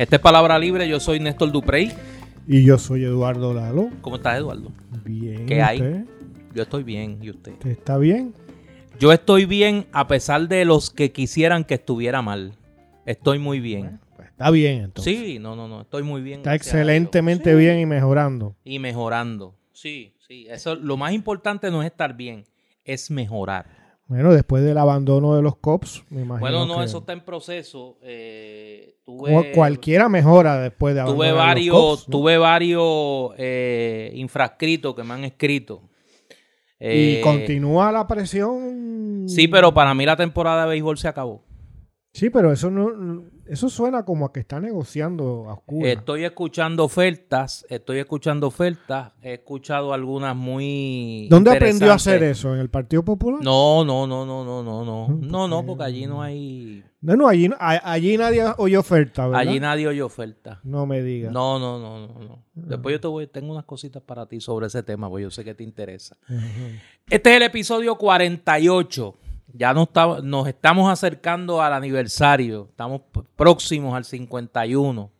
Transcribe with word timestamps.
Esta 0.00 0.16
es 0.16 0.22
Palabra 0.22 0.58
Libre, 0.58 0.88
yo 0.88 0.98
soy 0.98 1.20
Néstor 1.20 1.52
Duprey. 1.52 1.92
Y 2.48 2.64
yo 2.64 2.78
soy 2.78 3.04
Eduardo 3.04 3.52
Lalo. 3.52 3.90
¿Cómo 4.00 4.16
estás, 4.16 4.38
Eduardo? 4.38 4.72
Bien. 5.04 5.44
¿Qué 5.44 5.56
¿y 5.56 5.60
hay? 5.60 5.76
usted? 5.76 6.04
Yo 6.54 6.62
estoy 6.62 6.84
bien, 6.84 7.18
¿y 7.20 7.28
usted? 7.28 7.52
¿Usted 7.52 7.68
está 7.72 7.98
bien? 7.98 8.32
Yo 8.98 9.12
estoy 9.12 9.44
bien 9.44 9.84
a 9.92 10.08
pesar 10.08 10.48
de 10.48 10.64
los 10.64 10.88
que 10.88 11.12
quisieran 11.12 11.64
que 11.64 11.74
estuviera 11.74 12.22
mal. 12.22 12.54
Estoy 13.04 13.38
muy 13.38 13.60
bien. 13.60 14.00
Pues 14.16 14.28
está 14.30 14.50
bien 14.50 14.84
entonces. 14.84 15.18
Sí, 15.18 15.38
no, 15.38 15.54
no, 15.54 15.68
no, 15.68 15.82
estoy 15.82 16.02
muy 16.02 16.22
bien. 16.22 16.38
Está 16.40 16.54
excelentemente 16.54 17.50
Sí. 17.50 17.58
bien 17.58 17.78
y 17.78 17.84
mejorando. 17.84 18.56
Y 18.64 18.78
mejorando. 18.78 19.54
Sí, 19.74 20.14
sí. 20.26 20.46
Eso, 20.48 20.76
lo 20.76 20.96
más 20.96 21.12
importante 21.12 21.70
no 21.70 21.82
es 21.82 21.90
estar 21.90 22.16
bien, 22.16 22.46
es 22.86 23.10
mejorar. 23.10 23.66
Bueno, 24.10 24.32
después 24.32 24.64
del 24.64 24.76
abandono 24.76 25.36
de 25.36 25.42
los 25.42 25.54
cops, 25.54 26.02
me 26.10 26.22
imagino 26.22 26.40
Bueno, 26.40 26.66
no, 26.66 26.80
que 26.80 26.86
eso 26.86 26.98
está 26.98 27.12
en 27.12 27.20
proceso. 27.20 27.96
Eh, 28.02 28.96
tuve, 29.04 29.52
cualquiera 29.52 30.08
mejora 30.08 30.58
después 30.60 30.96
de 30.96 31.02
abandonar 31.02 31.28
tuve 31.28 31.36
los 31.36 31.38
varios, 31.38 31.76
cops, 31.76 32.08
¿no? 32.08 32.10
tuve 32.10 32.36
varios 32.36 33.30
eh, 33.38 34.10
infrascritos 34.16 34.96
que 34.96 35.04
me 35.04 35.14
han 35.14 35.22
escrito. 35.22 35.82
Y 36.80 37.18
Eh, 37.18 37.20
continúa 37.22 37.92
la 37.92 38.08
presión. 38.08 39.26
Sí, 39.28 39.46
pero 39.46 39.72
para 39.72 39.94
mí 39.94 40.04
la 40.04 40.16
temporada 40.16 40.64
de 40.64 40.70
béisbol 40.70 40.98
se 40.98 41.06
acabó. 41.06 41.44
Sí, 42.12 42.30
pero 42.30 42.50
eso 42.50 42.68
no, 42.68 43.22
eso 43.50 43.68
suena 43.68 44.04
como 44.04 44.26
a 44.26 44.32
que 44.32 44.40
está 44.40 44.60
negociando 44.60 45.46
a 45.48 45.54
oscuras. 45.54 45.92
Estoy 45.92 46.24
escuchando 46.24 46.84
ofertas, 46.84 47.66
estoy 47.68 47.98
escuchando 47.98 48.46
ofertas, 48.46 49.12
he 49.22 49.34
escuchado 49.34 49.92
algunas 49.92 50.36
muy 50.36 51.26
¿Dónde 51.28 51.50
aprendió 51.50 51.90
a 51.90 51.94
hacer 51.96 52.22
eso? 52.22 52.54
¿En 52.54 52.60
el 52.60 52.70
Partido 52.70 53.04
Popular? 53.04 53.42
No, 53.42 53.84
no, 53.84 54.06
no, 54.06 54.24
no, 54.24 54.44
no, 54.44 54.62
no, 54.62 54.84
no. 54.84 55.08
No, 55.20 55.48
no, 55.48 55.66
porque- 55.66 55.84
allí 55.84 56.06
no 56.06 56.22
hay 56.22 56.84
No, 57.00 57.16
no, 57.16 57.26
allí, 57.28 57.50
allí 57.58 58.16
nadie 58.16 58.44
oyó 58.58 58.80
oferta, 58.80 59.26
¿verdad? 59.26 59.40
allí 59.40 59.58
nadie 59.58 59.88
oye 59.88 60.02
oferta. 60.02 60.60
No 60.62 60.86
me 60.86 61.02
digas. 61.02 61.32
No, 61.32 61.58
no, 61.58 61.78
no, 61.78 62.06
no, 62.06 62.20
no. 62.20 62.44
Después 62.54 62.92
yo 62.94 63.00
te 63.00 63.06
voy, 63.08 63.26
tengo 63.26 63.50
unas 63.52 63.64
cositas 63.64 64.02
para 64.02 64.26
ti 64.26 64.40
sobre 64.40 64.66
ese 64.66 64.82
tema, 64.82 65.08
porque 65.08 65.22
yo 65.24 65.30
sé 65.30 65.42
que 65.44 65.54
te 65.54 65.64
interesa. 65.64 66.16
Este 67.08 67.30
es 67.30 67.36
el 67.36 67.42
episodio 67.42 67.96
48. 67.96 69.16
Ya 69.54 69.72
nos, 69.74 69.88
está- 69.88 70.20
nos 70.22 70.46
estamos 70.48 70.90
acercando 70.90 71.62
al 71.62 71.72
aniversario. 71.72 72.66
Estamos 72.70 73.02
próximos 73.36 73.94
al 73.94 74.04
51. 74.04 75.10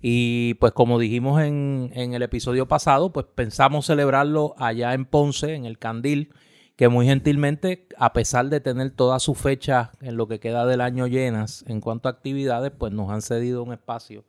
Y 0.00 0.54
pues 0.54 0.72
como 0.72 0.98
dijimos 0.98 1.42
en, 1.42 1.90
en 1.94 2.14
el 2.14 2.22
episodio 2.22 2.68
pasado, 2.68 3.12
pues 3.12 3.26
pensamos 3.34 3.86
celebrarlo 3.86 4.54
allá 4.58 4.94
en 4.94 5.04
Ponce, 5.04 5.54
en 5.54 5.64
el 5.64 5.78
Candil, 5.78 6.32
que 6.76 6.88
muy 6.88 7.06
gentilmente, 7.06 7.88
a 7.98 8.12
pesar 8.12 8.46
de 8.48 8.60
tener 8.60 8.90
todas 8.92 9.22
sus 9.24 9.36
fechas 9.36 9.90
en 10.00 10.16
lo 10.16 10.28
que 10.28 10.38
queda 10.38 10.66
del 10.66 10.80
año 10.82 11.08
llenas 11.08 11.64
en 11.66 11.80
cuanto 11.80 12.08
a 12.08 12.12
actividades, 12.12 12.70
pues 12.78 12.92
nos 12.92 13.10
han 13.10 13.22
cedido 13.22 13.64
un 13.64 13.72
espacio 13.72 14.24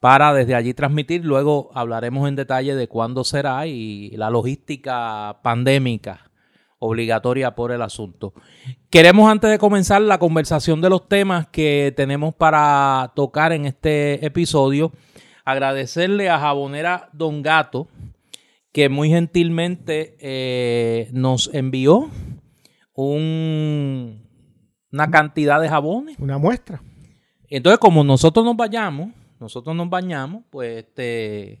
para 0.00 0.34
desde 0.34 0.56
allí 0.56 0.74
transmitir. 0.74 1.24
Luego 1.24 1.70
hablaremos 1.74 2.28
en 2.28 2.34
detalle 2.34 2.74
de 2.74 2.88
cuándo 2.88 3.22
será 3.22 3.68
y 3.68 4.10
la 4.16 4.30
logística 4.30 5.38
pandémica 5.44 6.27
obligatoria 6.78 7.54
por 7.54 7.72
el 7.72 7.82
asunto. 7.82 8.32
Queremos 8.90 9.30
antes 9.30 9.50
de 9.50 9.58
comenzar 9.58 10.00
la 10.02 10.18
conversación 10.18 10.80
de 10.80 10.90
los 10.90 11.08
temas 11.08 11.48
que 11.48 11.92
tenemos 11.96 12.34
para 12.34 13.12
tocar 13.16 13.52
en 13.52 13.64
este 13.66 14.24
episodio, 14.24 14.92
agradecerle 15.44 16.28
a 16.30 16.38
Jabonera 16.38 17.08
Don 17.12 17.42
Gato, 17.42 17.88
que 18.72 18.88
muy 18.88 19.08
gentilmente 19.08 20.16
eh, 20.20 21.08
nos 21.12 21.50
envió 21.52 22.10
un- 22.94 24.26
una 24.92 25.10
cantidad 25.10 25.60
de 25.60 25.68
jabones. 25.68 26.16
Una 26.18 26.38
muestra. 26.38 26.82
Entonces, 27.48 27.78
como 27.78 28.04
nosotros 28.04 28.44
nos 28.44 28.56
bañamos, 28.56 29.10
nosotros 29.40 29.74
nos 29.74 29.88
bañamos, 29.88 30.42
pues, 30.50 30.84
este, 30.84 31.60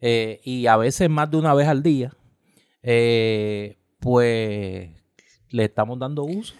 eh, 0.00 0.40
y 0.44 0.66
a 0.66 0.76
veces 0.76 1.08
más 1.08 1.30
de 1.30 1.36
una 1.36 1.54
vez 1.54 1.68
al 1.68 1.82
día, 1.82 2.12
eh, 2.82 3.78
pues, 4.02 4.90
le 5.50 5.64
estamos 5.64 5.98
dando 5.98 6.24
uso. 6.24 6.54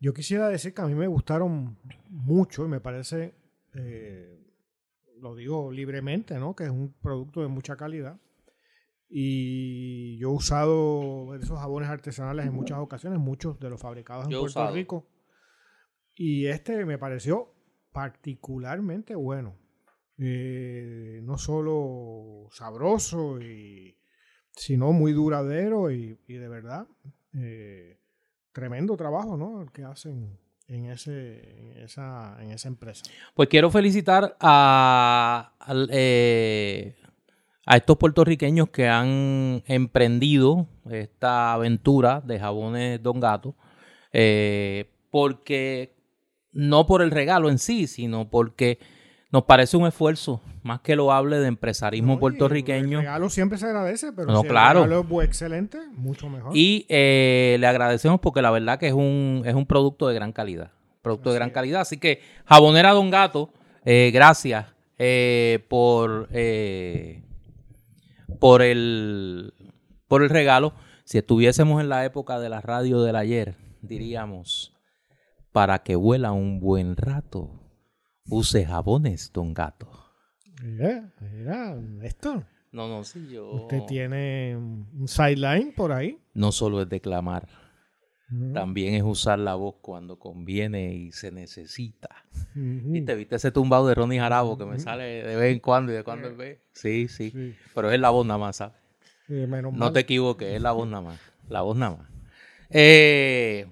Yo 0.00 0.14
quisiera 0.14 0.48
decir 0.48 0.72
que 0.72 0.80
a 0.80 0.86
mí 0.86 0.94
me 0.94 1.06
gustaron 1.06 1.78
mucho 2.08 2.64
y 2.64 2.68
me 2.68 2.80
parece, 2.80 3.34
eh, 3.74 4.42
lo 5.18 5.34
digo 5.36 5.70
libremente, 5.70 6.38
¿no? 6.38 6.56
Que 6.56 6.64
es 6.64 6.70
un 6.70 6.94
producto 6.94 7.42
de 7.42 7.48
mucha 7.48 7.76
calidad. 7.76 8.18
Y 9.08 10.16
yo 10.18 10.30
he 10.30 10.34
usado 10.34 11.34
esos 11.36 11.58
jabones 11.58 11.88
artesanales 11.88 12.46
en 12.46 12.54
muchas 12.54 12.78
ocasiones, 12.78 13.18
muchos 13.18 13.60
de 13.60 13.70
los 13.70 13.80
fabricados 13.80 14.24
en 14.24 14.30
Yo 14.30 14.40
Puerto 14.40 14.60
usado. 14.60 14.74
Rico. 14.74 15.06
Y 16.14 16.46
este 16.46 16.84
me 16.86 16.98
pareció 16.98 17.52
particularmente 17.92 19.14
bueno. 19.14 19.58
Eh, 20.18 21.20
no 21.22 21.36
solo 21.36 22.48
sabroso, 22.50 23.38
y, 23.40 23.96
sino 24.56 24.92
muy 24.92 25.12
duradero 25.12 25.90
y, 25.90 26.16
de 26.26 26.48
verdad 26.48 26.86
eh, 27.34 27.98
tremendo 28.52 28.96
trabajo 28.96 29.36
¿no? 29.36 29.62
el 29.62 29.70
que 29.70 29.84
hacen 29.84 30.38
en, 30.66 30.86
ese, 30.86 31.72
en, 31.72 31.84
esa, 31.84 32.36
en 32.40 32.50
esa 32.50 32.68
empresa. 32.68 33.04
Pues 33.34 33.48
quiero 33.48 33.70
felicitar 33.70 34.36
a, 34.40 35.52
eh, 35.90 36.96
a 37.66 37.76
estos 37.76 37.98
puertorriqueños 37.98 38.70
que 38.70 38.88
han 38.88 39.62
emprendido 39.66 40.66
esta 40.90 41.52
aventura 41.52 42.20
de 42.22 42.40
jabones 42.40 43.02
Don 43.02 43.20
Gato, 43.20 43.54
eh, 44.12 44.90
porque 45.10 45.94
no 46.52 46.86
por 46.86 47.02
el 47.02 47.10
regalo 47.10 47.50
en 47.50 47.58
sí, 47.58 47.86
sino 47.86 48.30
porque 48.30 48.78
nos 49.32 49.44
parece 49.44 49.76
un 49.76 49.86
esfuerzo 49.86 50.40
más 50.62 50.80
que 50.80 50.94
loable 50.96 51.38
de 51.38 51.48
empresarismo 51.48 52.06
No, 52.08 52.12
y 52.12 52.14
El 52.14 52.20
puertorriqueño. 52.20 52.98
regalo 53.00 53.28
siempre 53.28 53.58
se 53.58 53.66
agradece, 53.66 54.12
pero 54.12 54.32
No, 54.32 54.42
si 54.42 54.48
claro. 54.48 54.84
el 54.84 54.90
regalo 54.90 55.20
es 55.22 55.26
excelente, 55.28 55.78
mucho 55.92 56.28
mejor. 56.28 56.52
Y 56.56 56.86
eh, 56.88 57.56
le 57.60 57.66
agradecemos 57.66 58.20
porque 58.20 58.42
la 58.42 58.50
verdad 58.50 58.78
que 58.78 58.88
es 58.88 58.92
un, 58.94 59.42
es 59.44 59.54
un 59.54 59.66
producto 59.66 60.06
de 60.08 60.14
gran 60.14 60.32
calidad. 60.32 60.70
Producto 61.02 61.30
de 61.30 61.34
Así 61.36 61.38
gran 61.38 61.48
es. 61.48 61.54
calidad. 61.54 61.80
Así 61.82 61.98
que, 61.98 62.20
Jabonera 62.46 62.92
Don 62.92 63.10
Gato, 63.10 63.50
eh, 63.84 64.10
gracias 64.12 64.66
eh, 64.98 65.64
por, 65.68 66.28
por, 68.38 68.62
el, 68.62 69.52
por 70.08 70.22
el 70.22 70.30
regalo. 70.30 70.72
Si 71.04 71.18
estuviésemos 71.18 71.80
en 71.80 71.88
la 71.88 72.04
época 72.04 72.38
de 72.40 72.48
la 72.48 72.60
radio 72.60 73.02
del 73.02 73.16
ayer, 73.16 73.56
diríamos, 73.82 74.72
para 75.52 75.78
que 75.80 75.94
vuela 75.96 76.32
un 76.32 76.58
buen 76.60 76.96
rato, 76.96 77.50
use 78.28 78.64
jabones 78.64 79.32
Don 79.32 79.52
Gato. 79.54 79.88
Mira, 80.62 81.12
mira, 81.20 81.76
esto. 82.02 82.44
No, 82.72 82.88
no, 82.88 83.04
sí, 83.04 83.28
yo... 83.30 83.50
Usted 83.52 83.82
tiene 83.86 84.56
un 84.56 85.06
sideline 85.08 85.72
por 85.72 85.92
ahí. 85.92 86.18
No 86.34 86.52
solo 86.52 86.82
es 86.82 86.88
declamar. 86.88 87.46
También 88.52 88.94
es 88.94 89.04
usar 89.04 89.38
la 89.38 89.54
voz 89.54 89.76
cuando 89.80 90.18
conviene 90.18 90.92
y 90.92 91.12
se 91.12 91.30
necesita. 91.30 92.08
Ujú. 92.56 92.90
¿Viste? 92.92 93.14
¿Viste 93.14 93.36
ese 93.36 93.52
tumbado 93.52 93.86
de 93.86 93.94
Ronnie 93.94 94.18
Jarabo 94.18 94.58
que 94.58 94.64
me 94.66 94.80
sale 94.80 95.04
de 95.22 95.36
vez 95.36 95.52
en 95.54 95.60
cuando 95.60 95.92
y 95.92 95.94
de 95.94 96.02
cuando 96.02 96.26
en 96.28 96.36
vez? 96.36 96.58
Sí, 96.72 97.06
sí. 97.06 97.30
Sí. 97.30 97.54
Pero 97.72 97.90
es 97.92 98.00
la 98.00 98.10
voz 98.10 98.26
nada 98.26 98.38
más, 98.38 98.56
¿sabes? 98.56 98.74
Eh, 99.28 99.46
menos 99.46 99.72
No 99.72 99.78
mal. 99.78 99.92
te 99.92 100.00
equivoques, 100.00 100.54
es 100.54 100.60
la 100.60 100.72
voz 100.72 100.88
nada 100.88 101.02
más. 101.02 101.20
La 101.48 101.62
voz 101.62 101.76
nada 101.76 101.96
más. 101.98 102.08
Eh, 102.70 103.66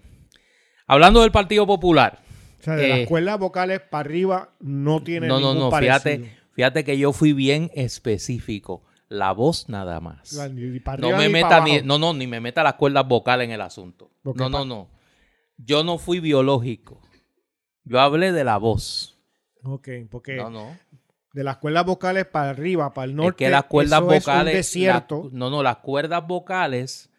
hablando 0.87 1.22
del 1.22 1.32
Partido 1.32 1.66
Popular. 1.66 2.22
O 2.64 2.66
sea, 2.66 2.76
de 2.76 2.86
eh, 2.86 2.98
las 3.00 3.08
cuerdas 3.08 3.38
vocales 3.38 3.81
para 3.81 4.00
arriba 4.08 4.55
no 4.58 5.02
tiene 5.02 5.26
No, 5.28 5.38
no, 5.38 5.49
ningún 5.52 5.64
no. 5.66 5.70
parecido. 5.70 5.99
Fíjate, 6.00 6.37
fíjate 6.52 6.84
que 6.84 6.96
yo 6.99 7.12
fui 7.12 7.32
bien 7.34 7.70
específico. 7.75 8.82
La 9.08 9.32
voz 9.32 9.69
nada 9.69 10.00
más. 10.00 10.32
La- 10.32 10.49
ni 10.49 10.81
para 10.81 10.99
No 11.02 11.16
me 11.16 11.26
ni 11.26 11.32
meta 11.34 11.62
ni, 11.62 11.82
no, 11.82 11.99
no, 11.99 12.14
ni 12.14 12.26
me 12.26 12.40
meta 12.40 12.62
las 12.62 12.75
cuerdas 12.75 13.06
vocales 13.06 13.44
en 13.44 13.50
el 13.52 13.61
asunto. 13.61 14.11
Porque 14.22 14.43
No, 14.43 14.49
no, 14.49 14.64
no. 14.64 14.88
Yo 15.58 15.84
no 15.84 15.99
fui 15.99 16.20
biológico. 16.20 17.00
Yo 17.84 18.00
hablé 18.00 18.32
de 18.32 18.44
la 18.44 18.56
voz. 18.56 19.19
Ok, 19.62 19.88
porque 20.11 20.37
No, 20.37 20.49
no. 20.49 20.76
de 21.34 21.44
las 21.44 21.58
cuerdas 21.58 21.84
vocales 21.84 22.25
para 22.25 22.49
arriba, 22.50 22.94
para 22.94 23.05
el 23.05 23.14
norte, 23.14 23.44
es 23.44 23.49
que 23.49 23.50
las 23.50 23.64
cuerdas 23.64 24.00
eso 24.02 24.12
es 24.12 24.25
vocales. 24.25 24.52
un 24.55 24.56
desierto. 24.56 25.28
la- 25.31 25.38
no, 25.38 25.50
no, 25.50 25.62
las 25.62 25.76
cuerdas 25.76 26.26
vocales 26.26 27.11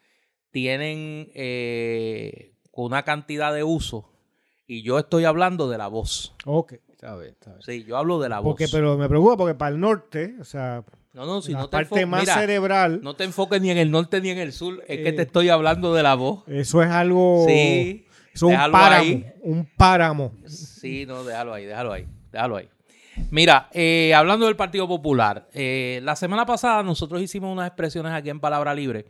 tienen 0.50 1.30
eh, 1.34 2.52
una 2.72 3.04
cantidad 3.04 3.54
de 3.54 3.62
uso. 3.62 4.12
Y 4.66 4.82
yo 4.82 4.98
estoy 4.98 5.24
hablando 5.24 5.68
de 5.68 5.78
la 5.78 5.86
voz. 5.88 6.34
Ok, 6.44 6.74
está 6.90 7.16
bien, 7.16 7.32
está 7.32 7.50
bien. 7.50 7.62
Sí, 7.62 7.84
yo 7.84 7.96
hablo 7.96 8.18
de 8.20 8.28
la 8.28 8.40
voz. 8.40 8.52
Porque, 8.52 8.66
pero 8.70 8.96
me 8.98 9.08
preocupa 9.08 9.36
porque 9.36 9.54
para 9.54 9.72
el 9.74 9.80
norte, 9.80 10.34
o 10.40 10.44
sea, 10.44 10.82
no, 11.12 11.24
no, 11.24 11.40
si 11.40 11.52
la 11.52 11.60
no 11.60 11.68
te 11.68 11.70
parte 11.76 12.04
más 12.06 12.20
mira, 12.22 12.34
cerebral, 12.34 13.00
no 13.02 13.14
te 13.14 13.24
enfoques 13.24 13.60
ni 13.62 13.70
en 13.70 13.78
el 13.78 13.90
norte 13.90 14.20
ni 14.20 14.30
en 14.30 14.38
el 14.38 14.52
sur. 14.52 14.82
Es 14.88 14.98
que 14.98 15.08
Eh, 15.10 15.12
te 15.12 15.22
estoy 15.22 15.48
hablando 15.50 15.94
de 15.94 16.02
la 16.02 16.14
voz. 16.16 16.42
eso 16.48 16.82
es 16.82 16.90
algo, 16.90 17.44
Sí. 17.46 18.06
eso 18.34 18.50
es 18.50 18.58
un 18.58 18.70
páramo, 18.72 19.02
ahí. 19.02 19.26
un 19.42 19.68
páramo. 19.76 20.32
Sí, 20.46 21.06
no, 21.06 21.22
déjalo 21.24 21.54
ahí, 21.54 21.64
déjalo 21.64 21.92
ahí, 21.92 22.06
déjalo 22.32 22.56
ahí. 22.56 22.68
Mira, 23.30 23.70
eh, 23.72 24.12
hablando 24.14 24.44
del 24.46 24.56
Partido 24.56 24.86
Popular, 24.88 25.48
eh, 25.54 26.00
la 26.02 26.16
semana 26.16 26.44
pasada 26.44 26.82
nosotros 26.82 27.22
hicimos 27.22 27.50
unas 27.50 27.68
expresiones 27.68 28.12
aquí 28.12 28.28
en 28.28 28.40
Palabra 28.40 28.74
Libre 28.74 29.06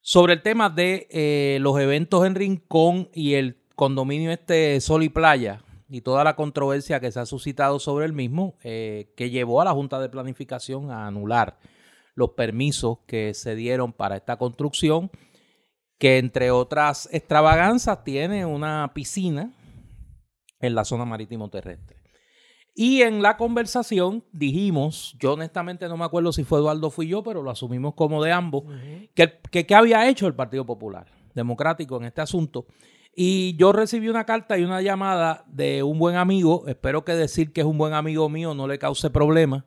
sobre 0.00 0.32
el 0.32 0.42
tema 0.42 0.70
de 0.70 1.06
eh, 1.10 1.58
los 1.60 1.78
eventos 1.78 2.24
en 2.24 2.34
Rincón 2.34 3.10
y 3.12 3.34
el 3.34 3.59
condominio 3.80 4.30
este 4.30 4.78
Sol 4.82 5.02
y 5.04 5.08
Playa, 5.08 5.64
y 5.88 6.02
toda 6.02 6.22
la 6.22 6.36
controversia 6.36 7.00
que 7.00 7.10
se 7.10 7.18
ha 7.18 7.24
suscitado 7.24 7.78
sobre 7.78 8.04
el 8.04 8.12
mismo, 8.12 8.58
eh, 8.62 9.14
que 9.16 9.30
llevó 9.30 9.62
a 9.62 9.64
la 9.64 9.72
Junta 9.72 9.98
de 9.98 10.10
Planificación 10.10 10.90
a 10.90 11.06
anular 11.06 11.58
los 12.14 12.32
permisos 12.32 12.98
que 13.06 13.32
se 13.32 13.54
dieron 13.54 13.94
para 13.94 14.18
esta 14.18 14.36
construcción, 14.36 15.10
que 15.98 16.18
entre 16.18 16.50
otras 16.50 17.08
extravaganzas 17.10 18.04
tiene 18.04 18.44
una 18.44 18.92
piscina 18.92 19.50
en 20.60 20.74
la 20.74 20.84
zona 20.84 21.06
marítimo 21.06 21.48
terrestre. 21.48 21.96
Y 22.74 23.00
en 23.00 23.22
la 23.22 23.38
conversación 23.38 24.26
dijimos, 24.30 25.16
yo 25.18 25.32
honestamente 25.32 25.88
no 25.88 25.96
me 25.96 26.04
acuerdo 26.04 26.34
si 26.34 26.44
fue 26.44 26.58
Eduardo 26.58 26.88
o 26.88 26.90
fui 26.90 27.08
yo, 27.08 27.22
pero 27.22 27.42
lo 27.42 27.50
asumimos 27.50 27.94
como 27.94 28.22
de 28.22 28.30
ambos, 28.30 28.64
que, 29.14 29.40
que, 29.50 29.74
había 29.74 30.06
hecho 30.06 30.26
el 30.26 30.34
Partido 30.34 30.66
Popular 30.66 31.06
Democrático 31.34 31.96
en 31.96 32.04
este 32.04 32.20
asunto. 32.20 32.66
Y 33.14 33.56
yo 33.56 33.72
recibí 33.72 34.08
una 34.08 34.24
carta 34.24 34.56
y 34.58 34.64
una 34.64 34.80
llamada 34.80 35.44
de 35.48 35.82
un 35.82 35.98
buen 35.98 36.16
amigo, 36.16 36.64
espero 36.68 37.04
que 37.04 37.12
decir 37.12 37.52
que 37.52 37.60
es 37.60 37.66
un 37.66 37.76
buen 37.76 37.92
amigo 37.92 38.28
mío 38.28 38.54
no 38.54 38.66
le 38.66 38.78
cause 38.78 39.10
problemas 39.10 39.64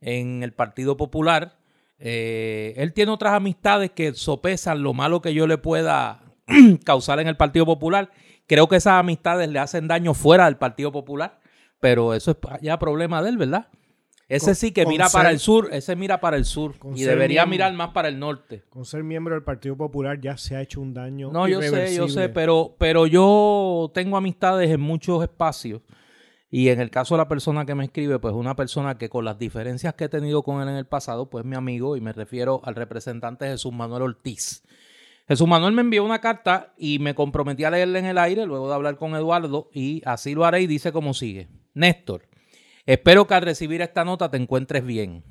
en 0.00 0.42
el 0.42 0.52
Partido 0.52 0.96
Popular. 0.96 1.58
Eh, 1.98 2.74
él 2.76 2.92
tiene 2.92 3.12
otras 3.12 3.34
amistades 3.34 3.90
que 3.90 4.14
sopesan 4.14 4.82
lo 4.82 4.94
malo 4.94 5.20
que 5.20 5.34
yo 5.34 5.46
le 5.46 5.58
pueda 5.58 6.22
causar 6.84 7.20
en 7.20 7.28
el 7.28 7.36
Partido 7.36 7.66
Popular. 7.66 8.10
Creo 8.46 8.68
que 8.68 8.76
esas 8.76 9.00
amistades 9.00 9.48
le 9.48 9.58
hacen 9.58 9.88
daño 9.88 10.14
fuera 10.14 10.44
del 10.44 10.56
Partido 10.56 10.92
Popular 10.92 11.40
pero 11.80 12.14
eso 12.14 12.32
es 12.32 12.36
ya 12.62 12.78
problema 12.78 13.22
de 13.22 13.30
él, 13.30 13.36
¿verdad? 13.36 13.68
Ese 14.28 14.56
sí 14.56 14.72
que 14.72 14.86
mira 14.86 15.08
para 15.08 15.30
el 15.30 15.38
sur, 15.38 15.68
ese 15.70 15.94
mira 15.94 16.20
para 16.20 16.36
el 16.36 16.44
sur 16.44 16.74
y 16.94 17.04
debería 17.04 17.46
mirar 17.46 17.72
más 17.74 17.90
para 17.90 18.08
el 18.08 18.18
norte. 18.18 18.64
Con 18.68 18.84
ser 18.84 19.04
miembro 19.04 19.34
del 19.34 19.44
Partido 19.44 19.76
Popular 19.76 20.20
ya 20.20 20.36
se 20.36 20.56
ha 20.56 20.62
hecho 20.62 20.80
un 20.80 20.94
daño. 20.94 21.30
No, 21.30 21.46
yo 21.46 21.62
sé, 21.62 21.94
yo 21.94 22.08
sé, 22.08 22.28
pero, 22.28 22.74
pero 22.78 23.06
yo 23.06 23.90
tengo 23.94 24.16
amistades 24.16 24.70
en 24.70 24.80
muchos 24.80 25.22
espacios 25.22 25.82
y 26.50 26.68
en 26.70 26.80
el 26.80 26.90
caso 26.90 27.14
de 27.14 27.18
la 27.18 27.28
persona 27.28 27.66
que 27.66 27.74
me 27.74 27.84
escribe, 27.84 28.18
pues 28.18 28.34
una 28.34 28.56
persona 28.56 28.98
que 28.98 29.08
con 29.08 29.24
las 29.24 29.38
diferencias 29.38 29.94
que 29.94 30.04
he 30.04 30.08
tenido 30.08 30.42
con 30.42 30.60
él 30.60 30.68
en 30.68 30.76
el 30.76 30.86
pasado, 30.86 31.30
pues 31.30 31.44
mi 31.44 31.54
amigo 31.54 31.96
y 31.96 32.00
me 32.00 32.12
refiero 32.12 32.60
al 32.64 32.74
representante 32.74 33.46
Jesús 33.46 33.72
Manuel 33.72 34.02
Ortiz. 34.02 34.64
Jesús 35.28 35.46
Manuel 35.46 35.72
me 35.72 35.82
envió 35.82 36.04
una 36.04 36.20
carta 36.20 36.72
y 36.78 36.98
me 36.98 37.14
comprometí 37.14 37.64
a 37.64 37.70
leerla 37.70 37.98
en 37.98 38.06
el 38.06 38.18
aire 38.18 38.46
luego 38.46 38.68
de 38.68 38.74
hablar 38.74 38.96
con 38.96 39.14
Eduardo 39.14 39.70
y 39.72 40.02
así 40.04 40.34
lo 40.34 40.44
haré 40.44 40.62
y 40.62 40.66
dice 40.66 40.92
como 40.92 41.14
sigue. 41.14 41.48
Néstor, 41.74 42.28
espero 42.86 43.26
que 43.26 43.34
al 43.34 43.42
recibir 43.42 43.82
esta 43.82 44.04
nota 44.04 44.30
te 44.30 44.38
encuentres 44.38 44.84
bien. 44.84 45.24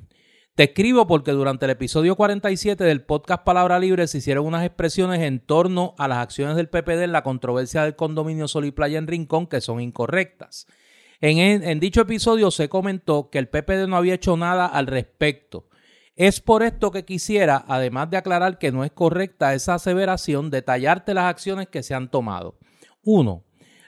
Te 0.56 0.64
escribo 0.64 1.06
porque 1.06 1.32
durante 1.32 1.66
el 1.66 1.72
episodio 1.72 2.16
47 2.16 2.82
del 2.82 3.02
podcast 3.02 3.44
Palabra 3.44 3.78
Libre 3.78 4.06
se 4.06 4.18
hicieron 4.18 4.46
unas 4.46 4.64
expresiones 4.64 5.20
en 5.20 5.40
torno 5.40 5.94
a 5.98 6.08
las 6.08 6.16
acciones 6.16 6.56
del 6.56 6.70
PPD 6.70 7.02
en 7.02 7.12
la 7.12 7.22
controversia 7.22 7.82
del 7.82 7.94
condominio 7.94 8.48
Sol 8.48 8.64
y 8.64 8.70
Playa 8.70 8.96
en 8.96 9.06
Rincón 9.06 9.48
que 9.48 9.60
son 9.60 9.82
incorrectas. 9.82 10.66
En, 11.20 11.38
en, 11.62 11.80
dicho 11.80 12.00
episodio 12.00 12.50
se 12.50 12.70
comentó 12.70 13.28
que 13.28 13.38
el 13.38 13.48
PPD 13.48 13.86
no 13.86 13.98
había 13.98 14.14
hecho 14.14 14.36
nada 14.38 14.64
al 14.64 14.86
respecto. 14.86 15.68
Es 16.14 16.40
por 16.40 16.62
esto 16.62 16.90
que 16.90 17.04
quisiera, 17.04 17.62
además 17.68 18.08
de 18.08 18.16
aclarar 18.16 18.58
que 18.58 18.72
no 18.72 18.82
es 18.82 18.92
correcta 18.92 19.52
esa 19.52 19.74
aseveración, 19.74 20.50
detallarte 20.50 21.12
las 21.12 21.26
acciones 21.26 21.68
que 21.68 21.82
se 21.82 21.92
han 21.92 22.10
tomado. 22.10 22.58
1. 23.02 23.44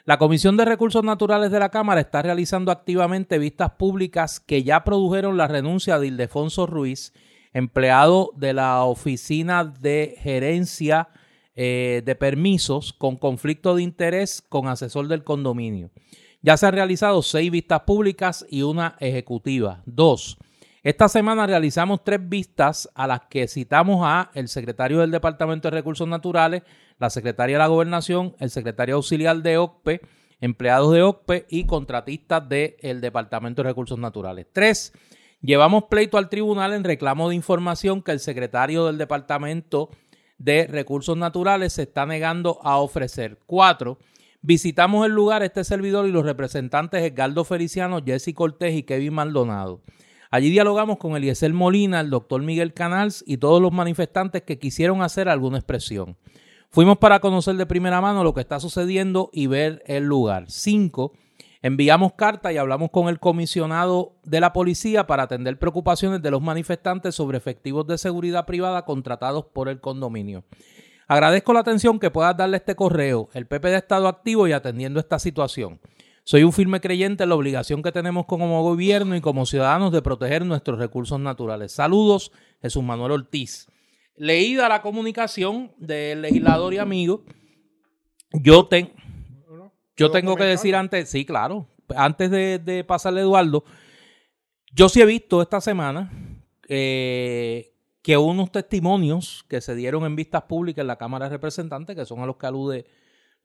La 0.09 0.17
Comisión 0.17 0.57
de 0.57 0.65
Recursos 0.65 1.03
Naturales 1.03 1.51
de 1.51 1.59
la 1.59 1.69
Cámara 1.69 2.01
está 2.01 2.23
realizando 2.23 2.71
activamente 2.71 3.37
vistas 3.37 3.73
públicas 3.77 4.39
que 4.39 4.63
ya 4.63 4.83
produjeron 4.83 5.37
la 5.37 5.47
renuncia 5.47 5.99
de 5.99 6.07
Ildefonso 6.07 6.65
Ruiz, 6.65 7.13
empleado 7.53 8.31
de 8.35 8.53
la 8.53 8.83
Oficina 8.85 9.63
de 9.63 10.15
Gerencia 10.17 11.09
eh, 11.55 12.01
de 12.03 12.15
Permisos 12.15 12.91
con 12.91 13.17
conflicto 13.17 13.75
de 13.75 13.83
interés 13.83 14.41
con 14.49 14.67
asesor 14.67 15.09
del 15.09 15.23
condominio. 15.23 15.91
Ya 16.41 16.57
se 16.57 16.65
han 16.65 16.73
realizado 16.73 17.21
seis 17.21 17.51
vistas 17.51 17.81
públicas 17.81 18.47
y 18.49 18.63
una 18.63 18.95
ejecutiva. 18.99 19.83
Dos. 19.85 20.39
Esta 20.89 21.07
semana 21.07 21.45
realizamos 21.45 22.03
tres 22.03 22.19
vistas 22.27 22.89
a 22.95 23.05
las 23.05 23.21
que 23.29 23.47
citamos 23.47 24.01
a 24.03 24.31
el 24.33 24.47
secretario 24.47 25.01
del 25.01 25.11
Departamento 25.11 25.69
de 25.69 25.77
Recursos 25.77 26.07
Naturales, 26.07 26.63
la 26.97 27.11
secretaria 27.11 27.57
de 27.57 27.59
la 27.59 27.67
Gobernación, 27.67 28.35
el 28.39 28.49
secretario 28.49 28.95
auxiliar 28.95 29.43
de 29.43 29.59
OCPE, 29.59 30.01
empleados 30.41 30.91
de 30.91 31.03
OCPE 31.03 31.45
y 31.47 31.65
contratistas 31.67 32.49
del 32.49 33.01
Departamento 33.01 33.61
de 33.61 33.69
Recursos 33.69 33.99
Naturales. 33.99 34.47
Tres, 34.51 34.91
llevamos 35.43 35.83
pleito 35.91 36.17
al 36.17 36.27
tribunal 36.27 36.73
en 36.73 36.83
reclamo 36.83 37.29
de 37.29 37.35
información 37.35 38.01
que 38.01 38.13
el 38.13 38.19
secretario 38.19 38.87
del 38.87 38.97
Departamento 38.97 39.91
de 40.39 40.65
Recursos 40.65 41.15
Naturales 41.15 41.73
se 41.73 41.83
está 41.83 42.07
negando 42.07 42.57
a 42.63 42.77
ofrecer. 42.77 43.37
Cuatro, 43.45 43.99
visitamos 44.41 45.05
el 45.05 45.11
lugar 45.11 45.43
este 45.43 45.63
servidor 45.63 46.07
y 46.07 46.11
los 46.11 46.25
representantes 46.25 47.03
Edgardo 47.03 47.43
Feliciano, 47.43 48.01
Jesse 48.03 48.33
Cortés 48.33 48.73
y 48.73 48.81
Kevin 48.81 49.13
Maldonado. 49.13 49.83
Allí 50.31 50.51
dialogamos 50.51 50.97
con 50.97 51.15
Eliezer 51.15 51.51
Molina, 51.53 52.01
el 52.01 52.11
doctor 52.11 52.43
Miguel 52.43 52.75
Canals 52.75 53.23
y 53.25 53.37
todos 53.37 53.59
los 53.59 53.71
manifestantes 53.71 54.43
que 54.43 54.59
quisieron 54.59 55.01
hacer 55.01 55.27
alguna 55.27 55.57
expresión. 55.57 56.17
Fuimos 56.69 56.99
para 56.99 57.19
conocer 57.19 57.55
de 57.55 57.65
primera 57.65 57.99
mano 57.99 58.23
lo 58.23 58.35
que 58.35 58.41
está 58.41 58.59
sucediendo 58.59 59.31
y 59.33 59.47
ver 59.47 59.81
el 59.87 60.03
lugar. 60.03 60.45
Cinco, 60.49 61.13
enviamos 61.63 62.13
carta 62.13 62.53
y 62.53 62.57
hablamos 62.57 62.91
con 62.91 63.09
el 63.09 63.19
comisionado 63.19 64.13
de 64.23 64.39
la 64.39 64.53
policía 64.53 65.07
para 65.07 65.23
atender 65.23 65.57
preocupaciones 65.57 66.21
de 66.21 66.29
los 66.29 66.43
manifestantes 66.43 67.15
sobre 67.15 67.39
efectivos 67.39 67.87
de 67.87 67.97
seguridad 67.97 68.45
privada 68.45 68.85
contratados 68.85 69.45
por 69.45 69.67
el 69.67 69.81
condominio. 69.81 70.43
Agradezco 71.07 71.53
la 71.53 71.61
atención 71.61 71.97
que 71.97 72.11
puedas 72.11 72.37
darle 72.37 72.57
este 72.57 72.75
correo. 72.75 73.29
El 73.33 73.47
PP 73.47 73.73
ha 73.73 73.77
estado 73.79 74.07
activo 74.07 74.47
y 74.47 74.51
atendiendo 74.51 74.99
esta 74.99 75.17
situación. 75.17 75.79
Soy 76.23 76.43
un 76.43 76.53
firme 76.53 76.79
creyente 76.79 77.23
en 77.23 77.29
la 77.29 77.35
obligación 77.35 77.81
que 77.81 77.91
tenemos 77.91 78.25
como 78.25 78.61
gobierno 78.63 79.15
y 79.15 79.21
como 79.21 79.45
ciudadanos 79.45 79.91
de 79.91 80.01
proteger 80.01 80.45
nuestros 80.45 80.77
recursos 80.77 81.19
naturales. 81.19 81.71
Saludos, 81.71 82.31
Jesús 82.61 82.83
Manuel 82.83 83.11
Ortiz 83.11 83.67
leída 84.19 84.67
la 84.67 84.81
comunicación 84.81 85.71
del 85.77 86.21
legislador 86.21 86.73
y 86.73 86.77
amigo, 86.77 87.23
yo, 88.33 88.69
yo 89.95 90.11
tengo 90.11 90.35
que 90.35 90.43
decir 90.43 90.75
antes, 90.75 91.09
sí, 91.09 91.25
claro, 91.25 91.67
antes 91.95 92.29
de, 92.29 92.83
pasarle 92.85 93.21
a 93.21 93.23
Eduardo, 93.23 93.63
yo 94.73 94.89
sí 94.89 95.01
he 95.01 95.05
visto 95.05 95.41
esta 95.41 95.61
semana 95.61 96.11
eh, 96.67 97.73
que 98.03 98.17
unos 98.17 98.51
testimonios 98.51 99.45
que 99.47 99.61
se 99.61 99.73
dieron 99.73 100.03
en 100.05 100.17
vistas 100.17 100.43
públicas 100.43 100.83
en 100.83 100.87
la 100.87 100.97
Cámara 100.97 101.25
de 101.25 101.31
Representantes, 101.31 101.95
que 101.95 102.05
son 102.05 102.19
a 102.19 102.25
los 102.25 102.35
que 102.35 102.45
alude 102.45 102.85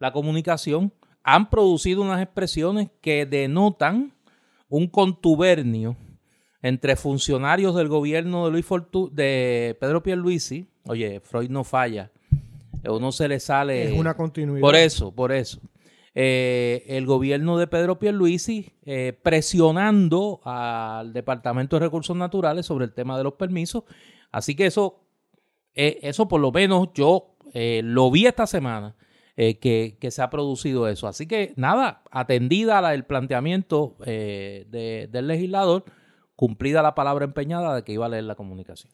la 0.00 0.12
comunicación, 0.12 0.93
han 1.25 1.50
producido 1.50 2.02
unas 2.02 2.23
expresiones 2.23 2.90
que 3.00 3.26
denotan 3.26 4.12
un 4.69 4.87
contubernio 4.87 5.97
entre 6.62 6.97
funcionarios 6.97 7.75
del 7.75 7.88
gobierno 7.88 8.45
de 8.45 8.52
Luis 8.52 8.64
Fortu 8.64 9.11
de 9.12 9.76
Pedro 9.81 10.02
Pierluisi, 10.02 10.69
oye, 10.85 11.21
Freud 11.21 11.50
no 11.50 11.64
falla, 11.64 12.11
uno 12.87 13.12
se 13.12 13.28
le 13.28 13.40
sale... 13.40 13.93
Es 13.93 13.99
una 13.99 14.14
continuidad. 14.14 14.61
Por 14.61 14.76
eso, 14.76 15.12
por 15.12 15.33
eso. 15.33 15.61
Eh, 16.14 16.85
el 16.87 17.07
gobierno 17.07 17.59
de 17.59 17.66
Pedro 17.66 17.99
Pierluisi 17.99 18.71
eh, 18.85 19.19
presionando 19.21 20.40
al 20.45 21.12
Departamento 21.12 21.76
de 21.76 21.87
Recursos 21.87 22.16
Naturales 22.16 22.66
sobre 22.66 22.85
el 22.85 22.93
tema 22.93 23.19
de 23.19 23.25
los 23.25 23.35
permisos. 23.35 23.85
Así 24.31 24.54
que 24.54 24.66
eso, 24.66 25.00
eh, 25.75 25.99
eso 26.02 26.28
por 26.28 26.40
lo 26.40 26.52
menos 26.52 26.88
yo 26.95 27.31
lo 27.54 28.11
vi 28.11 28.26
esta 28.26 28.49
semana. 28.49 28.97
Que, 29.37 29.99
se 30.11 30.23
ha 30.23 30.31
producido 30.31 30.88
eso. 30.88 31.09
Así 31.09 31.26
que 31.26 31.53
nada, 31.57 32.03
atendida 32.11 32.95
el 32.95 33.05
planteamiento 33.05 33.97
del 33.99 35.26
legislador, 35.26 35.85
cumplida 36.37 36.83
la 36.83 36.95
palabra 36.95 37.25
empeñada 37.25 37.75
de 37.75 37.85
que 37.85 37.93
iba 37.93 38.07
a 38.07 38.09
leer 38.09 38.25
la 38.25 38.35
comunicación. 38.35 38.93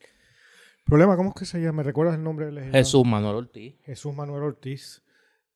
Problema, 0.85 1.17
¿cómo 1.17 1.31
es 1.31 1.35
que 1.37 1.45
se 1.45 1.61
llama? 1.61 1.79
¿Me 1.79 1.83
recuerdas 1.85 2.17
el 2.17 2.25
nombre 2.25 2.47
del 2.47 2.57
legislador? 2.57 2.85
Jesús 2.85 3.07
Manuel 3.07 3.37
Ortiz. 3.37 3.75
Jesús 3.85 4.15
Manuel 4.15 4.43
Ortiz. 4.43 5.03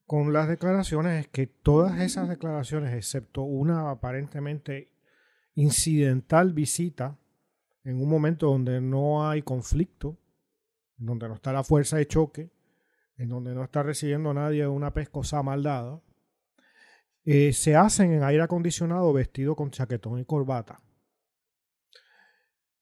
Con 0.07 0.33
las 0.33 0.49
declaraciones 0.49 1.25
es 1.25 1.29
que 1.29 1.47
todas 1.47 2.01
esas 2.01 2.29
declaraciones, 2.29 2.95
excepto 2.95 3.43
una 3.43 3.91
aparentemente 3.91 4.93
incidental 5.55 6.53
visita 6.53 7.19
en 7.85 8.01
un 8.01 8.09
momento 8.09 8.47
donde 8.47 8.81
no 8.81 9.29
hay 9.29 9.43
conflicto, 9.43 10.19
donde 10.97 11.29
no 11.29 11.35
está 11.35 11.53
la 11.53 11.65
fuerza 11.65 11.97
de 11.97 12.07
choque, 12.07 12.51
en 13.17 13.29
donde 13.29 13.55
no 13.55 13.63
está 13.65 13.83
recibiendo 13.83 14.35
nadie 14.35 14.67
una 14.67 14.93
pescosa 14.93 15.43
maldada, 15.43 16.03
eh, 17.25 17.53
se 17.53 17.75
hacen 17.77 18.13
en 18.13 18.23
aire 18.23 18.43
acondicionado 18.43 19.13
vestido 19.13 19.57
con 19.57 19.71
chaquetón 19.71 20.19
y 20.19 20.25
corbata. 20.25 20.83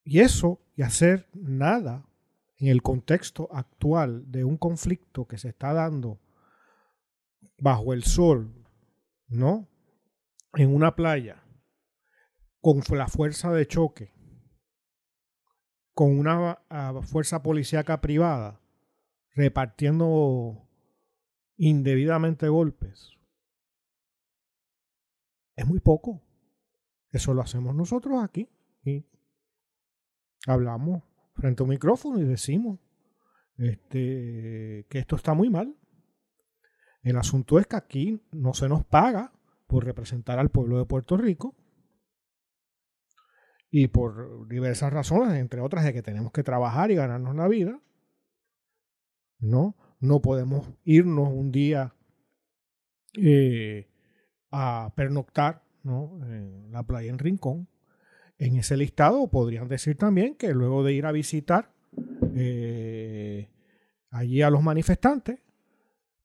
Y 0.04 0.20
eso, 0.20 0.60
y 0.74 0.82
hacer 0.82 1.28
nada 1.32 2.08
en 2.56 2.68
el 2.68 2.82
contexto 2.82 3.48
actual 3.52 4.30
de 4.30 4.44
un 4.44 4.56
conflicto 4.56 5.26
que 5.26 5.38
se 5.38 5.48
está 5.48 5.72
dando 5.72 6.20
bajo 7.58 7.92
el 7.92 8.02
sol, 8.02 8.52
¿no? 9.28 9.68
En 10.54 10.74
una 10.74 10.96
playa, 10.96 11.42
con 12.60 12.82
la 12.90 13.08
fuerza 13.08 13.52
de 13.52 13.66
choque, 13.66 14.12
con 15.94 16.18
una 16.18 16.62
ah, 16.68 17.00
fuerza 17.02 17.42
policíaca 17.42 18.00
privada, 18.00 18.61
repartiendo 19.34 20.68
indebidamente 21.56 22.48
golpes. 22.48 23.18
es 25.54 25.66
muy 25.66 25.80
poco. 25.80 26.22
Eso 27.10 27.34
lo 27.34 27.42
hacemos 27.42 27.74
nosotros 27.74 28.22
aquí. 28.22 28.48
Y 28.84 29.04
hablamos 30.46 31.02
frente 31.34 31.62
a 31.62 31.64
un 31.64 31.70
micrófono 31.70 32.18
y 32.18 32.24
decimos 32.24 32.80
este, 33.58 34.86
que 34.88 34.98
esto 34.98 35.16
está 35.16 35.34
muy 35.34 35.50
mal. 35.50 35.76
El 37.02 37.16
asunto 37.16 37.58
es 37.58 37.66
que 37.66 37.76
aquí 37.76 38.22
no 38.32 38.54
se 38.54 38.68
nos 38.68 38.84
paga 38.84 39.32
por 39.66 39.84
representar 39.84 40.38
al 40.38 40.50
pueblo 40.50 40.78
de 40.78 40.84
Puerto 40.84 41.16
Rico 41.16 41.54
y 43.70 43.88
por 43.88 44.46
diversas 44.48 44.92
razones, 44.92 45.34
entre 45.34 45.60
otras 45.60 45.84
de 45.84 45.92
que 45.92 46.02
tenemos 46.02 46.32
que 46.32 46.42
trabajar 46.42 46.90
y 46.90 46.94
ganarnos 46.94 47.34
la 47.34 47.48
vida. 47.48 47.80
No, 49.42 49.76
no 50.00 50.22
podemos 50.22 50.68
irnos 50.84 51.28
un 51.28 51.50
día 51.50 51.92
eh, 53.18 53.88
a 54.52 54.92
pernoctar 54.94 55.64
¿no? 55.82 56.18
en 56.26 56.70
la 56.70 56.84
playa 56.84 57.10
en 57.10 57.18
Rincón. 57.18 57.68
En 58.38 58.56
ese 58.56 58.76
listado 58.76 59.28
podrían 59.28 59.68
decir 59.68 59.96
también 59.96 60.36
que 60.36 60.54
luego 60.54 60.84
de 60.84 60.92
ir 60.92 61.06
a 61.06 61.12
visitar 61.12 61.72
eh, 62.34 63.50
allí 64.10 64.42
a 64.42 64.50
los 64.50 64.62
manifestantes, 64.62 65.40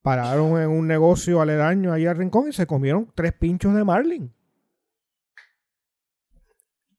pararon 0.04 0.62
en 0.62 0.70
un 0.70 0.88
negocio 0.88 1.42
aledaño 1.42 1.92
allí 1.92 2.06
a 2.06 2.14
Rincón 2.14 2.50
y 2.50 2.54
se 2.54 2.68
comieron 2.68 3.12
tres 3.16 3.34
pinchos 3.34 3.74
de 3.74 3.84
marlin. 3.84 4.32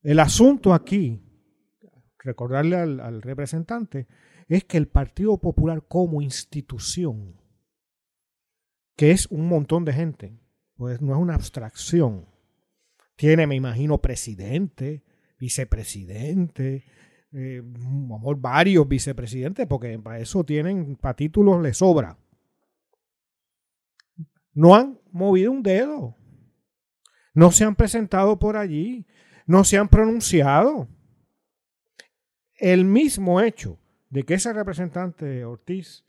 El 0.03 0.19
asunto 0.19 0.73
aquí, 0.73 1.21
recordarle 2.19 2.75
al, 2.75 2.99
al 2.99 3.21
representante, 3.21 4.07
es 4.49 4.63
que 4.63 4.77
el 4.77 4.87
Partido 4.87 5.37
Popular 5.37 5.85
como 5.87 6.21
institución, 6.21 7.39
que 8.95 9.11
es 9.11 9.27
un 9.27 9.47
montón 9.47 9.85
de 9.85 9.93
gente, 9.93 10.39
pues 10.75 11.01
no 11.01 11.13
es 11.13 11.19
una 11.19 11.35
abstracción. 11.35 12.25
Tiene, 13.15 13.45
me 13.45 13.55
imagino, 13.55 13.99
presidente, 13.99 15.03
vicepresidente, 15.37 16.83
eh, 17.31 17.61
amor, 17.61 18.37
varios 18.39 18.87
vicepresidentes, 18.87 19.67
porque 19.67 19.99
para 19.99 20.19
eso 20.19 20.43
tienen, 20.43 20.95
para 20.95 21.15
títulos 21.15 21.61
les 21.61 21.77
sobra. 21.77 22.17
No 24.53 24.73
han 24.73 24.99
movido 25.11 25.51
un 25.51 25.61
dedo. 25.61 26.15
No 27.35 27.51
se 27.51 27.65
han 27.65 27.75
presentado 27.75 28.39
por 28.39 28.57
allí. 28.57 29.05
No 29.45 29.63
se 29.63 29.77
han 29.77 29.89
pronunciado. 29.89 30.87
El 32.57 32.83
mismo 32.83 33.39
hecho 33.41 33.78
de 34.09 34.23
que 34.23 34.35
ese 34.35 34.53
representante 34.53 35.45
Ortiz 35.45 36.05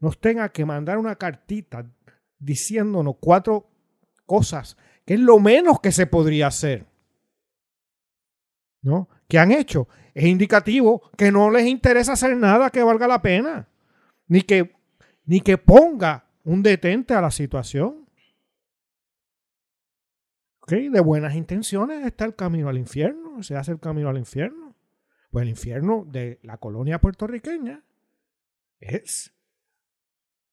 nos 0.00 0.20
tenga 0.20 0.50
que 0.50 0.64
mandar 0.64 0.98
una 0.98 1.16
cartita 1.16 1.90
diciéndonos 2.38 3.16
cuatro 3.20 3.70
cosas 4.26 4.76
que 5.04 5.14
es 5.14 5.20
lo 5.20 5.38
menos 5.38 5.80
que 5.80 5.90
se 5.90 6.06
podría 6.06 6.48
hacer. 6.48 6.86
¿No? 8.82 9.08
¿Qué 9.26 9.38
han 9.38 9.52
hecho? 9.52 9.88
Es 10.12 10.24
indicativo 10.24 11.10
que 11.16 11.32
no 11.32 11.50
les 11.50 11.66
interesa 11.66 12.12
hacer 12.12 12.36
nada 12.36 12.68
que 12.68 12.82
valga 12.82 13.08
la 13.08 13.22
pena, 13.22 13.68
ni 14.26 14.42
que, 14.42 14.76
ni 15.24 15.40
que 15.40 15.56
ponga 15.56 16.26
un 16.44 16.62
detente 16.62 17.14
a 17.14 17.22
la 17.22 17.30
situación. 17.30 18.06
De 20.66 21.00
buenas 21.00 21.34
intenciones 21.34 22.04
está 22.04 22.26
el 22.26 22.34
camino 22.34 22.68
al 22.68 22.76
infierno, 22.76 23.42
se 23.42 23.56
hace 23.56 23.72
el 23.72 23.80
camino 23.80 24.10
al 24.10 24.18
infierno. 24.18 24.67
Pues 25.30 25.42
el 25.42 25.50
infierno 25.50 26.04
de 26.06 26.38
la 26.42 26.56
colonia 26.58 27.00
puertorriqueña 27.00 27.82
es 28.80 29.32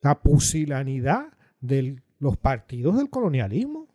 la 0.01 0.21
pusilanidad 0.21 1.33
de 1.59 2.01
los 2.19 2.37
partidos 2.37 2.97
del 2.97 3.09
colonialismo. 3.09 3.87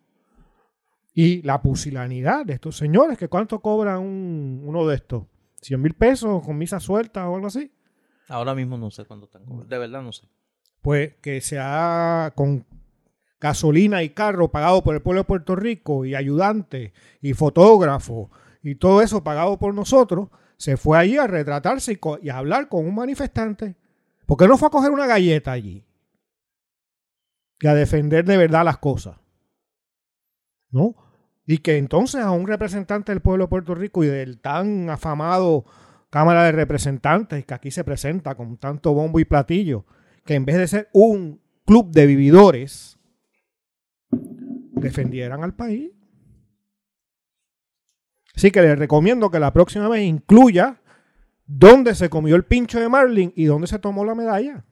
Y 1.12 1.42
la 1.42 1.60
pusilanidad 1.60 2.46
de 2.46 2.54
estos 2.54 2.76
señores, 2.76 3.18
que 3.18 3.28
cuánto 3.28 3.60
cobra 3.60 3.98
uno 3.98 4.86
de 4.86 4.94
estos, 4.94 5.24
100 5.60 5.82
mil 5.82 5.94
pesos 5.94 6.42
con 6.44 6.56
misa 6.56 6.80
suelta 6.80 7.28
o 7.28 7.34
algo 7.34 7.48
así. 7.48 7.70
Ahora 8.28 8.54
mismo 8.54 8.78
no 8.78 8.90
sé 8.90 9.04
cuánto 9.04 9.26
están 9.26 9.44
cobrando, 9.44 9.68
de 9.68 9.78
verdad 9.78 10.02
no 10.02 10.12
sé. 10.12 10.28
Pues 10.80 11.14
que 11.16 11.40
sea 11.40 12.32
con 12.36 12.64
gasolina 13.40 14.02
y 14.02 14.10
carro 14.10 14.50
pagado 14.50 14.84
por 14.84 14.94
el 14.94 15.02
pueblo 15.02 15.22
de 15.22 15.26
Puerto 15.26 15.56
Rico 15.56 16.04
y 16.04 16.14
ayudante 16.14 16.92
y 17.20 17.34
fotógrafo 17.34 18.30
y 18.62 18.76
todo 18.76 19.02
eso 19.02 19.24
pagado 19.24 19.58
por 19.58 19.74
nosotros, 19.74 20.28
se 20.60 20.76
fue 20.76 20.98
allí 20.98 21.16
a 21.16 21.26
retratarse 21.26 21.98
y, 22.20 22.28
a 22.28 22.36
hablar 22.36 22.68
con 22.68 22.86
un 22.86 22.94
manifestante. 22.94 23.76
porque 24.26 24.46
no 24.46 24.58
fue 24.58 24.68
a 24.68 24.70
coger 24.70 24.90
una 24.90 25.06
galleta 25.06 25.52
allí? 25.52 25.86
Y 27.60 27.66
a 27.66 27.74
defender 27.74 28.26
de 28.26 28.36
verdad 28.36 28.62
las 28.62 28.76
cosas. 28.76 29.16
¿No? 30.70 30.94
Y 31.46 31.58
que 31.58 31.78
entonces 31.78 32.20
a 32.20 32.30
un 32.32 32.46
representante 32.46 33.10
del 33.10 33.22
pueblo 33.22 33.44
de 33.44 33.48
Puerto 33.48 33.74
Rico 33.74 34.04
y 34.04 34.08
del 34.08 34.38
tan 34.38 34.90
afamado 34.90 35.64
Cámara 36.10 36.44
de 36.44 36.52
Representantes, 36.52 37.46
que 37.46 37.54
aquí 37.54 37.70
se 37.70 37.82
presenta 37.82 38.34
con 38.34 38.58
tanto 38.58 38.92
bombo 38.92 39.18
y 39.18 39.24
platillo, 39.24 39.86
que 40.26 40.34
en 40.34 40.44
vez 40.44 40.58
de 40.58 40.68
ser 40.68 40.90
un 40.92 41.40
club 41.64 41.90
de 41.90 42.04
vividores, 42.04 42.98
defendieran 44.10 45.42
al 45.42 45.54
país. 45.54 45.90
Así 48.40 48.50
que 48.50 48.62
les 48.62 48.78
recomiendo 48.78 49.30
que 49.30 49.38
la 49.38 49.52
próxima 49.52 49.86
vez 49.86 50.02
incluya 50.02 50.80
dónde 51.44 51.94
se 51.94 52.08
comió 52.08 52.36
el 52.36 52.46
pincho 52.46 52.80
de 52.80 52.88
Marlin 52.88 53.34
y 53.36 53.44
dónde 53.44 53.66
se 53.66 53.78
tomó 53.78 54.02
la 54.02 54.14
medalla. 54.14 54.64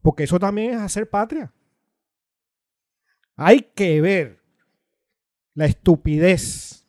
Porque 0.00 0.24
eso 0.24 0.38
también 0.38 0.72
es 0.72 0.80
hacer 0.80 1.10
patria. 1.10 1.52
Hay 3.36 3.68
que 3.74 4.00
ver 4.00 4.42
la 5.52 5.66
estupidez, 5.66 6.88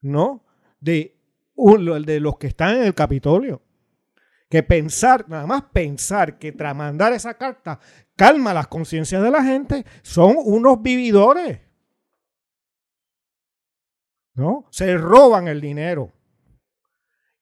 ¿no? 0.00 0.46
De, 0.80 1.14
de 1.54 2.20
los 2.20 2.38
que 2.38 2.46
están 2.46 2.78
en 2.78 2.84
el 2.84 2.94
Capitolio. 2.94 3.60
Que 4.48 4.62
pensar, 4.62 5.28
nada 5.28 5.46
más 5.46 5.64
pensar 5.74 6.38
que 6.38 6.52
tras 6.52 6.74
mandar 6.74 7.12
esa 7.12 7.34
carta 7.34 7.80
calma 8.16 8.54
las 8.54 8.68
conciencias 8.68 9.22
de 9.22 9.30
la 9.30 9.44
gente, 9.44 9.84
son 10.00 10.36
unos 10.38 10.80
vividores. 10.80 11.60
¿No? 14.34 14.66
Se 14.70 14.96
roban 14.96 15.48
el 15.48 15.60
dinero. 15.60 16.12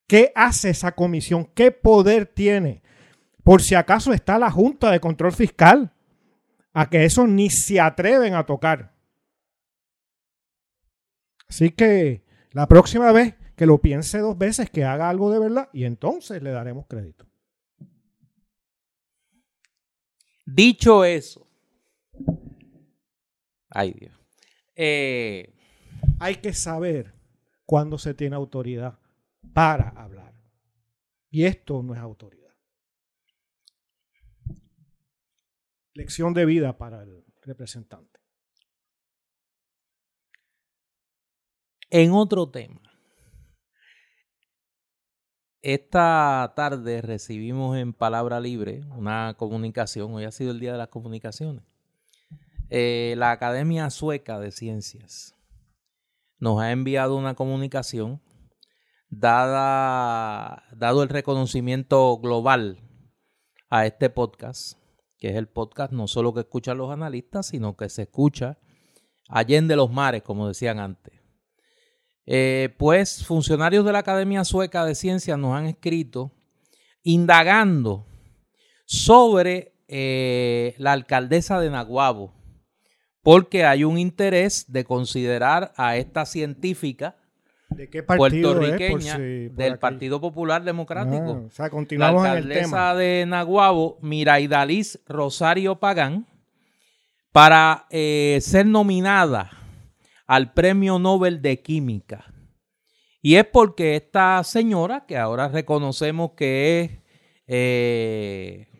¿Qué 0.07 0.33
hace 0.35 0.71
esa 0.71 0.93
comisión? 0.93 1.47
¿Qué 1.55 1.73
poder 1.73 2.27
tiene? 2.27 2.83
Por 3.43 3.63
si 3.63 3.75
acaso 3.75 4.13
está 4.13 4.39
la 4.39 4.51
Junta 4.51 4.91
de 4.91 5.01
Control 5.01 5.33
Fiscal, 5.33 5.93
a 6.73 6.89
que 6.89 7.05
eso 7.05 7.27
ni 7.27 7.51
se 7.51 7.81
atreven 7.81 8.35
a 8.35 8.47
tocar. 8.47 8.95
Así 11.49 11.71
que 11.71 12.25
la 12.53 12.67
próxima 12.67 13.13
vez 13.13 13.35
que 13.57 13.67
lo 13.67 13.81
piense 13.81 14.19
dos 14.19 14.39
veces, 14.39 14.71
que 14.71 14.85
haga 14.85 15.09
algo 15.09 15.31
de 15.31 15.39
verdad 15.39 15.69
y 15.73 15.85
entonces 15.85 16.43
le 16.43 16.51
daremos 16.51 16.87
crédito. 16.87 17.27
Dicho 20.45 21.05
eso, 21.05 21.47
ay 23.71 23.93
Dios, 23.93 24.15
eh, 24.75 25.55
hay 26.23 26.37
que 26.37 26.53
saber 26.53 27.13
cuándo 27.67 27.99
se 27.99 28.15
tiene 28.15 28.37
autoridad 28.37 28.97
para 29.53 29.89
hablar. 29.89 30.33
Y 31.31 31.47
esto 31.47 31.83
no 31.83 31.95
es 31.95 32.01
autoridad. 32.01 32.55
Lección 35.95 36.33
de 36.33 36.47
vida 36.47 36.79
para 36.79 37.03
el 37.03 37.25
representante. 37.43 38.21
En 41.91 42.13
otro 42.13 42.49
tema, 42.49 42.81
esta 45.61 46.53
tarde 46.55 47.03
recibimos 47.03 47.77
en 47.77 47.93
Palabra 47.93 48.39
Libre 48.39 48.83
una 48.97 49.35
comunicación, 49.37 50.15
hoy 50.15 50.25
ha 50.25 50.31
sido 50.31 50.53
el 50.53 50.61
Día 50.61 50.71
de 50.73 50.79
las 50.79 50.89
Comunicaciones, 50.89 51.65
eh, 52.71 53.15
la 53.19 53.33
Academia 53.33 53.91
Sueca 53.91 54.39
de 54.39 54.53
Ciencias 54.53 55.35
nos 56.43 56.61
ha 56.61 56.73
enviado 56.73 57.15
una 57.15 57.37
comunicación 57.37 58.21
dado 59.09 61.05
el 61.05 61.09
reconocimiento 61.09 62.19
global 62.19 62.81
a 63.71 63.87
este 63.87 64.11
podcast, 64.11 64.77
que 65.19 65.29
es 65.29 65.37
el 65.37 65.47
podcast 65.47 65.93
no 65.93 66.09
solo 66.09 66.35
que 66.35 66.41
escuchan 66.41 66.79
los 66.79 66.91
analistas, 66.91 67.47
sino 67.47 67.77
que 67.77 67.89
se 67.89 68.03
escucha 68.03 68.59
allende 69.29 69.77
los 69.77 69.93
mares, 69.93 70.25
como 70.25 70.49
decían 70.49 70.81
antes. 70.81 71.15
Eh, 72.27 72.75
pues 72.77 73.25
funcionarios 73.25 73.85
de 73.85 73.93
la 73.93 74.01
Academia 74.01 74.45
Sueca 74.45 74.85
de 74.85 74.97
Ciencias 74.97 75.39
nos 75.39 75.55
han 75.55 75.67
escrito 75.67 76.33
indagando 77.05 78.05
sobre 78.85 79.77
eh, 79.87 80.75
la 80.79 80.91
alcaldesa 80.91 81.61
de 81.61 81.71
Naguabo, 81.71 82.35
porque 83.23 83.65
hay 83.65 83.85
un 83.85 83.99
interés 83.99 84.71
de 84.71 84.85
considerar 84.85 85.73
a 85.77 85.97
esta 85.97 86.27
científica 86.27 87.17
puertorriqueña 88.07 89.19
del 89.19 89.79
Partido 89.79 90.21
Popular 90.21 90.65
Democrático. 90.65 91.49
Ah, 91.59 91.71
la 91.91 92.09
alcaldesa 92.09 92.95
de 92.95 93.25
Naguabo, 93.27 93.99
Miraidaliz 94.03 95.01
Rosario 95.07 95.79
Pagán, 95.79 96.27
para 97.33 97.87
eh, 97.91 98.39
ser 98.43 98.67
nominada 98.67 99.51
al 100.27 100.53
Premio 100.53 100.99
Nobel 100.99 101.41
de 101.41 101.61
Química. 101.61 102.27
Y 103.23 103.37
es 103.37 103.47
porque 103.47 103.97
esta 103.97 104.43
señora, 104.45 105.07
que 105.07 105.17
ahora 105.17 105.49
reconocemos 105.49 106.33
que 106.33 106.81
es 106.81 106.91
eh, 107.47 108.72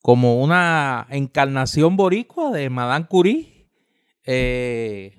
como 0.00 0.42
una 0.42 1.06
encarnación 1.10 1.96
boricua 1.96 2.50
de 2.50 2.70
Madame 2.70 3.06
Curie, 3.06 3.68
eh, 4.24 5.18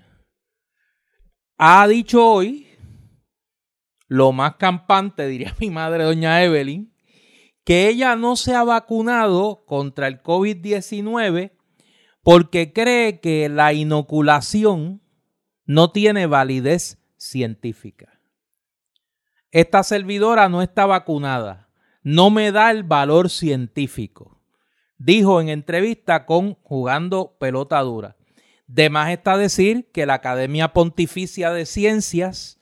ha 1.58 1.88
dicho 1.88 2.26
hoy 2.26 2.68
lo 4.08 4.32
más 4.32 4.56
campante, 4.56 5.28
diría 5.28 5.56
mi 5.60 5.70
madre, 5.70 6.04
doña 6.04 6.44
Evelyn, 6.44 6.94
que 7.64 7.88
ella 7.88 8.16
no 8.16 8.36
se 8.36 8.56
ha 8.56 8.64
vacunado 8.64 9.64
contra 9.66 10.08
el 10.08 10.22
COVID-19 10.22 11.54
porque 12.24 12.74
cree 12.74 13.20
que 13.20 13.50
la 13.50 13.74
inoculación 13.74 15.02
no 15.66 15.92
tiene 15.92 16.26
validez 16.26 17.02
científica. 17.18 18.20
Esta 19.52 19.84
servidora 19.84 20.50
no 20.50 20.62
está 20.62 20.86
vacunada, 20.86 21.70
no 22.04 22.30
me 22.30 22.52
da 22.52 22.72
el 22.72 22.84
valor 22.84 23.30
científico, 23.30 24.31
dijo 25.04 25.42
en 25.42 25.50
entrevista 25.50 26.26
con 26.26 26.54
Jugando 26.62 27.36
Pelota 27.40 27.80
Dura. 27.82 28.16
De 28.68 28.90
más 28.90 29.10
está 29.10 29.36
decir 29.36 29.90
que 29.92 30.06
la 30.06 30.16
Academia 30.16 30.74
Pontificia 30.74 31.52
de 31.52 31.66
Ciencias, 31.66 32.60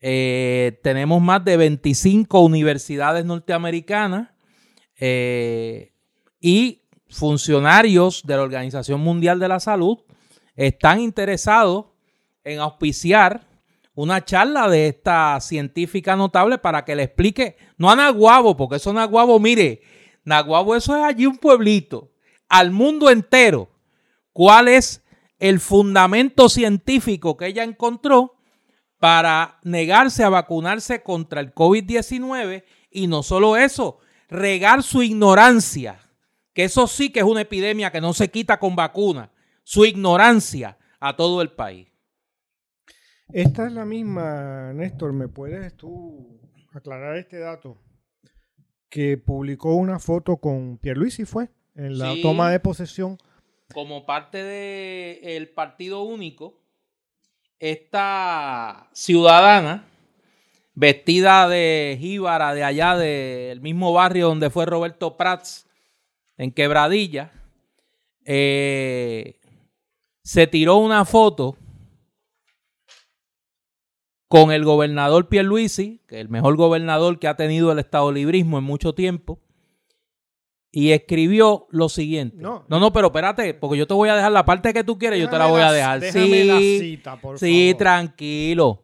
eh, 0.00 0.80
tenemos 0.82 1.20
más 1.20 1.44
de 1.44 1.56
25 1.56 2.40
universidades 2.40 3.24
norteamericanas 3.24 4.30
eh, 4.98 5.92
y 6.40 6.82
funcionarios 7.08 8.22
de 8.24 8.36
la 8.36 8.42
Organización 8.42 9.00
Mundial 9.00 9.38
de 9.38 9.48
la 9.48 9.60
Salud 9.60 9.98
están 10.54 11.00
interesados 11.00 11.86
en 12.42 12.58
auspiciar 12.60 13.46
una 13.94 14.24
charla 14.24 14.68
de 14.68 14.88
esta 14.88 15.38
científica 15.40 16.16
notable 16.16 16.58
para 16.58 16.84
que 16.84 16.96
le 16.96 17.04
explique, 17.04 17.56
no 17.76 17.90
a 17.90 17.96
Naguabo, 17.96 18.56
porque 18.56 18.76
eso 18.76 18.92
Naguabo, 18.92 19.38
mire, 19.38 19.82
Naguabo 20.26 20.76
eso 20.76 20.94
es 20.94 21.02
allí 21.02 21.24
un 21.24 21.38
pueblito, 21.38 22.12
al 22.48 22.70
mundo 22.70 23.08
entero, 23.08 23.70
cuál 24.32 24.68
es 24.68 25.02
el 25.38 25.60
fundamento 25.60 26.50
científico 26.50 27.38
que 27.38 27.46
ella 27.46 27.64
encontró 27.64 28.34
para 28.98 29.58
negarse 29.62 30.24
a 30.24 30.28
vacunarse 30.28 31.02
contra 31.02 31.40
el 31.40 31.54
COVID-19 31.54 32.64
y 32.90 33.06
no 33.06 33.22
solo 33.22 33.56
eso, 33.56 34.00
regar 34.28 34.82
su 34.82 35.02
ignorancia 35.02 36.00
que 36.56 36.64
eso 36.64 36.86
sí 36.86 37.10
que 37.10 37.20
es 37.20 37.26
una 37.26 37.42
epidemia 37.42 37.92
que 37.92 38.00
no 38.00 38.14
se 38.14 38.30
quita 38.30 38.58
con 38.58 38.74
vacuna, 38.74 39.30
su 39.62 39.84
ignorancia 39.84 40.78
a 40.98 41.14
todo 41.14 41.42
el 41.42 41.50
país. 41.50 41.86
Esta 43.28 43.66
es 43.66 43.72
la 43.72 43.84
misma, 43.84 44.72
Néstor, 44.72 45.12
¿me 45.12 45.28
puedes 45.28 45.76
tú 45.76 46.40
aclarar 46.72 47.18
este 47.18 47.38
dato? 47.38 47.76
Que 48.88 49.18
publicó 49.18 49.74
una 49.74 49.98
foto 49.98 50.36
con 50.36 50.78
Pierluisi, 50.78 51.24
fue, 51.24 51.50
en 51.74 51.98
la 51.98 52.14
toma 52.22 52.50
de 52.50 52.60
posesión. 52.60 53.18
Como 53.72 54.06
parte 54.06 54.42
del 54.42 55.48
Partido 55.48 56.02
Único, 56.02 56.60
esta 57.58 58.88
ciudadana, 58.92 59.86
vestida 60.74 61.48
de 61.48 61.96
jíbara 62.00 62.54
de 62.54 62.64
allá 62.64 62.96
del 62.96 63.60
mismo 63.60 63.92
barrio 63.92 64.28
donde 64.28 64.50
fue 64.50 64.66
Roberto 64.66 65.16
Prats, 65.16 65.66
en 66.36 66.52
Quebradilla, 66.52 67.32
eh, 68.24 69.40
se 70.22 70.46
tiró 70.46 70.76
una 70.76 71.04
foto 71.04 71.56
con 74.28 74.50
el 74.52 74.64
gobernador 74.64 75.28
Pierluisi, 75.28 76.02
que 76.08 76.16
es 76.16 76.20
el 76.20 76.28
mejor 76.28 76.56
gobernador 76.56 77.18
que 77.18 77.28
ha 77.28 77.36
tenido 77.36 77.70
el 77.72 77.78
estado 77.78 78.10
librismo 78.12 78.58
en 78.58 78.64
mucho 78.64 78.94
tiempo, 78.94 79.40
y 80.72 80.90
escribió 80.90 81.68
lo 81.70 81.88
siguiente. 81.88 82.36
No, 82.38 82.66
no, 82.68 82.92
pero 82.92 83.06
espérate, 83.06 83.54
porque 83.54 83.78
yo 83.78 83.86
te 83.86 83.94
voy 83.94 84.08
a 84.08 84.16
dejar 84.16 84.32
la 84.32 84.44
parte 84.44 84.74
que 84.74 84.84
tú 84.84 84.98
quieres, 84.98 85.20
yo 85.20 85.30
te 85.30 85.38
la 85.38 85.46
voy 85.46 85.62
a 85.62 85.72
dejar. 85.72 86.02
Sí, 86.02 86.44
la 86.44 86.58
cita, 86.58 87.20
por 87.20 87.38
sí, 87.38 87.74
tranquilo. 87.78 88.82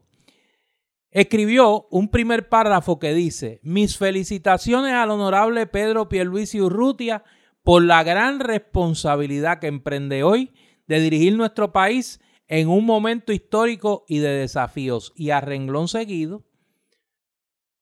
Escribió 1.10 1.88
un 1.90 2.08
primer 2.08 2.48
párrafo 2.48 2.98
que 2.98 3.12
dice: 3.12 3.60
Mis 3.62 3.98
felicitaciones 3.98 4.94
al 4.94 5.10
honorable 5.10 5.66
Pedro 5.66 6.08
Pierluisi 6.08 6.62
Urrutia 6.62 7.24
por 7.62 7.82
la 7.82 8.02
gran 8.02 8.40
responsabilidad 8.40 9.58
que 9.58 9.66
emprende 9.66 10.22
hoy 10.22 10.52
de 10.86 11.00
dirigir 11.00 11.36
nuestro 11.36 11.72
país 11.72 12.20
en 12.54 12.68
un 12.68 12.84
momento 12.84 13.32
histórico 13.32 14.04
y 14.08 14.18
de 14.18 14.28
desafíos. 14.28 15.14
Y 15.16 15.30
a 15.30 15.40
renglón 15.40 15.88
seguido 15.88 16.44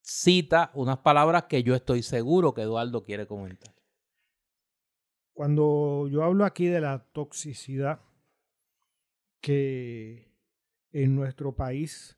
cita 0.01 0.71
unas 0.75 0.99
palabras 0.99 1.47
que 1.49 1.65
yo 1.65 1.75
estoy 1.75 2.05
seguro 2.05 2.55
que 2.55 2.63
Eduardo 2.63 3.03
quiere 3.03 3.27
comentar. 3.27 3.75
Cuando 5.33 6.07
yo 6.07 6.23
hablo 6.23 6.45
aquí 6.45 6.67
de 6.67 6.81
la 6.81 7.05
toxicidad 7.13 8.01
que 9.41 10.37
en 10.93 11.17
nuestro 11.17 11.57
país 11.57 12.17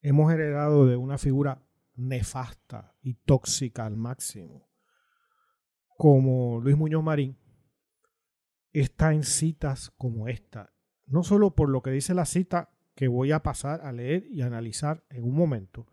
hemos 0.00 0.32
heredado 0.32 0.84
de 0.86 0.96
una 0.96 1.16
figura 1.16 1.64
nefasta 1.94 2.96
y 3.02 3.14
tóxica 3.14 3.86
al 3.86 3.96
máximo, 3.96 4.68
como 5.96 6.60
Luis 6.60 6.76
Muñoz 6.76 7.04
Marín 7.04 7.38
está 8.72 9.12
en 9.12 9.22
citas 9.22 9.92
como 9.96 10.26
esta. 10.26 10.71
No 11.12 11.22
solo 11.22 11.50
por 11.50 11.68
lo 11.68 11.82
que 11.82 11.90
dice 11.90 12.14
la 12.14 12.24
cita 12.24 12.70
que 12.94 13.06
voy 13.06 13.32
a 13.32 13.42
pasar 13.42 13.82
a 13.82 13.92
leer 13.92 14.26
y 14.30 14.40
analizar 14.40 15.04
en 15.10 15.24
un 15.24 15.34
momento, 15.34 15.86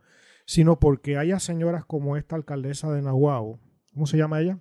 sino 0.46 0.80
porque 0.80 1.18
haya 1.18 1.40
señoras 1.40 1.84
como 1.84 2.16
esta 2.16 2.38
alcaldesa 2.38 2.90
de 2.90 3.02
Nahuatl, 3.02 3.60
¿cómo 3.94 4.08
se 4.08 4.18
llama 4.18 4.40
ella? 4.40 4.60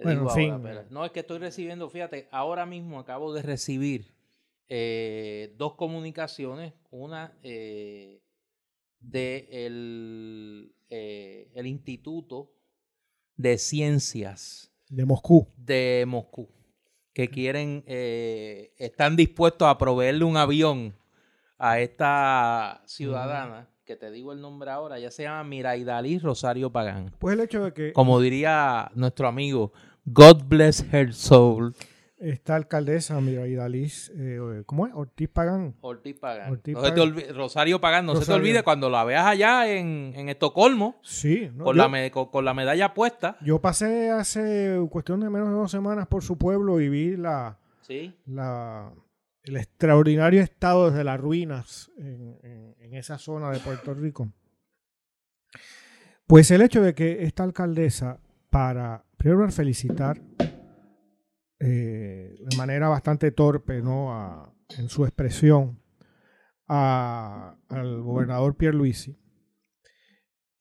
bueno, 0.00 0.28
en 0.30 0.30
fin. 0.30 0.62
no, 0.90 1.04
es 1.04 1.10
que 1.10 1.20
estoy 1.20 1.38
recibiendo, 1.38 1.90
fíjate, 1.90 2.28
ahora 2.30 2.66
mismo 2.66 3.00
acabo 3.00 3.32
de 3.32 3.42
recibir 3.42 4.14
eh, 4.68 5.52
dos 5.58 5.74
comunicaciones, 5.74 6.74
una 6.90 7.36
eh, 7.42 8.22
de 9.00 9.48
el, 9.50 10.72
eh, 10.88 11.50
el 11.52 11.66
Instituto 11.66 12.52
de 13.36 13.58
Ciencias. 13.58 14.72
De 14.88 15.04
Moscú. 15.04 15.48
De 15.56 16.04
Moscú. 16.06 16.48
Que 17.16 17.30
quieren, 17.30 17.82
eh, 17.86 18.74
están 18.76 19.16
dispuestos 19.16 19.66
a 19.66 19.78
proveerle 19.78 20.26
un 20.26 20.36
avión 20.36 20.94
a 21.56 21.80
esta 21.80 22.82
ciudadana, 22.84 23.70
que 23.86 23.96
te 23.96 24.10
digo 24.10 24.34
el 24.34 24.42
nombre 24.42 24.70
ahora, 24.70 24.98
ya 24.98 25.10
se 25.10 25.22
llama 25.22 25.42
Miraidalí 25.44 26.18
Rosario 26.18 26.70
Pagán. 26.70 27.14
Pues 27.18 27.32
el 27.32 27.40
hecho 27.40 27.64
de 27.64 27.72
que... 27.72 27.94
Como 27.94 28.20
diría 28.20 28.90
nuestro 28.94 29.28
amigo, 29.28 29.72
God 30.04 30.42
bless 30.44 30.84
her 30.92 31.14
soul 31.14 31.74
esta 32.18 32.56
alcaldesa, 32.56 33.20
mira, 33.20 33.46
Idaliz, 33.46 34.10
eh, 34.16 34.62
¿cómo 34.64 34.86
es? 34.86 34.94
Ortiz 34.94 35.28
Pagán. 35.28 35.76
Ortiz 35.80 36.16
Pagán. 36.18 36.60
Rosario 37.34 37.80
Pagán, 37.80 38.06
no 38.06 38.16
se 38.16 38.24
te 38.24 38.32
olvide 38.32 38.62
cuando 38.62 38.88
la 38.88 39.04
veas 39.04 39.26
allá 39.26 39.68
en, 39.68 40.28
Estocolmo. 40.28 40.98
Sí. 41.02 41.50
con, 41.58 41.76
la 41.76 42.10
con, 42.10 42.44
la 42.44 42.54
medalla 42.54 42.94
puesta. 42.94 43.36
Yo 43.42 43.60
pasé 43.60 44.10
hace 44.10 44.78
cuestión 44.90 45.20
de 45.20 45.30
menos 45.30 45.48
de 45.48 45.54
dos 45.54 45.70
semanas 45.70 46.06
por 46.06 46.22
su 46.22 46.38
pueblo 46.38 46.80
y 46.80 46.88
vi 46.88 47.16
la, 47.16 47.58
¿Sí? 47.82 48.16
la 48.26 48.92
el 49.42 49.56
extraordinario 49.58 50.42
estado 50.42 50.90
desde 50.90 51.04
las 51.04 51.20
ruinas 51.20 51.92
en, 51.98 52.74
en 52.80 52.94
esa 52.94 53.18
zona 53.18 53.50
de 53.50 53.60
Puerto 53.60 53.94
Rico. 53.94 54.32
Pues 56.26 56.50
el 56.50 56.62
hecho 56.62 56.82
de 56.82 56.94
que 56.94 57.22
esta 57.22 57.44
alcaldesa, 57.44 58.18
para 58.50 59.04
primero 59.16 59.48
felicitar 59.50 60.20
eh, 61.58 62.36
de 62.38 62.56
manera 62.56 62.88
bastante 62.88 63.30
torpe 63.32 63.80
¿no? 63.80 64.54
en 64.76 64.88
su 64.88 65.04
expresión 65.04 65.80
al 66.66 68.02
gobernador 68.02 68.56
Pierluisi 68.56 69.18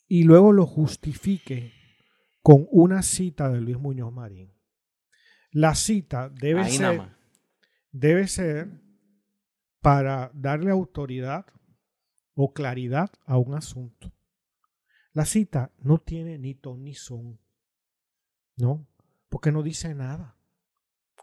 y 0.07 0.23
luego 0.23 0.53
lo 0.53 0.65
justifique 0.65 1.73
con 2.41 2.67
una 2.69 3.01
cita 3.01 3.49
de 3.49 3.59
Luis 3.59 3.79
Muñoz 3.79 4.13
Marín. 4.13 4.53
La 5.51 5.73
cita 5.73 6.29
debe 6.29 6.69
ser, 6.69 7.01
debe 7.91 8.27
ser 8.27 8.81
para 9.81 10.31
darle 10.33 10.69
autoridad 10.69 11.45
o 12.35 12.53
claridad 12.53 13.11
a 13.25 13.37
un 13.37 13.55
asunto. 13.55 14.13
La 15.11 15.25
cita 15.25 15.71
no 15.79 15.97
tiene 15.97 16.37
ni 16.37 16.53
ton 16.55 16.83
ni 16.83 16.93
son, 16.93 17.39
¿no? 18.57 18.87
Porque 19.29 19.51
no 19.51 19.63
dice 19.63 19.95
nada 19.95 20.35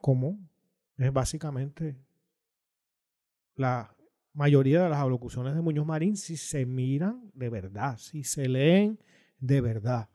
común. 0.03 0.51
Es 0.99 1.11
básicamente 1.11 1.97
la 3.55 3.97
mayoría 4.35 4.83
de 4.83 4.91
las 4.91 4.99
alocuciones 4.99 5.55
de 5.55 5.63
Muñoz 5.63 5.87
Marín 5.87 6.17
si 6.17 6.37
se 6.37 6.67
miran 6.67 7.31
de 7.35 7.49
verdad, 7.49 7.97
si 7.97 8.25
se 8.25 8.49
leen 8.49 8.99
de 9.39 9.61
verdad. 9.63 10.11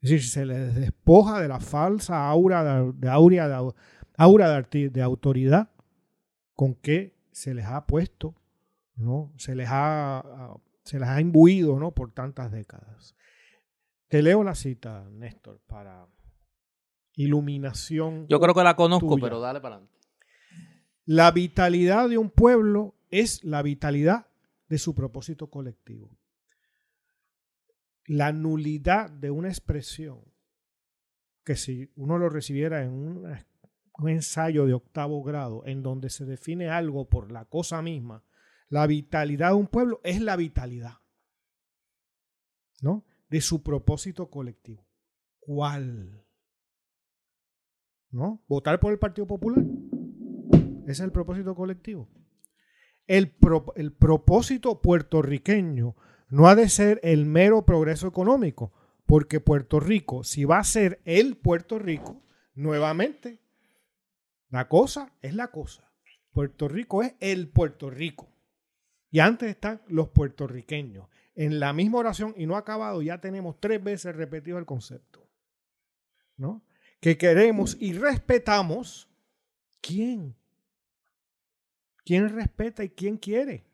Es 0.00 0.10
decir, 0.10 0.22
si 0.22 0.30
se 0.30 0.46
les 0.46 0.74
despoja 0.74 1.40
de 1.40 1.46
la 1.46 1.60
falsa 1.60 2.28
aura 2.28 2.64
de, 2.64 2.92
de 2.92 3.08
aura 3.08 3.48
de, 4.68 5.02
autoridad 5.02 5.70
con 6.54 6.74
que 6.74 7.16
se 7.30 7.54
les 7.54 7.66
ha 7.66 7.86
puesto, 7.86 8.34
¿no? 8.96 9.32
Se 9.36 9.54
les 9.54 9.68
ha, 9.70 10.58
se 10.82 10.98
les 10.98 11.08
ha 11.08 11.20
imbuido, 11.20 11.78
¿no? 11.78 11.92
Por 11.92 12.12
tantas 12.12 12.50
décadas. 12.50 13.14
Te 14.08 14.22
leo 14.22 14.42
la 14.42 14.54
cita, 14.54 15.08
Néstor, 15.10 15.60
para 15.66 16.06
iluminación. 17.14 18.26
Yo 18.28 18.40
creo 18.40 18.54
que 18.54 18.62
la 18.62 18.76
conozco, 18.76 19.18
pero 19.18 19.40
dale 19.40 19.60
para 19.60 19.76
adelante. 19.76 19.98
La 21.04 21.30
vitalidad 21.30 22.08
de 22.08 22.18
un 22.18 22.30
pueblo 22.30 22.94
es 23.10 23.42
la 23.44 23.62
vitalidad 23.62 24.26
de 24.68 24.78
su 24.78 24.94
propósito 24.94 25.50
colectivo. 25.50 26.16
La 28.06 28.32
nulidad 28.32 29.10
de 29.10 29.30
una 29.30 29.48
expresión 29.48 30.32
que 31.44 31.56
si 31.56 31.90
uno 31.96 32.18
lo 32.18 32.28
recibiera 32.28 32.82
en 32.82 32.92
un, 32.92 34.08
ensayo 34.08 34.66
de 34.66 34.74
octavo 34.74 35.22
grado, 35.22 35.62
en 35.66 35.82
donde 35.82 36.08
se 36.08 36.24
define 36.24 36.68
algo 36.68 37.08
por 37.08 37.30
la 37.30 37.44
cosa 37.44 37.82
misma, 37.82 38.24
la 38.68 38.86
vitalidad 38.86 39.50
de 39.50 39.54
un 39.54 39.66
pueblo 39.66 40.00
es 40.02 40.20
la 40.20 40.36
vitalidad, 40.36 40.98
¿no? 42.80 43.04
De 43.28 43.40
su 43.40 43.62
propósito 43.62 44.30
colectivo. 44.30 44.86
¿Cuál? 45.40 46.21
¿No? 48.12 48.42
Votar 48.46 48.78
por 48.78 48.92
el 48.92 48.98
Partido 48.98 49.26
Popular. 49.26 49.64
Ese 50.82 50.92
es 50.92 51.00
el 51.00 51.12
propósito 51.12 51.54
colectivo. 51.54 52.08
El, 53.06 53.34
el 53.74 53.92
propósito 53.92 54.80
puertorriqueño 54.80 55.96
no 56.28 56.48
ha 56.48 56.54
de 56.54 56.68
ser 56.68 57.00
el 57.02 57.26
mero 57.26 57.64
progreso 57.64 58.06
económico, 58.06 58.72
porque 59.06 59.40
Puerto 59.40 59.80
Rico, 59.80 60.24
si 60.24 60.44
va 60.44 60.58
a 60.58 60.64
ser 60.64 61.00
el 61.04 61.36
Puerto 61.36 61.78
Rico, 61.78 62.22
nuevamente, 62.54 63.40
la 64.50 64.68
cosa 64.68 65.12
es 65.22 65.34
la 65.34 65.48
cosa. 65.48 65.90
Puerto 66.32 66.68
Rico 66.68 67.02
es 67.02 67.14
el 67.20 67.48
Puerto 67.48 67.90
Rico. 67.90 68.28
Y 69.10 69.20
antes 69.20 69.50
están 69.50 69.82
los 69.88 70.08
puertorriqueños. 70.08 71.08
En 71.34 71.60
la 71.60 71.72
misma 71.72 71.98
oración, 71.98 72.34
y 72.36 72.46
no 72.46 72.56
acabado, 72.56 73.02
ya 73.02 73.20
tenemos 73.20 73.60
tres 73.60 73.82
veces 73.82 74.16
repetido 74.16 74.58
el 74.58 74.66
concepto. 74.66 75.28
¿No? 76.36 76.62
Que 77.02 77.18
queremos 77.18 77.76
y 77.80 77.94
respetamos. 77.94 79.08
¿Quién? 79.80 80.36
¿Quién 82.04 82.28
respeta 82.28 82.84
y 82.84 82.90
quién 82.90 83.16
quiere? 83.16 83.64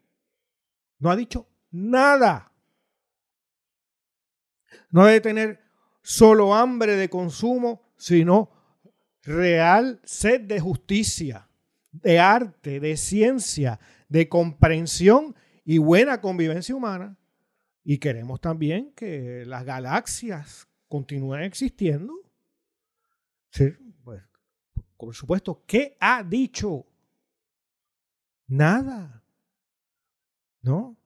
No 0.99 1.11
ha 1.11 1.17
dicho 1.17 1.47
nada. 1.71 2.51
No 4.91 5.05
debe 5.05 5.21
tener 5.21 5.61
solo 6.01 6.55
hambre 6.55 6.97
de 6.97 7.11
consumo, 7.11 7.93
sino 7.99 8.51
real 9.23 10.01
sed 10.05 10.41
de 10.41 10.59
justicia, 10.59 11.51
de 11.93 12.19
arte, 12.19 12.81
de 12.81 12.97
ciencia, 12.97 13.79
de 14.09 14.27
comprensión 14.31 15.37
y 15.67 15.77
buena 15.77 16.23
convivencia 16.23 16.75
humana. 16.75 17.19
Y 17.85 17.99
queremos 17.99 18.41
también 18.41 18.91
que 18.97 19.45
las 19.45 19.67
galaxias 19.67 20.67
continúen 20.89 21.43
existiendo. 21.43 22.28
Pues, 24.05 24.23
por 24.97 25.15
supuesto, 25.15 25.63
¿qué 25.67 25.97
ha 26.01 26.23
dicho? 26.23 26.87
Nada. 28.47 29.23
¿No? 30.63 30.97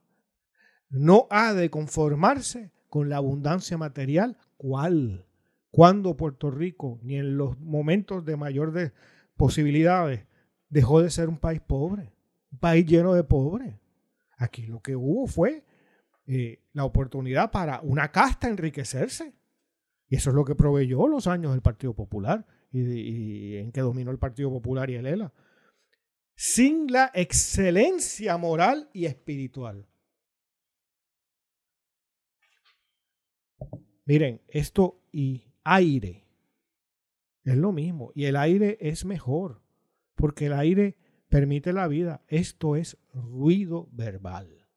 No 0.88 1.26
ha 1.30 1.52
de 1.54 1.70
conformarse 1.70 2.70
con 2.88 3.08
la 3.08 3.16
abundancia 3.16 3.78
material, 3.78 4.36
¿cuál? 4.56 5.26
Cuando 5.70 6.16
Puerto 6.16 6.50
Rico, 6.50 6.98
ni 7.02 7.16
en 7.16 7.38
los 7.38 7.58
momentos 7.58 8.24
de 8.24 8.36
mayor 8.36 8.72
de 8.72 8.92
posibilidades, 9.36 10.26
dejó 10.68 11.00
de 11.00 11.10
ser 11.10 11.28
un 11.28 11.38
país 11.38 11.60
pobre, 11.60 12.12
un 12.50 12.58
país 12.58 12.84
lleno 12.86 13.14
de 13.14 13.24
pobres. 13.24 13.74
Aquí 14.36 14.66
lo 14.66 14.80
que 14.80 14.96
hubo 14.96 15.26
fue 15.26 15.64
eh, 16.26 16.62
la 16.72 16.84
oportunidad 16.84 17.50
para 17.50 17.80
una 17.80 18.10
casta 18.10 18.48
enriquecerse. 18.48 19.34
Y 20.12 20.16
eso 20.16 20.28
es 20.28 20.36
lo 20.36 20.44
que 20.44 20.54
proveyó 20.54 21.08
los 21.08 21.26
años 21.26 21.52
del 21.52 21.62
Partido 21.62 21.94
Popular 21.94 22.46
y, 22.70 23.56
en 23.56 23.72
que 23.72 23.80
dominó 23.80 24.10
el 24.10 24.18
Partido 24.18 24.50
Popular 24.50 24.90
y 24.90 24.96
el 24.96 25.06
ELA. 25.06 25.32
Sin 26.36 26.92
la 26.92 27.10
excelencia 27.14 28.36
moral 28.36 28.90
y 28.92 29.06
espiritual. 29.06 29.88
Miren, 34.04 34.42
esto 34.48 35.00
y 35.12 35.46
aire 35.64 36.26
es 37.44 37.56
lo 37.56 37.72
mismo. 37.72 38.12
Y 38.14 38.26
el 38.26 38.36
aire 38.36 38.76
es 38.82 39.06
mejor, 39.06 39.62
porque 40.14 40.44
el 40.44 40.52
aire 40.52 40.98
permite 41.30 41.72
la 41.72 41.88
vida. 41.88 42.22
Esto 42.28 42.76
es 42.76 42.98
ruido 43.14 43.88
verbal. 43.92 44.68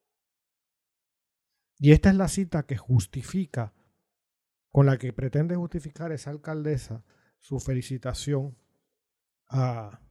Y 1.78 1.92
esta 1.92 2.10
es 2.10 2.16
la 2.16 2.30
cita 2.30 2.66
que 2.66 2.78
justifica, 2.78 3.74
con 4.76 4.88
la 4.88 4.98
que 4.98 5.14
pretende 5.14 5.56
justificar 5.56 6.12
esa 6.12 6.32
alcaldesa 6.32 7.02
su 7.40 7.62
felicitación 7.62 8.58
a, 9.48 10.02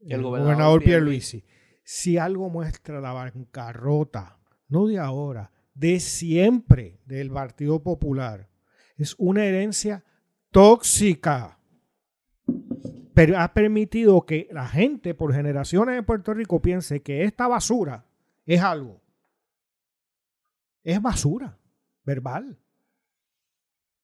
el 0.00 0.22
gobernador, 0.22 0.82
Pierluisi. 0.82 1.44
Si 1.82 2.16
algo 2.16 2.48
muestra 2.48 3.02
la 3.02 3.12
bancarrota, 3.12 4.38
no 4.66 4.86
de 4.86 4.98
ahora, 4.98 5.52
de 5.74 6.00
siempre 6.00 7.02
del 7.04 7.30
Partido 7.30 7.82
Popular. 7.82 8.48
Es 8.96 9.14
una 9.18 9.44
herencia 9.44 10.06
tóxica. 10.50 11.58
Pero 13.12 13.38
ha 13.38 13.52
permitido 13.52 14.24
que 14.24 14.48
la 14.52 14.68
gente 14.68 15.12
por 15.12 15.34
generaciones 15.34 15.98
en 15.98 16.06
Puerto 16.06 16.32
Rico 16.32 16.62
piense 16.62 17.02
que 17.02 17.24
esta 17.24 17.46
basura 17.46 18.06
es 18.46 18.62
algo. 18.62 19.02
Es 20.82 21.02
basura 21.02 21.58
verbal. 22.04 22.58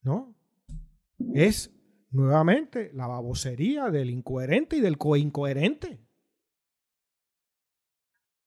¿No? 0.03 0.35
Es 1.35 1.71
nuevamente 2.11 2.91
la 2.95 3.07
babosería 3.07 3.91
del 3.91 4.11
incoherente 4.11 4.77
y 4.77 4.81
del 4.81 4.99
coincoherente. 4.99 6.01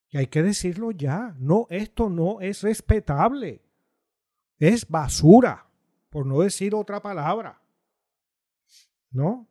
Y 0.10 0.18
hay 0.18 0.28
que 0.28 0.44
decirlo 0.44 0.92
ya. 0.92 1.36
No, 1.40 1.68
esto 1.70 2.10
no 2.10 2.40
es 2.42 2.62
respetable. 2.62 3.62
Es 4.60 4.88
basura, 4.88 5.68
por 6.10 6.26
no 6.26 6.42
decir 6.42 6.76
otra 6.76 7.02
palabra. 7.02 7.62
¿No? 9.12 9.48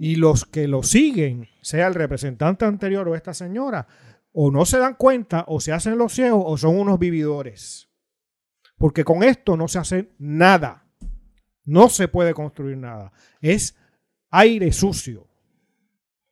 Y 0.00 0.16
los 0.16 0.44
que 0.44 0.68
lo 0.68 0.82
siguen, 0.82 1.48
sea 1.62 1.88
el 1.88 1.94
representante 1.94 2.64
anterior 2.64 3.08
o 3.08 3.16
esta 3.16 3.34
señora, 3.34 3.88
o 4.32 4.50
no 4.50 4.64
se 4.66 4.78
dan 4.78 4.94
cuenta, 4.94 5.44
o 5.48 5.60
se 5.60 5.72
hacen 5.72 5.98
los 5.98 6.12
ciegos, 6.12 6.44
o 6.46 6.56
son 6.56 6.78
unos 6.78 6.98
vividores. 6.98 7.88
Porque 8.76 9.04
con 9.04 9.22
esto 9.22 9.56
no 9.56 9.68
se 9.68 9.78
hace 9.78 10.10
nada. 10.18 10.86
No 11.64 11.88
se 11.88 12.08
puede 12.08 12.34
construir 12.34 12.76
nada. 12.76 13.12
Es 13.40 13.76
aire 14.30 14.72
sucio. 14.72 15.28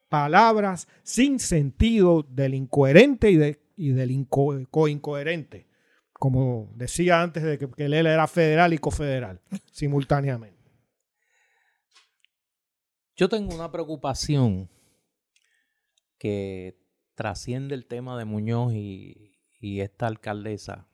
Palabras 0.08 0.88
sin 1.02 1.38
sentido 1.40 2.22
del 2.22 2.54
incoherente 2.54 3.30
y 3.30 3.36
de 3.36 3.62
y 3.76 3.90
del 3.90 4.10
incoherente, 4.12 5.66
como 6.12 6.72
decía 6.76 7.22
antes 7.22 7.42
de 7.42 7.58
que, 7.58 7.70
que 7.70 7.84
era 7.84 8.26
federal 8.28 8.72
y 8.72 8.78
cofederal, 8.78 9.40
simultáneamente. 9.72 10.70
Yo 13.16 13.28
tengo 13.28 13.54
una 13.54 13.70
preocupación 13.70 14.70
que 16.18 16.78
trasciende 17.14 17.74
el 17.74 17.86
tema 17.86 18.16
de 18.16 18.24
Muñoz 18.24 18.72
y 18.74 19.36
esta 19.60 20.06
alcaldesa. 20.06 20.88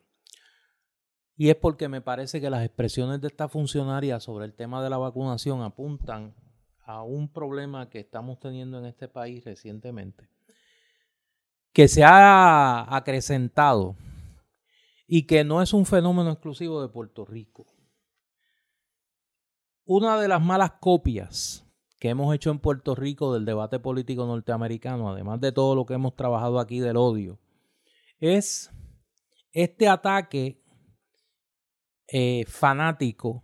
Y 1.39 1.49
es 1.49 1.57
porque 1.57 1.89
me 1.89 2.03
parece 2.03 2.41
que 2.41 2.51
las 2.51 2.63
expresiones 2.63 3.23
de 3.23 3.29
esta 3.29 3.49
funcionaria 3.49 4.21
sobre 4.21 4.45
el 4.45 4.53
tema 4.53 4.83
de 4.83 4.91
la 4.91 4.99
vacunación 4.99 5.63
apuntan 5.63 6.35
a 6.85 7.03
un 7.03 7.33
problema 7.33 7.89
que 7.89 8.01
estamos 8.01 8.39
teniendo 8.39 8.79
en 8.79 8.85
este 8.85 9.09
país 9.09 9.43
recientemente 9.45 10.29
que 11.79 11.87
se 11.87 12.03
ha 12.03 12.93
acrecentado 12.97 13.95
y 15.07 15.29
que 15.29 15.45
no 15.45 15.63
es 15.63 15.73
un 15.73 15.87
fenómeno 15.87 16.33
exclusivo 16.33 16.83
de 16.83 16.89
Puerto 16.89 17.25
Rico. 17.25 17.67
Una 19.85 20.21
de 20.21 20.27
las 20.27 20.43
malas 20.43 20.73
copias 20.81 21.65
que 22.01 22.09
hemos 22.09 22.35
hecho 22.35 22.51
en 22.51 22.59
Puerto 22.59 22.97
Rico 22.97 23.33
del 23.33 23.45
debate 23.45 23.79
político 23.79 24.27
norteamericano, 24.27 25.09
además 25.09 25.41
de 25.41 25.53
todo 25.53 25.77
lo 25.77 25.87
que 25.87 25.95
hemos 25.95 26.17
trabajado 26.17 26.59
aquí 26.59 26.81
del 26.81 26.97
odio, 26.97 27.39
es 28.19 28.73
este 29.53 29.89
ataque 29.89 30.61
eh, 32.09 32.45
fanático, 32.47 33.43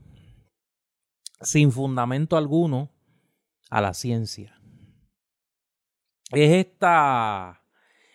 sin 1.40 1.70
fundamento 1.72 2.36
alguno, 2.36 2.90
a 3.70 3.80
la 3.80 3.94
ciencia. 3.94 4.60
Es 6.30 6.50
esta 6.52 7.62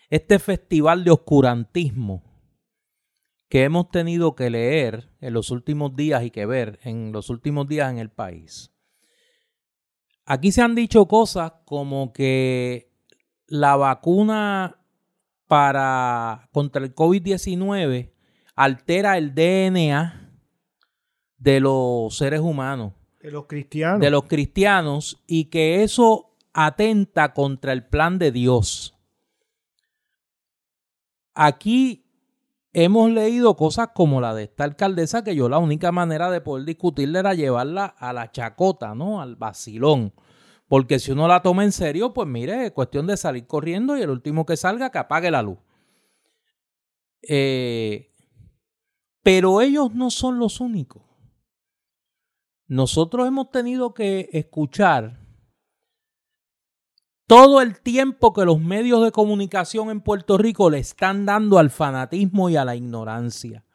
este 0.09 0.39
festival 0.39 1.03
de 1.03 1.11
oscurantismo 1.11 2.23
que 3.47 3.63
hemos 3.63 3.89
tenido 3.91 4.35
que 4.35 4.49
leer 4.49 5.11
en 5.21 5.33
los 5.33 5.51
últimos 5.51 5.95
días 5.95 6.23
y 6.23 6.31
que 6.31 6.45
ver 6.45 6.79
en 6.83 7.11
los 7.11 7.29
últimos 7.29 7.67
días 7.67 7.91
en 7.91 7.99
el 7.99 8.09
país 8.09 8.71
aquí 10.29 10.51
se 10.51 10.61
han 10.61 10.75
dicho 10.75 11.07
cosas 11.07 11.53
como 11.65 12.13
que 12.13 12.91
la 13.47 13.75
vacuna 13.75 14.79
para 15.47 16.47
contra 16.53 16.83
el 16.83 16.93
COVID-19 16.93 18.11
altera 18.55 19.17
el 19.17 19.33
DNA 19.33 20.18
de 21.39 21.59
los 21.59 22.15
seres 22.15 22.41
humanos. 22.41 22.93
De 23.21 23.31
los 23.31 23.47
cristianos. 23.47 23.99
De 23.99 24.09
los 24.09 24.23
cristianos 24.25 25.23
y 25.25 25.45
que 25.45 25.83
eso 25.83 26.37
atenta 26.53 27.33
contra 27.33 27.73
el 27.73 27.85
plan 27.85 28.19
de 28.19 28.31
Dios. 28.31 28.95
Aquí 31.33 32.05
hemos 32.73 33.09
leído 33.09 33.55
cosas 33.55 33.89
como 33.93 34.21
la 34.21 34.33
de 34.33 34.43
esta 34.43 34.65
alcaldesa 34.65 35.23
que 35.23 35.35
yo 35.35 35.49
la 35.49 35.57
única 35.57 35.91
manera 35.91 36.29
de 36.29 36.41
poder 36.41 36.65
discutirle 36.65 37.19
era 37.19 37.33
llevarla 37.33 37.85
a 37.85 38.13
la 38.13 38.31
chacota, 38.31 38.93
¿no? 38.93 39.21
Al 39.21 39.35
vacilón. 39.35 40.13
Porque 40.67 40.99
si 40.99 41.11
uno 41.11 41.27
la 41.27 41.41
toma 41.41 41.63
en 41.63 41.71
serio, 41.71 42.13
pues 42.13 42.27
mire, 42.27 42.67
es 42.67 42.71
cuestión 42.71 43.07
de 43.07 43.17
salir 43.17 43.47
corriendo 43.47 43.97
y 43.97 44.01
el 44.01 44.09
último 44.09 44.45
que 44.45 44.55
salga 44.55 44.91
que 44.91 44.99
apague 44.99 45.31
la 45.31 45.41
luz. 45.41 45.57
Eh, 47.21 48.13
pero 49.23 49.61
ellos 49.61 49.93
no 49.93 50.11
son 50.11 50.39
los 50.39 50.61
únicos. 50.61 51.08
Nosotros 52.69 53.27
hemos 53.27 53.51
tenido 53.51 53.93
que 53.93 54.29
escuchar 54.31 55.19
todo 57.27 57.61
el 57.61 57.81
tiempo 57.81 58.31
que 58.31 58.45
los 58.45 58.61
medios 58.61 59.03
de 59.03 59.11
comunicación 59.11 59.89
en 59.89 59.99
Puerto 59.99 60.37
Rico 60.37 60.69
le 60.69 60.79
están 60.79 61.25
dando 61.25 61.59
al 61.59 61.69
fanatismo 61.69 62.49
y 62.49 62.55
a 62.55 62.63
la 62.63 62.77
ignorancia. 62.77 63.65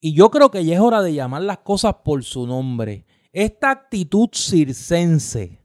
Y 0.00 0.14
yo 0.14 0.30
creo 0.30 0.50
que 0.50 0.64
ya 0.64 0.76
es 0.76 0.80
hora 0.80 1.02
de 1.02 1.12
llamar 1.12 1.42
las 1.42 1.58
cosas 1.58 1.96
por 2.02 2.24
su 2.24 2.46
nombre 2.46 3.04
esta 3.32 3.70
actitud 3.70 4.28
circense, 4.32 5.62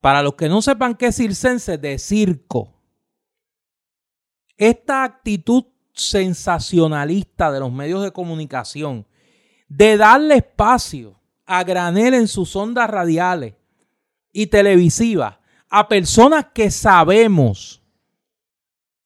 para 0.00 0.22
los 0.22 0.34
que 0.34 0.48
no 0.48 0.60
sepan 0.60 0.94
qué 0.96 1.06
es 1.06 1.16
circense, 1.16 1.78
de 1.78 1.98
circo, 1.98 2.74
esta 4.56 5.04
actitud 5.04 5.64
sensacionalista 5.94 7.50
de 7.50 7.60
los 7.60 7.72
medios 7.72 8.02
de 8.02 8.12
comunicación, 8.12 9.06
de 9.74 9.96
darle 9.96 10.36
espacio 10.36 11.18
a 11.46 11.64
granel 11.64 12.12
en 12.12 12.28
sus 12.28 12.54
ondas 12.56 12.90
radiales 12.90 13.54
y 14.30 14.48
televisivas 14.48 15.38
a 15.70 15.88
personas 15.88 16.48
que 16.52 16.70
sabemos 16.70 17.82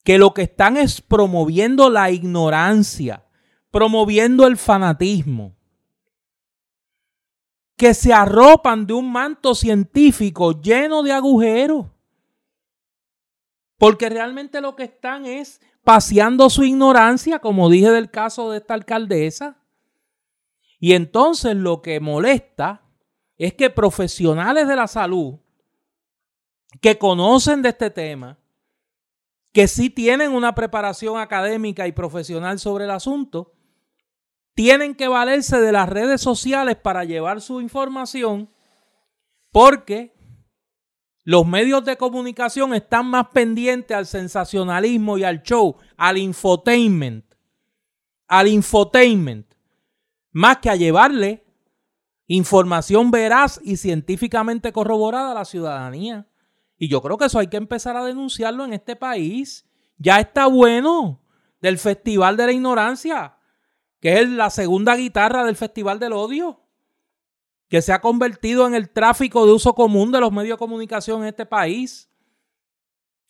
que 0.02 0.18
lo 0.18 0.34
que 0.34 0.42
están 0.42 0.76
es 0.76 1.00
promoviendo 1.00 1.88
la 1.88 2.10
ignorancia, 2.10 3.24
promoviendo 3.70 4.44
el 4.46 4.56
fanatismo, 4.56 5.54
que 7.76 7.94
se 7.94 8.12
arropan 8.12 8.86
de 8.86 8.94
un 8.94 9.12
manto 9.12 9.54
científico 9.54 10.60
lleno 10.60 11.04
de 11.04 11.12
agujeros. 11.12 11.86
Porque 13.78 14.08
realmente 14.08 14.60
lo 14.60 14.74
que 14.74 14.84
están 14.84 15.26
es 15.26 15.60
paseando 15.84 16.50
su 16.50 16.64
ignorancia, 16.64 17.38
como 17.38 17.70
dije 17.70 17.90
del 17.90 18.10
caso 18.10 18.50
de 18.50 18.58
esta 18.58 18.74
alcaldesa. 18.74 19.58
Y 20.78 20.92
entonces 20.92 21.56
lo 21.56 21.82
que 21.82 22.00
molesta 22.00 22.82
es 23.36 23.54
que 23.54 23.70
profesionales 23.70 24.68
de 24.68 24.76
la 24.76 24.86
salud 24.86 25.38
que 26.80 26.98
conocen 26.98 27.62
de 27.62 27.70
este 27.70 27.90
tema, 27.90 28.38
que 29.52 29.68
sí 29.68 29.88
tienen 29.88 30.32
una 30.32 30.54
preparación 30.54 31.18
académica 31.18 31.86
y 31.86 31.92
profesional 31.92 32.58
sobre 32.58 32.84
el 32.84 32.90
asunto, 32.90 33.54
tienen 34.54 34.94
que 34.94 35.08
valerse 35.08 35.60
de 35.60 35.72
las 35.72 35.88
redes 35.88 36.20
sociales 36.20 36.76
para 36.76 37.04
llevar 37.04 37.40
su 37.40 37.60
información 37.60 38.50
porque 39.52 40.14
los 41.24 41.46
medios 41.46 41.84
de 41.84 41.96
comunicación 41.96 42.72
están 42.74 43.06
más 43.06 43.28
pendientes 43.28 43.96
al 43.96 44.06
sensacionalismo 44.06 45.18
y 45.18 45.24
al 45.24 45.42
show, 45.42 45.76
al 45.96 46.18
infotainment, 46.18 47.24
al 48.28 48.48
infotainment, 48.48 49.55
más 50.36 50.58
que 50.58 50.70
a 50.70 50.76
llevarle 50.76 51.44
información 52.26 53.10
veraz 53.10 53.60
y 53.62 53.76
científicamente 53.76 54.72
corroborada 54.72 55.30
a 55.30 55.34
la 55.34 55.44
ciudadanía. 55.44 56.26
Y 56.76 56.88
yo 56.88 57.00
creo 57.00 57.16
que 57.16 57.26
eso 57.26 57.38
hay 57.38 57.46
que 57.46 57.56
empezar 57.56 57.96
a 57.96 58.04
denunciarlo 58.04 58.64
en 58.64 58.72
este 58.72 58.96
país. 58.96 59.66
Ya 59.96 60.20
está 60.20 60.46
bueno 60.46 61.22
del 61.60 61.78
Festival 61.78 62.36
de 62.36 62.46
la 62.46 62.52
Ignorancia 62.52 63.36
que 64.00 64.20
es 64.20 64.28
la 64.28 64.50
segunda 64.50 64.94
guitarra 64.96 65.44
del 65.44 65.56
Festival 65.56 65.98
del 65.98 66.12
Odio, 66.12 66.60
que 67.68 67.82
se 67.82 67.92
ha 67.92 68.00
convertido 68.00 68.66
en 68.66 68.74
el 68.74 68.90
tráfico 68.90 69.46
de 69.46 69.52
uso 69.52 69.74
común 69.74 70.12
de 70.12 70.20
los 70.20 70.32
medios 70.32 70.56
de 70.56 70.58
comunicación 70.58 71.22
en 71.22 71.28
este 71.28 71.46
país. 71.46 72.08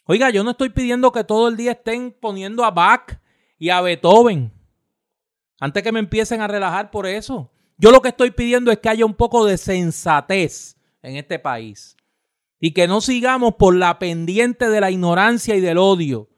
Oiga, 0.04 0.30
yo 0.30 0.44
no 0.44 0.50
estoy 0.50 0.70
pidiendo 0.70 1.12
que 1.12 1.24
todo 1.24 1.48
el 1.48 1.56
día 1.56 1.72
estén 1.72 2.12
poniendo 2.12 2.64
a 2.64 2.70
Bach 2.70 3.18
y 3.58 3.70
a 3.70 3.80
Beethoven, 3.80 4.52
antes 5.60 5.82
que 5.82 5.92
me 5.92 6.00
empiecen 6.00 6.40
a 6.40 6.48
relajar 6.48 6.90
por 6.90 7.06
eso. 7.06 7.50
Yo 7.78 7.90
lo 7.90 8.00
que 8.00 8.08
estoy 8.08 8.30
pidiendo 8.30 8.70
es 8.70 8.78
que 8.78 8.88
haya 8.88 9.04
un 9.04 9.14
poco 9.14 9.44
de 9.44 9.58
sensatez 9.58 10.76
en 11.02 11.16
este 11.16 11.38
país 11.38 11.96
y 12.58 12.72
que 12.72 12.88
no 12.88 13.00
sigamos 13.00 13.54
por 13.54 13.74
la 13.74 13.98
pendiente 13.98 14.68
de 14.68 14.80
la 14.80 14.90
ignorancia 14.90 15.54
y 15.54 15.60
del 15.60 15.78
odio 15.78 16.28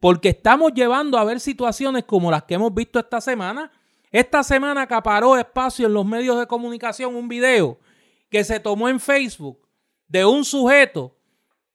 porque 0.00 0.28
estamos 0.28 0.72
llevando 0.74 1.18
a 1.18 1.24
ver 1.24 1.40
situaciones 1.40 2.04
como 2.04 2.30
las 2.30 2.44
que 2.44 2.54
hemos 2.54 2.72
visto 2.74 2.98
esta 2.98 3.20
semana. 3.20 3.72
Esta 4.10 4.42
semana 4.42 4.82
acaparó 4.82 5.36
espacio 5.36 5.86
en 5.86 5.94
los 5.94 6.06
medios 6.06 6.38
de 6.38 6.46
comunicación 6.46 7.16
un 7.16 7.28
video 7.28 7.78
que 8.30 8.44
se 8.44 8.60
tomó 8.60 8.88
en 8.88 9.00
Facebook 9.00 9.66
de 10.08 10.24
un 10.24 10.44
sujeto 10.44 11.16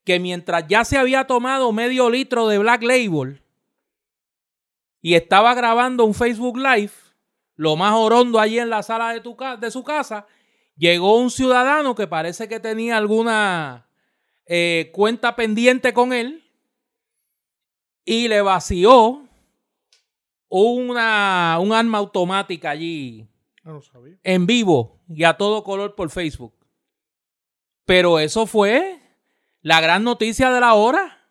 que 0.04 0.20
mientras 0.20 0.66
ya 0.68 0.86
se 0.86 0.98
había 0.98 1.26
tomado 1.26 1.72
medio 1.72 2.10
litro 2.10 2.48
de 2.48 2.58
Black 2.58 2.84
Label 2.84 3.44
y 5.02 5.16
estaba 5.16 5.54
grabando 5.54 6.06
un 6.06 6.14
Facebook 6.14 6.58
Live, 6.58 6.92
lo 7.56 7.76
más 7.76 7.94
orondo 7.94 8.40
allí 8.40 8.60
en 8.60 8.70
la 8.70 8.84
sala 8.84 9.14
de, 9.14 9.22
tu, 9.22 9.36
de 9.60 9.72
su 9.72 9.84
casa, 9.84 10.28
llegó 10.76 11.18
un 11.18 11.32
ciudadano 11.32 11.96
que 11.96 12.08
parece 12.08 12.48
que 12.48 12.60
tenía 12.60 12.98
alguna 12.98 13.88
eh, 14.46 14.92
cuenta 14.94 15.36
pendiente 15.36 15.94
con 15.94 16.14
él 16.14 16.44
y 18.06 18.28
le 18.28 18.42
vació 18.42 19.28
una, 20.50 21.58
un 21.62 21.72
arma 21.72 22.00
automática 22.00 22.72
allí 22.72 23.28
ah, 23.64 23.80
en 24.24 24.46
vivo 24.46 25.02
y 25.08 25.24
a 25.24 25.34
todo 25.34 25.64
color 25.64 25.96
por 25.96 26.10
Facebook. 26.10 26.54
Pero 27.86 28.20
eso 28.20 28.46
fue 28.46 29.02
la 29.62 29.82
gran 29.82 30.04
noticia 30.04 30.52
de 30.52 30.60
la 30.60 30.74
hora 30.74 31.30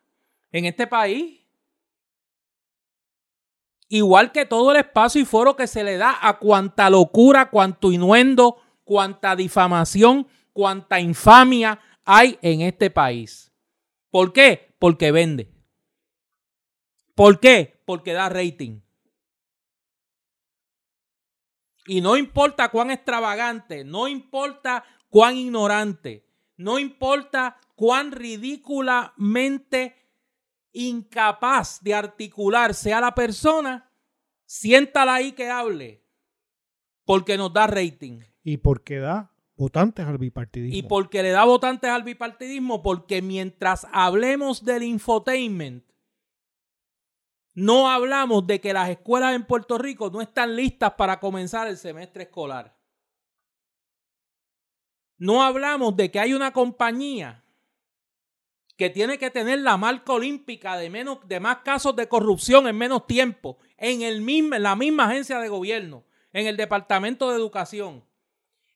en 0.51 0.65
este 0.65 0.87
país. 0.87 1.40
Igual 3.93 4.31
que 4.31 4.45
todo 4.45 4.71
el 4.71 4.77
espacio 4.77 5.19
y 5.19 5.25
foro 5.25 5.57
que 5.57 5.67
se 5.67 5.83
le 5.83 5.97
da 5.97 6.17
a 6.21 6.39
cuanta 6.39 6.89
locura, 6.89 7.49
cuanto 7.49 7.91
inuendo, 7.91 8.55
cuanta 8.85 9.35
difamación, 9.35 10.29
cuanta 10.53 11.01
infamia 11.01 11.77
hay 12.05 12.39
en 12.41 12.61
este 12.61 12.89
país. 12.89 13.51
¿Por 14.09 14.31
qué? 14.31 14.73
Porque 14.79 15.11
vende. 15.11 15.51
¿Por 17.15 17.41
qué? 17.41 17.81
Porque 17.83 18.13
da 18.13 18.29
rating. 18.29 18.79
Y 21.85 21.99
no 21.99 22.15
importa 22.15 22.69
cuán 22.69 22.91
extravagante, 22.91 23.83
no 23.83 24.07
importa 24.07 24.85
cuán 25.09 25.35
ignorante, 25.35 26.25
no 26.55 26.79
importa 26.79 27.57
cuán 27.75 28.13
ridículamente 28.13 30.00
incapaz 30.73 31.81
de 31.81 31.93
articular 31.93 32.73
sea 32.73 33.01
la 33.01 33.13
persona, 33.13 33.91
siéntala 34.45 35.15
ahí 35.15 35.31
que 35.33 35.49
hable, 35.49 36.03
porque 37.05 37.37
nos 37.37 37.53
da 37.53 37.67
rating. 37.67 38.21
Y 38.43 38.57
porque 38.57 38.99
da 38.99 39.31
votantes 39.55 40.05
al 40.05 40.17
bipartidismo. 40.17 40.77
Y 40.77 40.83
porque 40.83 41.23
le 41.23 41.29
da 41.29 41.45
votantes 41.45 41.89
al 41.89 42.03
bipartidismo, 42.03 42.81
porque 42.81 43.21
mientras 43.21 43.85
hablemos 43.91 44.65
del 44.65 44.83
infotainment, 44.83 45.83
no 47.53 47.89
hablamos 47.89 48.47
de 48.47 48.61
que 48.61 48.73
las 48.73 48.89
escuelas 48.89 49.35
en 49.35 49.45
Puerto 49.45 49.77
Rico 49.77 50.09
no 50.09 50.21
están 50.21 50.55
listas 50.55 50.93
para 50.93 51.19
comenzar 51.19 51.67
el 51.67 51.77
semestre 51.77 52.23
escolar. 52.23 52.77
No 55.17 55.43
hablamos 55.43 55.95
de 55.95 56.09
que 56.09 56.19
hay 56.19 56.33
una 56.33 56.51
compañía 56.53 57.40
que 58.81 58.89
tiene 58.89 59.19
que 59.19 59.29
tener 59.29 59.59
la 59.59 59.77
marca 59.77 60.11
olímpica 60.11 60.75
de, 60.75 60.89
menos, 60.89 61.19
de 61.27 61.39
más 61.39 61.57
casos 61.57 61.95
de 61.95 62.07
corrupción 62.07 62.67
en 62.67 62.75
menos 62.75 63.05
tiempo 63.05 63.59
en, 63.77 64.01
el 64.01 64.21
mismo, 64.21 64.55
en 64.55 64.63
la 64.63 64.75
misma 64.75 65.05
agencia 65.05 65.37
de 65.37 65.49
gobierno, 65.49 66.03
en 66.33 66.47
el 66.47 66.57
Departamento 66.57 67.29
de 67.29 67.35
Educación. 67.35 68.03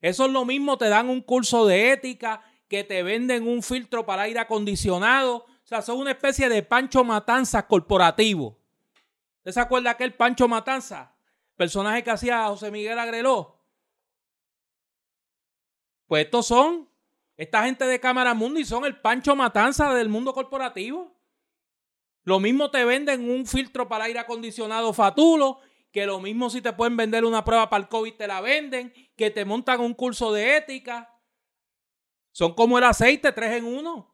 Eso 0.02 0.28
es 0.28 0.32
lo 0.32 0.46
mismo, 0.46 0.78
te 0.78 0.90
dan 0.90 1.10
un 1.10 1.22
curso 1.22 1.66
de 1.66 1.92
ética, 1.92 2.44
que 2.68 2.84
te 2.84 3.02
venden 3.02 3.48
un 3.48 3.64
filtro 3.64 4.06
para 4.06 4.22
aire 4.22 4.38
acondicionado. 4.38 5.38
O 5.38 5.48
sea, 5.64 5.82
son 5.82 5.98
una 5.98 6.12
especie 6.12 6.50
de 6.50 6.62
pancho 6.62 7.04
matanzas 7.04 7.64
corporativo. 7.64 8.60
¿Usted 9.38 9.54
se 9.54 9.60
acuerda 9.60 9.90
aquel 9.90 10.14
Pancho 10.14 10.48
Matanza? 10.48 11.16
Personaje 11.56 12.04
que 12.04 12.12
hacía 12.12 12.46
José 12.46 12.70
Miguel 12.70 13.00
Agreló. 13.00 13.60
Pues 16.06 16.26
estos 16.26 16.46
son, 16.46 16.88
esta 17.38 17.64
gente 17.64 17.86
de 17.86 18.00
Cámara 18.00 18.34
Mundo 18.34 18.60
y 18.60 18.66
son 18.66 18.86
el 18.86 19.00
Pancho 19.00 19.36
Matanza 19.36 19.94
del 19.94 20.10
mundo 20.10 20.34
corporativo. 20.34 21.16
Lo 22.24 22.40
mismo 22.40 22.72
te 22.72 22.84
venden 22.86 23.30
un 23.30 23.46
filtro 23.46 23.88
para 23.88 24.06
aire 24.06 24.20
acondicionado 24.20 24.94
Fatulo, 24.94 25.60
que 25.92 26.06
lo 26.06 26.20
mismo 26.20 26.50
si 26.50 26.62
te 26.62 26.74
pueden 26.74 26.98
vender 26.98 27.24
una 27.24 27.46
prueba 27.46 27.70
para 27.70 27.84
el 27.84 27.90
COVID 27.90 28.14
te 28.16 28.28
la 28.28 28.42
venden, 28.42 28.94
que 29.16 29.30
te 29.32 29.46
montan 29.46 29.80
un 29.80 29.94
curso 29.94 30.34
de 30.34 30.58
ética. 30.58 31.14
Son 32.32 32.54
como 32.54 32.78
el 32.78 32.84
aceite, 32.84 33.32
tres 33.32 33.54
en 33.54 33.66
uno. 33.66 34.14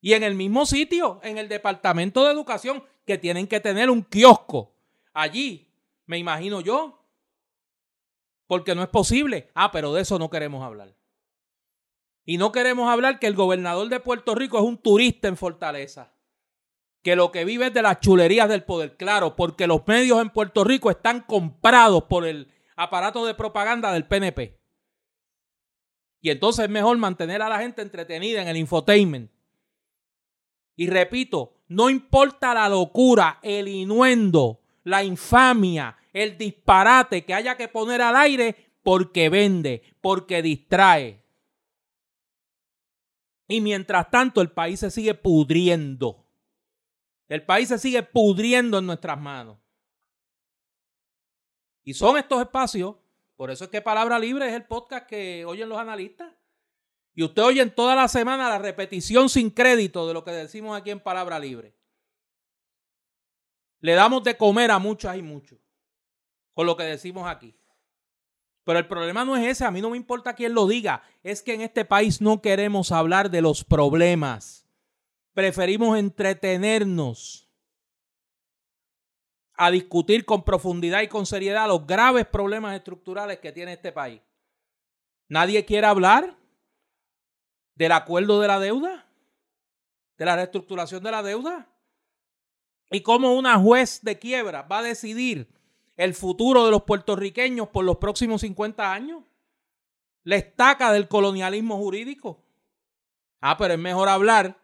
Y 0.00 0.12
en 0.12 0.22
el 0.22 0.34
mismo 0.34 0.64
sitio, 0.66 1.20
en 1.22 1.36
el 1.38 1.48
Departamento 1.48 2.24
de 2.24 2.32
Educación, 2.32 2.84
que 3.04 3.18
tienen 3.18 3.46
que 3.46 3.60
tener 3.60 3.90
un 3.90 4.02
kiosco 4.02 4.74
allí, 5.12 5.68
me 6.06 6.18
imagino 6.18 6.60
yo. 6.60 7.05
Porque 8.46 8.74
no 8.74 8.82
es 8.82 8.88
posible. 8.88 9.50
Ah, 9.54 9.70
pero 9.72 9.92
de 9.92 10.02
eso 10.02 10.18
no 10.18 10.30
queremos 10.30 10.64
hablar. 10.64 10.94
Y 12.24 12.38
no 12.38 12.52
queremos 12.52 12.90
hablar 12.90 13.18
que 13.18 13.26
el 13.26 13.34
gobernador 13.34 13.88
de 13.88 14.00
Puerto 14.00 14.34
Rico 14.34 14.58
es 14.58 14.64
un 14.64 14.78
turista 14.78 15.28
en 15.28 15.36
Fortaleza. 15.36 16.12
Que 17.02 17.14
lo 17.14 17.30
que 17.30 17.44
vive 17.44 17.66
es 17.66 17.74
de 17.74 17.82
las 17.82 18.00
chulerías 18.00 18.48
del 18.48 18.64
poder. 18.64 18.96
Claro, 18.96 19.36
porque 19.36 19.66
los 19.66 19.86
medios 19.86 20.20
en 20.20 20.30
Puerto 20.30 20.64
Rico 20.64 20.90
están 20.90 21.20
comprados 21.20 22.04
por 22.04 22.26
el 22.26 22.52
aparato 22.74 23.24
de 23.24 23.34
propaganda 23.34 23.92
del 23.92 24.06
PNP. 24.06 24.58
Y 26.20 26.30
entonces 26.30 26.64
es 26.64 26.70
mejor 26.70 26.96
mantener 26.98 27.42
a 27.42 27.48
la 27.48 27.60
gente 27.60 27.82
entretenida 27.82 28.42
en 28.42 28.48
el 28.48 28.56
infotainment. 28.56 29.30
Y 30.74 30.88
repito, 30.88 31.54
no 31.68 31.88
importa 31.88 32.52
la 32.54 32.68
locura, 32.68 33.38
el 33.42 33.68
inuendo, 33.68 34.60
la 34.82 35.04
infamia, 35.04 35.96
el 36.16 36.38
disparate 36.38 37.26
que 37.26 37.34
haya 37.34 37.58
que 37.58 37.68
poner 37.68 38.00
al 38.00 38.16
aire 38.16 38.72
porque 38.82 39.28
vende, 39.28 39.82
porque 40.00 40.40
distrae. 40.40 41.22
Y 43.48 43.60
mientras 43.60 44.10
tanto 44.10 44.40
el 44.40 44.50
país 44.50 44.80
se 44.80 44.90
sigue 44.90 45.12
pudriendo. 45.12 46.24
El 47.28 47.44
país 47.44 47.68
se 47.68 47.78
sigue 47.78 48.02
pudriendo 48.02 48.78
en 48.78 48.86
nuestras 48.86 49.20
manos. 49.20 49.58
Y 51.84 51.92
son 51.92 52.16
estos 52.16 52.40
espacios, 52.40 52.96
por 53.36 53.50
eso 53.50 53.64
es 53.64 53.70
que 53.70 53.82
Palabra 53.82 54.18
Libre 54.18 54.48
es 54.48 54.54
el 54.54 54.64
podcast 54.64 55.06
que 55.06 55.44
oyen 55.44 55.68
los 55.68 55.78
analistas. 55.78 56.32
Y 57.14 57.24
usted 57.24 57.42
oye 57.42 57.60
en 57.60 57.74
toda 57.74 57.94
la 57.94 58.08
semana 58.08 58.48
la 58.48 58.58
repetición 58.58 59.28
sin 59.28 59.50
crédito 59.50 60.08
de 60.08 60.14
lo 60.14 60.24
que 60.24 60.30
decimos 60.30 60.78
aquí 60.78 60.90
en 60.90 61.00
Palabra 61.00 61.38
Libre. 61.38 61.76
Le 63.80 63.92
damos 63.92 64.24
de 64.24 64.38
comer 64.38 64.70
a 64.70 64.78
muchas 64.78 65.18
y 65.18 65.22
muchos 65.22 65.58
con 66.56 66.64
lo 66.64 66.74
que 66.74 66.84
decimos 66.84 67.28
aquí. 67.28 67.54
Pero 68.64 68.78
el 68.78 68.88
problema 68.88 69.26
no 69.26 69.36
es 69.36 69.46
ese, 69.46 69.66
a 69.66 69.70
mí 69.70 69.82
no 69.82 69.90
me 69.90 69.98
importa 69.98 70.34
quién 70.34 70.54
lo 70.54 70.66
diga, 70.66 71.02
es 71.22 71.42
que 71.42 71.52
en 71.52 71.60
este 71.60 71.84
país 71.84 72.22
no 72.22 72.40
queremos 72.40 72.92
hablar 72.92 73.30
de 73.30 73.42
los 73.42 73.62
problemas. 73.62 74.66
Preferimos 75.34 75.98
entretenernos 75.98 77.46
a 79.52 79.70
discutir 79.70 80.24
con 80.24 80.44
profundidad 80.44 81.02
y 81.02 81.08
con 81.08 81.26
seriedad 81.26 81.68
los 81.68 81.86
graves 81.86 82.26
problemas 82.26 82.74
estructurales 82.74 83.38
que 83.38 83.52
tiene 83.52 83.74
este 83.74 83.92
país. 83.92 84.22
Nadie 85.28 85.66
quiere 85.66 85.86
hablar 85.86 86.38
del 87.74 87.92
acuerdo 87.92 88.40
de 88.40 88.48
la 88.48 88.58
deuda, 88.58 89.06
de 90.16 90.24
la 90.24 90.36
reestructuración 90.36 91.02
de 91.04 91.10
la 91.10 91.22
deuda. 91.22 91.68
Y 92.90 93.02
cómo 93.02 93.34
una 93.34 93.58
juez 93.58 94.00
de 94.00 94.18
quiebra 94.18 94.62
va 94.62 94.78
a 94.78 94.84
decidir 94.84 95.54
el 95.96 96.14
futuro 96.14 96.64
de 96.64 96.70
los 96.70 96.82
puertorriqueños 96.82 97.68
por 97.68 97.84
los 97.84 97.96
próximos 97.96 98.42
50 98.42 98.92
años. 98.92 99.24
La 100.24 100.36
estaca 100.36 100.92
del 100.92 101.08
colonialismo 101.08 101.76
jurídico. 101.78 102.42
Ah, 103.40 103.56
pero 103.56 103.74
es 103.74 103.80
mejor 103.80 104.08
hablar 104.08 104.60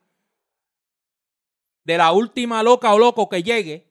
de 1.84 1.98
la 1.98 2.12
última 2.12 2.62
loca 2.62 2.92
o 2.92 2.98
loco 2.98 3.28
que 3.28 3.42
llegue 3.42 3.88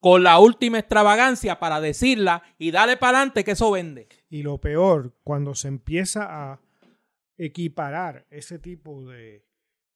con 0.00 0.24
la 0.24 0.40
última 0.40 0.80
extravagancia 0.80 1.60
para 1.60 1.80
decirla 1.80 2.42
y 2.58 2.72
darle 2.72 2.96
para 2.96 3.18
adelante 3.18 3.44
que 3.44 3.52
eso 3.52 3.70
vende. 3.70 4.08
Y 4.28 4.42
lo 4.42 4.58
peor, 4.58 5.14
cuando 5.22 5.54
se 5.54 5.68
empieza 5.68 6.26
a 6.28 6.60
equiparar 7.36 8.26
ese 8.30 8.58
tipo 8.58 9.04
de, 9.08 9.46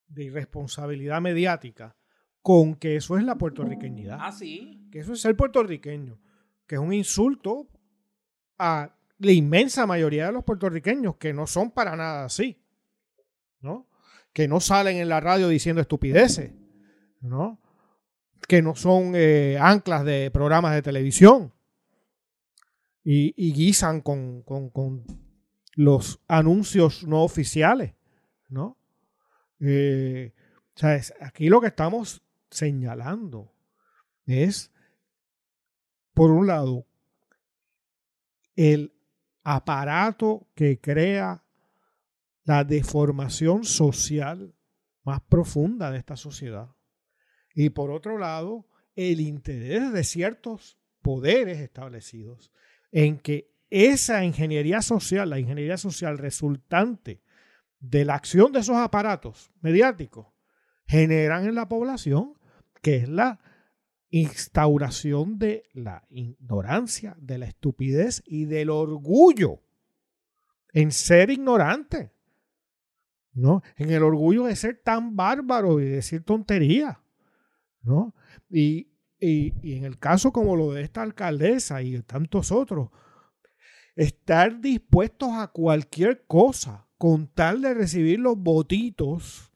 de 0.07 0.25
irresponsabilidad 0.25 1.21
mediática 1.21 1.97
con 2.47 2.77
que 2.77 2.95
eso 2.95 3.19
es 3.19 3.25
la 3.25 3.35
puertorriqueñidad. 3.35 4.19
Ah, 4.21 4.31
sí. 4.31 4.87
Que 4.93 5.01
eso 5.01 5.15
es 5.15 5.21
ser 5.21 5.37
puertorriqueño. 5.37 6.17
Que 6.69 6.77
es 6.77 6.81
un 6.81 6.93
insulto 6.93 7.67
a 8.57 8.95
la 9.19 9.33
inmensa 9.33 9.85
mayoría 9.85 10.27
de 10.27 10.33
los 10.33 10.45
puertorriqueños 10.45 11.17
que 11.17 11.33
no 11.33 11.49
son 11.49 11.73
para 11.73 11.97
nada 11.97 12.25
así. 12.25 12.63
¿No? 13.61 13.89
Que 14.33 14.47
no 14.47 14.61
salen 14.61 14.99
en 14.99 15.09
la 15.09 15.19
radio 15.19 15.49
diciendo 15.49 15.83
estupideces. 15.83 16.53
¿No? 17.21 17.61
Que 18.47 18.63
no 18.63 18.77
son 18.77 19.15
eh, 19.17 19.59
anclas 19.61 20.05
de 20.05 20.31
programas 20.31 20.73
de 20.73 20.83
televisión. 20.83 21.53
Y, 23.03 23.53
guisan 23.55 24.01
con, 24.03 24.43
con, 24.43 25.05
los 25.75 26.21
anuncios 26.29 27.03
no 27.09 27.25
oficiales. 27.25 27.95
¿No? 28.49 28.79
Eh, 29.59 30.33
o 30.77 30.79
sea, 30.79 31.01
aquí 31.21 31.49
lo 31.49 31.61
que 31.61 31.67
estamos 31.67 32.23
señalando 32.57 33.53
es, 34.27 34.73
por 36.14 36.31
un 36.31 36.47
lado, 36.47 36.87
el 38.57 38.95
aparato 39.45 40.49
que 40.55 40.81
crea 40.81 41.45
la 42.45 42.64
deformación 42.64 43.64
social 43.64 44.55
más 45.05 45.21
profunda 45.21 45.90
de 45.90 45.99
esta 45.99 46.16
sociedad. 46.16 46.75
Y 47.55 47.71
por 47.71 47.90
otro 47.90 48.19
lado, 48.19 48.66
el 48.95 49.21
interés 49.21 49.92
de 49.92 50.05
ciertos 50.05 50.79
poderes 51.03 51.59
establecidos 51.59 52.53
en 52.90 53.19
que 53.19 53.55
esa 53.69 54.25
ingeniería 54.25 54.81
social, 54.81 55.31
la 55.31 55.38
ingeniería 55.38 55.77
social 55.77 56.19
resultante 56.19 57.23
de 57.79 58.05
la 58.05 58.14
acción 58.14 58.53
de 58.53 58.61
esos 58.61 58.77
aparatos 58.77 59.53
mediáticos, 59.61 60.27
generan 60.87 61.47
en 61.47 61.55
la 61.55 61.69
población 61.69 62.36
que 62.87 62.99
es 62.99 63.09
la 63.09 63.40
instauración 64.11 65.40
de 65.40 65.64
la 65.72 66.07
ignorancia, 66.09 67.16
de 67.18 67.37
la 67.37 67.46
estupidez 67.46 68.22
y 68.25 68.44
del 68.44 68.70
orgullo 68.70 69.61
en 70.72 70.92
ser 70.92 71.31
ignorante. 71.31 72.12
¿No? 73.33 73.64
En 73.75 73.90
el 73.90 74.05
orgullo 74.05 74.44
de 74.44 74.55
ser 74.55 74.83
tan 74.85 75.16
bárbaro 75.16 75.81
y 75.81 75.85
decir 75.87 76.22
tontería. 76.22 77.03
¿No? 77.83 78.14
Y, 78.49 78.92
y 79.18 79.75
en 79.75 79.83
el 79.83 79.99
caso 79.99 80.33
como 80.33 80.55
lo 80.55 80.72
de 80.72 80.83
esta 80.83 81.03
alcaldesa 81.03 81.83
y 81.83 82.01
tantos 82.03 82.53
otros, 82.53 82.90
estar 83.96 84.61
dispuestos 84.61 85.31
a 85.33 85.49
cualquier 85.49 86.25
cosa 86.29 86.87
con 86.99 87.27
tal 87.27 87.62
de 87.62 87.75
recibir 87.75 88.20
los 88.20 88.38
votitos 88.38 89.56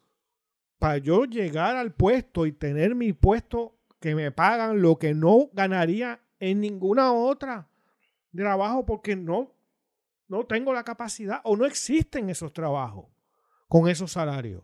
para 0.81 0.99
yo 0.99 1.27
llegar 1.27 1.77
al 1.77 1.93
puesto 1.93 2.47
y 2.47 2.53
tener 2.53 2.97
mi 2.97 3.13
puesto 3.13 3.79
que 4.01 4.17
me 4.17 4.33
pagan 4.33 4.83
lo 4.83 4.99
que 4.99 5.15
no 5.15 5.51
ganaría 5.53 6.21
en 6.41 6.61
ninguna 6.61 7.13
otra 7.13 7.71
trabajo 8.39 8.87
porque 8.87 9.17
no, 9.17 9.53
no 10.29 10.47
tengo 10.47 10.73
la 10.73 10.85
capacidad 10.85 11.41
o 11.45 11.57
no 11.57 11.67
existen 11.67 12.31
esos 12.31 12.53
trabajos 12.53 13.07
con 13.69 13.89
esos 13.89 14.13
salarios. 14.13 14.63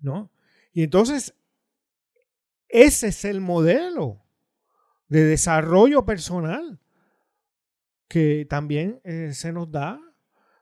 ¿No? 0.00 0.30
Y 0.72 0.84
entonces, 0.84 1.34
ese 2.68 3.08
es 3.08 3.24
el 3.24 3.40
modelo 3.40 4.22
de 5.08 5.24
desarrollo 5.24 6.04
personal 6.04 6.80
que 8.06 8.46
también 8.48 9.00
eh, 9.04 9.32
se 9.34 9.52
nos 9.52 9.70
da 9.70 10.00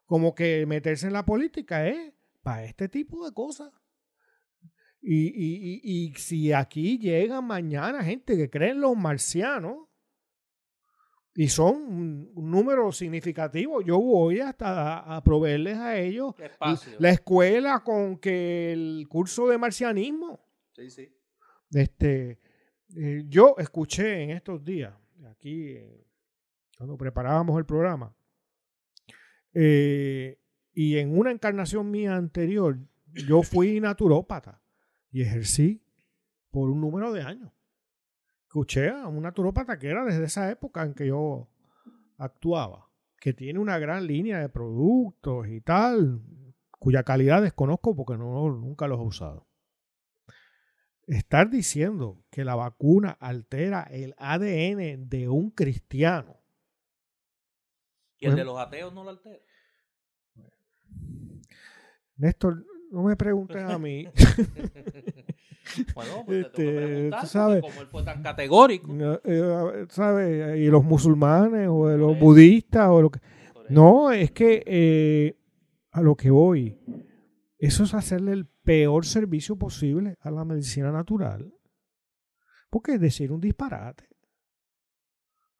como 0.06 0.34
que 0.34 0.64
meterse 0.66 1.06
en 1.06 1.12
la 1.12 1.26
política 1.26 1.86
es 1.86 2.14
para 2.42 2.64
este 2.64 2.88
tipo 2.88 3.26
de 3.26 3.34
cosas. 3.34 3.72
Y, 5.08 6.12
si 6.16 6.52
aquí 6.52 6.98
llega 6.98 7.40
mañana 7.40 8.02
gente 8.02 8.36
que 8.36 8.50
cree 8.50 8.70
en 8.70 8.80
los 8.80 8.96
marcianos 8.96 9.86
y 11.32 11.48
son 11.48 11.76
un, 12.34 12.50
número 12.50 12.90
significativo, 12.90 13.82
yo 13.82 14.00
voy 14.00 14.40
hasta 14.40 14.98
a, 14.98 15.22
proveerles 15.22 15.76
a 15.76 15.96
ellos 15.96 16.34
la 16.98 17.10
escuela 17.10 17.84
con 17.84 18.18
que 18.18 18.72
el 18.72 19.06
curso 19.08 19.46
de 19.46 19.58
marcianismo. 19.58 20.40
Sí, 20.72 20.90
sí. 20.90 21.14
Este, 21.70 22.40
eh, 22.96 23.24
yo 23.28 23.54
escuché 23.58 24.24
en 24.24 24.30
estos 24.30 24.64
días, 24.64 24.92
aquí, 25.30 25.70
eh, 25.70 26.04
cuando 26.76 26.96
preparábamos 26.96 27.56
el 27.58 27.64
programa, 27.64 28.12
eh, 29.54 30.40
y 30.72 30.98
en 30.98 31.16
una 31.16 31.30
encarnación 31.30 31.92
mía 31.92 32.16
anterior, 32.16 32.76
yo 33.12 33.42
fui 33.44 33.78
naturópata 33.78 34.60
y 35.10 35.22
ejercí 35.22 35.82
por 36.50 36.70
un 36.70 36.80
número 36.80 37.12
de 37.12 37.22
años. 37.22 37.52
Escuché 38.46 38.88
a 38.88 39.06
una 39.08 39.28
naturópata 39.28 39.78
que 39.78 39.88
era 39.88 40.04
desde 40.04 40.24
esa 40.24 40.50
época 40.50 40.82
en 40.82 40.94
que 40.94 41.08
yo 41.08 41.48
actuaba, 42.16 42.88
que 43.18 43.32
tiene 43.32 43.58
una 43.58 43.78
gran 43.78 44.06
línea 44.06 44.38
de 44.40 44.48
productos 44.48 45.48
y 45.48 45.60
tal, 45.60 46.22
cuya 46.70 47.02
calidad 47.02 47.42
desconozco 47.42 47.94
porque 47.94 48.16
no, 48.16 48.48
nunca 48.50 48.88
los 48.88 48.98
he 48.98 49.02
usado. 49.02 49.46
Estar 51.06 51.50
diciendo 51.50 52.24
que 52.30 52.44
la 52.44 52.56
vacuna 52.56 53.10
altera 53.20 53.82
el 53.82 54.14
ADN 54.18 55.08
de 55.08 55.28
un 55.28 55.50
cristiano. 55.50 56.40
¿Y 58.18 58.26
el 58.26 58.36
de 58.36 58.44
los 58.44 58.58
ateos 58.58 58.92
no 58.92 59.04
lo 59.04 59.10
altera? 59.10 59.42
Néstor, 62.16 62.64
no 62.96 63.02
me 63.02 63.14
preguntes 63.14 63.62
a 63.62 63.78
mí. 63.78 64.08
bueno, 65.94 66.22
pues 66.24 66.50
te 66.52 67.08
este, 67.08 67.26
sabes, 67.26 67.60
como 67.60 67.82
él 67.82 67.88
fue 67.88 68.02
tan 68.02 68.22
categórico. 68.22 68.90
Eh, 69.22 69.86
¿Sabes? 69.90 70.58
Y 70.58 70.68
los 70.68 70.82
musulmanes 70.82 71.68
o 71.70 71.94
los 71.94 72.18
budistas 72.18 72.88
o 72.88 73.02
lo 73.02 73.10
que... 73.10 73.20
No, 73.68 74.10
es 74.12 74.30
que 74.30 74.62
eh, 74.64 75.36
a 75.90 76.00
lo 76.00 76.16
que 76.16 76.30
voy, 76.30 76.78
eso 77.58 77.84
es 77.84 77.92
hacerle 77.92 78.32
el 78.32 78.46
peor 78.46 79.04
servicio 79.04 79.56
posible 79.56 80.16
a 80.20 80.30
la 80.30 80.46
medicina 80.46 80.90
natural. 80.90 81.52
Porque 82.70 82.94
es 82.94 83.00
decir 83.00 83.30
un 83.30 83.42
disparate. 83.42 84.08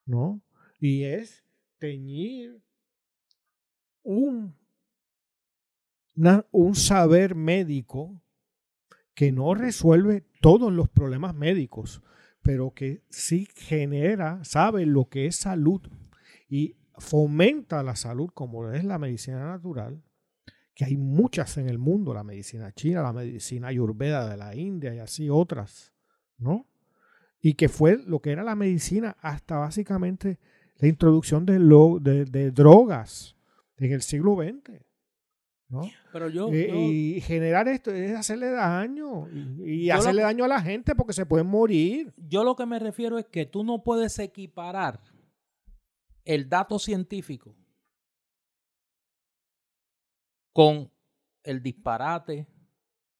¿No? 0.06 0.40
Y 0.80 1.04
es 1.04 1.44
teñir 1.78 2.62
un 4.02 4.56
un 6.50 6.74
saber 6.74 7.34
médico 7.34 8.22
que 9.14 9.32
no 9.32 9.54
resuelve 9.54 10.24
todos 10.40 10.72
los 10.72 10.88
problemas 10.88 11.34
médicos, 11.34 12.02
pero 12.42 12.72
que 12.72 13.02
sí 13.10 13.48
genera, 13.54 14.44
sabe 14.44 14.86
lo 14.86 15.08
que 15.08 15.26
es 15.26 15.36
salud 15.36 15.80
y 16.48 16.76
fomenta 16.98 17.82
la 17.82 17.96
salud 17.96 18.30
como 18.32 18.70
es 18.70 18.84
la 18.84 18.98
medicina 18.98 19.44
natural, 19.44 20.02
que 20.74 20.84
hay 20.84 20.96
muchas 20.96 21.56
en 21.56 21.68
el 21.68 21.78
mundo, 21.78 22.14
la 22.14 22.24
medicina 22.24 22.72
china, 22.72 23.02
la 23.02 23.12
medicina 23.12 23.68
ayurveda 23.68 24.28
de 24.28 24.36
la 24.36 24.54
India 24.54 24.94
y 24.94 24.98
así 24.98 25.30
otras, 25.30 25.92
¿no? 26.38 26.66
Y 27.40 27.54
que 27.54 27.68
fue 27.68 27.98
lo 28.06 28.20
que 28.20 28.32
era 28.32 28.44
la 28.44 28.54
medicina 28.54 29.16
hasta 29.20 29.56
básicamente 29.56 30.38
la 30.76 30.88
introducción 30.88 31.46
de, 31.46 31.58
de 32.26 32.50
drogas 32.50 33.36
en 33.76 33.92
el 33.92 34.02
siglo 34.02 34.36
XX. 34.36 34.85
¿No? 35.68 35.82
Pero 36.12 36.28
yo, 36.28 36.48
y, 36.52 37.20
generar 37.20 37.68
esto 37.68 37.90
es 37.90 38.14
hacerle 38.14 38.50
daño 38.50 39.28
y, 39.64 39.90
hacerle 39.90 40.22
daño 40.22 40.44
a 40.44 40.48
la 40.48 40.60
gente 40.60 40.94
porque 40.94 41.12
se 41.12 41.26
pueden 41.26 41.46
morir. 41.46 42.14
Yo 42.16 42.44
lo 42.44 42.54
que 42.54 42.66
me 42.66 42.78
refiero 42.78 43.18
es 43.18 43.26
que 43.26 43.46
tú 43.46 43.64
no 43.64 43.82
puedes 43.82 44.18
equiparar 44.18 45.00
el 46.24 46.48
dato 46.48 46.78
científico 46.78 47.54
con 50.52 50.90
el 51.42 51.62
disparate, 51.62 52.48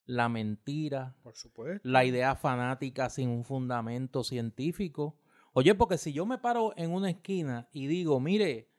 la 0.06 0.28
mentira, 0.28 1.16
Por 1.22 1.36
supuesto. 1.36 1.88
la 1.88 2.04
idea 2.04 2.34
fanática 2.34 3.10
sin 3.10 3.28
un 3.28 3.44
fundamento 3.44 4.24
científico. 4.24 5.18
Oye, 5.52 5.74
porque 5.74 5.98
si 5.98 6.12
yo 6.12 6.26
me 6.26 6.38
paro 6.38 6.72
en 6.76 6.92
una 6.92 7.10
esquina 7.10 7.68
y 7.72 7.86
digo, 7.86 8.20
mire, 8.20 8.70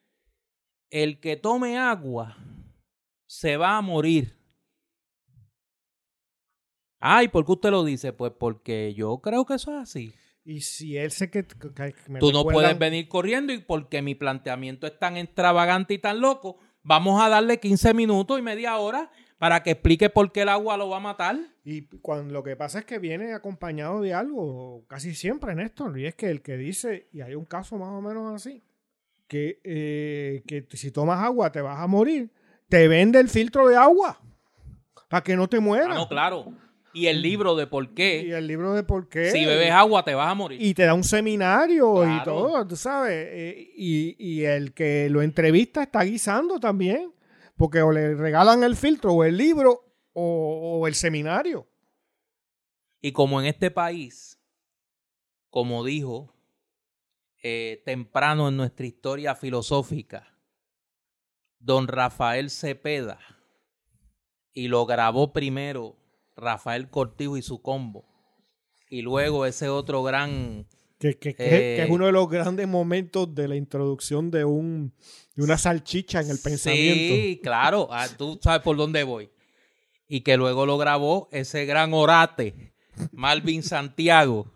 el 0.89 1.19
que 1.19 1.35
tome 1.35 1.77
agua 1.77 2.37
se 3.27 3.57
va 3.57 3.77
a 3.77 3.81
morir. 3.81 4.35
Ay, 6.99 7.27
¿por 7.27 7.45
qué 7.45 7.51
usted 7.51 7.69
lo 7.69 7.83
dice? 7.83 8.13
Pues 8.13 8.31
porque 8.37 8.93
yo 8.95 9.19
creo 9.19 9.45
que 9.45 9.53
eso 9.53 9.71
es 9.71 9.77
así. 9.77 10.13
Y 10.43 10.61
si 10.61 10.97
él 10.97 11.11
se 11.11 11.29
que, 11.29 11.43
Tú 11.43 12.31
no 12.31 12.43
puedes 12.45 12.79
venir 12.79 13.07
corriendo 13.09 13.51
y 13.53 13.59
porque 13.59 14.01
mi 14.01 14.15
planteamiento 14.15 14.87
es 14.87 14.97
tan 14.97 15.17
extravagante 15.17 15.93
y 15.93 15.99
tan 15.99 16.21
loco, 16.21 16.57
vamos 16.83 17.21
a 17.21 17.27
darle 17.27 17.59
15 17.59 17.93
minutos 17.93 18.39
y 18.39 18.41
media 18.41 18.77
hora 18.77 19.11
para 19.37 19.61
que 19.61 19.71
explique 19.71 20.09
por 20.09 20.31
qué 20.31 20.43
el 20.43 20.49
agua 20.49 20.77
lo 20.77 20.89
va 20.89 20.97
a 20.97 21.01
matar. 21.01 21.37
Y 21.65 21.83
cuando 21.99 22.33
lo 22.33 22.43
que 22.43 22.55
pasa 22.55 22.79
es 22.79 22.85
que 22.85 22.97
viene 22.97 23.33
acompañado 23.33 24.01
de 24.01 24.13
algo, 24.13 24.85
casi 24.87 25.13
siempre, 25.13 25.53
Néstor, 25.53 25.99
y 25.99 26.05
es 26.05 26.15
que 26.15 26.29
el 26.29 26.41
que 26.41 26.55
dice, 26.55 27.09
y 27.11 27.19
hay 27.19 27.35
un 27.35 27.45
caso 27.45 27.77
más 27.77 27.89
o 27.89 28.01
menos 28.01 28.33
así, 28.33 28.63
que, 29.27 29.59
eh, 29.65 30.43
que 30.47 30.65
si 30.77 30.91
tomas 30.91 31.21
agua 31.21 31.51
te 31.51 31.59
vas 31.59 31.79
a 31.79 31.87
morir, 31.87 32.31
te 32.69 32.87
vende 32.87 33.19
el 33.19 33.29
filtro 33.29 33.67
de 33.67 33.75
agua 33.75 34.19
para 35.09 35.23
que 35.23 35.35
no 35.35 35.47
te 35.47 35.59
mueras. 35.59 35.89
Ah, 35.91 35.95
no, 35.95 36.07
claro. 36.07 36.53
Y 36.93 37.07
el 37.07 37.21
libro 37.21 37.55
de 37.55 37.67
por 37.67 37.93
qué. 37.93 38.23
Y 38.25 38.31
el 38.31 38.47
libro 38.47 38.73
de 38.73 38.83
por 38.83 39.07
qué. 39.07 39.29
Si 39.31 39.45
bebes 39.45 39.71
agua 39.71 40.03
te 40.03 40.15
vas 40.15 40.29
a 40.29 40.33
morir. 40.33 40.61
Y 40.61 40.73
te 40.73 40.83
da 40.83 40.93
un 40.93 41.03
seminario 41.03 42.03
y 42.03 42.23
todo, 42.23 42.65
tú 42.65 42.75
sabes. 42.75 43.27
Eh, 43.29 43.71
y, 43.75 44.43
el 44.43 44.73
que 44.73 45.07
lo 45.09 45.21
entrevista 45.21 45.83
está 45.83 46.01
guisando 46.01 46.59
también. 46.59 47.13
Porque 47.55 47.81
o 47.81 47.91
le 47.91 48.15
regalan 48.15 48.63
el 48.63 48.75
filtro 48.75 49.13
o 49.13 49.23
el 49.23 49.37
libro 49.37 49.93
o, 50.13 50.87
el 50.87 50.95
seminario. 50.95 51.67
Y 52.99 53.11
como 53.11 53.39
en 53.39 53.47
este 53.47 53.69
país, 53.69 54.39
como 55.51 55.83
dijo 55.83 56.33
eh, 57.43 57.81
temprano 57.85 58.47
en 58.47 58.57
nuestra 58.57 58.87
historia 58.87 59.35
filosófica, 59.35 60.36
don 61.67 61.89
Rafael 61.89 62.49
Cepeda 62.49 63.19
y 64.53 64.69
lo 64.69 64.85
grabó 64.85 65.33
primero 65.33 65.97
Rafael 66.37 66.89
Cortijo 66.89 67.37
y 67.37 67.41
su 67.41 67.61
combo. 67.61 68.05
Y 68.89 69.01
luego 69.01 69.45
ese 69.45 69.67
otro 69.67 70.01
gran... 70.01 70.65
Que, 70.97 71.19
que, 71.19 71.35
que, 71.35 71.83
es 71.83 71.89
uno 71.91 72.07
de 72.07 72.11
los 72.13 72.27
grandes 72.27 72.67
momentos 72.67 73.35
de 73.35 73.47
la 73.49 73.55
introducción 73.55 74.31
de, 74.31 74.45
un, 74.45 74.93
de 75.35 75.43
una 75.43 75.57
salchicha 75.57 76.21
en 76.21 76.31
el 76.31 76.39
pensamiento. 76.39 77.15
Sí, 77.15 77.39
claro, 77.43 77.89
ah, 77.91 78.07
tú 78.17 78.39
sabes 78.41 78.61
por 78.61 78.77
dónde 78.77 79.03
voy. 79.03 79.29
Y 80.07 80.21
que 80.21 80.37
luego 80.37 80.65
lo 80.65 80.77
grabó 80.79 81.27
ese 81.31 81.65
gran 81.65 81.93
orate, 81.93 82.73
Malvin 83.11 83.61
Santiago, 83.61 84.51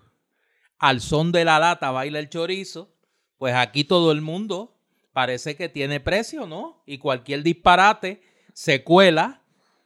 al 0.80 1.02
son 1.02 1.32
de 1.32 1.46
la 1.46 1.60
lata 1.60 1.92
baila 1.92 2.18
el 2.18 2.30
chorizo. 2.30 2.96
Pues 3.38 3.54
aquí 3.54 3.84
todo 3.84 4.12
el 4.12 4.22
mundo 4.22 4.81
parece 5.14 5.56
que 5.56 5.70
tiene 5.70 6.00
precio, 6.00 6.48
¿no? 6.48 6.84
Y 6.86 6.98
cualquier 6.98 7.44
disparate 7.44 8.22
se 8.54 8.84
cuela, 8.84 9.42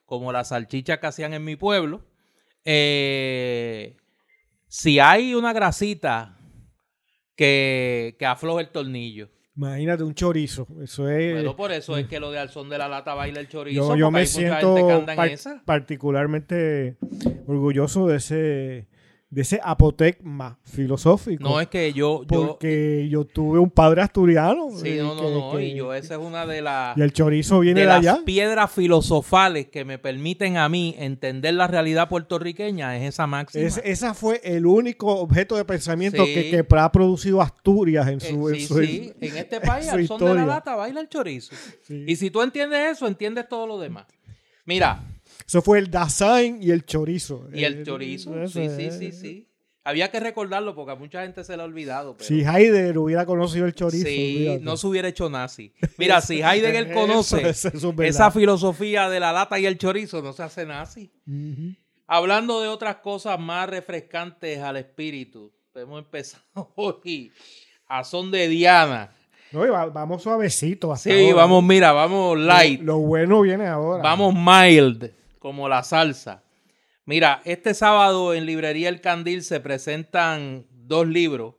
como 0.05 0.31
la 0.31 0.43
salchicha 0.43 0.99
que 0.99 1.07
hacían 1.07 1.33
en 1.33 1.43
mi 1.43 1.55
pueblo. 1.55 2.05
Eh, 2.63 3.97
si 4.67 4.99
hay 4.99 5.33
una 5.35 5.53
grasita 5.53 6.37
que, 7.35 8.15
que 8.17 8.25
afloja 8.25 8.61
el 8.61 8.69
tornillo. 8.69 9.29
Imagínate 9.55 10.03
un 10.03 10.13
chorizo. 10.13 10.67
Eso 10.83 11.09
es. 11.09 11.33
Bueno, 11.33 11.55
por 11.55 11.71
eso 11.71 11.95
es 11.97 12.07
que 12.07 12.19
lo 12.19 12.29
de 12.29 12.39
al 12.39 12.49
son 12.49 12.69
de 12.69 12.77
la 12.77 12.89
lata 12.89 13.13
baila 13.13 13.39
el 13.39 13.47
chorizo. 13.47 13.95
Yo, 13.95 14.11
me 14.11 14.25
siento 14.25 15.05
particularmente 15.63 16.97
orgulloso 17.47 18.07
de 18.07 18.17
ese 18.17 18.87
de 19.29 19.41
ese 19.41 19.59
apotecma 19.63 20.59
filosófico. 20.63 21.43
No, 21.43 21.59
es 21.59 21.67
que 21.67 21.91
yo... 21.93 22.23
Porque 22.27 23.07
yo, 23.09 23.25
tuve 23.25 23.59
un 23.59 23.69
padre 23.69 24.01
asturiano. 24.01 24.69
Sí, 24.71 24.89
eh, 24.89 24.97
no, 24.99 25.15
no, 25.15 25.53
no, 25.53 25.59
y 25.59 25.75
yo 25.75 25.93
esa 25.93 26.15
es 26.15 26.21
una 26.21 26.45
de 26.45 26.61
las... 26.61 26.97
Y 26.97 27.01
el 27.01 27.11
chorizo 27.11 27.59
viene 27.59 27.81
de, 27.81 27.87
las 27.87 28.19
piedras 28.19 28.71
filosofales 28.71 29.67
que 29.67 29.83
me 29.83 29.97
permiten 29.97 30.57
a 30.57 30.69
mí 30.69 30.95
entender 30.97 31.55
la 31.55 31.67
realidad 31.67 32.07
puertorriqueña, 32.07 32.95
es 32.97 33.13
esa 33.13 33.27
máxima. 33.27 33.65
Es, 33.65 33.81
esa 33.83 34.13
fue 34.13 34.41
el 34.43 34.65
único 34.65 35.07
objeto 35.07 35.57
de 35.57 35.65
pensamiento 35.65 36.23
que, 36.23 36.65
ha 36.77 36.91
producido 36.91 37.41
Asturias 37.41 38.07
en 38.07 38.19
su... 38.19 38.49
Eh, 38.49 38.59
sí, 38.59 38.67
sí, 38.67 39.13
en 39.19 39.37
este 39.37 39.59
país, 39.59 39.87
al 39.89 40.05
son 40.07 40.23
de 40.23 40.35
la 40.35 40.45
lata, 40.45 40.75
baila 40.75 41.01
el 41.01 41.09
chorizo. 41.09 41.55
Y 41.89 42.15
si 42.15 42.29
tú 42.29 42.41
entiendes 42.41 42.97
eso, 42.97 43.07
entiendes 43.07 43.49
todo 43.49 43.65
lo 43.65 43.79
demás. 43.79 44.05
Mira, 44.65 45.03
eso 45.45 45.61
fue 45.61 45.79
el 45.79 45.91
Dasein 45.91 46.61
y 46.61 46.71
el 46.71 46.85
chorizo. 46.85 47.47
Y 47.53 47.63
el 47.63 47.85
chorizo, 47.85 48.33
sí, 48.47 48.69
sí, 48.69 48.91
sí, 48.91 49.11
sí. 49.11 49.47
Había 49.83 50.09
que 50.09 50.19
recordarlo 50.19 50.73
porque 50.73 50.93
a 50.93 50.95
mucha 50.95 51.21
gente 51.21 51.43
se 51.43 51.55
le 51.55 51.61
ha 51.61 51.65
olvidado. 51.65 52.17
Si 52.19 52.41
Heidegger 52.41 52.97
hubiera 52.97 53.27
conocido 53.27 53.67
el 53.67 53.75
chorizo. 53.75 54.07
Sí, 54.07 54.57
no 54.61 54.77
se 54.77 54.87
hubiera 54.87 55.07
hecho 55.07 55.29
nazi. 55.29 55.73
Mira, 55.99 56.21
si 56.21 56.41
Heidegger 56.41 56.91
conoce 56.93 57.53
esa 57.99 58.31
filosofía 58.31 59.09
de 59.09 59.19
la 59.19 59.31
lata 59.31 59.59
y 59.59 59.67
el 59.67 59.77
chorizo, 59.77 60.23
no 60.23 60.33
se 60.33 60.41
hace 60.41 60.65
nazi. 60.65 61.11
Hablando 62.07 62.61
de 62.61 62.67
otras 62.67 62.95
cosas 62.97 63.39
más 63.39 63.69
refrescantes 63.69 64.59
al 64.59 64.77
espíritu, 64.77 65.53
hemos 65.75 65.99
empezado 65.99 66.43
hoy 66.75 67.31
a 67.87 68.03
son 68.03 68.31
de 68.31 68.47
Diana. 68.47 69.11
No, 69.51 69.61
vamos 69.91 70.23
suavecito. 70.23 70.95
sí, 70.95 71.31
vamos, 71.31 71.63
mira, 71.63 71.91
vamos 71.91 72.39
light. 72.39 72.81
lo, 72.81 72.97
bueno 72.97 73.41
viene 73.41 73.67
ahora. 73.67 74.01
Vamos 74.01 74.33
mild 74.33 75.11
como 75.45 75.69
la 75.69 75.83
salsa. 75.83 76.43
Mira, 77.05 77.43
este 77.45 77.75
sábado 77.75 78.33
en 78.33 78.47
Librería 78.47 78.89
El 78.89 78.99
Candil 78.99 79.43
se 79.43 79.59
presentan 79.59 80.65
dos 80.71 81.07
libros. 81.07 81.53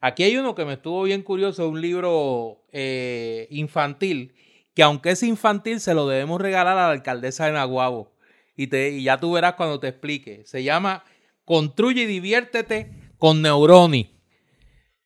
Aquí 0.00 0.22
hay 0.22 0.36
uno 0.36 0.54
que 0.54 0.64
me 0.64 0.74
estuvo 0.74 1.02
bien 1.02 1.22
curioso, 1.22 1.68
un 1.68 1.80
libro 1.80 2.62
eh, 2.70 3.48
infantil, 3.50 4.34
que 4.72 4.84
aunque 4.84 5.10
es 5.10 5.24
infantil, 5.24 5.80
se 5.80 5.94
lo 5.94 6.06
debemos 6.06 6.40
regalar 6.40 6.78
a 6.78 6.86
la 6.86 6.90
alcaldesa 6.92 7.46
de 7.46 7.52
Naguabo. 7.54 8.12
Y, 8.56 8.68
te, 8.68 8.90
y 8.90 9.02
ya 9.02 9.18
tú 9.18 9.32
verás 9.32 9.54
cuando 9.54 9.80
te 9.80 9.88
explique. 9.88 10.44
Se 10.44 10.62
llama 10.62 11.02
Construye 11.44 12.02
y 12.02 12.06
diviértete 12.06 12.92
con 13.18 13.42
Neuroni. 13.42 14.16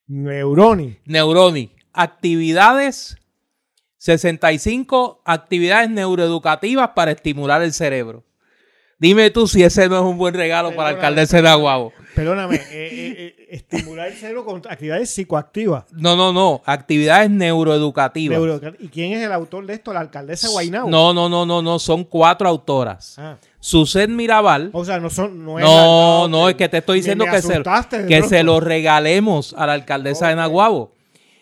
Neuroni. 0.07 0.99
Neuroni. 1.07 1.71
actividades, 1.95 3.17
65 3.99 5.23
actividades 5.25 5.91
neuroeducativas 5.91 6.91
para 6.91 7.11
estimular 7.11 7.63
el 7.63 7.73
cerebro. 7.73 8.25
Dime 9.01 9.31
tú 9.31 9.47
si 9.47 9.63
ese 9.63 9.89
no 9.89 9.97
es 9.97 10.03
un 10.03 10.19
buen 10.19 10.35
regalo 10.35 10.75
para 10.75 10.91
el 10.91 10.97
alcaldesa 10.97 11.37
de 11.37 11.45
Nahuabo. 11.45 11.93
Perdóname, 12.17 12.57
eh, 12.57 12.63
eh, 12.73 13.15
eh, 13.17 13.47
estimular 13.49 14.09
el 14.09 14.15
cerebro 14.15 14.45
con 14.45 14.61
actividades 14.69 15.11
psicoactivas. 15.11 15.85
No, 15.93 16.17
no, 16.17 16.33
no, 16.33 16.63
actividades 16.65 17.31
neuroeducativas. 17.31 18.41
¿Y 18.81 18.89
quién 18.89 19.13
es 19.13 19.25
el 19.25 19.31
autor 19.33 19.67
de 19.67 19.75
esto? 19.75 19.93
¿La 19.93 20.01
alcaldesa 20.01 20.49
Guaynabo? 20.49 20.91
No, 20.91 21.15
no, 21.15 21.29
no, 21.29 21.47
no, 21.47 21.63
no, 21.63 21.79
son 21.79 22.03
cuatro 22.03 22.49
autoras. 22.49 23.15
Ah. 23.19 23.39
Suset 23.61 24.11
Mirabal. 24.11 24.71
O 24.73 24.85
sea, 24.85 24.99
no 24.99 25.11
son. 25.11 25.45
No, 25.45 25.61
es 25.61 25.65
no, 25.65 26.27
no, 26.27 26.49
es 26.49 26.57
que 26.57 26.69
te 26.69 26.79
estoy 26.79 26.99
diciendo 26.99 27.25
que, 27.31 27.41
se, 27.41 27.63
que 28.09 28.23
se 28.25 28.43
lo 28.43 28.59
regalemos 28.59 29.55
a 29.57 29.67
la 29.67 29.75
alcaldesa 29.75 30.29
de 30.29 30.35
Nahuabo. 30.35 30.93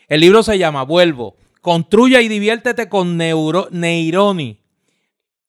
El 0.09 0.21
libro 0.21 0.43
se 0.43 0.59
llama 0.59 0.83
Vuelvo. 0.83 1.37
Construye 1.67 2.23
y 2.23 2.29
diviértete 2.29 2.89
con 2.89 3.17
Neuro, 3.17 3.67
Neironi 3.73 4.61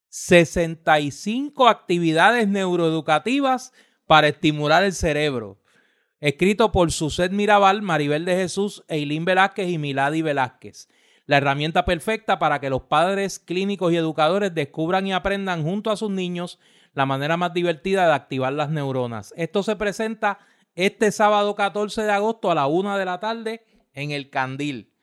65 0.10 1.68
actividades 1.68 2.48
neuroeducativas 2.48 3.72
para 4.08 4.28
estimular 4.28 4.84
el 4.84 4.94
cerebro. 4.94 5.62
Escrito 6.20 6.72
por 6.72 6.92
Suset 6.92 7.32
Mirabal, 7.32 7.84
Maribel 7.84 8.26
de 8.26 8.36
Jesús, 8.36 8.84
Eileen 8.88 9.26
Velázquez 9.26 9.70
y 9.70 9.78
Milady 9.78 10.24
Velázquez. 10.24 10.90
La 11.28 11.38
herramienta 11.38 11.86
perfecta 11.86 12.40
para 12.40 12.60
que 12.60 12.72
los 12.72 12.82
padres 12.82 13.38
clínicos 13.38 13.94
y 13.94 13.98
educadores 13.98 14.56
descubran 14.56 15.06
y 15.06 15.14
aprendan 15.14 15.62
junto 15.62 15.92
a 15.92 15.98
sus 15.98 16.10
niños 16.10 16.58
la 16.96 17.06
manera 17.06 17.38
más 17.38 17.54
divertida 17.54 18.08
de 18.08 18.14
activar 18.14 18.54
las 18.54 18.72
neuronas. 18.72 19.36
Esto 19.38 19.62
se 19.62 19.76
presenta 19.76 20.40
este 20.74 21.12
sábado 21.12 21.54
14 21.54 22.02
de 22.02 22.12
agosto 22.12 22.50
a 22.50 22.56
la 22.56 22.66
una 22.66 22.98
de 22.98 23.06
la 23.06 23.20
tarde 23.20 23.64
en 23.94 24.10
el 24.10 24.32
Candil. 24.32 24.97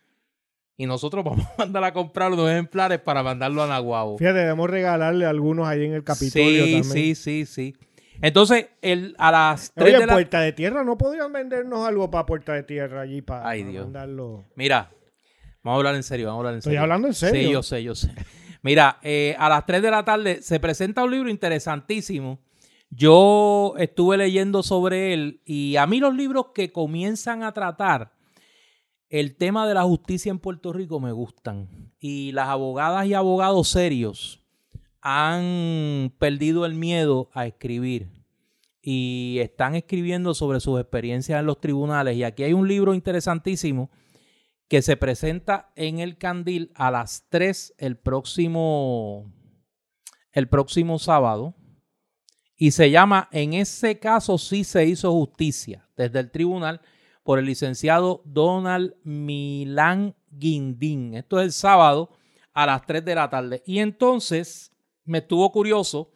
Y 0.76 0.86
nosotros 0.86 1.24
vamos 1.24 1.46
a 1.46 1.54
mandar 1.58 1.84
a 1.84 1.92
comprar 1.92 2.32
unos 2.32 2.50
ejemplares 2.50 3.00
para 3.00 3.22
mandarlo 3.22 3.62
a 3.62 3.66
Nahuabo. 3.66 4.18
Fíjate, 4.18 4.38
debemos 4.40 4.68
regalarle 4.68 5.26
algunos 5.26 5.66
ahí 5.66 5.84
en 5.84 5.94
el 5.94 6.04
Capitolio 6.04 6.64
sí, 6.64 6.84
Sí, 6.84 7.14
sí, 7.14 7.46
sí. 7.46 7.76
Entonces, 8.22 8.68
el, 8.80 9.14
a 9.18 9.30
las 9.30 9.72
3 9.74 10.00
de 10.00 10.06
la... 10.06 10.12
Puerta 10.14 10.40
de 10.40 10.52
Tierra, 10.52 10.84
¿no 10.84 10.96
podrían 10.96 11.32
vendernos 11.32 11.86
algo 11.86 12.10
para 12.10 12.24
Puerta 12.24 12.54
de 12.54 12.62
Tierra 12.62 13.02
allí 13.02 13.22
para, 13.22 13.48
Ay, 13.48 13.64
Dios. 13.64 13.84
mandarlo? 13.84 14.44
Mira, 14.54 14.90
vamos 15.62 15.76
a 15.76 15.78
hablar 15.78 15.94
en 15.96 16.02
serio, 16.02 16.28
vamos 16.28 16.38
a 16.38 16.40
hablar 16.40 16.54
en 16.54 16.62
serio. 16.62 16.78
Estoy 16.78 16.82
hablando 16.82 17.08
en 17.08 17.14
serio. 17.14 17.42
Sí, 17.42 17.52
yo 17.52 17.62
sé, 17.62 17.82
yo 17.82 17.94
sé. 17.94 18.12
Mira, 18.62 18.98
eh, 19.02 19.36
a 19.38 19.50
las 19.50 19.66
3 19.66 19.82
de 19.82 19.90
la 19.90 20.04
tarde 20.04 20.42
se 20.42 20.58
presenta 20.58 21.04
un 21.04 21.10
libro 21.10 21.28
interesantísimo. 21.28 22.40
Yo 22.88 23.74
estuve 23.76 24.16
leyendo 24.16 24.62
sobre 24.62 25.12
él 25.12 25.42
y 25.44 25.76
a 25.76 25.86
mí 25.86 25.98
los 25.98 26.14
libros 26.14 26.46
que 26.54 26.72
comienzan 26.72 27.42
a 27.42 27.52
tratar 27.52 28.13
el 29.08 29.36
tema 29.36 29.66
de 29.66 29.74
la 29.74 29.82
justicia 29.82 30.30
en 30.30 30.38
Puerto 30.38 30.72
Rico 30.72 31.00
me 31.00 31.12
gustan. 31.12 31.92
Y 31.98 32.32
las 32.32 32.48
abogadas 32.48 33.06
y 33.06 33.14
abogados 33.14 33.68
serios 33.68 34.44
han 35.00 36.14
perdido 36.18 36.66
el 36.66 36.74
miedo 36.74 37.30
a 37.32 37.46
escribir. 37.46 38.10
Y 38.80 39.38
están 39.40 39.74
escribiendo 39.74 40.34
sobre 40.34 40.60
sus 40.60 40.80
experiencias 40.80 41.40
en 41.40 41.46
los 41.46 41.60
tribunales. 41.60 42.16
Y 42.16 42.24
aquí 42.24 42.42
hay 42.42 42.52
un 42.52 42.68
libro 42.68 42.94
interesantísimo 42.94 43.90
que 44.68 44.82
se 44.82 44.96
presenta 44.96 45.72
en 45.76 45.98
el 45.98 46.18
Candil 46.18 46.72
a 46.74 46.90
las 46.90 47.26
3 47.28 47.74
el 47.78 47.96
próximo, 47.96 49.32
el 50.32 50.48
próximo 50.48 50.98
sábado. 50.98 51.54
Y 52.56 52.70
se 52.70 52.90
llama 52.90 53.28
En 53.32 53.52
ese 53.52 53.98
caso 53.98 54.38
sí 54.38 54.64
se 54.64 54.86
hizo 54.86 55.12
justicia 55.12 55.88
desde 55.96 56.20
el 56.20 56.30
tribunal 56.30 56.80
por 57.24 57.38
el 57.38 57.46
licenciado 57.46 58.22
Donald 58.24 58.94
Milán 59.02 60.14
Guindín. 60.30 61.14
Esto 61.14 61.40
es 61.40 61.46
el 61.46 61.52
sábado 61.52 62.10
a 62.52 62.66
las 62.66 62.86
3 62.86 63.04
de 63.04 63.14
la 63.14 63.28
tarde. 63.28 63.62
Y 63.66 63.80
entonces 63.80 64.70
me 65.04 65.18
estuvo 65.18 65.50
curioso 65.50 66.12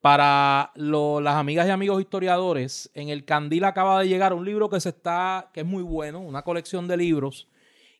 para 0.00 0.72
las 0.74 1.34
amigas 1.36 1.66
y 1.66 1.70
amigos 1.70 2.00
historiadores. 2.00 2.90
En 2.94 3.08
el 3.08 3.24
Candil 3.24 3.64
acaba 3.64 4.00
de 4.00 4.08
llegar 4.08 4.32
un 4.32 4.44
libro 4.44 4.68
que 4.68 4.80
se 4.80 4.90
está, 4.90 5.50
que 5.54 5.60
es 5.60 5.66
muy 5.66 5.82
bueno, 5.82 6.20
una 6.20 6.42
colección 6.42 6.88
de 6.88 6.96
libros, 6.96 7.48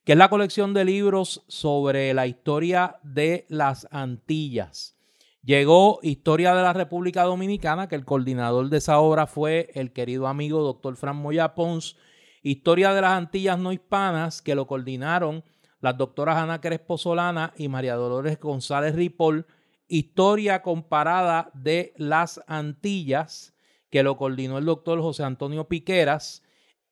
que 0.04 0.12
es 0.12 0.18
la 0.18 0.28
colección 0.28 0.74
de 0.74 0.84
libros 0.84 1.44
sobre 1.48 2.12
la 2.12 2.26
historia 2.26 2.96
de 3.02 3.46
las 3.48 3.86
Antillas. 3.90 4.96
Llegó 5.42 6.00
Historia 6.02 6.54
de 6.54 6.62
la 6.62 6.72
República 6.72 7.22
Dominicana, 7.22 7.88
que 7.88 7.94
el 7.94 8.04
coordinador 8.04 8.68
de 8.68 8.78
esa 8.78 8.98
obra 8.98 9.26
fue 9.26 9.70
el 9.74 9.92
querido 9.92 10.26
amigo 10.26 10.62
doctor 10.62 10.96
Fran 10.96 11.16
Moya 11.16 11.54
Pons 11.54 11.96
Historia 12.42 12.92
de 12.92 13.00
las 13.00 13.12
Antillas 13.12 13.58
no 13.58 13.72
hispanas, 13.72 14.42
que 14.42 14.54
lo 14.54 14.66
coordinaron 14.66 15.44
las 15.80 15.96
doctoras 15.96 16.36
Ana 16.36 16.60
Crespo 16.60 16.98
Solana 16.98 17.52
y 17.56 17.68
María 17.68 17.94
Dolores 17.94 18.38
González 18.40 18.94
Ripoll. 18.94 19.46
Historia 19.86 20.62
comparada 20.62 21.50
de 21.54 21.94
las 21.96 22.42
Antillas, 22.46 23.54
que 23.90 24.02
lo 24.02 24.16
coordinó 24.16 24.58
el 24.58 24.64
doctor 24.64 25.00
José 25.00 25.24
Antonio 25.24 25.68
Piqueras. 25.68 26.42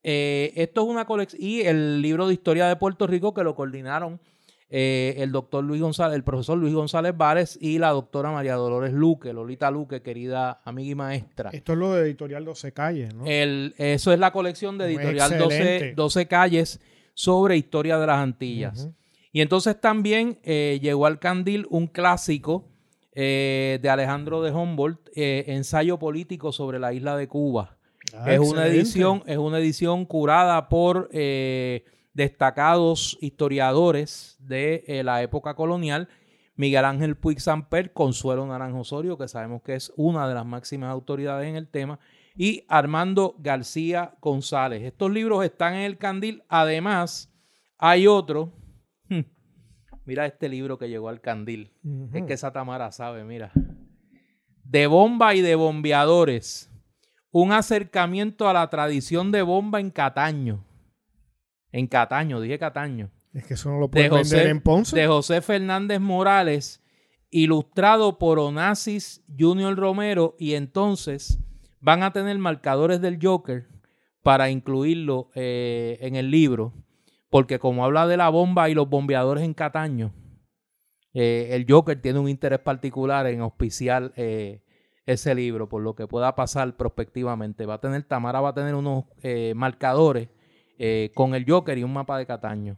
Eh, 0.03 0.53
esto 0.55 0.81
es 0.81 0.87
una 0.87 1.05
colección. 1.05 1.41
Y 1.41 1.61
el 1.61 2.01
libro 2.01 2.27
de 2.27 2.33
historia 2.33 2.67
de 2.67 2.75
Puerto 2.75 3.05
Rico, 3.07 3.33
que 3.33 3.43
lo 3.43 3.55
coordinaron 3.55 4.19
eh, 4.69 5.15
el 5.19 5.31
doctor 5.31 5.63
Luis 5.63 5.81
González, 5.81 6.17
el 6.17 6.25
profesor 6.25 6.57
Luis 6.57 6.73
González 6.73 7.15
Vares 7.15 7.57
y 7.61 7.79
la 7.79 7.91
doctora 7.91 8.31
María 8.31 8.55
Dolores 8.55 8.91
Luque, 8.91 9.31
Lolita 9.31 9.71
Luque, 9.71 10.01
querida 10.01 10.59
amiga 10.65 10.91
y 10.91 10.95
maestra. 10.95 11.51
Esto 11.53 11.71
es 11.71 11.79
lo 11.79 11.93
de 11.93 12.01
Editorial 12.01 12.43
12 12.43 12.73
Calles, 12.73 13.13
¿no? 13.13 13.25
El, 13.25 13.75
eso 13.77 14.11
es 14.11 14.19
la 14.19 14.31
colección 14.31 14.77
de 14.77 14.87
Editorial 14.87 15.95
12, 15.95 16.27
Calles 16.27 16.81
sobre 17.13 17.55
historia 17.55 17.97
de 17.97 18.07
las 18.07 18.17
Antillas. 18.17 18.89
Y 19.31 19.39
entonces 19.39 19.79
también 19.79 20.39
eh, 20.43 20.79
llegó 20.81 21.05
al 21.05 21.19
Candil 21.19 21.65
un 21.69 21.87
clásico 21.87 22.67
eh, 23.13 23.79
de 23.81 23.89
Alejandro 23.89 24.41
de 24.41 24.51
Humboldt, 24.51 25.11
Ensayo 25.15 25.97
político 25.97 26.51
sobre 26.51 26.77
la 26.77 26.91
isla 26.91 27.15
de 27.15 27.29
Cuba. 27.29 27.77
Ah, 28.13 28.33
es, 28.33 28.39
una 28.39 28.67
edición, 28.67 29.23
es 29.27 29.37
una 29.37 29.59
edición 29.59 30.05
curada 30.05 30.67
por 30.67 31.09
destacados 32.17 33.15
historiadores 33.21 34.37
de 34.39 34.83
eh, 34.87 35.03
la 35.03 35.21
época 35.21 35.53
colonial, 35.53 36.09
Miguel 36.55 36.83
Ángel 36.83 37.15
Puig 37.15 37.39
Samper, 37.39 37.93
Consuelo 37.93 38.47
Naranjo 38.47 38.79
Osorio, 38.79 39.19
que 39.19 39.27
sabemos 39.27 39.61
que 39.61 39.75
es 39.75 39.93
una 39.95 40.27
de 40.27 40.33
las 40.33 40.43
máximas 40.43 40.89
autoridades 40.89 41.47
en 41.47 41.55
el 41.55 41.67
tema, 41.67 41.99
y 42.35 42.65
Armando 42.69 43.35
García 43.37 44.15
González. 44.19 44.81
Estos 44.81 45.11
libros 45.11 45.45
están 45.45 45.75
en 45.75 45.81
el 45.81 45.99
candil. 45.99 46.41
Además, 46.49 47.31
hay 47.77 48.07
otro. 48.07 48.51
Hmm, 49.09 49.21
mira 50.03 50.25
este 50.25 50.49
libro 50.49 50.79
que 50.79 50.89
llegó 50.89 51.09
al 51.09 51.21
candil. 51.21 51.71
Es 52.13 52.23
que 52.23 52.33
esa 52.33 52.51
Tamara 52.51 52.91
sabe, 52.91 53.23
mira. 53.25 53.51
De 54.63 54.87
bomba 54.87 55.35
y 55.35 55.41
de 55.41 55.53
bombeadores. 55.53 56.71
Un 57.29 57.51
acercamiento 57.51 58.49
a 58.49 58.53
la 58.53 58.67
tradición 58.71 59.31
de 59.31 59.43
bomba 59.43 59.79
en 59.79 59.91
Cataño. 59.91 60.66
En 61.77 61.85
Cataño, 61.85 62.41
dije 62.41 62.57
Cataño. 62.57 63.11
Es 63.35 63.45
que 63.45 63.53
eso 63.53 63.69
no 63.69 63.77
lo 63.77 63.87
puede 63.87 64.09
vender 64.09 64.47
en 64.47 64.61
Ponce. 64.61 64.99
De 64.99 65.05
José 65.05 65.41
Fernández 65.41 65.99
Morales, 65.99 66.83
ilustrado 67.29 68.17
por 68.17 68.39
Onassis 68.39 69.23
Junior 69.37 69.75
Romero, 69.75 70.35
y 70.39 70.55
entonces 70.55 71.39
van 71.79 72.01
a 72.01 72.11
tener 72.11 72.35
marcadores 72.39 72.99
del 72.99 73.19
Joker 73.21 73.67
para 74.23 74.49
incluirlo 74.49 75.29
eh, 75.35 75.99
en 76.01 76.15
el 76.15 76.31
libro, 76.31 76.73
porque 77.29 77.59
como 77.59 77.85
habla 77.85 78.07
de 78.07 78.17
la 78.17 78.29
bomba 78.29 78.69
y 78.69 78.73
los 78.73 78.89
bombeadores 78.89 79.43
en 79.43 79.53
Cataño, 79.53 80.15
eh, 81.13 81.49
el 81.51 81.67
Joker 81.69 82.01
tiene 82.01 82.17
un 82.17 82.27
interés 82.27 82.59
particular 82.59 83.27
en 83.27 83.41
auspiciar 83.41 84.13
eh, 84.15 84.63
ese 85.05 85.35
libro, 85.35 85.69
por 85.69 85.83
lo 85.83 85.93
que 85.93 86.07
pueda 86.07 86.33
pasar 86.33 86.75
prospectivamente. 86.75 87.67
Va 87.67 87.75
a 87.75 87.81
tener, 87.81 88.01
Tamara 88.01 88.41
va 88.41 88.49
a 88.49 88.55
tener 88.55 88.73
unos 88.73 89.03
marcadores 89.53 90.29
eh, 90.79 91.11
con 91.13 91.33
el 91.33 91.45
Joker 91.47 91.77
y 91.77 91.83
un 91.83 91.93
mapa 91.93 92.17
de 92.17 92.25
Cataño. 92.25 92.75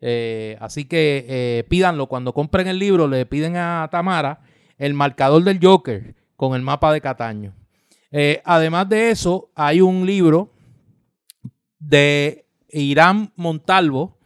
Eh, 0.00 0.56
así 0.60 0.84
que 0.84 1.24
eh, 1.28 1.64
pídanlo 1.68 2.06
cuando 2.06 2.32
compren 2.32 2.68
el 2.68 2.78
libro, 2.78 3.08
le 3.08 3.26
piden 3.26 3.56
a 3.56 3.88
Tamara 3.90 4.40
el 4.78 4.94
marcador 4.94 5.42
del 5.42 5.58
Joker 5.60 6.14
con 6.36 6.54
el 6.54 6.62
mapa 6.62 6.92
de 6.92 7.00
Cataño. 7.00 7.52
además 8.44 8.88
de 8.88 9.10
eso, 9.10 9.50
hay 9.54 9.80
un 9.80 10.06
libro 10.06 10.52
de 11.78 12.46
Irán 12.70 13.32
Montalvo 13.36 14.18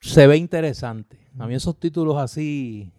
Se 0.00 0.26
ve 0.26 0.36
interesante. 0.36 1.18
A 1.38 1.46
mí 1.46 1.54
esos 1.54 1.78
títulos 1.78 2.16
así 2.16 2.90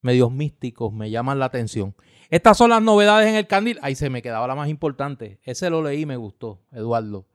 medios 0.00 0.30
místicos 0.30 0.92
me 0.92 1.10
llaman 1.10 1.38
la 1.38 1.46
atención. 1.46 1.94
Estas 2.30 2.56
son 2.58 2.70
las 2.70 2.82
novedades 2.82 3.28
en 3.28 3.36
el 3.36 3.46
candil. 3.46 3.78
Ahí 3.82 3.94
se 3.94 4.10
me 4.10 4.22
quedaba 4.22 4.46
la 4.46 4.54
más 4.54 4.68
importante. 4.68 5.40
Ese 5.44 5.70
lo 5.70 5.82
leí 5.82 6.02
y 6.02 6.06
me 6.06 6.16
gustó, 6.16 6.60
Eduardo. 6.72 7.26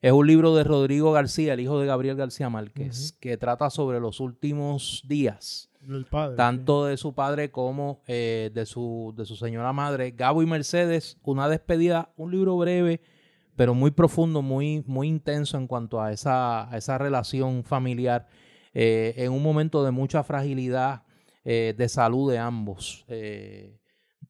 Es 0.00 0.10
un 0.10 0.26
libro 0.26 0.54
de 0.56 0.64
Rodrigo 0.64 1.12
García, 1.12 1.54
el 1.54 1.60
hijo 1.60 1.78
de 1.78 1.86
Gabriel 1.86 2.16
García 2.16 2.50
Márquez, 2.50 3.16
que 3.20 3.36
trata 3.36 3.70
sobre 3.70 4.00
los 4.00 4.18
últimos 4.18 5.04
días 5.06 5.70
Del 5.80 6.06
padre. 6.06 6.36
tanto 6.36 6.86
de 6.86 6.96
su 6.96 7.14
padre 7.14 7.52
como 7.52 8.00
eh, 8.08 8.50
de, 8.52 8.66
su, 8.66 9.14
de 9.16 9.24
su 9.24 9.36
señora 9.36 9.72
madre. 9.72 10.10
Gabo 10.10 10.42
y 10.42 10.46
Mercedes, 10.46 11.18
una 11.22 11.48
despedida, 11.48 12.10
un 12.16 12.32
libro 12.32 12.56
breve, 12.56 13.00
pero 13.54 13.74
muy 13.74 13.92
profundo, 13.92 14.42
muy, 14.42 14.82
muy 14.88 15.06
intenso 15.06 15.56
en 15.56 15.68
cuanto 15.68 16.02
a 16.02 16.10
esa, 16.10 16.68
a 16.68 16.76
esa 16.76 16.98
relación 16.98 17.62
familiar, 17.62 18.26
eh, 18.74 19.14
en 19.18 19.30
un 19.30 19.42
momento 19.42 19.84
de 19.84 19.92
mucha 19.92 20.24
fragilidad 20.24 21.04
eh, 21.44 21.74
de 21.76 21.88
salud 21.88 22.30
de 22.30 22.38
ambos. 22.38 23.04
eh, 23.08 23.78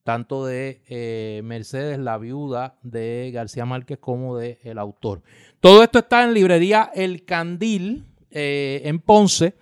tanto 0.03 0.45
de 0.45 0.81
eh, 0.89 1.41
Mercedes, 1.45 1.97
la 1.97 2.17
viuda 2.17 2.77
de 2.83 3.31
García 3.33 3.63
Márquez, 3.65 3.99
como 3.99 4.35
de 4.37 4.59
el 4.63 4.77
autor. 4.77 5.21
Todo 5.61 5.81
esto 5.81 5.99
está 5.99 6.25
en 6.25 6.33
librería 6.33 6.91
El 6.93 7.23
Candil, 7.23 8.05
en 8.29 8.99
Ponce. 8.99 9.53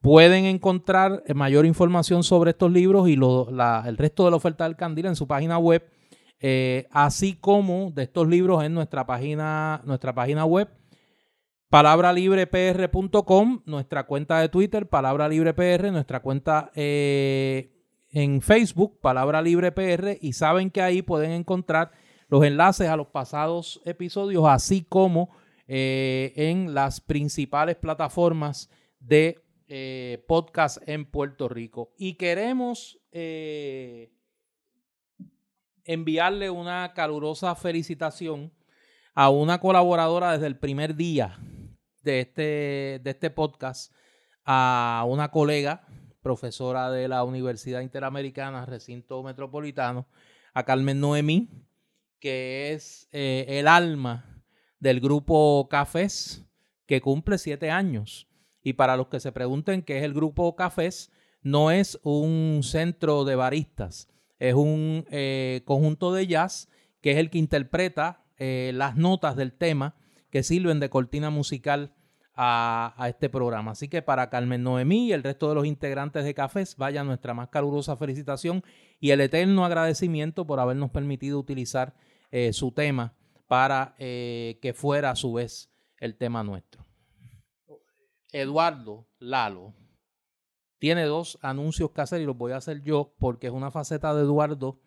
Pueden 0.00 0.44
encontrar 0.44 1.24
mayor 1.34 1.66
información 1.66 2.22
sobre 2.22 2.52
estos 2.52 2.70
libros 2.70 3.08
y 3.08 3.16
lo- 3.16 3.48
el 3.84 3.96
resto 3.96 4.24
de 4.24 4.30
la 4.30 4.36
oferta 4.36 4.62
del 4.64 4.76
Candil 4.76 5.06
en 5.06 5.16
su 5.16 5.26
página 5.26 5.58
web, 5.58 5.84
así 6.92 7.34
como 7.34 7.90
de 7.90 8.04
estos 8.04 8.28
libros 8.28 8.62
en 8.62 8.74
nuestra 8.74 9.04
página, 9.04 9.82
nuestra 9.84 10.14
página 10.14 10.44
web, 10.44 10.68
palabralibrepr.com, 11.70 13.62
nuestra 13.66 14.04
cuenta 14.06 14.40
de 14.40 14.48
Twitter, 14.48 14.88
Palabra 14.88 15.28
Libre 15.28 15.52
PR, 15.54 15.92
nuestra 15.92 16.20
cuenta 16.20 16.70
eh, 16.74 17.74
en 18.10 18.40
Facebook, 18.40 18.98
Palabra 19.00 19.42
Libre 19.42 19.70
PR, 19.72 20.16
y 20.20 20.32
saben 20.32 20.70
que 20.70 20.80
ahí 20.80 21.02
pueden 21.02 21.32
encontrar 21.32 21.92
los 22.28 22.42
enlaces 22.44 22.88
a 22.88 22.96
los 22.96 23.08
pasados 23.08 23.82
episodios, 23.84 24.46
así 24.46 24.82
como 24.82 25.28
eh, 25.66 26.32
en 26.36 26.72
las 26.74 27.02
principales 27.02 27.76
plataformas 27.76 28.70
de 28.98 29.44
eh, 29.68 30.24
podcast 30.26 30.78
en 30.88 31.04
Puerto 31.04 31.48
Rico. 31.48 31.92
Y 31.98 32.14
queremos 32.14 32.98
enviarle 35.84 36.48
una 36.50 36.92
calurosa 36.94 37.54
felicitación 37.54 38.52
a 39.14 39.28
una 39.28 39.58
colaboradora 39.58 40.32
desde 40.32 40.46
el 40.46 40.56
primer 40.56 40.94
día 40.94 41.38
de 42.08 42.20
este, 42.20 43.00
de 43.04 43.10
este 43.10 43.28
podcast, 43.28 43.92
a 44.46 45.04
una 45.06 45.30
colega, 45.30 45.86
profesora 46.22 46.90
de 46.90 47.06
la 47.06 47.22
Universidad 47.22 47.82
Interamericana, 47.82 48.64
recinto 48.64 49.22
metropolitano, 49.22 50.08
a 50.54 50.64
Carmen 50.64 51.00
Noemí, 51.00 51.50
que 52.18 52.72
es 52.72 53.10
eh, 53.12 53.44
el 53.46 53.68
alma 53.68 54.42
del 54.80 55.00
grupo 55.00 55.68
Cafés, 55.70 56.46
que 56.86 57.02
cumple 57.02 57.36
siete 57.36 57.70
años. 57.70 58.26
Y 58.62 58.72
para 58.72 58.96
los 58.96 59.08
que 59.08 59.20
se 59.20 59.30
pregunten 59.30 59.82
qué 59.82 59.98
es 59.98 60.04
el 60.04 60.14
grupo 60.14 60.56
Cafés, 60.56 61.12
no 61.42 61.70
es 61.70 62.00
un 62.02 62.62
centro 62.62 63.26
de 63.26 63.36
baristas, 63.36 64.08
es 64.38 64.54
un 64.54 65.04
eh, 65.10 65.60
conjunto 65.66 66.14
de 66.14 66.26
jazz 66.26 66.70
que 67.02 67.10
es 67.12 67.18
el 67.18 67.28
que 67.28 67.36
interpreta 67.36 68.24
eh, 68.38 68.72
las 68.74 68.96
notas 68.96 69.36
del 69.36 69.52
tema 69.52 69.94
que 70.30 70.42
sirven 70.42 70.80
de 70.80 70.88
cortina 70.88 71.28
musical 71.28 71.92
a, 72.40 72.94
este 73.08 73.28
programa. 73.28 73.72
Así 73.72 73.88
que 73.88 74.00
para 74.00 74.30
Carmen 74.30 74.62
Noemí 74.62 75.08
y 75.08 75.12
el 75.12 75.24
resto 75.24 75.48
de 75.48 75.56
los 75.56 75.66
integrantes 75.66 76.24
de 76.24 76.34
Cafés, 76.34 76.76
vaya 76.76 77.02
nuestra 77.02 77.34
más 77.34 77.48
calurosa 77.48 77.96
felicitación 77.96 78.62
y 79.00 79.10
el 79.10 79.20
eterno 79.20 79.64
agradecimiento 79.64 80.46
por 80.46 80.60
habernos 80.60 80.90
permitido 80.90 81.40
utilizar 81.40 81.94
eh, 82.30 82.52
su 82.52 82.70
tema 82.70 83.12
para 83.48 83.96
eh, 83.98 84.60
que 84.62 84.72
fuera 84.72 85.10
a 85.10 85.16
su 85.16 85.32
vez 85.32 85.68
el 85.98 86.16
tema 86.16 86.44
nuestro. 86.44 86.86
Eduardo 88.30 89.08
Lalo 89.18 89.74
tiene 90.78 91.04
dos 91.04 91.38
anuncios 91.42 91.90
que 91.90 92.02
hacer 92.02 92.20
y 92.20 92.24
los 92.24 92.36
voy 92.36 92.52
a 92.52 92.58
hacer 92.58 92.82
yo 92.82 93.14
porque 93.18 93.48
es 93.48 93.52
una 93.52 93.72
faceta 93.72 94.14
de 94.14 94.22
Eduardo. 94.22 94.78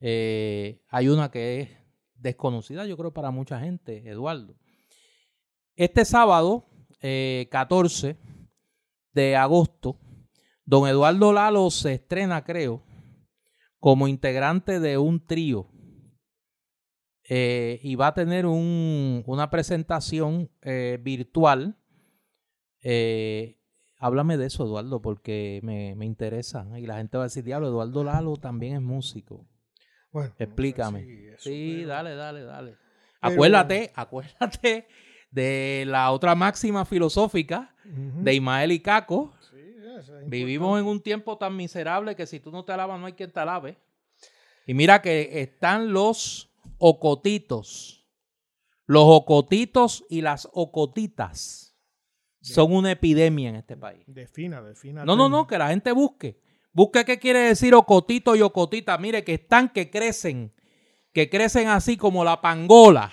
Eh, 0.00 0.82
hay 0.88 1.08
una 1.08 1.30
que 1.30 1.60
es 1.60 1.70
desconocida, 2.16 2.84
yo 2.84 2.98
creo, 2.98 3.14
para 3.14 3.30
mucha 3.30 3.58
gente, 3.60 4.06
Eduardo. 4.10 4.56
Este 5.74 6.04
sábado, 6.04 6.66
eh, 7.00 7.48
14 7.50 8.16
de 9.12 9.36
agosto, 9.36 9.98
don 10.64 10.88
Eduardo 10.88 11.32
Lalo 11.32 11.70
se 11.70 11.94
estrena, 11.94 12.44
creo, 12.44 12.84
como 13.78 14.08
integrante 14.08 14.80
de 14.80 14.98
un 14.98 15.24
trío. 15.24 15.68
Eh, 17.30 17.80
y 17.82 17.94
va 17.94 18.08
a 18.08 18.14
tener 18.14 18.46
un, 18.46 19.22
una 19.26 19.50
presentación 19.50 20.50
eh, 20.62 20.98
virtual. 21.02 21.76
Eh, 22.82 23.60
háblame 23.98 24.38
de 24.38 24.46
eso, 24.46 24.64
Eduardo, 24.64 25.02
porque 25.02 25.60
me, 25.62 25.94
me, 25.94 26.06
interesa. 26.06 26.66
Y 26.78 26.86
la 26.86 26.96
gente 26.96 27.18
va 27.18 27.24
a 27.24 27.26
decir, 27.26 27.44
diablo, 27.44 27.68
Eduardo 27.68 28.04
Lalo 28.04 28.36
también 28.36 28.76
es 28.76 28.82
músico. 28.82 29.46
Bueno, 30.10 30.34
explícame. 30.38 31.00
No 31.00 31.06
sé 31.06 31.12
si 31.12 31.26
eso, 31.26 31.42
sí, 31.42 31.74
pero... 31.76 31.88
dale, 31.88 32.14
dale, 32.14 32.42
dale. 32.42 32.70
Pero... 33.20 33.34
Acuérdate, 33.34 33.92
acuérdate 33.94 34.86
de 35.30 35.84
la 35.86 36.10
otra 36.10 36.34
máxima 36.34 36.84
filosófica 36.84 37.74
uh 37.84 37.88
-huh. 37.88 38.22
de 38.22 38.34
Ismael 38.34 38.72
y 38.72 38.80
Caco. 38.80 39.32
Sí, 39.50 39.56
es 39.98 40.28
Vivimos 40.28 40.80
en 40.80 40.86
un 40.86 41.00
tiempo 41.00 41.36
tan 41.36 41.56
miserable 41.56 42.14
que 42.16 42.26
si 42.26 42.40
tú 42.40 42.50
no 42.50 42.64
te 42.64 42.72
alabas 42.72 42.98
no 42.98 43.06
hay 43.06 43.12
quien 43.12 43.30
te 43.30 43.40
alabe. 43.40 43.76
Y 44.66 44.74
mira 44.74 45.00
que 45.00 45.40
están 45.40 45.92
los 45.92 46.50
ocotitos. 46.78 48.06
Los 48.86 49.04
ocotitos 49.06 50.04
y 50.08 50.22
las 50.22 50.48
ocotitas 50.52 51.74
son 52.40 52.72
una 52.72 52.92
epidemia 52.92 53.50
en 53.50 53.56
este 53.56 53.76
país. 53.76 54.02
Defina, 54.06 54.62
defina. 54.62 55.04
No, 55.04 55.16
no, 55.16 55.28
no, 55.28 55.46
que 55.46 55.58
la 55.58 55.68
gente 55.68 55.92
busque. 55.92 56.40
Busque 56.72 57.04
qué 57.04 57.18
quiere 57.18 57.40
decir 57.40 57.74
ocotito 57.74 58.36
y 58.36 58.42
ocotita. 58.42 58.96
Mire, 58.98 59.24
que 59.24 59.34
están, 59.34 59.68
que 59.68 59.90
crecen. 59.90 60.54
Que 61.12 61.28
crecen 61.28 61.68
así 61.68 61.96
como 61.96 62.24
la 62.24 62.40
pangola. 62.40 63.10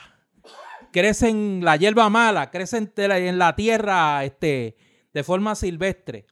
Crecen 0.96 1.60
la 1.62 1.76
hierba 1.76 2.10
mala. 2.10 2.52
Crecen 2.52 2.94
en 2.96 3.38
la 3.38 3.54
tierra 3.54 4.24
este, 4.24 4.78
de 5.14 5.24
forma 5.26 5.54
silvestre. 5.56 6.26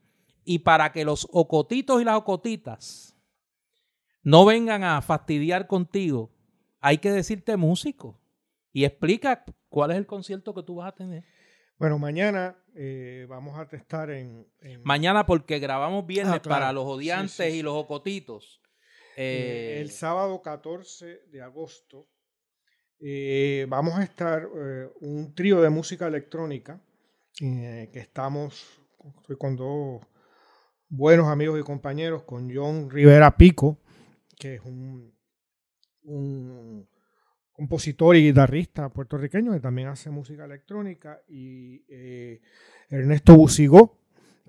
Y 0.45 0.59
para 0.59 0.93
que 0.93 1.03
los 1.03 1.27
ocotitos 1.33 2.01
y 2.01 2.05
las 2.05 2.15
ocotitas 2.15 3.17
no 4.21 4.45
vengan 4.45 4.85
a 4.85 5.01
fastidiar 5.01 5.67
contigo, 5.67 6.31
hay 6.79 6.99
que 6.99 7.11
decirte 7.11 7.57
músico. 7.57 8.21
Y 8.71 8.85
explica 8.85 9.43
cuál 9.67 9.91
es 9.91 9.97
el 9.97 10.05
concierto 10.05 10.53
que 10.53 10.63
tú 10.63 10.75
vas 10.75 10.93
a 10.93 10.95
tener. 10.95 11.25
Bueno, 11.77 11.99
mañana 11.99 12.55
eh, 12.73 13.25
vamos 13.27 13.59
a 13.59 13.67
testar 13.67 14.11
en, 14.11 14.47
en, 14.61 14.81
Mañana 14.85 15.25
porque 15.25 15.59
grabamos 15.59 16.07
viernes 16.07 16.35
ah, 16.35 16.41
claro. 16.41 16.61
para 16.61 16.71
los 16.71 16.85
odiantes 16.85 17.33
sí, 17.33 17.43
sí, 17.43 17.51
sí. 17.51 17.57
y 17.57 17.61
los 17.63 17.73
ocotitos. 17.73 18.61
Eh, 19.17 19.79
el 19.81 19.91
sábado 19.91 20.41
14 20.41 21.23
de 21.27 21.41
agosto 21.41 22.07
eh, 23.05 23.65
vamos 23.67 23.95
a 23.95 24.03
estar 24.03 24.47
un 25.01 25.35
trío 25.35 25.61
de 25.61 25.69
música 25.69 26.07
electrónica 26.07 26.79
que 27.37 27.99
estamos 27.99 28.79
estoy 29.19 29.37
con 29.37 29.55
dos 29.55 30.01
buenos 30.89 31.27
amigos 31.27 31.59
y 31.59 31.63
compañeros, 31.63 32.23
con 32.23 32.53
John 32.53 32.89
Rivera 32.89 33.35
Pico, 33.35 33.79
que 34.37 34.55
es 34.55 34.61
un, 34.63 35.11
compositor 37.51 38.15
y 38.15 38.27
guitarrista 38.27 38.89
puertorriqueño 38.89 39.53
que 39.53 39.59
también 39.59 39.87
hace 39.87 40.09
música 40.09 40.45
electrónica, 40.45 41.21
y 41.27 41.83
eh, 41.87 42.41
Ernesto 42.89 43.35
Busigó, 43.35 43.99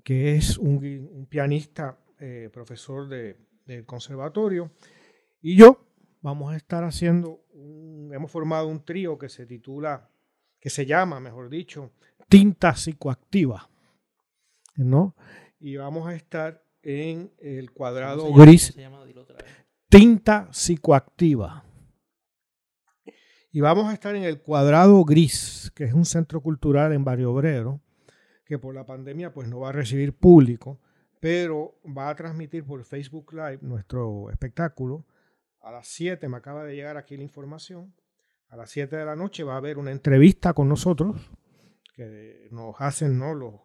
que 0.03 0.35
es 0.35 0.57
un, 0.57 0.77
un 1.11 1.25
pianista, 1.27 1.97
eh, 2.19 2.49
profesor 2.51 3.07
de, 3.07 3.37
del 3.65 3.85
conservatorio, 3.85 4.71
y 5.41 5.55
yo 5.55 5.84
vamos 6.25 6.51
a 6.51 6.55
estar 6.55 6.83
haciendo, 6.83 7.45
un, 7.53 8.09
hemos 8.11 8.31
formado 8.31 8.67
un 8.67 8.83
trío 8.83 9.15
que 9.19 9.29
se 9.29 9.45
titula, 9.45 10.09
que 10.59 10.71
se 10.71 10.87
llama, 10.87 11.19
mejor 11.19 11.49
dicho, 11.49 11.91
Tinta 12.27 12.75
Psicoactiva, 12.75 13.69
¿no? 14.75 15.15
Y 15.59 15.75
vamos 15.75 16.07
a 16.07 16.15
estar 16.15 16.63
en 16.81 17.31
el 17.37 17.71
cuadrado 17.71 18.33
gris, 18.33 18.75
Tinta 19.87 20.49
Psicoactiva. 20.51 21.63
Y 23.51 23.61
vamos 23.61 23.87
a 23.87 23.93
estar 23.93 24.15
en 24.15 24.23
el 24.23 24.41
Cuadrado 24.41 25.01
Gris, 25.05 25.71
que 25.73 25.85
es 25.85 25.93
un 25.93 26.03
centro 26.03 26.41
cultural 26.41 26.91
en 26.91 27.05
Barrio 27.05 27.31
Obrero, 27.31 27.79
que 28.43 28.59
por 28.59 28.75
la 28.75 28.85
pandemia 28.85 29.31
pues 29.31 29.47
no 29.47 29.61
va 29.61 29.69
a 29.69 29.71
recibir 29.71 30.11
público, 30.11 30.81
pero 31.21 31.79
va 31.85 32.09
a 32.09 32.15
transmitir 32.15 32.65
por 32.65 32.83
Facebook 32.83 33.31
Live 33.31 33.59
nuestro 33.61 34.29
espectáculo. 34.29 35.05
A 35.65 35.71
las 35.71 35.87
7, 35.87 36.29
me 36.29 36.37
acaba 36.37 36.63
de 36.63 36.75
llegar 36.75 36.95
aquí 36.95 37.17
la 37.17 37.23
información, 37.23 37.91
a 38.49 38.55
las 38.55 38.69
7 38.69 38.97
de 38.97 39.03
la 39.03 39.15
noche 39.15 39.43
va 39.43 39.55
a 39.55 39.57
haber 39.57 39.79
una 39.79 39.89
entrevista 39.89 40.53
con 40.53 40.69
nosotros, 40.69 41.19
que 41.95 42.47
nos 42.51 42.75
hacen 42.77 43.17
¿no? 43.17 43.33
los, 43.33 43.55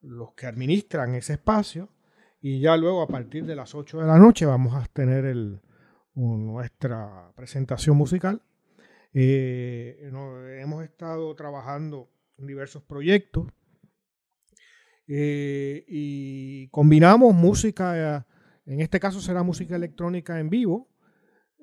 los, 0.00 0.32
que 0.34 0.46
administran 0.46 1.14
ese 1.14 1.34
espacio, 1.34 1.90
y 2.40 2.58
ya 2.60 2.76
luego 2.76 3.02
a 3.02 3.06
partir 3.06 3.46
de 3.46 3.54
las 3.54 3.72
8 3.72 4.00
de 4.00 4.06
la 4.08 4.18
noche 4.18 4.46
vamos 4.46 4.74
a 4.74 4.84
tener 4.86 5.26
el, 5.26 5.60
nuestra 6.16 7.30
presentación 7.36 7.96
musical. 7.96 8.42
Eh, 9.14 10.10
hemos 10.60 10.82
estado 10.82 11.32
trabajando 11.36 12.10
en 12.36 12.48
diversos 12.48 12.82
proyectos 12.82 13.46
Eh, 15.10 15.86
y 15.88 16.68
combinamos 16.68 17.34
música, 17.34 18.26
en 18.68 18.80
este 18.80 19.00
caso 19.00 19.20
será 19.20 19.42
música 19.42 19.76
electrónica 19.76 20.38
en 20.38 20.50
vivo, 20.50 20.90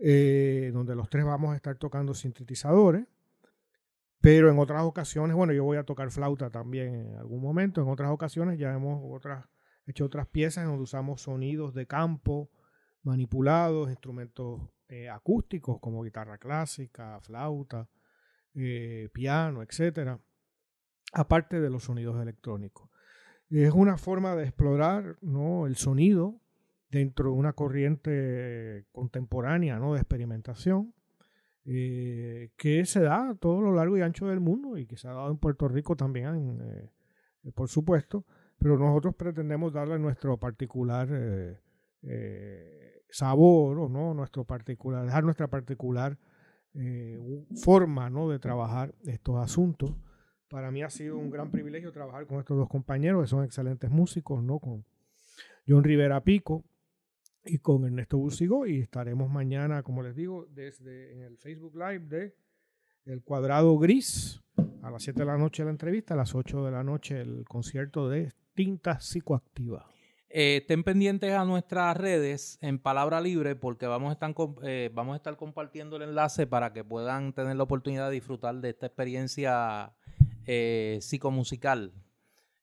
eh, 0.01 0.72
donde 0.74 0.95
los 0.95 1.08
tres 1.08 1.24
vamos 1.24 1.53
a 1.53 1.56
estar 1.56 1.78
tocando 1.78 2.16
sintetizadores. 2.16 3.06
Pero 4.22 4.49
en 4.49 4.58
otras 4.58 4.82
ocasiones, 4.82 5.36
bueno, 5.36 5.53
yo 5.53 5.64
voy 5.64 5.78
a 5.78 5.84
tocar 5.84 6.10
flauta 6.10 6.49
también 6.49 6.95
en 6.95 7.16
algún 7.18 7.43
momento. 7.43 7.80
En 7.80 7.89
otras 7.89 8.10
ocasiones 8.10 8.58
ya 8.58 8.74
hemos 8.74 9.22
hecho 9.86 10.06
otras 10.06 10.28
piezas 10.28 10.66
donde 10.66 10.82
usamos 10.82 11.22
sonidos 11.22 11.76
de 11.76 11.86
campo 11.86 12.49
manipulados, 13.03 13.91
instrumentos 13.91 14.62
eh, 14.89 15.08
acústicos 15.08 15.80
como 15.80 16.01
guitarra 16.01 16.39
clásica, 16.39 17.20
flauta, 17.22 17.88
eh, 18.56 19.10
piano, 19.14 19.62
etcétera, 19.62 20.20
aparte 21.14 21.62
de 21.62 21.70
los 21.70 21.84
sonidos 21.84 22.20
electrónicos. 22.20 22.89
Es 23.51 23.74
una 23.74 23.99
forma 23.99 24.36
de 24.36 24.45
explorar 24.45 25.18
¿no? 25.22 25.68
el 25.68 25.76
sonido 25.76 26.41
dentro 26.96 27.26
de 27.26 27.36
una 27.36 27.52
corriente 27.52 28.86
contemporánea 28.93 29.78
¿no? 29.78 29.93
de 29.93 30.00
experimentación 30.00 30.93
eh, 31.66 32.52
que 32.56 32.86
se 32.86 33.02
da 33.02 33.32
a 33.32 33.36
todo 33.36 33.60
lo 33.60 33.74
largo 33.74 33.98
y 33.98 34.02
ancho 34.02 34.28
del 34.28 34.39
mundo 34.39 34.78
y 34.78 34.86
que 34.86 34.96
se 34.96 35.10
ha 35.10 35.12
dado 35.12 35.30
en 35.30 35.38
Puerto 35.38 35.68
Rico 35.68 35.98
también, 35.98 36.62
eh, 36.64 37.52
por 37.54 37.68
supuesto, 37.68 38.26
pero 38.58 38.78
nosotros 38.78 39.14
pretendemos 39.16 39.74
darle 39.74 40.00
nuestro 40.00 40.38
particular 40.38 41.10
eh, 41.12 43.02
sabor 43.10 43.89
no, 43.89 44.14
nuestro 44.14 44.46
particular, 44.46 45.06
dejar 45.06 45.24
nuestra 45.24 45.48
particular 45.48 46.18
forma 47.56 48.10
¿no? 48.10 48.30
de 48.30 48.39
trabajar 48.39 48.93
estos 49.06 49.38
asuntos. 49.38 49.96
Para 50.50 50.72
mí 50.72 50.84
ha 50.84 50.89
sido 50.89 51.18
un 51.18 51.30
gran 51.30 51.50
privilegio 51.52 51.91
trabajar 51.91 52.26
con 52.26 52.39
estos 52.39 52.58
dos 52.58 52.70
compañeros, 52.70 53.24
que 53.24 53.28
son 53.28 53.43
excelentes 53.43 53.89
músicos, 53.89 54.43
¿no? 54.43 54.60
Con 54.60 54.86
John 55.68 55.84
Rivera 55.84 56.22
Pico, 56.22 56.64
y 57.46 57.60
con 57.60 57.86
Ernesto 57.86 58.18
Busigo 58.18 58.66
y 58.66 58.80
estaremos 58.80 59.30
mañana, 59.30 59.84
como 59.84 60.02
les 60.02 60.16
digo, 60.16 60.48
desde 60.52 61.14
en 61.14 61.22
el 61.22 61.38
Facebook 61.38 61.76
Live 61.76 62.06
de 62.08 62.36
El 63.06 63.24
Cuadrado 63.24 63.78
Gris 63.78 64.41
a 64.82 64.91
las 64.91 65.04
7 65.04 65.20
de 65.20 65.26
la 65.26 65.38
noche 65.38 65.64
la 65.64 65.72
entrevista, 65.72 66.14
a 66.14 66.18
las 66.18 66.36
8 66.36 66.66
de 66.66 66.72
la 66.72 66.84
noche 66.84 67.20
el 67.20 67.46
concierto 67.48 68.10
de 68.10 68.32
Tinta 68.54 69.00
Psicoactiva. 69.00 69.88
Eh, 70.30 70.58
estén 70.58 70.84
pendientes 70.84 71.32
a 71.34 71.46
nuestras 71.46 71.96
redes 71.96 72.58
en 72.62 72.80
Palabra 72.80 73.22
Libre 73.22 73.56
porque 73.56 73.88
vamos 73.88 74.10
a, 74.10 74.14
estar, 74.14 74.34
eh, 74.64 74.91
vamos 74.93 75.14
a 75.14 75.18
estar 75.18 75.38
compartiendo 75.38 75.96
el 75.96 76.04
enlace 76.04 76.46
para 76.46 76.74
que 76.74 76.84
puedan 76.84 77.34
tener 77.34 77.56
la 77.56 77.64
oportunidad 77.64 78.10
de 78.10 78.16
disfrutar 78.16 78.56
de 78.56 78.70
esta 78.70 78.88
experiencia 78.88 79.93
eh, 80.46 80.98
psicomusical 81.02 81.93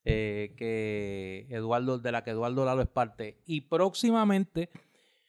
eh, 0.05 0.53
que 0.57 1.47
Eduardo, 1.49 1.99
de 1.99 2.11
la 2.11 2.23
que 2.23 2.31
Eduardo 2.31 2.65
Lalo 2.65 2.81
es 2.81 2.87
parte. 2.87 3.41
Y 3.45 3.61
próximamente, 3.61 4.69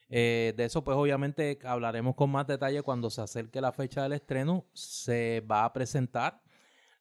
eh, 0.09 0.55
de 0.57 0.65
eso 0.65 0.85
pues 0.85 0.97
obviamente 0.97 1.59
hablaremos 1.65 2.15
con 2.15 2.31
más 2.31 2.47
detalle 2.47 2.83
cuando 2.83 3.11
se 3.11 3.21
acerque 3.23 3.61
la 3.61 3.73
fecha 3.73 4.03
del 4.03 4.13
estreno, 4.13 4.67
se 4.73 5.45
va 5.51 5.65
a 5.65 5.73
presentar 5.73 6.43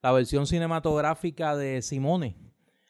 la 0.02 0.12
versión 0.12 0.46
cinematográfica 0.46 1.56
de 1.56 1.82
Simone, 1.82 2.36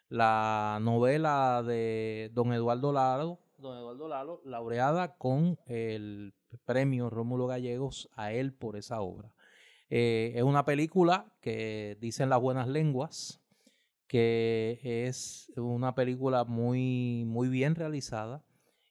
la 0.09 0.79
novela 0.81 1.63
de 1.63 2.31
don 2.33 2.53
Eduardo 2.53 2.91
Lalo, 2.91 3.39
don 3.57 3.77
Eduardo 3.77 4.07
Lalo, 4.07 4.41
laureada 4.45 5.15
con 5.17 5.59
el 5.67 6.33
premio 6.65 7.09
Rómulo 7.09 7.47
Gallegos 7.47 8.09
a 8.15 8.31
él 8.31 8.53
por 8.53 8.77
esa 8.77 9.01
obra. 9.01 9.31
Eh, 9.89 10.33
es 10.35 10.43
una 10.43 10.65
película 10.65 11.31
que 11.39 11.97
dicen 12.01 12.29
las 12.29 12.41
buenas 12.41 12.67
lenguas, 12.67 13.42
que 14.07 14.79
es 15.07 15.51
una 15.55 15.95
película 15.95 16.43
muy, 16.43 17.23
muy 17.25 17.49
bien 17.49 17.75
realizada 17.75 18.43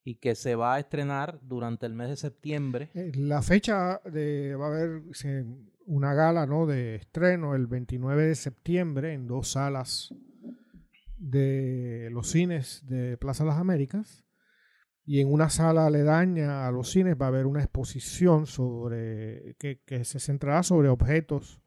y 0.05 0.17
que 0.17 0.35
se 0.35 0.55
va 0.55 0.75
a 0.75 0.81
estrenar 0.81 1.39
durante 1.43 1.87
el 1.87 1.95
mes 1.95 2.09
de 2.09 2.17
septiembre. 2.17 2.91
Eh, 2.95 3.13
la 3.15 3.43
fecha 3.43 4.01
de, 4.05 4.57
va 4.57 4.67
a 4.67 4.69
haber 4.69 5.03
una 5.87 6.15
gala 6.15 6.47
¿no? 6.47 6.67
de 6.67 6.97
estreno 6.97 7.55
el 7.55 7.67
29 7.67 8.27
de 8.27 8.35
septiembre 8.35 9.13
en 9.13 9.27
dos 9.27 9.53
salas 9.53 10.15
de 11.19 12.09
los 12.11 12.29
cines 12.29 12.83
de 12.89 13.17
Plaza 13.17 13.45
Las 13.45 13.59
Américas 13.59 14.25
y 15.05 15.21
en 15.21 15.33
una 15.33 15.51
sala 15.51 15.87
aledaña 15.87 16.67
a 16.67 16.73
los 16.73 16.91
cines 16.91 17.17
va 17.21 17.27
a 17.27 17.29
haber 17.29 17.47
una 17.47 17.63
exposición 17.63 18.47
sobre 18.47 19.55
que, 19.59 19.81
que 19.85 20.05
se 20.05 20.19
centrará 20.19 20.63
sobre 20.63 20.89
objetos 20.89 21.61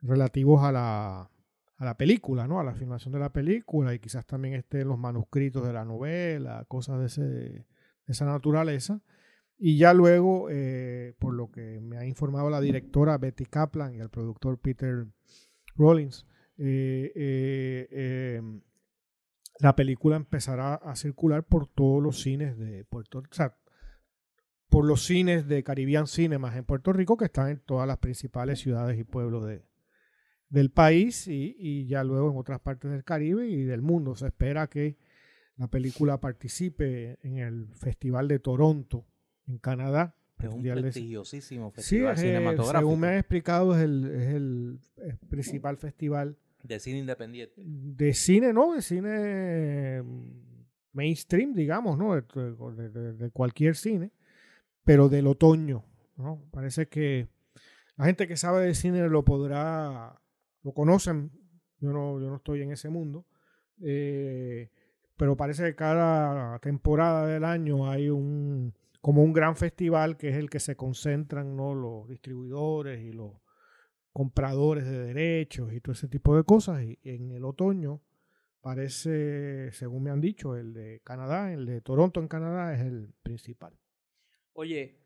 relativos 0.00 0.62
a 0.64 0.72
la 0.72 1.30
a 1.78 1.84
la 1.84 1.96
película, 1.96 2.46
¿no? 2.46 2.58
A 2.58 2.64
la 2.64 2.74
filmación 2.74 3.12
de 3.12 3.20
la 3.20 3.32
película 3.32 3.94
y 3.94 3.98
quizás 3.98 4.26
también 4.26 4.54
estén 4.54 4.88
los 4.88 4.98
manuscritos 4.98 5.66
de 5.66 5.72
la 5.72 5.84
novela, 5.84 6.64
cosas 6.68 7.00
de, 7.00 7.06
ese, 7.06 7.22
de 7.22 7.66
esa 8.06 8.24
naturaleza. 8.24 9.02
Y 9.58 9.78
ya 9.78 9.94
luego, 9.94 10.48
eh, 10.50 11.14
por 11.18 11.34
lo 11.34 11.50
que 11.50 11.80
me 11.80 11.98
ha 11.98 12.06
informado 12.06 12.50
la 12.50 12.60
directora 12.60 13.18
Betty 13.18 13.46
Kaplan 13.46 13.94
y 13.94 14.00
el 14.00 14.10
productor 14.10 14.58
Peter 14.58 15.06
Rollins, 15.76 16.26
eh, 16.58 17.12
eh, 17.14 18.36
em, 18.36 18.62
la 19.60 19.74
película 19.74 20.16
empezará 20.16 20.74
a 20.74 20.96
circular 20.96 21.44
por 21.44 21.68
todos 21.68 22.02
los 22.02 22.20
cines 22.20 22.58
de 22.58 22.84
Puerto 22.84 23.20
Rico, 23.20 23.34
sea, 23.34 23.56
por 24.68 24.84
los 24.84 25.04
cines 25.04 25.46
de 25.48 25.62
Caribbean 25.62 26.06
Cinemas 26.06 26.56
en 26.56 26.64
Puerto 26.64 26.92
Rico, 26.92 27.16
que 27.16 27.26
están 27.26 27.48
en 27.48 27.60
todas 27.60 27.86
las 27.86 27.98
principales 27.98 28.58
ciudades 28.60 28.98
y 28.98 29.04
pueblos 29.04 29.46
de, 29.46 29.64
del 30.48 30.70
país 30.70 31.26
y, 31.28 31.86
ya 31.86 32.04
luego 32.04 32.30
en 32.30 32.36
otras 32.36 32.60
partes 32.60 32.90
del 32.90 33.04
Caribe 33.04 33.48
y 33.48 33.64
del 33.64 33.82
mundo. 33.82 34.14
Se 34.14 34.26
espera 34.26 34.68
que 34.68 34.96
la 35.56 35.68
película 35.68 36.20
participe 36.20 37.18
en 37.22 37.38
el 37.38 37.68
Festival 37.74 38.28
de 38.28 38.38
Toronto, 38.38 39.06
en 39.46 39.58
Canadá. 39.58 40.14
Es 40.38 40.50
un 40.50 40.62
prestigiosísimo 40.62 41.70
festival 41.70 42.16
cinematográfico. 42.18 42.78
según 42.78 43.00
me 43.00 43.08
han 43.08 43.14
explicado, 43.14 43.74
es 43.74 43.82
el, 43.82 44.78
principal 45.30 45.78
festival. 45.78 46.36
De 46.62 46.78
cine 46.78 46.98
independiente. 46.98 47.62
De 47.64 48.12
cine, 48.12 48.52
¿no? 48.52 48.74
De 48.74 48.82
cine 48.82 50.02
mainstream, 50.92 51.54
digamos, 51.54 51.96
¿no? 51.96 52.14
De, 52.14 53.30
cualquier 53.30 53.76
cine, 53.76 54.10
pero 54.84 55.08
del 55.08 55.26
otoño, 55.26 55.84
¿no? 56.16 56.42
Parece 56.50 56.86
que 56.86 57.28
la 57.96 58.04
gente 58.04 58.28
que 58.28 58.36
sabe 58.36 58.66
de 58.66 58.74
cine 58.74 59.08
lo 59.08 59.24
podrá 59.24 60.20
lo 60.66 60.72
conocen, 60.72 61.30
yo 61.78 61.92
no, 61.92 62.20
yo 62.20 62.28
no 62.28 62.36
estoy 62.38 62.62
en 62.62 62.72
ese 62.72 62.88
mundo, 62.88 63.24
eh, 63.80 64.68
pero 65.16 65.36
parece 65.36 65.62
que 65.62 65.76
cada 65.76 66.58
temporada 66.58 67.24
del 67.24 67.44
año 67.44 67.88
hay 67.88 68.10
un 68.10 68.74
como 69.00 69.22
un 69.22 69.32
gran 69.32 69.54
festival 69.54 70.16
que 70.16 70.30
es 70.30 70.34
el 70.34 70.50
que 70.50 70.58
se 70.58 70.74
concentran 70.74 71.54
¿no? 71.56 71.72
los 71.72 72.08
distribuidores 72.08 73.00
y 73.00 73.12
los 73.12 73.34
compradores 74.10 74.84
de 74.84 74.98
derechos 75.04 75.72
y 75.72 75.80
todo 75.80 75.92
ese 75.92 76.08
tipo 76.08 76.36
de 76.36 76.42
cosas. 76.42 76.82
Y 76.82 76.98
en 77.04 77.30
el 77.30 77.44
otoño 77.44 78.02
parece, 78.60 79.70
según 79.70 80.02
me 80.02 80.10
han 80.10 80.20
dicho, 80.20 80.56
el 80.56 80.74
de 80.74 81.00
Canadá, 81.04 81.52
el 81.52 81.66
de 81.66 81.80
Toronto 81.80 82.18
en 82.18 82.26
Canadá 82.26 82.74
es 82.74 82.80
el 82.80 83.14
principal. 83.22 83.78
Oye, 84.54 84.98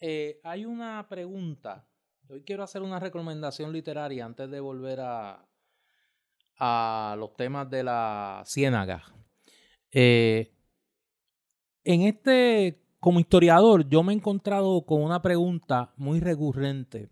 eh, 0.00 0.40
hay 0.42 0.64
una 0.64 1.06
pregunta 1.06 1.86
Hoy 2.28 2.42
quiero 2.42 2.64
hacer 2.64 2.82
una 2.82 2.98
recomendación 2.98 3.72
literaria 3.72 4.24
antes 4.24 4.50
de 4.50 4.58
volver 4.58 4.98
a, 5.00 5.46
los 7.16 7.36
temas 7.36 7.70
de 7.70 7.84
la 7.84 8.42
ciénaga. 8.44 9.04
Eh, 9.92 10.52
en 11.84 12.02
este, 12.02 12.82
como 12.98 13.20
historiador, 13.20 13.88
yo 13.88 14.02
me 14.02 14.12
he 14.12 14.16
encontrado 14.16 14.84
con 14.84 15.02
una 15.02 15.22
pregunta 15.22 15.92
muy 15.96 16.18
recurrente. 16.18 17.10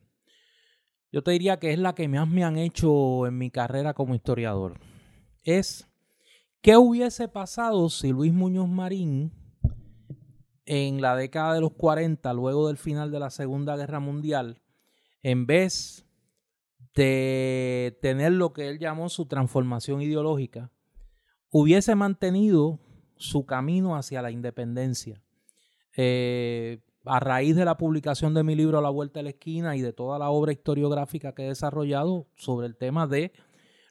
Yo 1.12 1.23
te 1.23 1.31
diría 1.31 1.61
que 1.61 1.73
es 1.73 1.79
la 1.79 1.95
que 1.95 2.09
más 2.09 2.27
me 2.27 2.43
han 2.43 2.59
hecho 2.59 3.29
en 3.29 3.39
mi 3.39 3.53
carrera 3.53 3.95
como 3.95 4.17
historiador. 4.17 4.81
Es, 5.45 5.89
¿qué 6.61 6.77
hubiese 6.77 7.29
pasado 7.29 7.89
si 7.89 8.09
Luis 8.09 8.33
Muñoz 8.33 8.69
Marín 8.69 9.33
en 10.67 11.01
la 11.01 11.15
década 11.15 11.55
de 11.55 11.61
los 11.61 11.73
40, 11.75 12.33
luego 12.33 12.67
del 12.67 12.79
final 12.79 13.12
de 13.12 13.21
la 13.21 13.31
Segunda 13.31 13.77
Guerra 13.77 14.01
Mundial, 14.01 14.64
en 15.25 15.47
vez 15.47 16.07
de 16.95 17.99
tener 18.01 18.33
lo 18.33 18.53
que 18.53 18.68
él 18.68 18.79
llamó 18.79 19.09
su 19.09 19.27
transformación 19.27 20.03
ideológica, 20.03 20.70
hubiese 21.51 21.95
mantenido 21.97 22.79
su 23.16 23.47
camino 23.47 23.97
hacia 23.97 24.20
la 24.20 24.31
independencia. 24.31 25.22
Eh, 25.97 26.83
a 27.07 27.20
raíz 27.20 27.57
de 27.57 27.64
la 27.64 27.79
publicación 27.79 28.35
de 28.35 28.45
mi 28.45 28.55
libro 28.55 28.81
La 28.83 28.91
Vuelta 28.91 29.20
a 29.20 29.22
la 29.22 29.31
Esquina 29.31 29.77
y 29.77 29.81
de 29.81 29.95
toda 29.95 30.18
la 30.18 30.29
obra 30.29 30.53
historiográfica 30.53 31.35
que 31.35 31.45
he 31.45 31.49
desarrollado 31.49 32.29
sobre 32.37 32.66
el 32.66 32.77
tema 32.77 33.07
de 33.07 33.33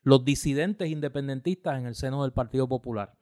los 0.04 0.24
disidentes 0.24 0.90
independentistas 0.90 1.80
en 1.80 1.88
el 1.88 1.96
seno 1.96 2.22
del 2.22 2.32
Partido 2.32 2.68
Popular. 2.68 3.18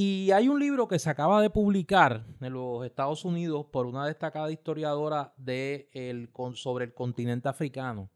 Y 0.00 0.30
hay 0.30 0.48
un 0.48 0.60
libro 0.60 0.86
que 0.86 1.00
se 1.00 1.10
acaba 1.10 1.42
de 1.42 1.50
publicar 1.50 2.24
en 2.40 2.52
los 2.52 2.86
Estados 2.86 3.24
Unidos 3.24 3.66
por 3.72 3.84
una 3.84 4.06
destacada 4.06 4.48
historiadora 4.52 5.34
de 5.36 5.90
sobre 6.54 6.84
el 6.84 6.94
continente 6.94 7.48
africano, 7.48 8.08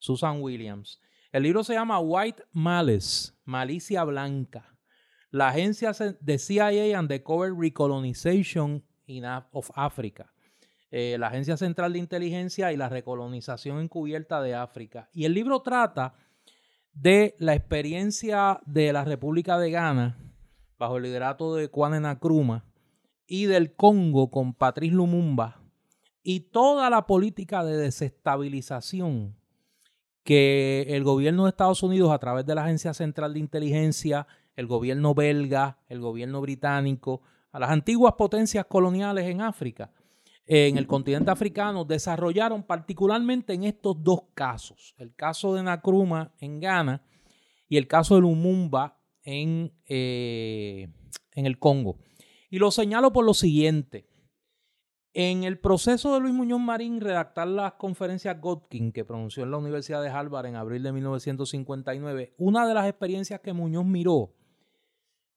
Susan 0.00 0.42
Williams. 0.42 1.00
El 1.30 1.44
libro 1.44 1.62
se 1.62 1.74
llama 1.74 2.00
White 2.00 2.42
Malice, 2.50 3.34
Malicia 3.44 4.02
Blanca. 4.02 4.76
La 5.30 5.50
agencia 5.50 5.92
de 5.92 6.38
CIA 6.38 6.98
and 6.98 7.08
the 7.08 7.22
Cover 7.22 7.54
Recolonization 7.54 8.84
of 9.52 9.70
Africa. 9.76 10.32
Eh, 10.90 11.18
la 11.20 11.28
Agencia 11.28 11.56
Central 11.56 11.92
de 11.92 12.00
Inteligencia 12.00 12.72
y 12.72 12.76
la 12.76 12.88
Recolonización 12.88 13.78
Encubierta 13.78 14.42
de 14.42 14.56
África. 14.56 15.08
Y 15.12 15.24
el 15.24 15.34
libro 15.34 15.62
trata 15.62 16.14
de 16.92 17.36
la 17.38 17.54
experiencia 17.54 18.60
de 18.66 18.92
la 18.92 19.04
República 19.04 19.56
de 19.56 19.70
Ghana 19.70 20.27
bajo 20.78 20.96
el 20.96 21.04
liderato 21.04 21.54
de 21.54 21.68
Kwame 21.68 22.00
Nkrumah 22.00 22.64
y 23.26 23.46
del 23.46 23.74
Congo 23.74 24.30
con 24.30 24.54
Patrice 24.54 24.94
Lumumba 24.94 25.60
y 26.22 26.40
toda 26.40 26.88
la 26.90 27.06
política 27.06 27.64
de 27.64 27.76
desestabilización 27.76 29.36
que 30.22 30.84
el 30.88 31.04
gobierno 31.04 31.44
de 31.44 31.50
Estados 31.50 31.82
Unidos 31.82 32.12
a 32.12 32.18
través 32.18 32.44
de 32.44 32.54
la 32.54 32.64
Agencia 32.64 32.92
Central 32.92 33.32
de 33.32 33.40
Inteligencia, 33.40 34.26
el 34.56 34.66
gobierno 34.66 35.14
belga, 35.14 35.78
el 35.88 36.00
gobierno 36.00 36.40
británico, 36.42 37.22
a 37.50 37.58
las 37.58 37.70
antiguas 37.70 38.12
potencias 38.12 38.66
coloniales 38.66 39.24
en 39.24 39.40
África, 39.40 39.90
en 40.46 40.76
el 40.76 40.86
continente 40.86 41.30
africano, 41.30 41.84
desarrollaron 41.84 42.62
particularmente 42.62 43.54
en 43.54 43.64
estos 43.64 44.02
dos 44.02 44.20
casos, 44.34 44.94
el 44.98 45.14
caso 45.14 45.54
de 45.54 45.62
Nkrumah 45.62 46.32
en 46.40 46.60
Ghana 46.60 47.02
y 47.68 47.78
el 47.78 47.86
caso 47.86 48.14
de 48.14 48.22
Lumumba 48.22 48.97
en, 49.28 49.72
eh, 49.86 50.88
en 51.34 51.44
el 51.44 51.58
Congo. 51.58 51.98
Y 52.48 52.58
lo 52.58 52.70
señalo 52.70 53.12
por 53.12 53.26
lo 53.26 53.34
siguiente. 53.34 54.06
En 55.12 55.44
el 55.44 55.58
proceso 55.58 56.14
de 56.14 56.20
Luis 56.20 56.32
Muñoz 56.32 56.60
Marín 56.60 57.00
redactar 57.00 57.46
las 57.48 57.74
conferencias 57.74 58.40
Godkin 58.40 58.90
que 58.90 59.04
pronunció 59.04 59.42
en 59.42 59.50
la 59.50 59.58
Universidad 59.58 60.02
de 60.02 60.08
Harvard 60.08 60.46
en 60.46 60.56
abril 60.56 60.82
de 60.82 60.92
1959, 60.92 62.34
una 62.38 62.66
de 62.66 62.74
las 62.74 62.88
experiencias 62.88 63.40
que 63.40 63.52
Muñoz 63.52 63.84
miró 63.84 64.34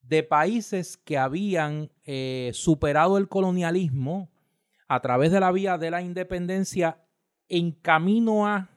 de 0.04 0.24
países 0.24 0.98
que 0.98 1.18
habían 1.18 1.92
eh, 2.04 2.52
superado 2.54 3.18
el 3.18 3.28
colonialismo 3.28 4.32
a 4.88 5.02
través 5.02 5.32
de 5.32 5.40
la 5.42 5.52
vía 5.52 5.78
de 5.78 5.92
la 5.92 6.02
independencia 6.02 7.04
en 7.50 7.72
camino 7.72 8.48
a 8.48 8.70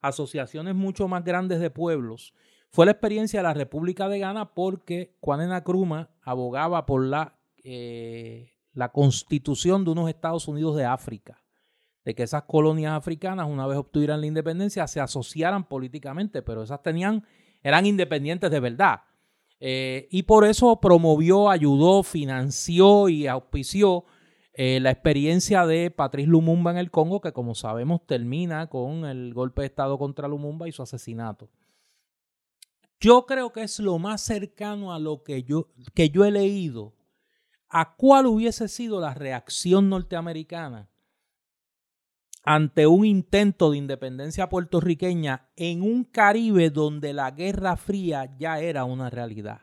asociaciones 0.00 0.74
mucho 0.74 1.08
más 1.08 1.24
grandes 1.24 1.58
de 1.58 1.70
pueblos, 1.70 2.32
fue 2.76 2.84
la 2.84 2.92
experiencia 2.92 3.38
de 3.38 3.44
la 3.44 3.54
República 3.54 4.06
de 4.06 4.18
Ghana 4.18 4.52
porque 4.52 5.16
Kwame 5.20 5.46
Nkrumah 5.46 6.10
abogaba 6.20 6.84
por 6.84 7.02
la 7.06 7.38
eh, 7.64 8.50
la 8.74 8.92
constitución 8.92 9.82
de 9.82 9.92
unos 9.92 10.10
Estados 10.10 10.46
Unidos 10.46 10.76
de 10.76 10.84
África, 10.84 11.42
de 12.04 12.14
que 12.14 12.24
esas 12.24 12.42
colonias 12.42 12.92
africanas, 12.92 13.48
una 13.48 13.66
vez 13.66 13.78
obtuvieran 13.78 14.20
la 14.20 14.26
independencia, 14.26 14.86
se 14.88 15.00
asociaran 15.00 15.66
políticamente, 15.66 16.42
pero 16.42 16.62
esas 16.62 16.82
tenían, 16.82 17.24
eran 17.62 17.86
independientes 17.86 18.50
de 18.50 18.60
verdad. 18.60 19.00
Eh, 19.58 20.06
y 20.10 20.24
por 20.24 20.44
eso 20.44 20.78
promovió, 20.78 21.48
ayudó, 21.48 22.02
financió 22.02 23.08
y 23.08 23.26
auspició 23.26 24.04
eh, 24.52 24.80
la 24.80 24.90
experiencia 24.90 25.64
de 25.64 25.90
Patrice 25.90 26.28
Lumumba 26.28 26.72
en 26.72 26.76
el 26.76 26.90
Congo, 26.90 27.22
que 27.22 27.32
como 27.32 27.54
sabemos 27.54 28.06
termina 28.06 28.66
con 28.66 29.06
el 29.06 29.32
golpe 29.32 29.62
de 29.62 29.68
Estado 29.68 29.96
contra 29.96 30.28
Lumumba 30.28 30.68
y 30.68 30.72
su 30.72 30.82
asesinato. 30.82 31.48
Yo 33.00 33.26
creo 33.26 33.52
que 33.52 33.62
es 33.62 33.78
lo 33.78 33.98
más 33.98 34.22
cercano 34.22 34.92
a 34.92 34.98
lo 34.98 35.22
que 35.22 35.42
yo, 35.42 35.68
que 35.94 36.10
yo 36.10 36.24
he 36.24 36.30
leído 36.30 36.96
a 37.68 37.94
cuál 37.96 38.26
hubiese 38.26 38.68
sido 38.68 39.00
la 39.00 39.12
reacción 39.12 39.88
norteamericana 39.90 40.88
ante 42.44 42.86
un 42.86 43.04
intento 43.04 43.72
de 43.72 43.78
independencia 43.78 44.48
puertorriqueña 44.48 45.50
en 45.56 45.82
un 45.82 46.04
Caribe 46.04 46.70
donde 46.70 47.12
la 47.12 47.32
Guerra 47.32 47.76
Fría 47.76 48.36
ya 48.38 48.60
era 48.60 48.84
una 48.84 49.10
realidad. 49.10 49.62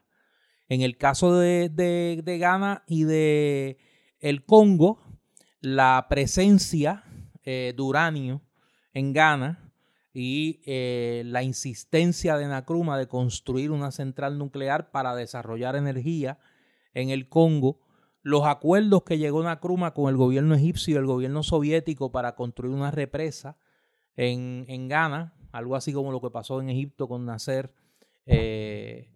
En 0.67 0.81
el 0.81 0.97
caso 0.97 1.37
de, 1.37 1.69
de, 1.69 2.37
Ghana 2.37 2.83
y 2.85 3.05
de 3.05 3.77
el 4.19 4.45
Congo, 4.45 4.99
la 5.61 6.07
presencia 6.09 7.03
eh, 7.43 7.73
de 7.75 7.81
uranio 7.81 8.41
en 8.93 9.13
Ghana 9.13 9.62
y 10.13 10.61
eh, 10.65 11.23
la 11.25 11.43
insistencia 11.43 12.37
de 12.37 12.47
Nkrumah 12.47 12.97
de 12.97 13.07
construir 13.07 13.71
una 13.71 13.91
central 13.91 14.37
nuclear 14.37 14.91
para 14.91 15.15
desarrollar 15.15 15.75
energía 15.75 16.37
en 16.93 17.09
el 17.09 17.27
Congo 17.27 17.79
los 18.23 18.45
acuerdos 18.45 19.03
que 19.03 19.17
llegó 19.17 19.43
Nkrumah 19.43 19.93
con 19.93 20.09
el 20.09 20.15
gobierno 20.15 20.55
egipcio 20.55 20.93
y 20.93 20.97
el 20.97 21.05
gobierno 21.05 21.43
soviético 21.43 22.11
para 22.11 22.35
construir 22.35 22.73
una 22.73 22.89
represa 22.89 23.57
en, 24.15 24.65
en 24.69 24.87
Ghana, 24.87 25.33
algo 25.51 25.75
así 25.75 25.91
como 25.91 26.11
lo 26.11 26.21
que 26.21 26.29
pasó 26.29 26.61
en 26.61 26.69
Egipto 26.69 27.07
con 27.07 27.25
Nasser 27.25 27.73
eh, 28.25 29.09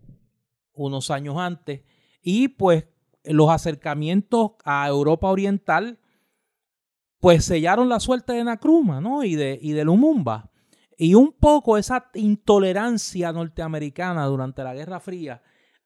unos 0.73 1.09
años 1.09 1.37
antes, 1.37 1.81
y 2.21 2.49
pues 2.49 2.85
los 3.23 3.49
acercamientos 3.49 4.51
a 4.65 4.87
Europa 4.89 5.29
Oriental, 5.29 5.99
pues 7.19 7.45
sellaron 7.45 7.87
la 7.87 8.01
suerte 8.01 8.33
de 8.33 8.43
Nkrumah 8.43 8.99
¿no? 8.99 9.23
y, 9.23 9.35
de, 9.35 9.57
y 9.61 9.71
de 9.71 9.85
Lumumba. 9.85 10.51
Y 10.97 11.13
un 11.13 11.31
poco 11.31 11.77
esa 11.77 12.09
intolerancia 12.15 13.31
norteamericana 13.31 14.25
durante 14.25 14.63
la 14.63 14.73
Guerra 14.73 14.99
Fría 14.99 15.43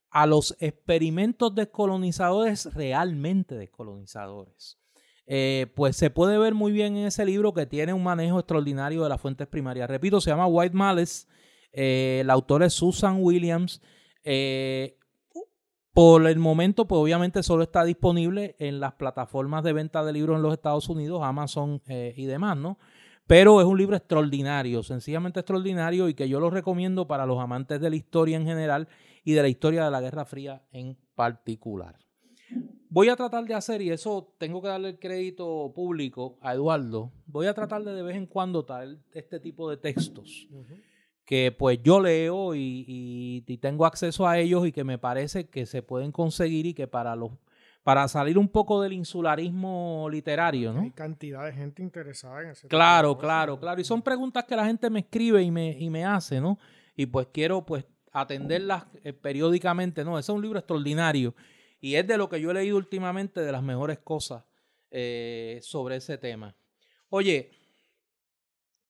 a 0.09 0.25
los 0.25 0.55
experimentos 0.59 1.53
descolonizadores 1.53 2.73
realmente 2.73 3.55
descolonizadores. 3.55 4.77
Eh, 5.25 5.67
pues 5.75 5.95
se 5.95 6.09
puede 6.09 6.37
ver 6.37 6.53
muy 6.53 6.71
bien 6.71 6.97
en 6.97 7.07
ese 7.07 7.25
libro 7.25 7.53
que 7.53 7.65
tiene 7.65 7.93
un 7.93 8.03
manejo 8.03 8.39
extraordinario 8.39 9.03
de 9.03 9.09
las 9.09 9.21
fuentes 9.21 9.47
primarias. 9.47 9.89
Repito, 9.89 10.19
se 10.19 10.29
llama 10.29 10.47
White 10.47 10.75
Malice, 10.75 11.27
eh, 11.71 12.19
el 12.21 12.29
autor 12.29 12.63
es 12.63 12.73
Susan 12.73 13.17
Williams. 13.21 13.81
Eh, 14.23 14.97
por 15.93 16.25
el 16.27 16.39
momento, 16.39 16.87
pues 16.87 16.99
obviamente 16.99 17.43
solo 17.43 17.63
está 17.63 17.83
disponible 17.83 18.55
en 18.59 18.79
las 18.79 18.93
plataformas 18.93 19.63
de 19.63 19.73
venta 19.73 20.03
de 20.03 20.13
libros 20.13 20.37
en 20.37 20.43
los 20.43 20.53
Estados 20.53 20.87
Unidos, 20.89 21.21
Amazon 21.21 21.81
y 21.87 22.25
demás, 22.25 22.55
¿no? 22.55 22.77
Pero 23.31 23.61
es 23.61 23.65
un 23.65 23.77
libro 23.77 23.95
extraordinario, 23.95 24.83
sencillamente 24.83 25.39
extraordinario 25.39 26.09
y 26.09 26.13
que 26.13 26.27
yo 26.27 26.41
lo 26.41 26.49
recomiendo 26.49 27.07
para 27.07 27.25
los 27.25 27.39
amantes 27.39 27.79
de 27.79 27.89
la 27.89 27.95
historia 27.95 28.35
en 28.35 28.45
general 28.45 28.89
y 29.23 29.31
de 29.31 29.41
la 29.41 29.47
historia 29.47 29.85
de 29.85 29.91
la 29.91 30.01
Guerra 30.01 30.25
Fría 30.25 30.63
en 30.73 30.97
particular. 31.15 31.97
Voy 32.89 33.07
a 33.07 33.15
tratar 33.15 33.45
de 33.45 33.53
hacer, 33.53 33.81
y 33.81 33.89
eso 33.89 34.35
tengo 34.37 34.61
que 34.61 34.67
darle 34.67 34.89
el 34.89 34.99
crédito 34.99 35.71
público 35.73 36.39
a 36.41 36.55
Eduardo, 36.55 37.13
voy 37.25 37.47
a 37.47 37.53
tratar 37.53 37.85
de 37.85 37.93
de 37.93 38.01
vez 38.01 38.17
en 38.17 38.25
cuando 38.25 38.65
traer 38.65 38.97
este 39.13 39.39
tipo 39.39 39.69
de 39.69 39.77
textos 39.77 40.49
que 41.23 41.53
pues 41.53 41.81
yo 41.81 42.01
leo 42.01 42.53
y, 42.53 43.45
tengo 43.61 43.85
acceso 43.85 44.27
a 44.27 44.39
ellos 44.39 44.67
y 44.67 44.73
que 44.73 44.83
me 44.83 44.97
parece 44.97 45.47
que 45.47 45.65
se 45.65 45.81
pueden 45.81 46.11
conseguir 46.11 46.65
y 46.65 46.73
que 46.73 46.87
para 46.87 47.15
los 47.15 47.31
para 47.83 48.07
salir 48.07 48.37
un 48.37 48.47
poco 48.47 48.81
del 48.81 48.93
insularismo 48.93 50.07
literario, 50.09 50.71
¿no? 50.71 50.81
Hay 50.81 50.91
cantidad 50.91 51.45
de 51.45 51.53
gente 51.53 51.81
interesada 51.81 52.41
en 52.43 52.49
ese 52.51 52.67
Claro, 52.67 53.17
claro, 53.17 53.59
claro. 53.59 53.81
Y 53.81 53.83
son 53.83 54.01
preguntas 54.01 54.45
que 54.45 54.55
la 54.55 54.65
gente 54.65 54.89
me 54.89 54.99
escribe 54.99 55.41
y 55.41 55.49
me, 55.49 55.71
y 55.71 55.89
me 55.89 56.05
hace, 56.05 56.39
¿no? 56.39 56.59
Y 56.95 57.07
pues 57.07 57.27
quiero 57.31 57.65
pues 57.65 57.85
atenderlas 58.11 58.85
eh, 59.03 59.13
periódicamente. 59.13 60.03
No, 60.03 60.19
ese 60.19 60.31
es 60.31 60.35
un 60.35 60.41
libro 60.41 60.59
extraordinario 60.59 61.33
y 61.79 61.95
es 61.95 62.05
de 62.05 62.17
lo 62.17 62.29
que 62.29 62.39
yo 62.39 62.51
he 62.51 62.53
leído 62.53 62.77
últimamente 62.77 63.41
de 63.41 63.51
las 63.51 63.63
mejores 63.63 63.99
cosas 63.99 64.45
eh, 64.91 65.59
sobre 65.63 65.95
ese 65.95 66.17
tema. 66.17 66.55
Oye, 67.09 67.51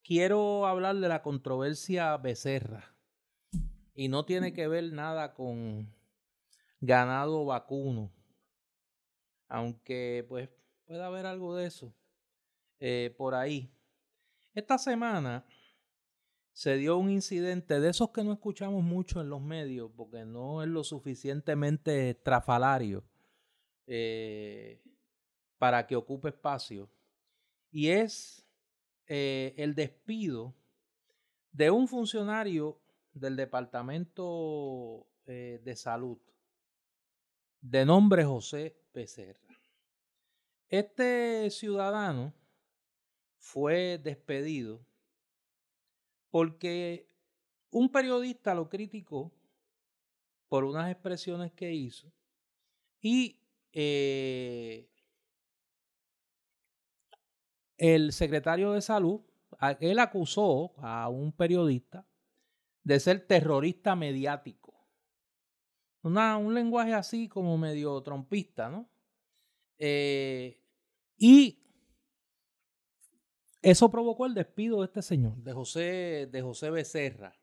quiero 0.04 0.66
hablar 0.66 0.96
de 0.96 1.08
la 1.08 1.22
controversia 1.22 2.16
Becerra 2.18 2.94
y 3.94 4.08
no 4.08 4.26
tiene 4.26 4.52
que 4.52 4.68
ver 4.68 4.92
nada 4.92 5.32
con 5.32 5.90
ganado 6.80 7.46
vacuno, 7.46 8.12
aunque 9.52 10.24
pues 10.30 10.48
puede 10.86 11.02
haber 11.02 11.26
algo 11.26 11.54
de 11.54 11.66
eso 11.66 11.94
eh, 12.80 13.14
por 13.18 13.34
ahí. 13.34 13.70
Esta 14.54 14.78
semana 14.78 15.44
se 16.52 16.76
dio 16.76 16.96
un 16.96 17.10
incidente 17.10 17.78
de 17.78 17.90
esos 17.90 18.10
que 18.10 18.24
no 18.24 18.32
escuchamos 18.32 18.82
mucho 18.82 19.20
en 19.20 19.28
los 19.28 19.42
medios 19.42 19.90
porque 19.94 20.24
no 20.24 20.62
es 20.62 20.68
lo 20.68 20.82
suficientemente 20.82 22.14
trafalario 22.14 23.04
eh, 23.86 24.82
para 25.58 25.86
que 25.86 25.96
ocupe 25.96 26.30
espacio. 26.30 26.90
Y 27.70 27.88
es 27.88 28.46
eh, 29.06 29.54
el 29.58 29.74
despido 29.74 30.54
de 31.50 31.70
un 31.70 31.88
funcionario 31.88 32.80
del 33.12 33.36
Departamento 33.36 35.06
eh, 35.26 35.60
de 35.62 35.76
Salud 35.76 36.18
de 37.60 37.84
nombre 37.84 38.24
José 38.24 38.81
Este 40.68 41.50
ciudadano 41.50 42.32
fue 43.38 43.98
despedido 43.98 44.84
porque 46.30 47.08
un 47.70 47.90
periodista 47.90 48.54
lo 48.54 48.68
criticó 48.68 49.32
por 50.48 50.64
unas 50.64 50.90
expresiones 50.90 51.52
que 51.52 51.72
hizo 51.72 52.12
y 53.00 53.40
eh, 53.72 54.88
el 57.78 58.12
secretario 58.12 58.72
de 58.72 58.80
salud, 58.80 59.22
él 59.80 59.98
acusó 59.98 60.72
a 60.78 61.08
un 61.08 61.32
periodista 61.32 62.06
de 62.84 63.00
ser 63.00 63.26
terrorista 63.26 63.96
mediático. 63.96 64.71
Un 66.02 66.54
lenguaje 66.54 66.94
así 66.94 67.28
como 67.28 67.56
medio 67.56 68.02
trompista, 68.02 68.68
¿no? 68.68 68.88
Eh, 69.78 70.60
y 71.16 71.62
eso 73.62 73.90
provocó 73.90 74.26
el 74.26 74.34
despido 74.34 74.80
de 74.80 74.86
este 74.86 75.02
señor, 75.02 75.36
de 75.36 75.52
José, 75.52 76.28
de 76.30 76.42
José 76.42 76.70
Becerra. 76.70 77.38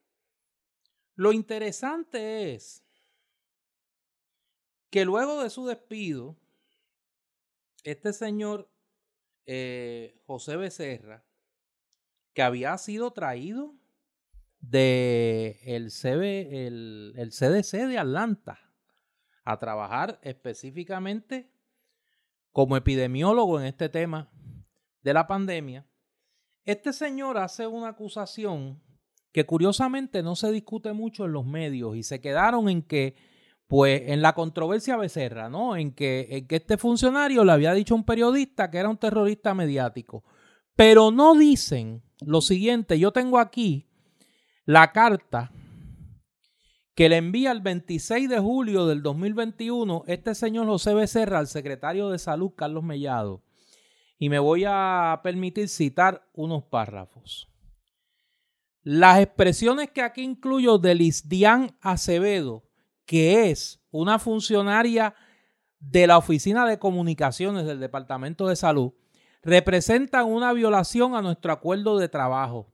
Lo 1.16 1.32
interesante 1.32 2.54
es 2.54 2.84
que 4.90 5.06
luego 5.06 5.42
de 5.44 5.50
su 5.50 5.66
despido, 5.66 6.38
este 7.84 8.12
señor 8.12 8.70
eh, 9.46 10.22
José 10.26 10.58
Becerra, 10.58 11.24
que 12.34 12.42
había 12.42 12.78
sido 12.78 13.12
traído 13.12 13.79
de 14.60 15.60
el, 15.64 15.92
el, 17.16 17.30
CDC 17.32 17.88
de 17.88 17.98
Atlanta 17.98 18.60
a 19.44 19.58
trabajar 19.58 20.20
específicamente 20.22 21.52
como 22.52 22.76
epidemiólogo 22.76 23.60
en 23.60 23.68
este 23.68 23.90
tema 23.90 24.30
de 25.02 25.14
la 25.14 25.28
pandemia, 25.28 25.88
este 26.66 26.94
señor 26.94 27.38
hace 27.38 27.66
una 27.68 27.90
acusación 27.90 28.82
que 29.32 29.46
curiosamente 29.46 30.24
no 30.24 30.36
se 30.36 30.52
discute 30.52 30.94
mucho 30.94 31.26
en 31.26 31.34
los 31.34 31.46
medios 31.46 31.96
y 31.96 32.04
se 32.04 32.20
quedaron 32.20 32.68
en 32.68 32.82
que, 32.82 33.16
pues, 33.68 34.04
en 34.08 34.22
la 34.22 34.34
controversia 34.34 34.98
Becerra, 34.98 35.50
¿no? 35.50 35.78
En 35.78 35.94
que, 35.94 36.28
en 36.30 36.48
que 36.48 36.58
este 36.58 36.78
funcionario 36.78 37.46
le 37.46 37.52
había 37.52 37.74
dicho 37.74 37.94
a 37.94 37.98
un 37.98 38.06
periodista 38.06 38.70
que 38.70 38.80
era 38.80 38.90
un 38.90 38.98
terrorista 38.98 39.54
mediático. 39.54 40.24
Pero 40.76 41.12
no 41.12 41.36
dicen 41.36 42.04
lo 42.22 42.42
siguiente, 42.42 43.00
yo 43.00 43.12
tengo 43.12 43.38
aquí 43.40 43.89
la 44.66 44.92
carta 44.92 45.52
que 46.96 47.08
le 47.08 47.18
envía 47.18 47.52
el 47.52 47.62
26 47.62 48.28
de 48.30 48.40
julio 48.40 48.86
del 48.86 49.02
2021 49.02 50.04
este 50.08 50.36
señor 50.36 50.68
José 50.68 50.94
Becerra 50.94 51.40
al 51.40 51.48
secretario 51.48 52.10
de 52.10 52.20
Salud, 52.20 52.52
Carlos 52.56 52.84
Mellado. 52.84 53.42
Y 54.18 54.28
me 54.28 54.40
voy 54.40 54.66
a 54.68 55.22
permitir 55.24 55.70
citar 55.70 56.28
unos 56.34 56.66
párrafos. 56.66 57.50
Las 58.84 59.20
expresiones 59.20 59.92
que 59.92 60.02
aquí 60.02 60.24
incluyo 60.24 60.78
de 60.78 60.96
Lisdian 60.96 61.72
Acevedo, 61.80 62.64
que 63.06 63.50
es 63.50 63.82
una 63.92 64.20
funcionaria 64.20 65.16
de 65.80 66.06
la 66.06 66.18
Oficina 66.18 66.66
de 66.66 66.80
Comunicaciones 66.80 67.66
del 67.66 67.80
Departamento 67.80 68.48
de 68.48 68.56
Salud, 68.56 68.92
representan 69.42 70.26
una 70.26 70.52
violación 70.54 71.16
a 71.16 71.22
nuestro 71.22 71.54
acuerdo 71.54 71.98
de 71.98 72.10
trabajo. 72.10 72.74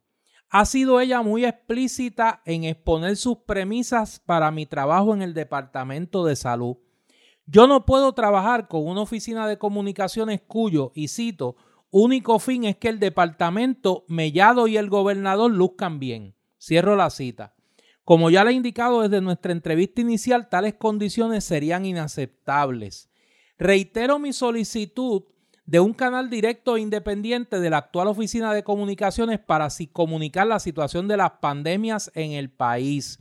Ha 0.57 0.63
sido 0.63 1.01
ella 1.01 1.21
muy 1.21 1.43
explícita 1.43 2.41
en 2.45 2.63
exponer 2.63 3.17
sus 3.17 3.39
premisas 3.39 4.21
para 4.25 4.51
mi 4.51 4.65
trabajo 4.65 5.13
en 5.13 5.21
el 5.21 5.33
Departamento 5.33 6.23
de 6.23 6.37
Salud. 6.37 6.77
Yo 7.45 7.67
no 7.67 7.85
puedo 7.85 8.13
trabajar 8.13 8.69
con 8.69 8.87
una 8.87 9.01
oficina 9.01 9.49
de 9.49 9.57
comunicaciones 9.57 10.39
cuyo, 10.47 10.93
y 10.95 11.09
cito, 11.09 11.57
único 11.91 12.39
fin 12.39 12.63
es 12.63 12.77
que 12.77 12.87
el 12.87 13.01
departamento, 13.01 14.05
Mellado 14.07 14.67
y 14.67 14.77
el 14.77 14.89
gobernador 14.89 15.51
luzcan 15.51 15.99
bien. 15.99 16.35
Cierro 16.57 16.95
la 16.95 17.09
cita. 17.09 17.53
Como 18.05 18.29
ya 18.29 18.45
le 18.45 18.51
he 18.51 18.53
indicado 18.53 19.01
desde 19.01 19.19
nuestra 19.19 19.51
entrevista 19.51 19.99
inicial, 19.99 20.47
tales 20.47 20.75
condiciones 20.75 21.43
serían 21.43 21.85
inaceptables. 21.85 23.09
Reitero 23.57 24.19
mi 24.19 24.31
solicitud 24.31 25.23
de 25.65 25.79
un 25.79 25.93
canal 25.93 26.29
directo 26.29 26.77
e 26.77 26.81
independiente 26.81 27.59
de 27.59 27.69
la 27.69 27.77
actual 27.77 28.07
Oficina 28.07 28.53
de 28.53 28.63
Comunicaciones 28.63 29.39
para 29.39 29.67
comunicar 29.91 30.47
la 30.47 30.59
situación 30.59 31.07
de 31.07 31.17
las 31.17 31.31
pandemias 31.41 32.11
en 32.13 32.33
el 32.33 32.49
país. 32.51 33.19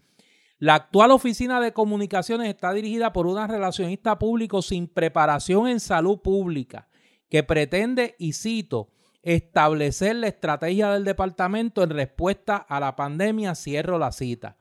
La 0.58 0.76
actual 0.76 1.10
Oficina 1.10 1.60
de 1.60 1.72
Comunicaciones 1.72 2.48
está 2.48 2.72
dirigida 2.72 3.12
por 3.12 3.26
una 3.26 3.46
relacionista 3.46 4.18
público 4.18 4.62
sin 4.62 4.88
preparación 4.88 5.68
en 5.68 5.80
salud 5.80 6.20
pública 6.20 6.88
que 7.28 7.42
pretende, 7.42 8.14
y 8.18 8.34
cito, 8.34 8.90
establecer 9.22 10.16
la 10.16 10.28
estrategia 10.28 10.92
del 10.92 11.04
departamento 11.04 11.82
en 11.82 11.90
respuesta 11.90 12.56
a 12.56 12.78
la 12.78 12.94
pandemia, 12.94 13.54
cierro 13.54 13.98
la 13.98 14.12
cita. 14.12 14.56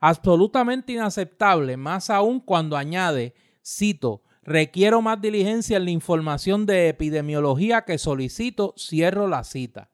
Absolutamente 0.00 0.92
inaceptable, 0.92 1.76
más 1.76 2.10
aún 2.10 2.40
cuando 2.40 2.76
añade, 2.76 3.34
cito, 3.62 4.22
Requiero 4.46 5.00
más 5.00 5.22
diligencia 5.22 5.78
en 5.78 5.86
la 5.86 5.90
información 5.90 6.66
de 6.66 6.88
epidemiología 6.90 7.86
que 7.86 7.96
solicito. 7.96 8.74
Cierro 8.76 9.26
la 9.26 9.42
cita. 9.42 9.88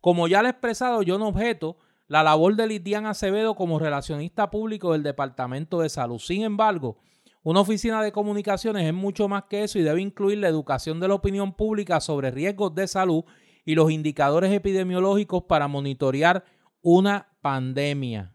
Como 0.00 0.26
ya 0.26 0.42
le 0.42 0.48
he 0.48 0.50
expresado, 0.50 1.02
yo 1.02 1.16
no 1.16 1.28
objeto 1.28 1.78
la 2.08 2.24
labor 2.24 2.56
de 2.56 2.66
Lidiana 2.66 3.10
Acevedo 3.10 3.54
como 3.54 3.78
relacionista 3.78 4.50
público 4.50 4.92
del 4.92 5.04
Departamento 5.04 5.80
de 5.80 5.88
Salud. 5.88 6.18
Sin 6.18 6.42
embargo, 6.42 6.98
una 7.44 7.60
oficina 7.60 8.02
de 8.02 8.10
comunicaciones 8.10 8.84
es 8.84 8.92
mucho 8.92 9.28
más 9.28 9.44
que 9.44 9.62
eso 9.62 9.78
y 9.78 9.82
debe 9.82 10.00
incluir 10.00 10.38
la 10.38 10.48
educación 10.48 10.98
de 10.98 11.08
la 11.08 11.14
opinión 11.14 11.54
pública 11.54 12.00
sobre 12.00 12.32
riesgos 12.32 12.74
de 12.74 12.88
salud 12.88 13.24
y 13.64 13.76
los 13.76 13.92
indicadores 13.92 14.52
epidemiológicos 14.52 15.44
para 15.44 15.68
monitorear 15.68 16.44
una 16.82 17.28
pandemia. 17.42 18.33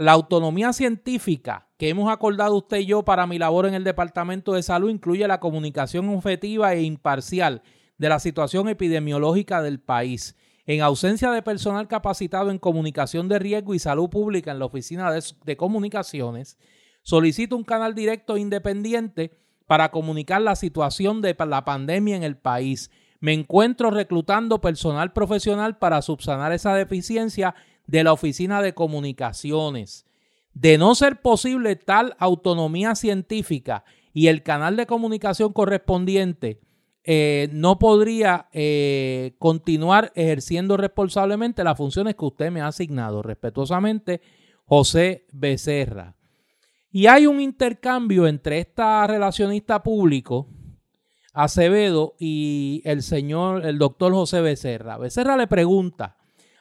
La 0.00 0.12
autonomía 0.12 0.72
científica 0.72 1.68
que 1.76 1.90
hemos 1.90 2.10
acordado 2.10 2.56
usted 2.56 2.78
y 2.78 2.86
yo 2.86 3.02
para 3.02 3.26
mi 3.26 3.38
labor 3.38 3.66
en 3.66 3.74
el 3.74 3.84
Departamento 3.84 4.54
de 4.54 4.62
Salud 4.62 4.88
incluye 4.88 5.28
la 5.28 5.40
comunicación 5.40 6.08
objetiva 6.08 6.72
e 6.72 6.80
imparcial 6.80 7.60
de 7.98 8.08
la 8.08 8.18
situación 8.18 8.70
epidemiológica 8.70 9.60
del 9.60 9.78
país. 9.78 10.38
En 10.64 10.80
ausencia 10.80 11.30
de 11.32 11.42
personal 11.42 11.86
capacitado 11.86 12.50
en 12.50 12.58
comunicación 12.58 13.28
de 13.28 13.40
riesgo 13.40 13.74
y 13.74 13.78
salud 13.78 14.08
pública 14.08 14.52
en 14.52 14.58
la 14.58 14.64
Oficina 14.64 15.12
de, 15.12 15.56
Comunicaciones, 15.58 16.56
solicito 17.02 17.54
un 17.54 17.64
canal 17.64 17.94
directo 17.94 18.36
e 18.36 18.40
independiente 18.40 19.32
para 19.66 19.90
comunicar 19.90 20.40
la 20.40 20.56
situación 20.56 21.20
de 21.20 21.36
la 21.46 21.66
pandemia 21.66 22.16
en 22.16 22.22
el 22.22 22.38
país. 22.38 22.90
Me 23.20 23.34
encuentro 23.34 23.90
reclutando 23.90 24.62
personal 24.62 25.12
profesional 25.12 25.76
para 25.76 26.00
subsanar 26.00 26.54
esa 26.54 26.74
deficiencia 26.74 27.54
de 27.90 28.04
la 28.04 28.12
Oficina 28.12 28.62
de 28.62 28.72
Comunicaciones. 28.72 30.06
De 30.54 30.78
no 30.78 30.94
ser 30.94 31.20
posible 31.20 31.76
tal 31.76 32.14
autonomía 32.18 32.94
científica 32.94 33.84
y 34.12 34.28
el 34.28 34.42
canal 34.42 34.76
de 34.76 34.86
comunicación 34.86 35.52
correspondiente, 35.52 36.60
eh, 37.02 37.48
no 37.52 37.78
podría 37.78 38.48
eh, 38.52 39.34
continuar 39.38 40.12
ejerciendo 40.14 40.76
responsablemente 40.76 41.64
las 41.64 41.76
funciones 41.76 42.14
que 42.14 42.24
usted 42.24 42.50
me 42.50 42.60
ha 42.60 42.68
asignado. 42.68 43.22
Respetuosamente, 43.22 44.20
José 44.66 45.26
Becerra. 45.32 46.14
Y 46.92 47.06
hay 47.06 47.26
un 47.26 47.40
intercambio 47.40 48.26
entre 48.26 48.58
esta 48.60 49.06
relacionista 49.06 49.82
público, 49.82 50.48
Acevedo, 51.32 52.14
y 52.18 52.82
el 52.84 53.02
señor, 53.02 53.64
el 53.64 53.78
doctor 53.78 54.12
José 54.12 54.40
Becerra. 54.40 54.98
Becerra 54.98 55.36
le 55.36 55.46
pregunta, 55.46 56.19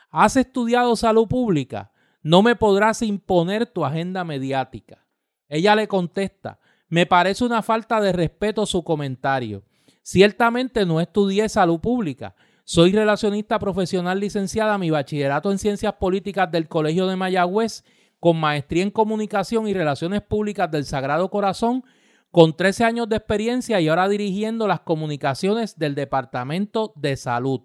¿Has 0.10 0.36
estudiado 0.38 0.96
salud 0.96 1.28
pública? 1.28 1.92
No 2.24 2.42
me 2.42 2.56
podrás 2.56 3.02
imponer 3.02 3.68
tu 3.68 3.86
agenda 3.86 4.24
mediática. 4.24 5.06
Ella 5.48 5.76
le 5.76 5.88
contesta, 5.88 6.60
me 6.88 7.06
parece 7.06 7.46
una 7.46 7.62
falta 7.62 8.02
de 8.02 8.12
respeto 8.12 8.66
su 8.66 8.84
comentario. 8.84 9.64
Ciertamente 10.02 10.86
no 10.86 11.00
estudié 11.00 11.48
salud 11.48 11.80
pública. 11.80 12.36
Soy 12.64 12.92
relacionista 12.92 13.60
profesional 13.60 14.20
licenciada, 14.20 14.78
mi 14.80 14.90
bachillerato 14.90 15.52
en 15.52 15.60
ciencias 15.60 15.94
políticas 15.94 16.52
del 16.52 16.68
Colegio 16.68 17.06
de 17.08 17.16
Mayagüez, 17.16 17.84
con 18.20 18.40
maestría 18.40 18.84
en 18.84 18.92
comunicación 18.92 19.68
y 19.68 19.74
relaciones 19.74 20.22
públicas 20.24 20.70
del 20.72 20.86
Sagrado 20.86 21.30
Corazón, 21.30 21.84
con 22.32 22.56
13 22.56 22.84
años 22.84 23.10
de 23.10 23.18
experiencia 23.18 23.80
y 23.80 23.88
ahora 23.88 24.10
dirigiendo 24.10 24.68
las 24.68 24.82
comunicaciones 24.82 25.78
del 25.78 25.96
Departamento 25.96 26.94
de 26.96 27.16
Salud. 27.16 27.62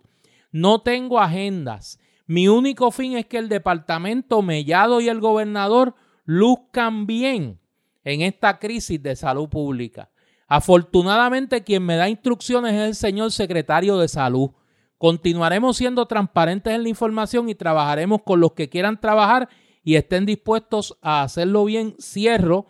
No 0.53 0.83
tengo 0.83 1.21
agendas 1.21 1.99
mi 2.27 2.49
único 2.49 2.91
fin 2.91 3.17
es 3.17 3.27
que 3.27 3.39
el 3.39 3.49
departamento 3.49 4.43
Mellado 4.43 5.01
y 5.01 5.09
el 5.09 5.21
gobernador 5.21 5.95
luzcan 6.25 7.07
bien 7.07 7.61
en 8.03 8.23
esta 8.23 8.59
crisis 8.59 9.03
de 9.03 9.17
salud 9.17 9.49
pública. 9.49 10.11
Afortunadamente 10.47 11.65
quien 11.65 11.85
me 11.85 11.97
da 11.97 12.09
instrucciones 12.09 12.75
es 12.75 12.81
el 12.89 12.95
señor 12.95 13.33
secretario 13.33 13.99
de 13.99 14.09
salud. 14.09 14.51
Continuaremos 14.99 15.77
siendo 15.77 16.07
transparentes 16.07 16.75
en 16.75 16.83
la 16.83 16.89
información 16.89 17.49
y 17.49 17.55
trabajaremos 17.55 18.23
con 18.23 18.41
los 18.41 18.53
que 18.53 18.69
quieran 18.69 19.01
trabajar 19.01 19.49
y 19.83 19.97
estén 19.97 20.25
dispuestos 20.25 20.97
a 21.03 21.23
hacerlo 21.23 21.65
bien. 21.65 21.95
Cierro 22.01 22.67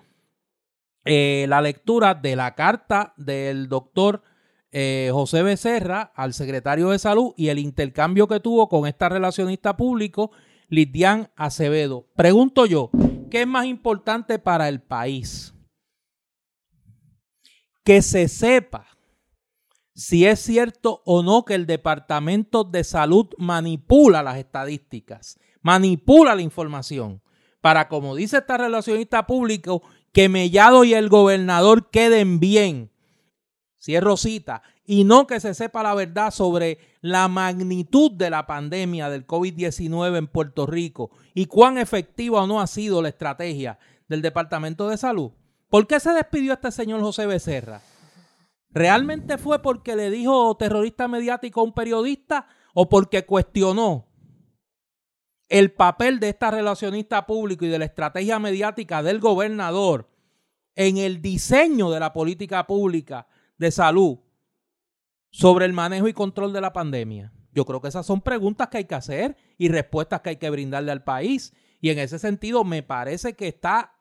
eh, 1.05 1.47
la 1.49 1.61
lectura 1.61 2.15
de 2.15 2.35
la 2.35 2.55
carta 2.55 3.13
del 3.17 3.69
doctor 3.69 4.23
eh, 4.77 5.11
José 5.13 5.45
Becerra 5.45 6.13
al 6.17 6.35
secretario 6.35 6.91
de 6.91 6.99
Salud 6.99 7.33
y 7.37 7.47
el 7.47 7.61
intercambio 7.61 8.27
que 8.27 8.41
tuvo 8.41 8.69
con 8.69 8.89
esta 8.89 9.09
relacionista 9.09 9.77
público, 9.77 10.33
Lidian 10.69 11.31
Acevedo. 11.37 12.09
Pregunto 12.17 12.67
yo, 12.67 12.91
¿qué 13.31 13.43
es 13.43 13.47
más 13.47 13.67
importante 13.67 14.41
para 14.41 14.69
el 14.69 14.83
país? 14.83 15.55
Que 17.85 18.03
se 18.03 18.27
sepa 18.27 18.89
si 19.95 20.27
es 20.27 20.41
cierto 20.41 21.03
o 21.05 21.23
no 21.23 21.45
que 21.45 21.55
el 21.55 21.67
Departamento 21.67 22.65
de 22.65 22.83
Salud 22.83 23.29
manipula 23.39 24.25
las 24.25 24.39
estadísticas, 24.39 25.39
manipula 25.63 26.35
la 26.35 26.43
información 26.43 27.23
para, 27.61 27.87
como 27.87 28.17
dice 28.17 28.39
esta 28.39 28.57
relacionista 28.57 29.25
público, 29.25 29.83
que 30.13 30.29
Mellado 30.29 30.83
y 30.83 30.95
el 30.95 31.09
gobernador 31.09 31.91
queden 31.91 32.41
bien. 32.41 32.91
Cierro 33.85 34.17
cita. 34.17 34.63
Y 34.87 35.05
no 35.05 35.27
que 35.27 35.41
se 35.41 35.53
sepa 35.53 35.83
la 35.83 35.95
verdad 35.95 36.31
sobre 36.31 36.79
la 37.03 37.29
magnitud 37.29 38.11
de 38.13 38.31
la 38.31 38.47
pandemia 38.47 39.11
del 39.11 39.27
COVID-19 39.27 40.17
en 40.17 40.27
Puerto 40.27 40.67
Rico 40.67 41.11
y 41.35 41.45
cuán 41.47 41.77
efectiva 41.77 42.43
o 42.43 42.47
no 42.47 42.63
ha 42.63 42.67
sido 42.67 43.03
la 43.03 43.11
estrategia 43.11 43.79
del 44.09 44.23
Departamento 44.23 44.89
de 44.89 44.97
Salud. 44.97 45.33
¿Por 45.69 45.87
qué 45.87 46.01
se 46.01 46.13
despidió 46.13 46.55
este 46.55 46.73
señor 46.73 47.03
José 47.03 47.27
Becerra? 47.27 47.83
¿Realmente 48.71 49.37
fue 49.37 49.61
porque 49.61 49.97
le 49.97 50.11
dijo 50.11 50.57
terrorista 50.57 51.07
mediático 51.07 51.61
a 51.61 51.65
un 51.65 51.75
periodista 51.75 52.47
o 52.73 52.89
porque 52.89 53.27
cuestionó 53.27 54.07
el 55.51 55.73
papel 55.73 56.21
de 56.21 56.31
esta 56.31 56.51
relacionista 56.51 57.27
público 57.27 57.67
y 57.67 57.69
de 57.69 57.79
la 57.79 57.85
estrategia 57.85 58.39
mediática 58.39 59.03
del 59.03 59.21
gobernador 59.21 60.09
en 60.75 60.97
el 60.97 61.21
diseño 61.21 61.91
de 61.91 62.01
la 62.01 62.15
política 62.15 62.67
pública 62.67 63.29
de 63.65 63.71
salud 63.71 64.19
sobre 65.31 65.65
el 65.65 65.73
manejo 65.73 66.07
y 66.07 66.13
control 66.13 66.53
de 66.53 66.61
la 66.61 66.73
pandemia? 66.73 67.33
Yo 67.53 67.65
creo 67.65 67.81
que 67.81 67.89
esas 67.89 68.05
son 68.05 68.21
preguntas 68.21 68.69
que 68.69 68.79
hay 68.79 68.85
que 68.85 68.95
hacer 68.95 69.37
y 69.57 69.69
respuestas 69.69 70.21
que 70.21 70.31
hay 70.31 70.37
que 70.37 70.51
brindarle 70.51 70.93
al 70.93 71.05
país. 71.05 71.55
Y 71.81 71.91
en 71.91 71.99
ese 71.99 72.19
sentido 72.19 72.65
me 72.65 72.83
parece 72.83 73.35
que 73.35 73.49
está 73.49 73.95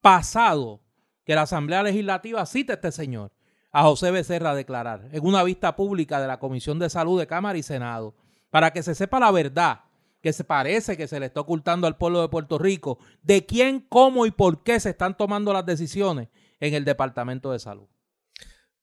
pasado 0.00 0.82
que 1.24 1.34
la 1.34 1.42
Asamblea 1.42 1.82
Legislativa 1.82 2.44
cite 2.46 2.72
a 2.72 2.74
este 2.74 2.92
señor, 2.92 3.32
a 3.70 3.84
José 3.84 4.10
Becerra, 4.10 4.50
a 4.50 4.54
declarar 4.54 5.08
en 5.12 5.24
una 5.24 5.42
vista 5.42 5.76
pública 5.76 6.20
de 6.20 6.26
la 6.26 6.38
Comisión 6.38 6.78
de 6.78 6.90
Salud 6.90 7.18
de 7.18 7.26
Cámara 7.26 7.58
y 7.58 7.62
Senado, 7.62 8.14
para 8.50 8.72
que 8.72 8.82
se 8.82 8.94
sepa 8.94 9.20
la 9.20 9.30
verdad 9.30 9.80
que 10.20 10.32
se 10.32 10.44
parece 10.44 10.96
que 10.96 11.08
se 11.08 11.20
le 11.20 11.26
está 11.26 11.40
ocultando 11.40 11.86
al 11.86 11.96
pueblo 11.96 12.20
de 12.20 12.28
Puerto 12.28 12.58
Rico, 12.58 12.98
de 13.22 13.46
quién, 13.46 13.80
cómo 13.80 14.26
y 14.26 14.30
por 14.30 14.62
qué 14.62 14.78
se 14.80 14.90
están 14.90 15.16
tomando 15.16 15.52
las 15.52 15.64
decisiones 15.64 16.28
en 16.58 16.74
el 16.74 16.84
Departamento 16.84 17.52
de 17.52 17.58
Salud. 17.58 17.88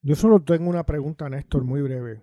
Yo 0.02 0.16
solo 0.16 0.42
tengo 0.42 0.70
una 0.70 0.86
pregunta, 0.86 1.30
Néstor, 1.30 1.64
muy 1.64 1.82
breve. 1.82 2.22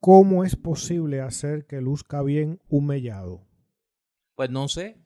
¿Cómo 0.00 0.44
es 0.44 0.56
posible 0.56 1.20
hacer 1.20 1.66
que 1.66 1.80
luzca 1.80 2.22
bien 2.22 2.60
un 2.68 2.86
mellado? 2.86 3.46
Pues 4.34 4.50
no 4.50 4.68
sé. 4.68 5.02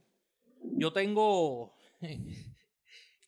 Yo 0.77 0.93
tengo 0.93 1.75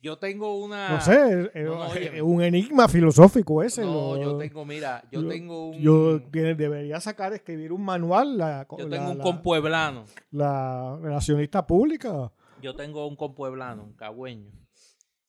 Yo 0.03 0.17
tengo 0.17 0.57
una. 0.57 0.95
No 0.95 1.01
sé, 1.03 2.23
un 2.23 2.43
enigma 2.43 2.89
filosófico 2.89 3.63
ese. 3.63 3.83
No, 3.83 4.17
yo 4.17 4.39
tengo, 4.39 4.65
mira, 4.65 5.05
yo, 5.13 5.27
tengo 5.29 5.69
un. 5.69 5.79
Yo 5.79 6.19
debería 6.19 7.01
sacar, 7.01 7.35
escribir 7.35 7.71
un 7.71 7.85
manual. 7.85 8.39
La, 8.39 8.67
yo 8.79 8.89
tengo 8.89 9.11
un 9.11 9.19
compueblano. 9.19 10.07
La 10.31 10.99
relacionista 11.03 11.67
pública. 11.67 12.33
Yo 12.63 12.75
tengo 12.75 13.07
un 13.07 13.17
compueblano, 13.17 13.85
un 13.85 13.93
cagüeño. 13.93 14.51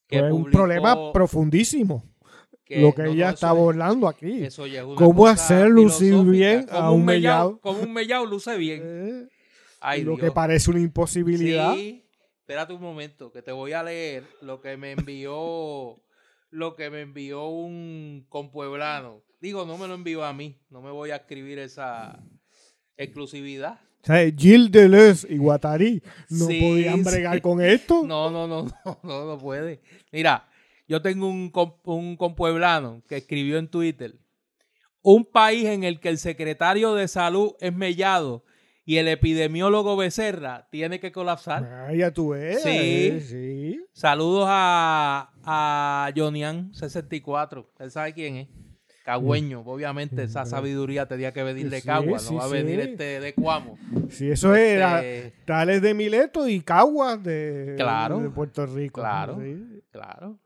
Que 0.07 0.20
es 0.20 0.32
un 0.32 0.49
problema 0.49 1.12
profundísimo. 1.12 2.03
Lo 2.80 2.93
que 2.93 3.09
ella 3.09 3.32
está 3.32 3.49
hablando 3.49 4.07
aquí. 4.07 4.43
Eso 4.43 4.65
¿Cómo 4.95 5.28
hacer 5.28 5.69
lucir 5.69 6.15
bien 6.24 6.67
a 6.69 6.91
un 6.91 7.03
mellado? 7.05 7.59
Como 7.59 7.82
un 7.82 7.93
mellado 7.93 8.26
luce 8.26 8.57
bien. 8.57 9.30
Eh, 9.84 10.03
lo 10.03 10.15
que 10.15 10.30
parece 10.30 10.69
una 10.69 10.80
imposibilidad. 10.80 11.74
Sí 11.74 12.05
espérate 12.51 12.74
un 12.74 12.82
momento, 12.82 13.32
que 13.32 13.41
te 13.41 13.53
voy 13.53 13.72
a 13.72 13.82
leer 13.82 14.26
lo 14.41 14.59
que 14.59 14.76
me 14.76 14.91
envió, 14.91 16.03
lo 16.49 16.76
que 16.76 16.89
me 16.89 16.99
envió 16.99 17.47
un 17.47 18.26
compueblano. 18.28 19.24
Digo, 19.39 19.65
no 19.65 19.78
me 19.78 19.88
lo 19.88 19.93
envió 19.93 20.26
a 20.26 20.34
mí, 20.34 20.59
no 20.69 20.82
me 20.82 20.91
voy 20.91 21.11
a 21.11 21.15
escribir 21.15 21.59
esa 21.59 22.22
exclusividad. 22.97 23.80
O 24.03 24.05
sea, 24.05 24.30
Gilles 24.30 24.69
Deleuze 24.69 25.34
y 25.34 25.38
Guattari 25.38 26.03
no 26.30 26.47
podían 26.47 27.03
bregar 27.05 27.41
con 27.41 27.61
esto. 27.61 28.03
No, 28.05 28.30
no, 28.30 28.49
no, 28.49 28.65
no, 28.86 28.99
no, 29.01 29.26
no 29.28 29.38
puede. 29.38 29.82
Mira, 30.11 30.49
yo 30.91 31.01
tengo 31.01 31.29
un, 31.29 31.53
un 31.85 32.17
compueblano 32.17 33.01
que 33.07 33.15
escribió 33.15 33.57
en 33.57 33.69
Twitter, 33.69 34.15
un 35.01 35.23
país 35.23 35.63
en 35.67 35.85
el 35.85 36.01
que 36.01 36.09
el 36.09 36.17
secretario 36.17 36.95
de 36.95 37.07
salud 37.07 37.53
es 37.61 37.73
mellado 37.73 38.43
y 38.83 38.97
el 38.97 39.07
epidemiólogo 39.07 39.95
Becerra 39.95 40.67
tiene 40.69 40.99
que 40.99 41.13
colapsar. 41.13 41.63
Ah, 41.63 41.93
ya 41.95 42.11
tú 42.11 42.31
ves. 42.31 42.61
Sí. 42.61 43.81
Saludos 43.93 44.47
a, 44.49 45.31
a 45.45 46.11
Jonian 46.13 46.73
64. 46.73 47.71
Él 47.79 47.89
sabe 47.89 48.13
quién 48.13 48.35
es. 48.35 48.47
Cagüeño, 49.05 49.61
obviamente, 49.61 50.23
esa 50.23 50.45
sabiduría 50.45 51.07
tenía 51.07 51.31
que 51.31 51.41
venir 51.41 51.69
de 51.69 51.81
Cagua, 51.81 52.19
no 52.21 52.35
va 52.35 52.43
a 52.43 52.49
venir 52.49 52.81
este 52.81 53.21
de 53.21 53.33
Cuamo. 53.33 53.77
Sí, 54.09 54.29
eso 54.29 54.53
era 54.53 55.01
este 55.03 55.37
tales 55.45 55.81
de 55.81 55.93
Mileto 55.93 56.49
y 56.49 56.59
Caguas 56.59 57.23
de, 57.23 57.77
de 57.77 58.29
Puerto 58.35 58.65
Rico. 58.65 58.99
Claro, 58.99 59.41
claro. 59.89 60.37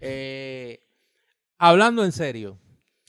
Eh, 0.00 0.80
hablando 1.58 2.04
en 2.04 2.12
serio. 2.12 2.58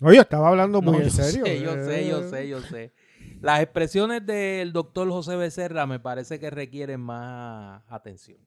Oye, 0.02 0.20
estaba 0.20 0.50
hablando 0.50 0.82
muy 0.82 0.98
en 0.98 1.12
serio. 1.12 1.46
yo 1.46 1.86
sé, 1.86 2.08
yo 2.08 2.30
sé, 2.30 2.48
yo 2.48 2.62
sé. 2.62 2.94
Las 3.39 3.62
expresiones 3.62 4.26
del 4.26 4.74
doctor 4.74 5.10
José 5.10 5.36
Becerra 5.36 5.86
me 5.86 6.00
parece 6.00 6.39
que 6.39 6.50
requieren 6.50 7.02
más 7.02 7.84
atención. 7.88 8.39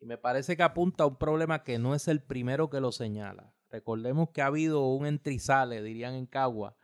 Y 0.00 0.06
me 0.06 0.18
parece 0.18 0.56
que 0.56 0.62
apunta 0.62 1.04
a 1.04 1.06
un 1.06 1.16
problema 1.16 1.62
que 1.62 1.78
no 1.78 1.94
es 1.94 2.08
el 2.08 2.22
primero 2.22 2.68
que 2.68 2.80
lo 2.80 2.92
señala. 2.92 3.52
Recordemos 3.70 4.30
que 4.30 4.42
ha 4.42 4.46
habido 4.46 4.86
un 4.88 5.06
entrizale, 5.06 5.82
dirían 5.82 6.14
en 6.14 6.26
Cagua, 6.26 6.76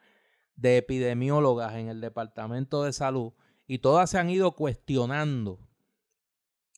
de 0.56 0.78
epidemiólogas 0.78 1.74
en 1.74 1.88
el 1.88 2.00
Departamento 2.00 2.82
de 2.84 2.92
Salud 2.92 3.32
y 3.66 3.78
todas 3.78 4.10
se 4.10 4.18
han 4.18 4.30
ido 4.30 4.52
cuestionando 4.52 5.58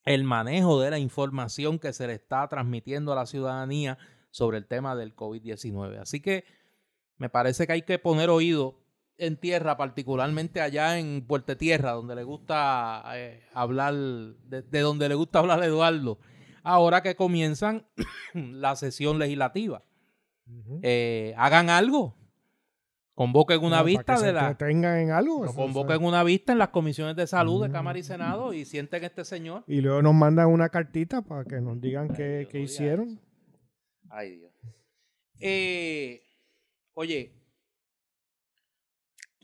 el 0.05 0.25
manejo 0.25 0.81
de 0.81 0.91
la 0.91 0.99
información 0.99 1.79
que 1.79 1.93
se 1.93 2.07
le 2.07 2.15
está 2.15 2.47
transmitiendo 2.49 3.13
a 3.13 3.17
la 3.17 3.27
ciudadanía 3.27 3.99
sobre 4.31 4.59
el 4.59 4.67
tema 4.67 4.97
del 4.97 5.15
COVID-19. 5.15 5.99
Así 5.99 6.21
que 6.21 6.45
me 7.17 7.29
parece 7.29 7.67
que 7.67 7.73
hay 7.73 7.83
que 7.83 7.99
poner 7.99 8.31
oído 8.31 8.81
en 9.17 9.37
tierra, 9.37 9.77
particularmente 9.77 10.61
allá 10.61 10.99
en 10.99 11.25
Puerto 11.27 11.57
Tierra, 11.57 11.93
donde 11.93 12.17
le 12.17 12.25
gusta 12.25 13.05
eh, 13.15 13.45
hablar, 13.55 13.95
de, 13.95 14.81
donde 14.81 15.09
le 15.09 15.15
gusta 15.15 15.39
hablar 15.39 15.63
Eduardo, 15.63 16.19
ahora 16.63 17.03
que 17.03 17.15
comienzan 17.15 17.87
la 18.35 18.77
sesión 18.77 19.19
legislativa. 19.19 19.83
Eh, 20.83 21.33
hagan 21.39 21.71
algo. 21.71 22.17
Convoquen 23.15 23.63
una 23.63 23.83
vista 23.83 24.21
de 24.21 24.33
la. 24.33 24.57
tengan 24.57 24.99
en 24.99 25.11
algo. 25.11 25.47
Convoquen 25.55 26.05
una 26.05 26.25
vista 26.25 26.53
en 26.53 26.59
las 26.59 26.69
comisiones 26.69 27.15
de 27.15 27.27
salud 27.27 27.65
de 27.65 27.71
Cámara 27.71 27.99
y 27.99 28.03
Senado 28.03 28.53
y 28.53 28.65
sienten 28.65 29.05
a 29.05 29.07
este 29.07 29.25
señor. 29.25 29.65
Y 29.69 29.81
luego 29.81 30.03
nos 30.03 30.15
mandan 30.15 30.49
una 30.49 30.69
cartita 30.69 31.23
para 31.23 31.45
que 31.45 31.61
nos 31.61 31.81
digan 31.81 32.09
qué, 32.09 32.49
hicieron. 32.55 33.21
Ay, 34.11 34.37
Dios. 34.37 34.53
Eh, 35.41 36.23
oye, 36.95 37.45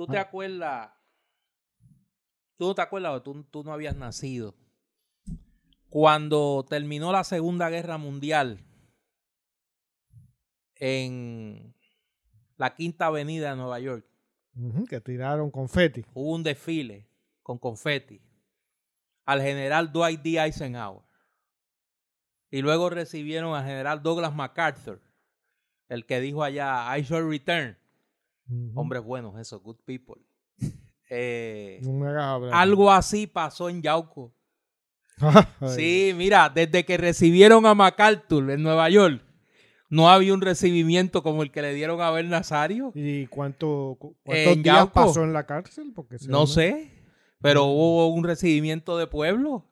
¿Tú 0.00 0.06
te 0.06 0.16
ah. 0.16 0.22
acuerdas? 0.22 0.90
¿Tú 2.56 2.68
no 2.68 2.74
te 2.74 2.80
acuerdas? 2.80 3.22
Tú, 3.22 3.44
tú 3.50 3.62
no 3.62 3.70
habías 3.70 3.94
nacido. 3.94 4.56
Cuando 5.90 6.64
terminó 6.66 7.12
la 7.12 7.22
Segunda 7.22 7.68
Guerra 7.68 7.98
Mundial 7.98 8.64
en 10.76 11.74
la 12.60 12.74
Quinta 12.74 13.06
Avenida 13.06 13.50
de 13.50 13.56
Nueva 13.56 13.80
York. 13.80 14.04
que 14.90 15.00
tiraron 15.00 15.50
confeti. 15.50 16.04
Hubo 16.12 16.34
un 16.34 16.42
desfile 16.42 17.08
con 17.42 17.56
confeti 17.58 18.20
al 19.24 19.40
general 19.40 19.90
Dwight 19.90 20.20
D. 20.20 20.38
Eisenhower. 20.38 21.02
Y 22.50 22.60
luego 22.60 22.90
recibieron 22.90 23.54
al 23.54 23.64
general 23.64 24.02
Douglas 24.02 24.34
MacArthur, 24.34 25.00
el 25.88 26.04
que 26.04 26.20
dijo 26.20 26.42
allá, 26.42 26.98
I 26.98 27.02
shall 27.02 27.26
return. 27.26 27.78
Hombres 28.74 29.02
buenos, 29.02 29.38
eso, 29.40 29.60
good 29.60 29.78
people. 29.86 30.20
Eh, 31.12 31.82
algo 32.52 32.88
así 32.88 33.26
pasó 33.26 33.68
en 33.68 33.82
Yauco. 33.82 34.32
sí, 35.74 36.12
mira, 36.14 36.48
desde 36.48 36.84
que 36.84 36.96
recibieron 36.96 37.66
a 37.66 37.74
MacArthur 37.74 38.48
en 38.52 38.62
Nueva 38.62 38.88
York, 38.90 39.20
no 39.90 40.08
había 40.08 40.32
un 40.32 40.40
recibimiento 40.40 41.22
como 41.22 41.42
el 41.42 41.50
que 41.50 41.62
le 41.62 41.74
dieron 41.74 42.00
a 42.00 42.06
Abel 42.06 42.30
Nazario. 42.30 42.92
¿Y 42.94 43.26
cuánto, 43.26 43.98
cuántos 44.22 44.62
días 44.62 44.88
pasó 44.90 45.24
en 45.24 45.32
la 45.32 45.44
cárcel? 45.44 45.92
Porque 45.94 46.16
no 46.28 46.46
sé, 46.46 46.92
pero 47.42 47.64
hubo 47.64 48.06
un 48.08 48.24
recibimiento 48.24 48.96
de 48.96 49.06
pueblo. 49.08 49.66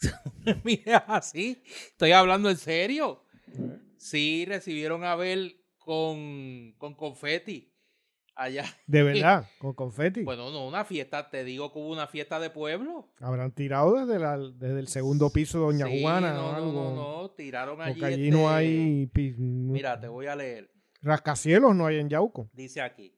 mira, 0.64 1.04
así, 1.06 1.62
estoy 1.90 2.12
hablando 2.12 2.50
en 2.50 2.56
serio. 2.56 3.22
Eh. 3.48 3.78
Sí, 3.98 4.44
recibieron 4.46 5.04
a 5.04 5.12
Abel 5.12 5.62
con, 5.78 6.74
con 6.78 6.94
confeti 6.94 7.75
allá. 8.36 8.64
¿De 8.86 9.02
verdad? 9.02 9.48
¿Con 9.58 9.72
confeti? 9.74 10.22
Bueno, 10.22 10.50
no, 10.50 10.66
una 10.66 10.84
fiesta, 10.84 11.28
te 11.28 11.42
digo 11.42 11.72
que 11.72 11.78
hubo 11.78 11.90
una 11.92 12.06
fiesta 12.06 12.38
de 12.38 12.50
pueblo. 12.50 13.08
Habrán 13.20 13.50
tirado 13.52 14.04
desde, 14.04 14.18
la, 14.20 14.38
desde 14.38 14.78
el 14.78 14.88
segundo 14.88 15.30
piso 15.30 15.58
de 15.58 15.64
Doña 15.64 16.00
Juana. 16.00 16.34
No, 16.34 16.52
no, 16.52 16.72
no, 16.72 16.94
no, 16.94 17.30
tiraron 17.30 17.80
allí. 17.80 18.00
Porque 18.00 18.14
allí 18.14 18.30
no 18.30 18.58
este 18.58 19.10
hay... 19.16 19.34
Mira, 19.38 20.00
te 20.00 20.08
voy 20.08 20.26
a 20.26 20.36
leer. 20.36 20.70
Rascacielos 21.02 21.74
no 21.74 21.86
hay 21.86 21.98
en 21.98 22.08
Yauco. 22.08 22.48
Dice 22.52 22.80
aquí. 22.80 23.14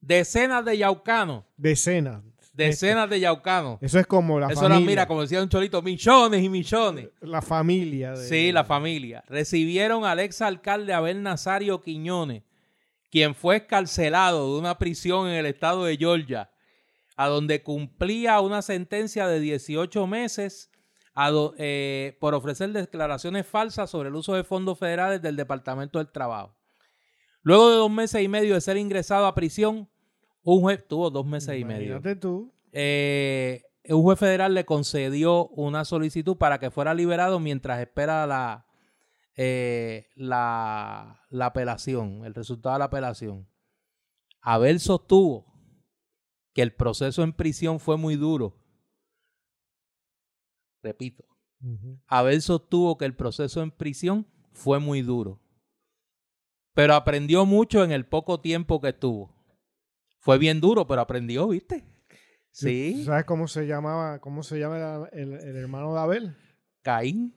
Decenas 0.00 0.64
de 0.64 0.78
yaucanos. 0.78 1.44
Decenas. 1.56 2.22
Decenas 2.52 3.10
de 3.10 3.20
yaucanos. 3.20 3.78
Eso 3.82 3.98
es 3.98 4.06
como 4.06 4.40
la 4.40 4.46
Eso 4.46 4.62
familia. 4.62 4.76
era, 4.78 4.86
mira, 4.86 5.06
como 5.06 5.22
decía 5.22 5.42
un 5.42 5.48
cholito, 5.48 5.82
millones 5.82 6.42
y 6.42 6.48
millones. 6.48 7.08
La 7.20 7.42
familia. 7.42 8.12
De, 8.12 8.26
Sí, 8.28 8.50
la 8.52 8.64
familia. 8.64 9.22
Recibieron 9.28 10.04
al 10.04 10.20
ex 10.20 10.40
alcalde 10.40 10.94
Abel 10.94 11.22
Nazario 11.22 11.82
Quiñones, 11.82 12.44
quien 13.10 13.34
fue 13.34 13.56
escarcelado 13.56 14.52
de 14.54 14.58
una 14.60 14.78
prisión 14.78 15.28
en 15.28 15.34
el 15.34 15.46
estado 15.46 15.84
de 15.84 15.96
Georgia, 15.96 16.50
a 17.16 17.28
donde 17.28 17.62
cumplía 17.62 18.40
una 18.40 18.62
sentencia 18.62 19.26
de 19.26 19.40
18 19.40 20.06
meses 20.06 20.70
a 21.14 21.30
do- 21.30 21.54
eh, 21.56 22.16
por 22.20 22.34
ofrecer 22.34 22.70
declaraciones 22.72 23.46
falsas 23.46 23.88
sobre 23.90 24.10
el 24.10 24.14
uso 24.16 24.34
de 24.34 24.44
fondos 24.44 24.78
federales 24.78 25.22
del 25.22 25.36
Departamento 25.36 25.98
del 25.98 26.10
Trabajo. 26.12 26.54
Luego 27.42 27.70
de 27.70 27.76
dos 27.76 27.90
meses 27.90 28.22
y 28.22 28.28
medio 28.28 28.54
de 28.54 28.60
ser 28.60 28.76
ingresado 28.76 29.26
a 29.26 29.34
prisión, 29.34 29.88
un 30.42 30.60
juez 30.60 30.86
tuvo 30.86 31.10
dos 31.10 31.24
meses 31.24 31.58
y 31.58 31.64
medio. 31.64 32.00
Tú. 32.20 32.52
Eh, 32.72 33.62
un 33.88 34.02
juez 34.02 34.18
federal 34.18 34.52
le 34.52 34.66
concedió 34.66 35.46
una 35.48 35.84
solicitud 35.84 36.36
para 36.36 36.58
que 36.58 36.70
fuera 36.72 36.92
liberado 36.92 37.38
mientras 37.40 37.80
espera 37.80 38.26
la, 38.26 38.65
eh, 39.36 40.08
la, 40.14 41.22
la 41.30 41.46
apelación, 41.46 42.24
el 42.24 42.34
resultado 42.34 42.74
de 42.74 42.78
la 42.80 42.84
apelación. 42.86 43.48
Abel 44.40 44.80
sostuvo 44.80 45.52
que 46.54 46.62
el 46.62 46.74
proceso 46.74 47.22
en 47.22 47.32
prisión 47.32 47.78
fue 47.80 47.96
muy 47.96 48.16
duro. 48.16 48.56
Repito, 50.82 51.24
Abel 52.06 52.42
sostuvo 52.42 52.96
que 52.96 53.04
el 53.06 53.14
proceso 53.16 53.62
en 53.62 53.70
prisión 53.70 54.26
fue 54.52 54.78
muy 54.78 55.02
duro, 55.02 55.40
pero 56.74 56.94
aprendió 56.94 57.44
mucho 57.44 57.82
en 57.82 57.90
el 57.92 58.06
poco 58.06 58.40
tiempo 58.40 58.80
que 58.80 58.90
estuvo. 58.90 59.34
Fue 60.20 60.38
bien 60.38 60.60
duro, 60.60 60.86
pero 60.86 61.00
aprendió, 61.00 61.48
¿viste? 61.48 61.84
Sí, 62.50 63.04
¿Sabes 63.04 63.24
cómo 63.24 63.48
se 63.48 63.66
llamaba, 63.66 64.20
cómo 64.20 64.42
se 64.42 64.58
llama 64.58 64.78
la- 64.78 65.08
el, 65.12 65.32
el 65.34 65.56
hermano 65.56 65.92
de 65.92 66.00
Abel? 66.00 66.36
Caín. 66.82 67.34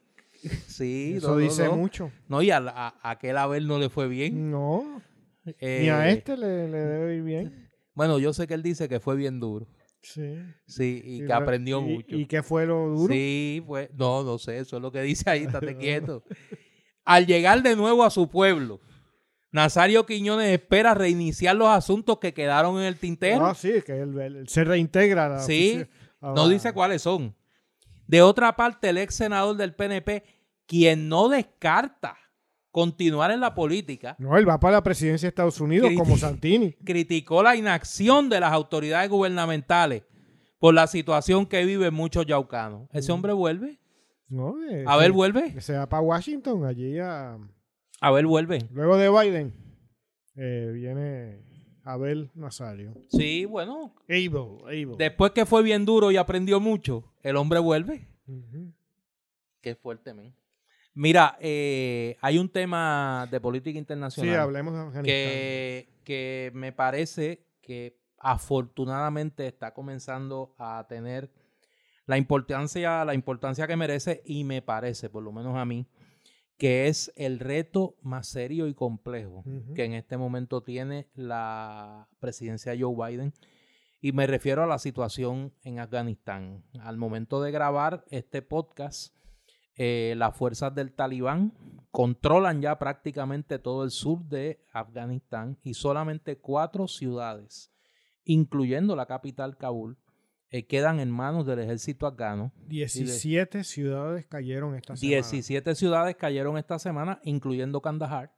Sí, 0.67 1.13
Eso 1.17 1.29
no, 1.29 1.33
no, 1.35 1.39
dice 1.39 1.65
no. 1.65 1.75
mucho. 1.75 2.11
No, 2.27 2.41
y 2.41 2.51
a, 2.51 2.59
la- 2.59 2.71
a 3.01 3.11
aquel 3.11 3.37
Abel 3.37 3.67
no 3.67 3.77
le 3.79 3.89
fue 3.89 4.07
bien. 4.07 4.49
No, 4.51 5.01
Eh, 5.59 5.79
ni 5.83 5.89
a 5.89 6.09
este 6.09 6.37
le, 6.37 6.67
le 6.69 6.77
debe 6.77 7.15
ir 7.17 7.23
bien. 7.23 7.69
Bueno, 7.93 8.19
yo 8.19 8.31
sé 8.33 8.47
que 8.47 8.53
él 8.53 8.63
dice 8.63 8.87
que 8.87 8.99
fue 8.99 9.15
bien 9.15 9.39
duro. 9.39 9.67
Sí. 10.01 10.37
Sí, 10.65 11.01
y, 11.03 11.15
Y 11.15 11.19
que 11.21 11.27
re- 11.27 11.33
aprendió 11.33 11.79
y- 11.81 11.95
mucho. 11.95 12.15
¿Y 12.15 12.25
qué 12.27 12.41
fue 12.43 12.65
lo 12.65 12.87
duro? 12.89 13.13
Sí, 13.13 13.61
pues, 13.67 13.89
no, 13.95 14.23
no 14.23 14.37
sé, 14.37 14.59
eso 14.59 14.77
es 14.77 14.81
lo 14.81 14.91
que 14.91 15.01
dice 15.01 15.29
ahí, 15.29 15.43
estate 15.43 15.75
quieto. 15.77 16.23
Al 17.03 17.25
llegar 17.25 17.61
de 17.63 17.75
nuevo 17.75 18.03
a 18.03 18.09
su 18.09 18.29
pueblo, 18.29 18.79
Nazario 19.51 20.05
Quiñones 20.05 20.51
espera 20.51 20.93
reiniciar 20.93 21.55
los 21.55 21.67
asuntos 21.69 22.19
que 22.19 22.33
quedaron 22.33 22.77
en 22.79 22.83
el 22.85 22.95
tintero. 22.97 23.45
Ah, 23.45 23.55
sí, 23.55 23.81
que 23.85 23.99
él, 23.99 24.17
él 24.19 24.47
se 24.47 24.63
reintegra. 24.63 25.25
a 25.25 25.29
la 25.29 25.39
Sí, 25.39 25.83
a 26.21 26.33
No 26.33 26.47
dice 26.47 26.71
cuáles 26.71 27.01
son. 27.01 27.35
De 28.09 28.23
otra 28.23 28.55
parte, 28.55 28.89
el 28.89 28.97
ex 28.97 29.13
senador 29.13 29.55
del 29.55 29.75
PNP, 29.75 30.23
quien 30.65 31.07
no 31.09 31.29
descarta 31.29 32.17
continuar 32.71 33.29
en 33.29 33.39
la 33.39 33.53
política, 33.53 34.15
No, 34.17 34.35
él 34.35 34.49
va 34.49 34.59
para 34.59 34.77
la 34.77 34.83
presidencia 34.83 35.27
de 35.27 35.29
Estados 35.29 35.61
Unidos 35.61 35.91
como 35.95 36.17
Santini. 36.17 36.73
criticó 36.85 37.43
la 37.43 37.55
inacción 37.55 38.27
de 38.27 38.39
las 38.39 38.51
autoridades 38.51 39.11
gubernamentales 39.11 40.03
por 40.57 40.73
la 40.73 40.87
situación 40.87 41.45
que 41.45 41.63
viven 41.65 41.93
muchos 41.93 42.25
yaucanos. 42.25 42.89
¿Ese 42.93 43.11
hombre 43.11 43.31
vuelve? 43.33 43.79
No, 44.27 44.55
eh, 44.67 44.85
A 44.87 44.97
ver, 44.97 45.11
vuelve. 45.11 45.53
que 45.53 45.61
se 45.61 45.73
va 45.77 45.87
para 45.87 46.01
Washington, 46.01 46.65
allí 46.65 46.97
a... 46.97 47.37
A 48.01 48.11
ver, 48.11 48.25
vuelve. 48.25 48.67
Luego 48.71 48.97
de 48.97 49.09
Biden, 49.09 49.53
eh, 50.35 50.71
viene 50.73 51.43
Abel 51.93 52.29
Nazario. 52.35 52.93
Sí, 53.09 53.45
bueno. 53.45 53.93
Able, 54.07 54.27
able. 54.83 54.95
Después 54.97 55.31
que 55.31 55.45
fue 55.45 55.63
bien 55.63 55.85
duro 55.85 56.11
y 56.11 56.17
aprendió 56.17 56.59
mucho, 56.59 57.03
el 57.23 57.35
hombre 57.35 57.59
vuelve. 57.59 58.07
Ujú. 58.27 58.71
Qué 59.61 59.75
fuerte, 59.75 60.13
men. 60.13 60.33
Mira, 60.93 61.37
eh, 61.39 62.17
hay 62.21 62.37
un 62.37 62.49
tema 62.49 63.27
de 63.31 63.39
política 63.39 63.73
Sí, 63.73 63.79
internacional. 63.79 64.39
hablemos 64.39 64.73
de 64.73 64.79
Afganistán. 64.79 65.03
que, 65.05 65.89
que 66.03 66.51
me 66.53 66.71
parece 66.71 67.45
que 67.61 67.97
afortunadamente 68.17 69.47
está 69.47 69.73
comenzando 69.73 70.53
a 70.57 70.85
tener 70.89 71.29
la 72.05 72.17
importancia, 72.17 73.05
la 73.05 73.13
importancia 73.13 73.67
que 73.67 73.75
merece 73.77 74.21
y 74.25 74.43
me 74.43 74.61
parece, 74.61 75.09
por 75.09 75.23
lo 75.23 75.31
menos 75.31 75.55
a 75.55 75.63
mí, 75.65 75.85
que 76.59 76.89
es 76.89 77.11
el 77.15 77.39
reto 77.39 77.95
más 78.01 78.27
serio 78.27 78.67
y 78.67 78.73
complejo 78.73 79.45
que 79.75 79.85
en 79.85 79.93
este 79.93 80.17
momento 80.17 80.61
tiene 80.61 81.07
la 81.15 82.09
presidencia 82.19 82.73
de 82.73 82.81
Joe 82.83 83.11
Biden. 83.11 83.33
Y 84.01 84.11
me 84.11 84.27
refiero 84.27 84.61
a 84.61 84.67
la 84.67 84.77
situación 84.77 85.53
en 85.63 85.79
Afganistán. 85.79 86.65
Al 86.81 86.97
momento 86.97 87.41
de 87.41 87.51
grabar 87.51 88.03
este 88.09 88.41
podcast, 88.41 89.15
eh, 89.75 90.15
las 90.17 90.35
fuerzas 90.35 90.75
del 90.75 90.91
Talibán 90.91 91.53
controlan 91.91 92.61
ya 92.61 92.77
prácticamente 92.77 93.57
todo 93.57 93.85
el 93.85 93.91
sur 93.91 94.25
de 94.25 94.65
Afganistán 94.73 95.57
y 95.63 95.75
solamente 95.75 96.39
cuatro 96.39 96.89
ciudades, 96.89 97.71
incluyendo 98.25 98.97
la 98.97 99.05
capital 99.05 99.55
Kabul, 99.55 99.97
eh, 100.51 100.65
quedan 100.65 100.99
en 100.99 101.11
manos 101.11 101.45
del 101.45 101.59
ejército 101.59 102.07
afgano. 102.07 102.51
17 102.67 103.63
ciudades 103.63 104.25
cayeron 104.25 104.75
esta 104.75 104.95
semana. 104.95 105.21
17 105.21 105.75
ciudades 105.75 106.15
cayeron 106.15 106.57
esta 106.57 106.79
semana, 106.79 107.19
incluyendo 107.23 107.81
Kandahar, 107.81 108.33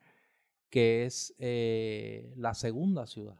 que 0.69 1.05
es 1.05 1.33
eh, 1.39 2.33
la 2.35 2.53
segunda 2.53 3.07
ciudad 3.07 3.37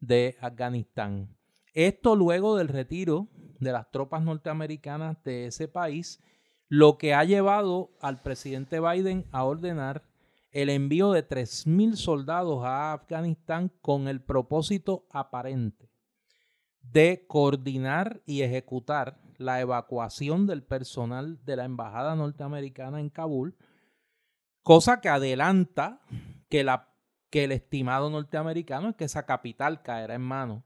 de 0.00 0.36
Afganistán. 0.40 1.36
Esto 1.74 2.16
luego 2.16 2.56
del 2.56 2.68
retiro 2.68 3.28
de 3.60 3.72
las 3.72 3.90
tropas 3.90 4.22
norteamericanas 4.22 5.22
de 5.24 5.46
ese 5.46 5.68
país, 5.68 6.22
lo 6.68 6.96
que 6.96 7.12
ha 7.12 7.24
llevado 7.24 7.90
al 8.00 8.22
presidente 8.22 8.80
Biden 8.80 9.26
a 9.32 9.44
ordenar 9.44 10.02
el 10.50 10.70
envío 10.70 11.12
de 11.12 11.26
3.000 11.26 11.96
soldados 11.96 12.64
a 12.64 12.94
Afganistán 12.94 13.70
con 13.82 14.08
el 14.08 14.22
propósito 14.22 15.06
aparente 15.10 15.91
de 16.92 17.24
coordinar 17.26 18.22
y 18.26 18.42
ejecutar 18.42 19.18
la 19.38 19.60
evacuación 19.60 20.46
del 20.46 20.62
personal 20.62 21.42
de 21.44 21.56
la 21.56 21.64
embajada 21.64 22.14
norteamericana 22.14 23.00
en 23.00 23.08
Kabul, 23.08 23.56
cosa 24.62 25.00
que 25.00 25.08
adelanta 25.08 26.00
que, 26.48 26.64
la, 26.64 26.94
que 27.30 27.44
el 27.44 27.52
estimado 27.52 28.10
norteamericano 28.10 28.90
es 28.90 28.96
que 28.96 29.04
esa 29.04 29.24
capital 29.24 29.82
caerá 29.82 30.14
en 30.14 30.22
manos 30.22 30.62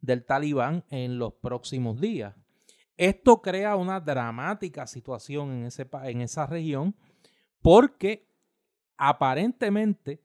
del 0.00 0.24
talibán 0.24 0.84
en 0.90 1.18
los 1.18 1.34
próximos 1.34 2.00
días. 2.00 2.34
Esto 2.96 3.40
crea 3.40 3.76
una 3.76 4.00
dramática 4.00 4.86
situación 4.86 5.52
en, 5.52 5.64
ese, 5.66 5.88
en 6.02 6.20
esa 6.20 6.46
región 6.46 6.96
porque 7.62 8.28
aparentemente 8.96 10.22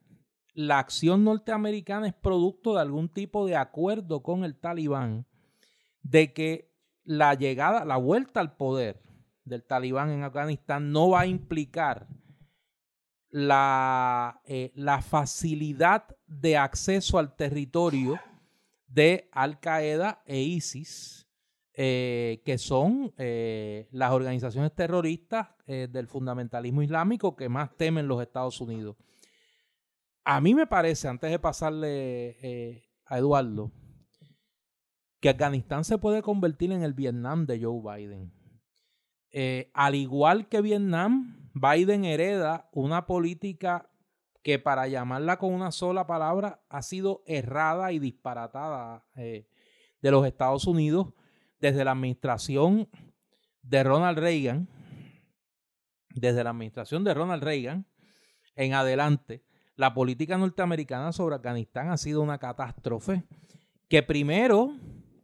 la 0.54 0.80
acción 0.80 1.24
norteamericana 1.24 2.08
es 2.08 2.14
producto 2.14 2.74
de 2.74 2.82
algún 2.82 3.10
tipo 3.10 3.46
de 3.46 3.56
acuerdo 3.56 4.24
con 4.24 4.44
el 4.44 4.56
talibán 4.56 5.26
de 6.06 6.34
que 6.34 6.72
la 7.04 7.34
llegada, 7.34 7.84
la 7.84 7.98
vuelta 7.98 8.40
al 8.40 8.56
poder 8.56 9.02
del 9.44 9.64
talibán 9.64 10.12
en 10.12 10.24
Afganistán 10.24 10.92
no 10.92 11.10
va 11.10 11.22
a 11.22 11.26
implicar 11.26 12.08
la, 13.32 14.40
eh, 14.46 14.72
facilidad 15.02 16.06
de 16.28 16.58
acceso 16.58 17.18
al 17.18 17.36
territorio 17.36 18.20
de 18.88 19.28
Al 19.32 19.60
Qaeda 19.60 20.22
e 20.26 20.40
ISIS, 20.42 21.28
eh, 21.74 22.44
que 22.46 22.60
son 22.60 23.14
eh, 23.18 23.88
las 23.92 24.12
organizaciones 24.12 24.74
terroristas 24.74 25.50
del 25.66 26.08
fundamentalismo 26.08 26.84
islámico 26.84 27.36
que 27.36 27.50
más 27.50 27.76
temen 27.76 28.08
los 28.08 28.22
Estados 28.22 28.62
Unidos. 28.62 28.96
A 30.24 30.40
mí 30.40 30.54
me 30.54 30.68
parece, 30.68 31.08
antes 31.08 31.32
de 31.32 31.40
pasarle 31.40 32.84
a 33.06 33.18
Eduardo, 33.18 33.72
que 35.26 35.30
Afganistán 35.30 35.84
se 35.84 35.98
puede 35.98 36.22
convertir 36.22 36.72
en 36.72 36.84
el 36.84 36.94
Vietnam 36.94 37.48
de 37.48 37.60
Joe 37.60 37.82
Biden. 37.82 38.32
Eh, 39.32 39.72
al 39.74 39.96
igual 39.96 40.48
que 40.48 40.62
Vietnam, 40.62 41.50
Biden 41.56 42.06
hereda 42.06 42.70
una 42.72 43.08
política 43.08 43.90
que 44.44 44.60
para 44.60 44.88
llamarla 44.88 45.40
con 45.40 45.52
una 45.52 45.72
sola 45.72 46.06
palabra 46.06 46.62
ha 46.70 46.84
sido 46.84 47.24
errada 47.26 47.92
y 47.92 47.98
disparatada 47.98 49.04
eh, 49.16 49.48
de 50.00 50.12
los 50.12 50.28
Estados 50.28 50.68
Unidos 50.68 51.08
desde 51.60 51.84
la 51.84 51.94
administración 51.94 52.88
de 53.64 53.84
Ronald 53.84 54.20
Reagan, 54.20 54.70
desde 56.12 56.44
la 56.44 56.52
administración 56.52 57.04
de 57.04 57.16
Ronald 57.16 57.42
Reagan 57.42 57.88
en 58.56 58.76
adelante, 58.76 59.44
la 59.76 59.96
política 59.96 60.38
norteamericana 60.38 61.12
sobre 61.14 61.34
Afganistán 61.34 61.90
ha 61.90 61.98
sido 61.98 62.22
una 62.22 62.38
catástrofe 62.38 63.24
que 63.90 64.04
primero 64.04 64.72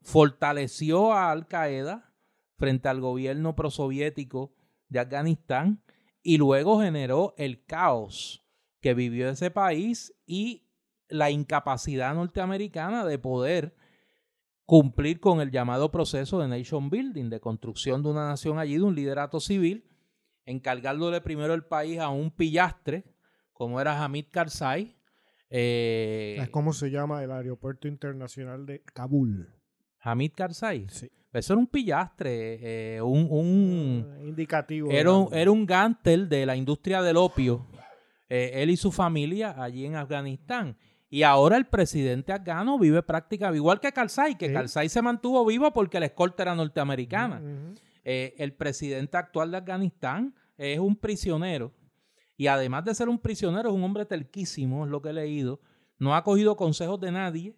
fortaleció 0.02 1.14
a 1.14 1.32
Al 1.32 1.48
Qaeda 1.48 2.14
frente 2.58 2.90
al 2.90 3.02
gobierno 3.02 3.56
prosoviético 3.56 4.54
de 4.90 5.00
Afganistán 5.00 5.84
y 6.22 6.38
luego 6.38 6.82
generó 6.82 7.34
el 7.38 7.66
caos 7.66 8.46
que 8.82 8.94
vivió 8.94 9.30
ese 9.30 9.52
país 9.52 10.14
y 10.26 10.68
la 11.08 11.30
incapacidad 11.30 12.14
norteamericana 12.14 13.06
de 13.06 13.20
poder 13.20 13.76
cumplir 14.66 15.20
con 15.20 15.42
el 15.42 15.52
llamado 15.52 15.92
proceso 15.92 16.40
de 16.40 16.48
nation 16.48 16.90
building, 16.90 17.30
de 17.30 17.40
construcción 17.40 18.04
de 18.04 18.10
una 18.10 18.28
nación 18.28 18.58
allí, 18.58 18.76
de 18.76 18.84
un 18.84 18.96
liderato 18.96 19.40
civil, 19.40 19.86
encargándole 20.46 21.20
primero 21.22 21.54
el 21.54 21.66
país 21.66 22.00
a 22.00 22.10
un 22.10 22.32
pillastre, 22.32 23.04
como 23.54 23.82
era 23.82 24.02
Hamid 24.02 24.28
Karzai. 24.32 24.96
Eh, 25.50 26.48
¿Cómo 26.52 26.72
se 26.72 26.90
llama 26.90 27.22
el 27.24 27.32
aeropuerto 27.32 27.88
internacional 27.90 28.66
de 28.66 28.82
Kabul? 28.82 29.61
Hamid 30.02 30.32
Karzai. 30.36 30.88
Sí. 30.90 31.10
Eso 31.34 31.54
era 31.54 31.60
un 31.60 31.68
pillastre, 31.68 32.96
eh, 32.96 33.02
un, 33.02 34.06
ah, 34.06 34.24
indicativo. 34.24 34.92
Era 34.92 35.14
un, 35.14 35.34
era 35.34 35.50
un 35.50 35.66
gantel 35.66 36.28
de 36.28 36.46
la 36.46 36.58
industria 36.58 37.02
del 37.02 37.16
opio, 37.16 37.68
eh, 38.28 38.52
él 38.56 38.70
y 38.70 38.76
su 38.76 38.92
Familia 38.92 39.56
allí 39.58 39.86
en 39.86 39.96
Afganistán. 39.96 40.78
Y 41.10 41.24
ahora 41.24 41.58
el 41.58 41.68
presidente 41.68 42.34
afgano 42.34 42.78
vive 42.78 43.02
prácticamente 43.04 43.58
igual 43.58 43.80
que 43.80 43.92
Karzai, 43.92 44.38
que 44.38 44.52
Karzai 44.52 44.90
se 44.90 45.02
mantuvo 45.02 45.46
vivo 45.46 45.72
porque 45.72 46.00
la 46.00 46.06
escolta 46.06 46.44
era 46.44 46.56
norteamericana. 46.56 47.42
Eh, 48.04 48.34
el 48.38 48.54
presidente 48.54 49.18
actual 49.18 49.52
de 49.52 49.58
Afganistán 49.58 50.34
es 50.58 50.80
un 50.80 50.96
prisionero 50.96 51.74
y 52.38 52.48
además 52.48 52.84
de 52.86 52.96
ser 52.96 53.08
un 53.08 53.20
prisionero 53.20 53.70
es 53.70 53.76
un 53.76 53.84
hombre 53.84 54.06
telquísimo, 54.06 54.86
es 54.86 54.92
lo 54.92 55.02
que 55.02 55.10
he 55.10 55.14
leído. 55.14 55.62
No 55.98 56.16
ha 56.16 56.24
cogido 56.24 56.56
consejos 56.56 57.00
de 57.00 57.12
nadie 57.12 57.56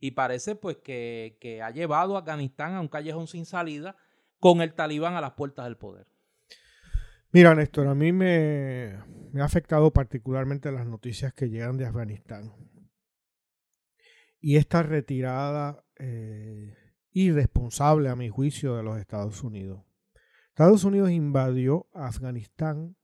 y 0.00 0.12
parece 0.12 0.54
pues 0.54 0.76
que, 0.78 1.38
que 1.40 1.62
ha 1.62 1.70
llevado 1.70 2.16
a 2.16 2.20
Afganistán 2.20 2.74
a 2.74 2.80
un 2.80 2.88
callejón 2.88 3.26
sin 3.26 3.46
salida 3.46 3.96
con 4.38 4.60
el 4.60 4.74
talibán 4.74 5.14
a 5.14 5.20
las 5.20 5.32
puertas 5.32 5.64
del 5.64 5.76
poder. 5.76 6.06
Mira, 7.32 7.54
Néstor, 7.54 7.88
a 7.88 7.94
mí 7.94 8.12
me, 8.12 8.94
ha 9.34 9.44
afectado 9.44 9.92
particularmente 9.92 10.72
las 10.72 10.86
noticias 10.86 11.34
que 11.34 11.50
llegan 11.50 11.76
de 11.76 11.84
Afganistán 11.84 12.54
y 14.40 14.56
esta 14.56 14.82
retirada 14.82 15.84
eh, 15.98 16.74
irresponsable, 17.10 18.08
a 18.08 18.16
mi 18.16 18.28
juicio, 18.28 18.76
de 18.76 18.82
los 18.82 18.98
Estados 18.98 19.42
Unidos. 19.42 19.84
Estados 20.48 20.84
Unidos 20.84 21.10
invadió 21.10 21.88
Afganistán 21.92 22.96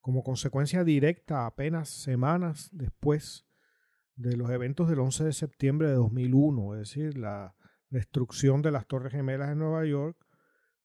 como 0.00 0.22
consecuencia 0.22 0.84
directa 0.84 1.46
apenas 1.46 1.88
semanas 1.88 2.68
después 2.72 3.48
de 4.16 4.36
los 4.36 4.50
eventos 4.50 4.88
del 4.88 4.98
11 5.00 5.24
de 5.24 5.32
septiembre 5.32 5.88
de 5.88 5.94
2001, 5.94 6.74
es 6.74 6.80
decir, 6.80 7.18
la 7.18 7.54
destrucción 7.90 8.62
de 8.62 8.72
las 8.72 8.86
Torres 8.86 9.12
Gemelas 9.12 9.50
en 9.50 9.58
Nueva 9.58 9.84
York, 9.84 10.16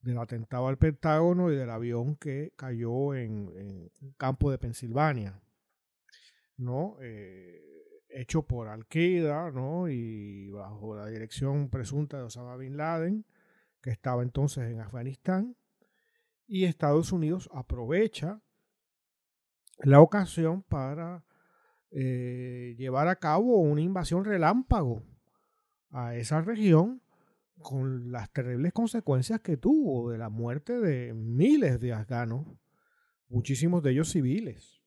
del 0.01 0.17
atentado 0.17 0.67
al 0.67 0.77
Pentágono 0.77 1.51
y 1.51 1.55
del 1.55 1.69
avión 1.69 2.15
que 2.15 2.53
cayó 2.55 3.13
en, 3.15 3.49
el 3.55 4.15
campo 4.17 4.51
de 4.51 4.57
Pensilvania. 4.57 5.41
¿no? 6.57 6.97
Eh, 7.01 7.71
hecho 8.09 8.43
por 8.43 8.67
Al-Qaeda, 8.67 9.51
¿no? 9.51 9.89
Y 9.89 10.49
bajo 10.49 10.95
la 10.95 11.07
dirección 11.07 11.69
presunta 11.69 12.17
de 12.17 12.23
Osama 12.23 12.57
Bin 12.57 12.77
Laden, 12.77 13.25
que 13.81 13.89
estaba 13.89 14.23
entonces 14.23 14.69
en 14.71 14.81
Afganistán. 14.81 15.55
Y 16.47 16.65
Estados 16.65 17.11
Unidos 17.11 17.49
aprovecha 17.53 18.41
la 19.79 20.01
ocasión 20.01 20.63
para 20.63 21.23
eh, 21.91 22.75
llevar 22.77 23.07
a 23.07 23.17
cabo 23.17 23.59
una 23.59 23.81
invasión 23.81 24.25
relámpago 24.25 25.03
a 25.89 26.15
esa 26.15 26.41
región 26.41 27.01
con 27.59 28.11
las 28.11 28.31
terribles 28.31 28.73
consecuencias 28.73 29.41
que 29.41 29.57
tuvo 29.57 30.11
de 30.11 30.17
la 30.17 30.29
muerte 30.29 30.79
de 30.79 31.13
miles 31.13 31.79
de 31.79 31.93
afganos, 31.93 32.47
muchísimos 33.27 33.83
de 33.83 33.91
ellos 33.91 34.09
civiles 34.09 34.81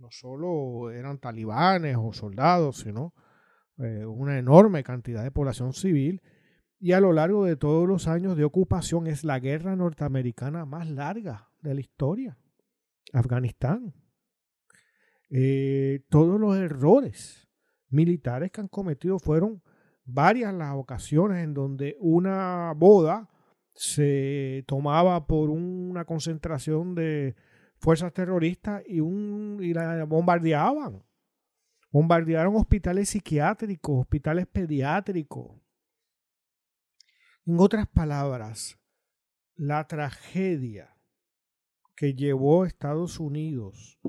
no 0.00 0.10
solo 0.10 0.90
eran 0.90 1.18
talibanes 1.18 1.96
o 1.98 2.12
soldados, 2.12 2.78
sino 2.78 3.14
eh, 3.78 4.04
una 4.04 4.38
enorme 4.38 4.82
cantidad 4.82 5.22
de 5.22 5.30
población 5.30 5.72
civil. 5.72 6.22
Y 6.78 6.92
a 6.92 7.00
lo 7.00 7.12
largo 7.12 7.44
de 7.44 7.56
todos 7.56 7.88
los 7.88 8.08
años 8.08 8.36
de 8.36 8.44
ocupación 8.44 9.06
es 9.06 9.24
la 9.24 9.38
guerra 9.38 9.76
norteamericana 9.76 10.66
más 10.66 10.90
larga 10.90 11.48
de 11.60 11.74
la 11.74 11.80
historia. 11.80 12.36
Afganistán. 13.12 13.94
Eh, 15.30 16.04
todos 16.08 16.40
los 16.40 16.56
errores 16.56 17.48
militares 17.88 18.50
que 18.50 18.60
han 18.60 18.68
cometido 18.68 19.18
fueron 19.18 19.62
varias 20.04 20.52
las 20.54 20.74
ocasiones 20.74 21.42
en 21.42 21.54
donde 21.54 21.96
una 22.00 22.72
boda 22.76 23.30
se 23.74 24.64
tomaba 24.66 25.26
por 25.26 25.50
una 25.50 26.04
concentración 26.04 26.94
de 26.94 27.34
fuerzas 27.78 28.12
terroristas 28.12 28.82
y, 28.86 29.00
un, 29.00 29.58
y 29.60 29.74
la 29.74 30.04
bombardeaban. 30.04 31.02
Bombardearon 31.90 32.56
hospitales 32.56 33.10
psiquiátricos, 33.10 34.00
hospitales 34.00 34.46
pediátricos. 34.46 35.60
En 37.46 37.60
otras 37.60 37.86
palabras, 37.86 38.78
la 39.54 39.86
tragedia 39.86 40.96
que 41.94 42.14
llevó 42.14 42.62
a 42.62 42.66
Estados 42.66 43.20
Unidos 43.20 44.00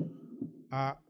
a, 0.70 1.00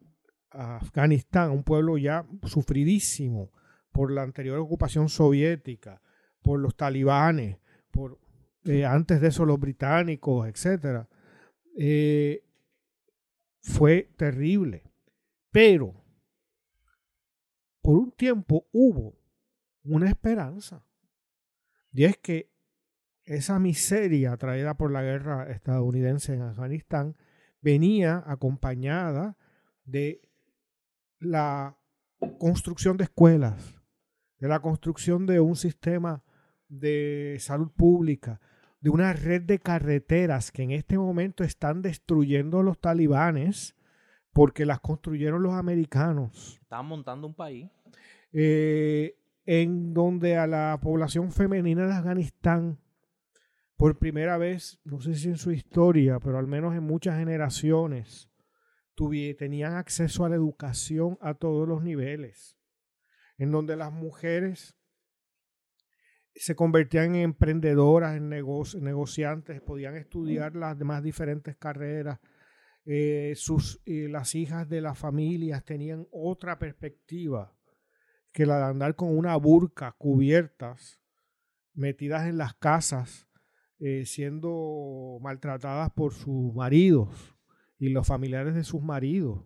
Afganistán, 0.56 1.50
un 1.50 1.62
pueblo 1.62 1.98
ya 1.98 2.26
sufridísimo 2.44 3.52
por 3.92 4.10
la 4.10 4.22
anterior 4.22 4.58
ocupación 4.58 5.08
soviética, 5.08 6.02
por 6.42 6.60
los 6.60 6.76
talibanes, 6.76 7.58
por 7.90 8.18
eh, 8.64 8.84
antes 8.84 9.20
de 9.20 9.28
eso 9.28 9.44
los 9.44 9.58
británicos, 9.58 10.48
etc 10.48 11.06
fue 13.66 14.12
terrible. 14.16 14.84
Pero 15.50 16.04
por 17.82 17.96
un 17.96 18.12
tiempo 18.12 18.68
hubo 18.72 19.18
una 19.82 20.08
esperanza. 20.08 20.84
Y 21.92 22.04
es 22.04 22.16
que 22.18 22.52
esa 23.24 23.58
miseria 23.58 24.36
traída 24.36 24.76
por 24.76 24.92
la 24.92 25.02
guerra 25.02 25.50
estadounidense 25.50 26.34
en 26.34 26.42
Afganistán 26.42 27.16
venía 27.60 28.22
acompañada 28.26 29.36
de 29.84 30.25
la 31.18 31.76
construcción 32.38 32.96
de 32.96 33.04
escuelas, 33.04 33.80
de 34.38 34.48
la 34.48 34.60
construcción 34.60 35.26
de 35.26 35.40
un 35.40 35.56
sistema 35.56 36.22
de 36.68 37.36
salud 37.40 37.70
pública, 37.70 38.40
de 38.80 38.90
una 38.90 39.12
red 39.12 39.42
de 39.42 39.58
carreteras 39.58 40.52
que 40.52 40.62
en 40.62 40.70
este 40.70 40.98
momento 40.98 41.44
están 41.44 41.82
destruyendo 41.82 42.62
los 42.62 42.78
talibanes 42.78 43.74
porque 44.32 44.66
las 44.66 44.80
construyeron 44.80 45.42
los 45.42 45.54
americanos. 45.54 46.58
Están 46.60 46.86
montando 46.86 47.26
un 47.26 47.34
país. 47.34 47.70
Eh, 48.32 49.16
en 49.46 49.94
donde 49.94 50.36
a 50.36 50.46
la 50.46 50.78
población 50.82 51.32
femenina 51.32 51.86
de 51.86 51.94
Afganistán, 51.94 52.78
por 53.76 53.98
primera 53.98 54.36
vez, 54.36 54.80
no 54.84 55.00
sé 55.00 55.14
si 55.14 55.28
en 55.28 55.38
su 55.38 55.52
historia, 55.52 56.18
pero 56.18 56.38
al 56.38 56.46
menos 56.46 56.74
en 56.74 56.82
muchas 56.82 57.18
generaciones, 57.18 58.28
tenían 59.38 59.74
acceso 59.74 60.24
a 60.24 60.28
la 60.28 60.36
educación 60.36 61.18
a 61.20 61.34
todos 61.34 61.68
los 61.68 61.82
niveles, 61.82 62.56
en 63.38 63.52
donde 63.52 63.76
las 63.76 63.92
mujeres 63.92 64.76
se 66.34 66.54
convertían 66.54 67.14
en 67.14 67.22
emprendedoras, 67.22 68.16
en 68.16 68.28
negociantes, 68.28 69.60
podían 69.60 69.96
estudiar 69.96 70.56
las 70.56 70.78
demás 70.78 71.02
diferentes 71.02 71.56
carreras. 71.56 72.18
Eh, 72.84 73.34
eh, 73.86 74.08
las 74.08 74.34
hijas 74.34 74.68
de 74.68 74.80
las 74.80 74.98
familias 74.98 75.64
tenían 75.64 76.06
otra 76.10 76.58
perspectiva 76.58 77.54
que 78.32 78.46
la 78.46 78.58
de 78.58 78.64
andar 78.64 78.96
con 78.96 79.16
una 79.16 79.34
burca 79.36 79.92
cubiertas, 79.92 81.00
metidas 81.74 82.26
en 82.26 82.38
las 82.38 82.54
casas, 82.54 83.28
eh, 83.78 84.04
siendo 84.06 85.18
maltratadas 85.20 85.90
por 85.90 86.12
sus 86.12 86.54
maridos 86.54 87.35
y 87.78 87.90
los 87.90 88.06
familiares 88.06 88.54
de 88.54 88.64
sus 88.64 88.82
maridos. 88.82 89.44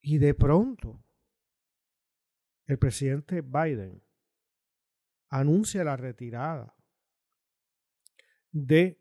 Y 0.00 0.18
de 0.18 0.34
pronto, 0.34 1.04
el 2.66 2.78
presidente 2.78 3.42
Biden 3.42 4.02
anuncia 5.28 5.84
la 5.84 5.96
retirada 5.96 6.74
de 8.50 9.00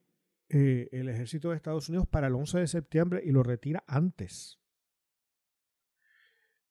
eh, 0.50 0.90
el 0.92 1.10
ejército 1.10 1.50
de 1.50 1.56
Estados 1.56 1.90
Unidos 1.90 2.08
para 2.08 2.28
el 2.28 2.36
11 2.36 2.60
de 2.60 2.68
septiembre 2.68 3.22
y 3.24 3.32
lo 3.32 3.44
retira 3.44 3.84
antes. 3.88 4.60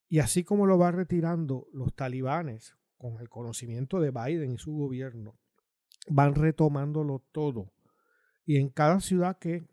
Y 0.09 0.19
así 0.19 0.45
como 0.45 0.67
lo 0.67 0.79
va 0.79 0.91
retirando 0.91 1.69
los 1.73 1.95
talibanes 1.95 2.77
con 2.97 3.21
el 3.21 3.29
conocimiento 3.29 4.01
de 4.01 4.11
Biden 4.11 4.53
y 4.53 4.59
su 4.59 4.73
gobierno, 4.73 5.39
van 6.09 6.35
retomándolo 6.35 7.25
todo. 7.33 7.73
Y 8.45 8.57
en 8.57 8.69
cada 8.71 9.01
ciudad 9.01 9.39
que 9.39 9.67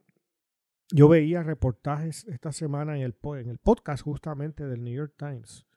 yo 0.90 1.10
veía 1.10 1.44
reportajes 1.44 2.26
esta 2.28 2.52
semana 2.52 2.96
en 2.96 3.04
el, 3.04 3.18
en 3.40 3.50
el 3.50 3.58
podcast 3.58 4.04
justamente 4.04 4.66
del 4.66 4.84
New 4.84 4.94
York 4.94 5.16
Times, 5.18 5.68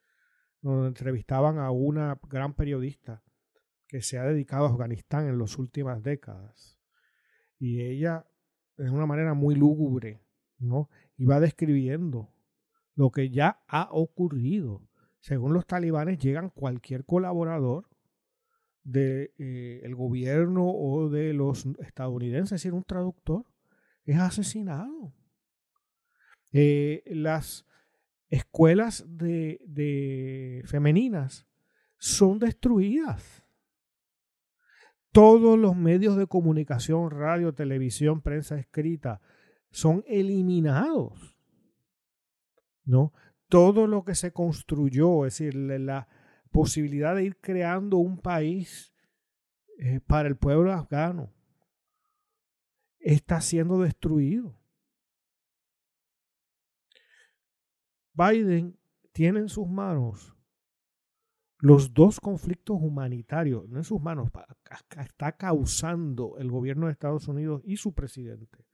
donde 0.61 0.89
entrevistaban 0.89 1.59
a 1.59 1.71
una 1.71 2.19
gran 2.29 2.55
periodista 2.55 3.23
que 3.89 4.03
se 4.03 4.19
ha 4.19 4.25
dedicado 4.25 4.67
a 4.67 4.71
Afganistán 4.71 5.27
en 5.27 5.39
las 5.39 5.59
últimas 5.59 6.03
décadas. 6.03 6.79
Y 7.59 7.83
ella, 7.83 8.27
de 8.77 8.89
una 8.89 9.07
manera 9.07 9.35
muy 9.35 9.57
lúgubre, 9.57 10.23
¿no? 10.59 10.89
iba 11.17 11.41
describiendo 11.41 12.33
lo 12.95 13.11
que 13.11 13.31
ya 13.31 13.63
ha 13.67 13.89
ocurrido. 13.91 14.89
Según 15.19 15.53
los 15.53 15.67
talibanes, 15.67 16.19
llegan 16.19 16.51
cualquier 16.51 17.05
colaborador 17.05 17.90
del 18.83 19.33
de, 19.39 19.83
eh, 19.85 19.95
gobierno 19.95 20.71
o 20.71 21.09
de 21.09 21.33
los 21.33 21.67
estadounidenses, 21.81 22.53
es 22.53 22.63
decir, 22.63 22.73
un 22.73 22.85
traductor, 22.85 23.45
es 24.05 24.19
asesinado. 24.19 25.15
Eh, 26.53 27.03
las 27.07 27.67
escuelas 28.29 29.05
de, 29.07 29.61
de 29.67 30.63
femeninas 30.67 31.47
son 31.99 32.39
destruidas. 32.39 33.45
Todos 35.13 35.59
los 35.59 35.77
medios 35.77 36.17
de 36.17 36.27
comunicación, 36.27 37.11
radio, 37.11 37.53
televisión, 37.53 38.23
prensa 38.23 38.59
escrita, 38.59 39.21
son 39.71 40.05
eliminados. 40.07 41.37
¿No? 42.85 43.13
Todo 43.49 43.87
lo 43.87 44.05
que 44.05 44.15
se 44.15 44.33
construyó, 44.33 45.27
es 45.27 45.39
decir, 45.39 45.55
la 45.55 46.09
posibilidad 46.51 47.15
de 47.15 47.25
ir 47.25 47.37
creando 47.39 47.99
un 47.99 48.19
país 48.19 48.95
eh, 49.79 50.01
para 50.01 50.29
el 50.29 50.37
pueblo 50.37 50.73
afgano, 50.73 51.33
está 52.99 53.41
siendo 53.41 53.81
destruido. 53.81 54.59
Biden 58.13 58.79
tiene 59.13 59.41
en 59.41 59.49
sus 59.49 59.69
manos 59.69 60.37
los 61.59 61.93
dos 61.93 62.21
conflictos 62.21 62.79
humanitarios, 62.81 63.69
no 63.69 63.79
en 63.79 63.85
sus 63.85 64.01
manos, 64.01 64.31
está 64.99 65.33
causando 65.33 66.37
el 66.39 66.51
gobierno 66.51 66.87
de 66.87 66.93
Estados 66.93 67.29
Unidos 67.29 67.63
y 67.65 67.77
su 67.77 67.95
presidente 67.95 68.67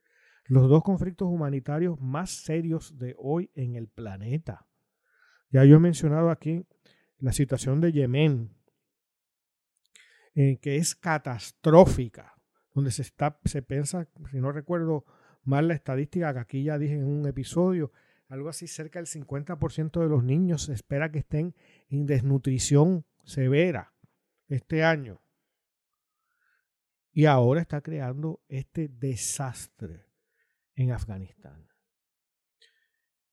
los 0.49 0.69
dos 0.69 0.83
conflictos 0.83 1.29
humanitarios 1.29 2.01
más 2.01 2.31
serios 2.31 2.97
de 2.99 3.15
hoy 3.19 3.51
en 3.55 3.75
el 3.75 3.89
planeta. 3.89 4.67
Ya 5.51 5.65
yo 5.65 5.77
he 5.77 5.81
mencionado 5.81 6.31
aquí 6.31 6.65
la 7.19 7.33
situación 7.33 7.81
de 7.81 7.93
Yemen, 7.93 8.57
eh, 10.35 10.59
que 10.59 10.77
es 10.77 10.95
catastrófica, 10.95 12.35
donde 12.75 12.91
se, 12.91 13.03
está, 13.03 13.41
se 13.45 13.63
piensa, 13.63 14.09
si 14.31 14.39
no 14.39 14.53
recuerdo 14.53 15.05
mal 15.45 15.69
la 15.69 15.75
estadística 15.75 16.33
que 16.35 16.41
aquí 16.41 16.63
ya 16.65 16.79
dije 16.79 16.95
en 16.95 17.07
un 17.07 17.27
episodio, 17.27 17.93
algo 18.29 18.49
así 18.49 18.67
cerca 18.67 18.99
del 18.99 19.07
50% 19.07 20.01
de 20.01 20.09
los 20.09 20.25
niños 20.25 20.65
se 20.65 20.73
espera 20.73 21.11
que 21.11 21.21
estén 21.21 21.55
en 21.89 22.07
desnutrición 22.07 23.07
severa 23.25 23.95
este 24.49 24.85
año. 24.85 25.23
Y 27.13 27.27
ahora 27.27 27.63
está 27.63 27.81
creando 27.81 28.43
este 28.49 28.89
desastre 28.89 30.07
en 30.75 30.93
Afganistán. 30.93 31.67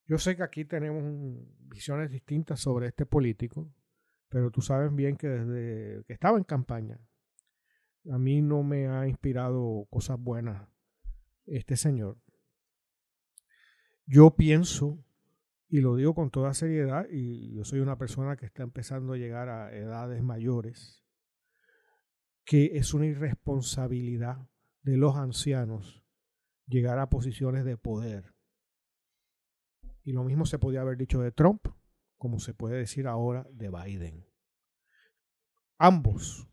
Yo 0.06 0.18
sé 0.18 0.36
que 0.36 0.44
aquí 0.44 0.66
tenemos 0.66 1.04
visiones 1.60 2.12
distintas 2.12 2.60
sobre 2.60 2.88
este 2.88 3.06
político, 3.06 3.74
pero 4.30 4.52
tú 4.52 4.62
sabes 4.62 4.94
bien 4.94 5.16
que 5.16 5.28
desde 5.28 6.04
que 6.06 6.14
estaba 6.14 6.38
en 6.38 6.44
campaña, 6.44 7.00
a 8.12 8.18
mí 8.18 8.42
no 8.42 8.64
me 8.64 8.88
ha 8.88 9.08
inspirado 9.08 9.88
cosas 9.90 10.20
buenas 10.20 10.68
este 11.46 11.78
señor. 11.78 12.18
Yo 14.06 14.36
pienso, 14.36 15.04
y 15.70 15.80
lo 15.80 15.96
digo 15.96 16.14
con 16.14 16.30
toda 16.30 16.54
seriedad, 16.54 17.08
y 17.10 17.54
yo 17.54 17.64
soy 17.64 17.80
una 17.80 17.98
persona 17.98 18.36
que 18.36 18.46
está 18.46 18.64
empezando 18.64 19.14
a 19.14 19.18
llegar 19.18 19.48
a 19.48 19.74
edades 19.74 20.22
mayores, 20.22 21.04
que 22.44 22.72
es 22.74 22.94
una 22.94 23.06
irresponsabilidad 23.06 24.50
de 24.82 24.98
los 24.98 25.16
ancianos 25.16 26.04
llegar 26.68 27.00
a 27.00 27.10
posiciones 27.10 27.64
de 27.64 27.78
poder. 27.78 28.33
Y 30.04 30.12
lo 30.12 30.24
mismo 30.24 30.46
se 30.46 30.60
podía 30.60 30.82
haber 30.82 30.98
dicho 30.98 31.22
de 31.22 31.32
Trump, 31.32 31.68
como 32.18 32.40
se 32.40 32.54
puede 32.54 32.78
decir 32.78 33.08
ahora 33.08 33.48
de 33.52 33.70
Biden. 33.70 34.26
Ambos 35.78 36.50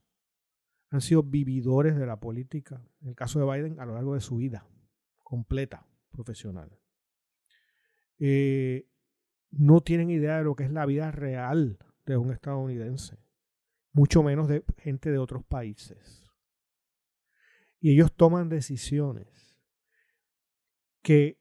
han 0.91 1.01
sido 1.01 1.23
vividores 1.23 1.97
de 1.97 2.07
la 2.07 2.19
política, 2.19 2.83
en 3.01 3.09
el 3.09 3.15
caso 3.15 3.39
de 3.39 3.47
Biden, 3.47 3.79
a 3.81 3.87
lo 3.87 3.95
largo 3.95 4.15
de 4.15 4.21
su 4.21 4.37
vida 4.37 4.67
completa 5.23 5.87
profesional. 6.11 6.77
Eh, 8.19 8.89
no 9.51 9.81
tienen 9.81 10.11
idea 10.11 10.39
de 10.39 10.45
lo 10.45 10.55
que 10.55 10.65
es 10.65 10.73
la 10.73 10.87
vida 10.87 11.11
real 11.11 11.79
de 12.07 12.17
un 12.17 12.33
estadounidense, 12.33 13.19
mucho 13.93 14.23
menos 14.23 14.49
de 14.49 14.65
gente 14.79 15.11
de 15.11 15.19
otros 15.19 15.45
países. 15.45 16.29
Y 17.81 17.93
ellos 17.93 18.13
toman 18.15 18.49
decisiones 18.49 19.57
que 21.03 21.40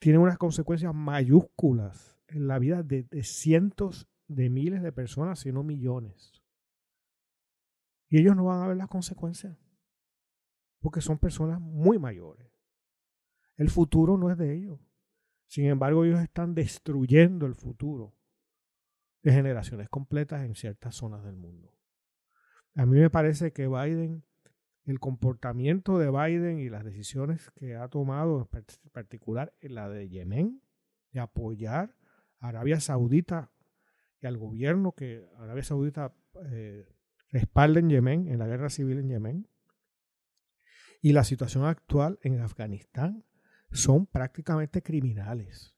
tienen 0.00 0.22
unas 0.22 0.38
consecuencias 0.38 0.94
mayúsculas 0.94 2.18
en 2.28 2.48
la 2.48 2.58
vida 2.58 2.82
de, 2.82 3.06
cientos 3.22 4.08
de 4.26 4.48
miles 4.48 4.82
de 4.82 4.92
personas, 4.92 5.40
si 5.40 5.52
no 5.52 5.62
millones. 5.62 6.42
Y 8.08 8.18
ellos 8.18 8.34
no 8.34 8.44
van 8.44 8.62
a 8.62 8.66
ver 8.66 8.76
las 8.78 8.88
consecuencias, 8.88 9.56
porque 10.80 11.00
son 11.00 11.18
personas 11.18 11.60
muy 11.60 11.98
mayores. 11.98 12.50
El 13.56 13.68
futuro 13.68 14.16
no 14.16 14.30
es 14.30 14.38
de 14.38 14.56
ellos. 14.56 14.80
Sin 15.46 15.66
embargo, 15.66 16.04
ellos 16.04 16.20
están 16.20 16.54
destruyendo 16.54 17.44
el 17.44 17.54
futuro 17.54 18.16
de 19.22 19.32
generaciones 19.32 19.88
completas 19.90 20.42
en 20.44 20.54
ciertas 20.54 20.94
zonas 20.94 21.22
del 21.24 21.36
mundo. 21.36 21.76
A 22.74 22.86
mí 22.86 22.98
me 22.98 23.10
parece 23.10 23.52
que 23.52 23.68
Biden 23.68 24.24
el 24.84 24.98
comportamiento 24.98 25.98
de 25.98 26.10
Biden 26.10 26.58
y 26.58 26.68
las 26.68 26.84
decisiones 26.84 27.50
que 27.52 27.76
ha 27.76 27.88
tomado, 27.88 28.48
en 28.52 28.90
particular 28.90 29.54
la 29.60 29.88
de 29.88 30.08
Yemen, 30.08 30.62
de 31.12 31.20
apoyar 31.20 31.96
a 32.38 32.48
Arabia 32.48 32.80
Saudita 32.80 33.50
y 34.20 34.26
al 34.26 34.36
gobierno 34.36 34.92
que 34.92 35.26
Arabia 35.38 35.62
Saudita 35.62 36.14
eh, 36.50 36.86
respalda 37.30 37.80
en 37.80 37.90
Yemen, 37.90 38.28
en 38.28 38.38
la 38.38 38.46
guerra 38.46 38.70
civil 38.70 38.98
en 38.98 39.08
Yemen, 39.08 39.48
y 41.02 41.12
la 41.12 41.24
situación 41.24 41.64
actual 41.64 42.18
en 42.22 42.40
Afganistán 42.40 43.24
son 43.70 44.06
prácticamente 44.06 44.82
criminales. 44.82 45.74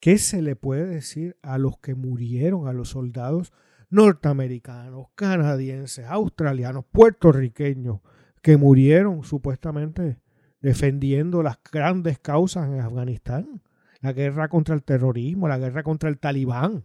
¿Qué 0.00 0.16
se 0.18 0.42
le 0.42 0.54
puede 0.54 0.86
decir 0.86 1.36
a 1.42 1.58
los 1.58 1.78
que 1.78 1.94
murieron, 1.94 2.68
a 2.68 2.72
los 2.72 2.90
soldados 2.90 3.52
norteamericanos, 3.90 5.08
canadienses, 5.14 6.06
australianos, 6.06 6.84
puertorriqueños, 6.90 8.00
que 8.42 8.56
murieron 8.56 9.24
supuestamente 9.24 10.20
defendiendo 10.60 11.42
las 11.42 11.58
grandes 11.70 12.18
causas 12.18 12.68
en 12.68 12.80
Afganistán, 12.80 13.62
la 14.00 14.12
guerra 14.12 14.48
contra 14.48 14.74
el 14.74 14.82
terrorismo, 14.82 15.48
la 15.48 15.58
guerra 15.58 15.82
contra 15.82 16.08
el 16.08 16.18
talibán. 16.18 16.84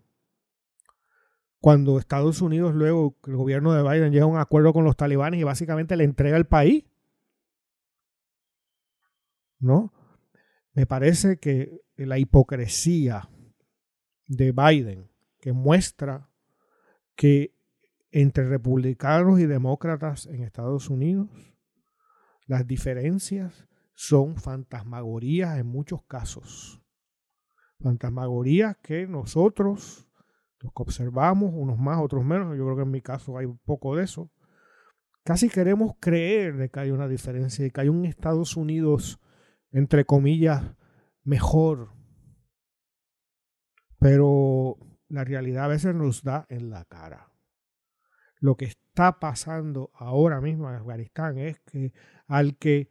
Cuando 1.60 1.98
Estados 1.98 2.42
Unidos 2.42 2.74
luego, 2.76 3.16
el 3.26 3.36
gobierno 3.36 3.74
de 3.74 3.84
Biden 3.84 4.12
llega 4.12 4.26
a 4.26 4.28
un 4.28 4.38
acuerdo 4.38 4.74
con 4.74 4.84
los 4.84 4.98
talibanes 4.98 5.40
y 5.40 5.44
básicamente 5.44 5.96
le 5.96 6.04
entrega 6.04 6.36
el 6.36 6.46
país. 6.46 6.84
¿No? 9.60 9.94
Me 10.74 10.86
parece 10.86 11.38
que 11.38 11.82
la 11.96 12.18
hipocresía 12.18 13.30
de 14.28 14.52
Biden, 14.52 15.10
que 15.40 15.54
muestra 15.54 16.30
que 17.16 17.54
entre 18.12 18.48
republicanos 18.48 19.40
y 19.40 19.46
demócratas 19.46 20.28
en 20.28 20.44
Estados 20.44 20.90
Unidos 20.90 21.30
las 22.46 22.68
diferencias 22.68 23.68
son 23.96 24.38
fantasmagorías 24.38 25.58
en 25.58 25.68
muchos 25.68 26.04
casos. 26.04 26.82
Fantasmagorías 27.80 28.78
que 28.78 29.08
nosotros, 29.08 30.08
los 30.60 30.72
que 30.74 30.82
observamos, 30.82 31.52
unos 31.54 31.78
más, 31.78 32.00
otros 32.02 32.24
menos, 32.24 32.58
yo 32.58 32.66
creo 32.66 32.76
que 32.78 32.84
en 32.84 32.92
mi 32.92 33.02
caso 33.02 33.38
hay 33.38 33.46
un 33.46 33.58
poco 33.60 33.96
de 33.96 34.04
eso, 34.04 34.32
casi 35.24 35.50
queremos 35.50 35.94
creer 36.00 36.58
de 36.58 36.70
que 36.70 36.80
hay 36.80 36.92
una 36.92 37.08
diferencia 37.08 37.66
y 37.66 37.72
que 37.72 37.82
hay 37.82 37.90
un 37.90 38.06
Estados 38.06 38.58
Unidos, 38.58 39.20
entre 39.72 40.06
comillas, 40.06 40.64
mejor. 41.24 41.92
Pero 44.00 44.78
la 45.14 45.24
realidad 45.24 45.66
a 45.66 45.68
veces 45.68 45.94
nos 45.94 46.24
da 46.24 46.48
en 46.50 46.72
la 46.72 46.86
cara. 46.86 47.32
Lo 48.40 48.58
que 48.58 48.66
está 48.66 49.20
pasando 49.20 49.92
ahora 49.94 50.42
mismo 50.42 50.68
en 50.68 50.76
Afganistán 50.76 51.38
es 51.38 51.60
que 51.60 51.94
al 52.26 52.58
que 52.58 52.90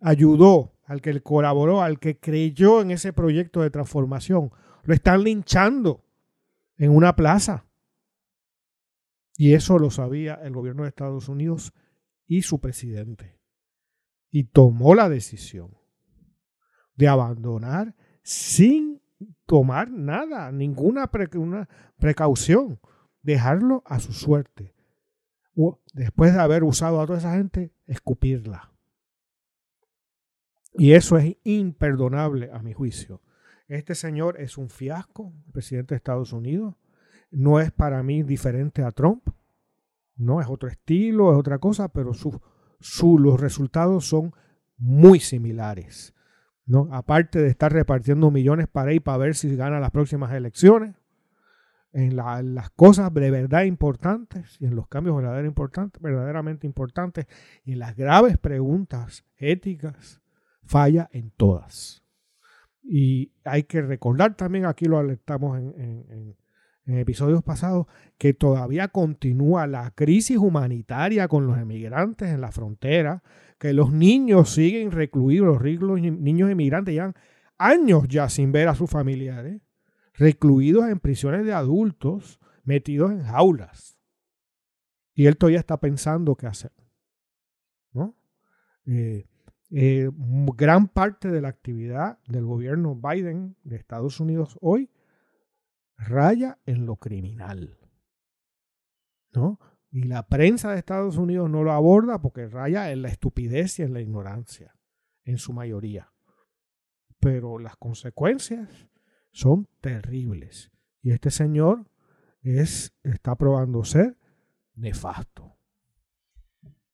ayudó, 0.00 0.72
al 0.84 1.00
que 1.00 1.20
colaboró, 1.20 1.80
al 1.80 2.00
que 2.00 2.18
creyó 2.18 2.80
en 2.80 2.90
ese 2.90 3.12
proyecto 3.12 3.62
de 3.62 3.70
transformación, 3.70 4.50
lo 4.82 4.94
están 4.94 5.22
linchando 5.22 6.04
en 6.76 6.90
una 6.90 7.14
plaza. 7.14 7.66
Y 9.36 9.54
eso 9.54 9.78
lo 9.78 9.92
sabía 9.92 10.40
el 10.42 10.52
gobierno 10.52 10.82
de 10.82 10.88
Estados 10.88 11.28
Unidos 11.28 11.72
y 12.26 12.42
su 12.42 12.60
presidente. 12.60 13.38
Y 14.28 14.44
tomó 14.44 14.96
la 14.96 15.08
decisión 15.08 15.78
de 16.96 17.06
abandonar 17.06 17.94
sin 18.24 18.99
tomar 19.46 19.90
nada, 19.90 20.50
ninguna 20.52 21.10
precaución, 21.98 22.80
dejarlo 23.22 23.82
a 23.86 24.00
su 24.00 24.12
suerte. 24.12 24.74
O 25.56 25.80
después 25.92 26.32
de 26.32 26.40
haber 26.40 26.64
usado 26.64 27.00
a 27.00 27.06
toda 27.06 27.18
esa 27.18 27.34
gente, 27.34 27.72
escupirla. 27.86 28.72
Y 30.74 30.92
eso 30.92 31.18
es 31.18 31.36
imperdonable 31.44 32.50
a 32.52 32.60
mi 32.60 32.72
juicio. 32.72 33.20
Este 33.66 33.94
señor 33.94 34.40
es 34.40 34.58
un 34.58 34.68
fiasco, 34.68 35.32
el 35.46 35.52
presidente 35.52 35.94
de 35.94 35.96
Estados 35.96 36.32
Unidos. 36.32 36.74
No 37.30 37.60
es 37.60 37.70
para 37.70 38.02
mí 38.02 38.22
diferente 38.22 38.82
a 38.82 38.90
Trump. 38.90 39.28
No 40.16 40.40
es 40.40 40.48
otro 40.48 40.68
estilo, 40.68 41.32
es 41.32 41.38
otra 41.38 41.58
cosa, 41.58 41.88
pero 41.88 42.12
su, 42.12 42.40
los 43.18 43.40
resultados 43.40 44.06
son 44.06 44.34
muy 44.76 45.20
similares. 45.20 46.14
¿No? 46.70 46.88
Aparte 46.92 47.40
de 47.42 47.48
estar 47.48 47.72
repartiendo 47.72 48.30
millones 48.30 48.68
para 48.68 48.92
ir 48.92 49.02
para 49.02 49.18
ver 49.18 49.34
si 49.34 49.56
gana 49.56 49.80
las 49.80 49.90
próximas 49.90 50.32
elecciones, 50.32 50.94
en, 51.92 52.14
las 52.14 52.70
cosas 52.70 53.12
de 53.12 53.28
verdad 53.32 53.64
importantes 53.64 54.56
y 54.60 54.66
en 54.66 54.76
los 54.76 54.86
cambios 54.86 55.16
verdaderamente 55.16 55.48
importantes, 55.48 56.00
verdaderamente 56.00 56.66
importantes 56.68 57.26
y 57.64 57.72
en 57.72 57.80
las 57.80 57.96
graves 57.96 58.38
preguntas 58.38 59.26
éticas, 59.36 60.22
falla 60.62 61.08
en 61.12 61.32
todas. 61.32 62.04
Y 62.84 63.32
hay 63.44 63.64
que 63.64 63.82
recordar 63.82 64.36
también, 64.36 64.64
aquí 64.64 64.84
lo 64.84 64.98
alertamos 64.98 65.58
en, 65.58 66.36
en 66.86 66.98
episodios 66.98 67.42
pasados, 67.42 67.86
que 68.16 68.32
todavía 68.32 68.86
continúa 68.86 69.66
la 69.66 69.90
crisis 69.90 70.36
humanitaria 70.36 71.26
con 71.26 71.48
los 71.48 71.58
emigrantes 71.58 72.28
en 72.28 72.40
la 72.40 72.52
frontera, 72.52 73.24
que 73.60 73.74
los 73.74 73.92
niños 73.92 74.54
siguen 74.54 74.90
recluidos, 74.90 75.62
los 75.62 76.00
niños 76.00 76.50
emigrantes 76.50 76.94
llevan 76.94 77.14
años 77.58 78.08
ya 78.08 78.30
sin 78.30 78.52
ver 78.52 78.68
a 78.68 78.74
sus 78.74 78.88
familiares, 78.88 79.60
recluidos 80.14 80.88
en 80.88 80.98
prisiones 80.98 81.44
de 81.44 81.52
adultos, 81.52 82.40
metidos 82.64 83.12
en 83.12 83.22
jaulas. 83.22 83.98
Y 85.12 85.26
él 85.26 85.36
todavía 85.36 85.58
está 85.58 85.78
pensando 85.78 86.36
qué 86.36 86.46
hacer. 86.46 86.72
¿no? 87.92 88.16
Eh, 88.86 89.26
eh, 89.70 90.08
gran 90.56 90.88
parte 90.88 91.28
de 91.28 91.42
la 91.42 91.48
actividad 91.48 92.18
del 92.26 92.46
gobierno 92.46 92.94
Biden 92.94 93.56
de 93.62 93.76
Estados 93.76 94.20
Unidos 94.20 94.56
hoy 94.62 94.90
raya 95.98 96.58
en 96.64 96.86
lo 96.86 96.96
criminal. 96.96 97.76
¿No? 99.34 99.60
Y 99.92 100.04
la 100.04 100.26
prensa 100.26 100.70
de 100.70 100.78
Estados 100.78 101.16
Unidos 101.16 101.50
no 101.50 101.64
lo 101.64 101.72
aborda 101.72 102.20
porque 102.20 102.46
raya 102.46 102.92
en 102.92 103.02
la 103.02 103.08
estupidez 103.08 103.78
y 103.78 103.82
en 103.82 103.92
la 103.92 104.00
ignorancia, 104.00 104.76
en 105.24 105.38
su 105.38 105.52
mayoría. 105.52 106.12
Pero 107.18 107.58
las 107.58 107.76
consecuencias 107.76 108.88
son 109.32 109.68
terribles. 109.80 110.70
Y 111.02 111.10
este 111.10 111.30
señor 111.30 111.90
es, 112.42 112.94
está 113.02 113.34
probando 113.34 113.84
ser 113.84 114.16
nefasto. 114.74 115.56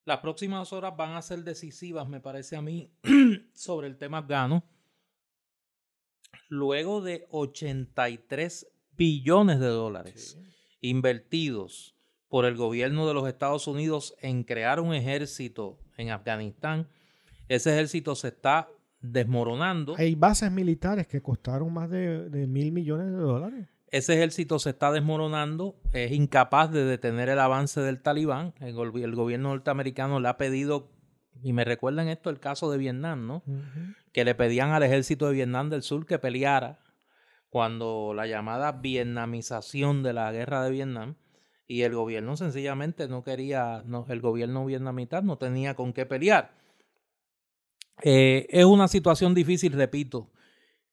Las 0.03 0.19
próximas 0.19 0.71
horas 0.73 0.95
van 0.95 1.11
a 1.11 1.21
ser 1.21 1.43
decisivas, 1.43 2.07
me 2.07 2.21
parece 2.21 2.55
a 2.55 2.61
mí, 2.61 2.91
sobre 3.53 3.87
el 3.87 3.97
tema 3.97 4.19
afgano. 4.19 4.63
Luego 6.49 7.01
de 7.01 7.27
83 7.29 8.67
billones 8.93 9.59
de 9.59 9.67
dólares 9.67 10.39
invertidos 10.81 11.96
por 12.29 12.45
el 12.45 12.55
gobierno 12.55 13.07
de 13.07 13.13
los 13.13 13.27
Estados 13.27 13.67
Unidos 13.67 14.15
en 14.21 14.43
crear 14.43 14.79
un 14.79 14.93
ejército 14.93 15.77
en 15.97 16.11
Afganistán, 16.11 16.87
ese 17.47 17.71
ejército 17.71 18.15
se 18.15 18.29
está 18.29 18.67
desmoronando. 19.01 19.95
Hay 19.97 20.15
bases 20.15 20.51
militares 20.51 21.07
que 21.07 21.21
costaron 21.21 21.73
más 21.73 21.89
de, 21.89 22.45
mil 22.47 22.71
millones 22.71 23.07
de 23.07 23.17
dólares. 23.17 23.67
Ese 23.89 24.15
ejército 24.15 24.59
se 24.59 24.71
está 24.71 24.91
desmoronando, 24.91 25.79
es 25.93 26.11
incapaz 26.11 26.71
de 26.71 26.83
detener 26.83 27.29
el 27.29 27.39
avance 27.39 27.79
del 27.79 28.01
talibán. 28.01 28.53
El, 28.59 28.73
gobierno 28.73 29.49
norteamericano 29.49 30.19
le 30.19 30.27
ha 30.27 30.35
pedido, 30.35 30.91
y 31.41 31.53
me 31.53 31.63
recuerdan 31.63 32.09
esto, 32.09 32.29
el 32.29 32.39
caso 32.39 32.69
de 32.69 32.77
Vietnam, 32.77 33.25
¿no? 33.25 33.43
Que 34.11 34.25
le 34.25 34.35
pedían 34.35 34.71
al 34.71 34.83
ejército 34.83 35.27
de 35.27 35.33
Vietnam 35.33 35.69
del 35.69 35.83
Sur 35.83 36.05
que 36.05 36.19
peleara 36.19 36.79
cuando 37.49 38.13
la 38.13 38.27
llamada 38.27 38.73
vietnamización 38.73 40.03
de 40.03 40.11
la 40.11 40.31
guerra 40.33 40.63
de 40.63 40.71
Vietnam 40.71 41.15
y 41.67 41.81
el 41.81 41.93
gobierno 41.93 42.37
sencillamente 42.37 43.07
no 43.07 43.23
quería, 43.23 43.83
no, 43.85 44.05
el 44.07 44.21
gobierno 44.21 44.65
vietnamita 44.65 45.21
no 45.21 45.37
tenía 45.37 45.75
con 45.75 45.93
qué 45.93 46.05
pelear. 46.05 46.55
Eh, 48.01 48.47
es 48.49 48.65
una 48.65 48.87
situación 48.87 49.33
difícil, 49.33 49.73
repito. 49.73 50.31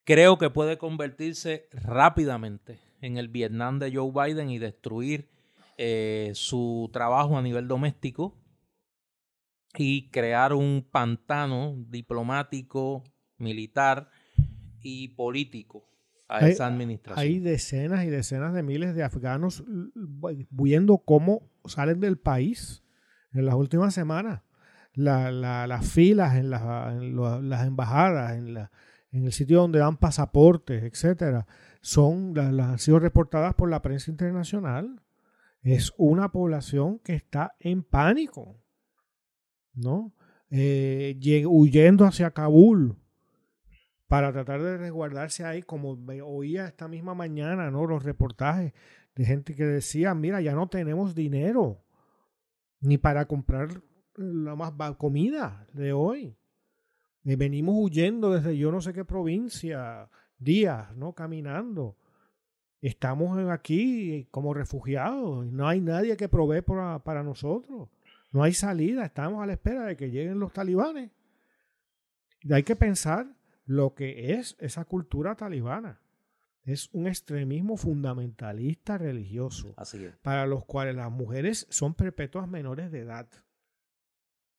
Creo 0.05 0.37
que 0.37 0.51
puede 0.51 0.77
convertirse 0.77 1.69
rápidamente 1.73 2.81
en 3.01 3.17
el 3.17 3.29
Vietnam 3.29 3.79
de 3.79 3.95
Joe 3.95 4.11
Biden 4.11 4.51
y 4.51 4.59
destruir 4.59 5.31
eh, 5.79 6.33
su 6.35 6.91
trabajo 6.93 7.39
a 7.39 7.43
nivel 7.43 7.69
doméstico 7.69 8.37
y 9.77 10.11
crear 10.11 10.53
un 10.53 10.87
pantano 10.91 11.75
diplomático, 11.89 13.05
militar 13.39 14.11
y 14.81 15.09
político 15.09 15.94
a 16.29 16.49
esa 16.49 16.67
administración. 16.67 17.25
Hay 17.25 17.39
decenas 17.39 18.05
y 18.05 18.11
decenas 18.11 18.55
de 18.55 18.63
miles 18.63 18.95
de 18.95 19.03
afganos 19.03 19.65
viendo 20.51 20.99
cómo 20.99 21.51
salen 21.65 22.01
del 22.01 22.19
país 22.19 22.83
en 23.33 23.47
las 23.47 23.55
últimas 23.55 23.95
semanas. 23.95 24.43
las 24.95 25.87
filas 25.87 26.37
en, 26.37 26.51
las 26.51 27.67
embajadas, 27.67 28.37
en, 28.37 28.57
en 29.15 29.25
el 29.25 29.33
sitio 29.33 29.61
donde 29.61 29.79
dan 29.79 29.97
pasaportes, 29.97 30.83
etcétera, 30.83 31.47
son 31.81 32.35
las, 32.35 32.47
han 32.47 32.79
sido 32.79 32.99
reportadas 32.99 33.55
por 33.55 33.71
la 33.71 33.83
prensa 33.83 34.11
internacional. 34.11 35.01
Es 35.63 35.93
una 35.97 36.33
población 36.33 36.99
que 36.99 37.15
está 37.15 37.55
en 37.61 37.83
pánico, 37.83 38.57
¿no? 39.75 40.13
Eh, 40.51 41.45
huyendo 41.47 42.05
hacia 42.05 42.31
Kabul, 42.31 42.97
para 44.15 44.33
tratar 44.33 44.63
de 44.63 44.77
resguardarse 44.77 45.45
ahí, 45.45 45.65
como 45.65 45.99
oía 46.25 46.67
esta 46.67 46.87
misma 46.87 47.17
mañana, 47.17 47.69
¿no? 47.73 47.85
Los 47.85 48.05
reportajes 48.05 48.73
de 49.17 49.25
gente 49.25 49.57
que 49.57 49.65
decía, 49.65 50.15
mira, 50.15 50.41
ya 50.41 50.55
no 50.55 50.69
tenemos 50.69 51.17
dinero 51.17 51.83
ni 52.81 52.97
para 52.97 53.25
comprar 53.25 53.83
la 54.15 54.55
más 54.55 54.73
comida 54.99 55.67
de 55.73 55.93
hoy. 55.93 56.37
Venimos 57.25 57.75
huyendo 57.77 58.33
desde 58.33 58.57
yo 58.57 58.71
no 58.71 58.81
sé 58.81 58.93
qué 58.93 59.05
provincia, 59.05 60.09
días, 60.39 60.95
¿no? 60.95 61.13
Caminando. 61.13 61.97
Estamos 62.81 63.37
aquí 63.51 64.29
como 64.31 64.55
refugiados. 64.55 65.45
No 65.47 65.67
hay 65.67 65.81
nadie 65.81 66.17
que 66.17 66.29
provee 66.29 66.63
para, 66.63 67.01
para 67.01 67.25
nosotros. 67.25 67.89
No 68.31 68.45
hay 68.45 68.53
salida. 68.53 69.07
Estamos 69.07 69.43
a 69.43 69.47
la 69.47 69.55
espera 69.55 69.87
de 69.87 69.97
que 69.97 70.13
lleguen 70.13 70.39
los 70.39 70.53
talibanes. 70.53 71.11
Y 72.43 72.53
hay 72.53 72.63
que 72.63 72.77
pensar 72.77 73.27
lo 73.67 73.95
que 73.95 74.35
es 74.35 74.57
esa 74.59 74.85
cultura 74.85 75.35
talibana. 75.35 76.01
Es 76.65 76.89
un 76.93 77.07
extremismo 77.07 77.77
fundamentalista 77.77 78.97
religioso, 78.97 79.75
para 80.23 80.47
los 80.47 80.65
cuales 80.65 80.97
las 80.97 81.11
mujeres 81.11 81.67
son 81.69 81.95
perpetuas 81.95 82.49
menores 82.49 82.91
de 82.91 83.01
edad. 83.01 83.29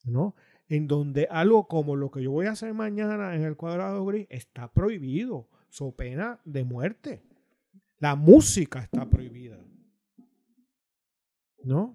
¿No? 0.03 0.36
En 0.68 0.88
donde 0.88 1.27
algo 1.32 1.68
como 1.68 1.95
lo 1.95 2.11
que 2.11 2.22
yo 2.22 2.32
voy 2.32 2.45
a 2.45 2.52
hacer 2.52 2.73
mañana 2.76 3.36
en 3.36 3.44
el 3.44 3.56
cuadrado 3.56 4.06
gris 4.06 4.27
está 4.30 4.72
prohibido, 4.72 5.49
so 5.69 5.95
pena 5.95 6.40
de 6.45 6.64
muerte. 6.64 7.23
La 7.98 8.15
música 8.15 8.82
está 8.82 9.10
prohibida. 9.10 9.57
¿No? 11.64 11.91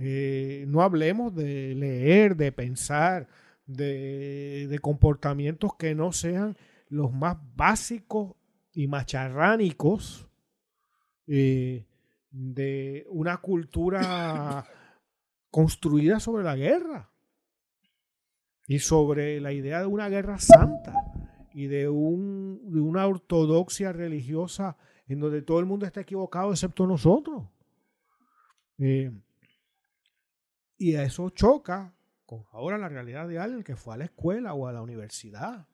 Eh, 0.00 0.64
no 0.66 0.82
hablemos 0.82 1.32
de 1.36 1.74
leer, 1.76 2.36
de 2.36 2.50
pensar, 2.50 3.28
de, 3.66 4.78
comportamientos 4.80 5.74
que 5.76 5.94
no 5.94 6.12
sean 6.12 6.56
los 6.88 7.12
más 7.12 7.36
básicos 7.54 8.36
y 8.72 8.86
macharránicos 8.86 10.28
eh, 11.26 11.86
de 12.30 13.06
una 13.08 13.38
cultura 13.38 14.64
construida 15.50 16.20
sobre 16.20 16.44
la 16.44 16.56
guerra 16.56 17.10
y 18.66 18.78
sobre 18.78 19.40
la 19.40 19.52
idea 19.52 19.80
de 19.80 19.86
una 19.86 20.08
guerra 20.08 20.38
santa 20.38 20.94
y 21.52 21.66
de, 21.66 21.88
un, 21.88 22.60
de 22.70 22.80
una 22.80 23.06
ortodoxia 23.06 23.92
religiosa 23.92 24.76
en 25.08 25.20
donde 25.20 25.42
todo 25.42 25.60
el 25.60 25.66
mundo 25.66 25.86
está 25.86 26.00
equivocado 26.00 26.50
excepto 26.50 26.86
nosotros. 26.86 27.44
Eh, 28.78 29.10
y 30.76 30.94
a 30.96 31.04
eso 31.04 31.30
choca 31.30 31.95
con 32.26 32.44
ahora 32.52 32.76
la 32.76 32.88
realidad 32.88 33.28
de 33.28 33.38
alguien 33.38 33.62
que 33.62 33.76
fue 33.76 33.94
a 33.94 33.98
la 33.98 34.04
escuela 34.04 34.52
o 34.52 34.66
a 34.66 34.72
la 34.72 34.82
universidad 34.82 35.68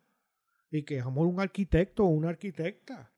y 0.71 0.85
que 0.85 0.99
es 0.99 1.05
un 1.05 1.41
arquitecto 1.41 2.05
o 2.05 2.09
una 2.09 2.29
arquitecta 2.29 3.11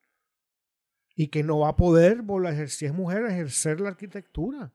y 1.17 1.29
que 1.29 1.43
no 1.43 1.61
va 1.61 1.71
a 1.71 1.77
poder, 1.77 2.25
si 2.69 2.87
es 2.87 2.95
mujer, 2.95 3.25
ejercer 3.27 3.81
la 3.81 3.91
arquitectura. 3.91 4.73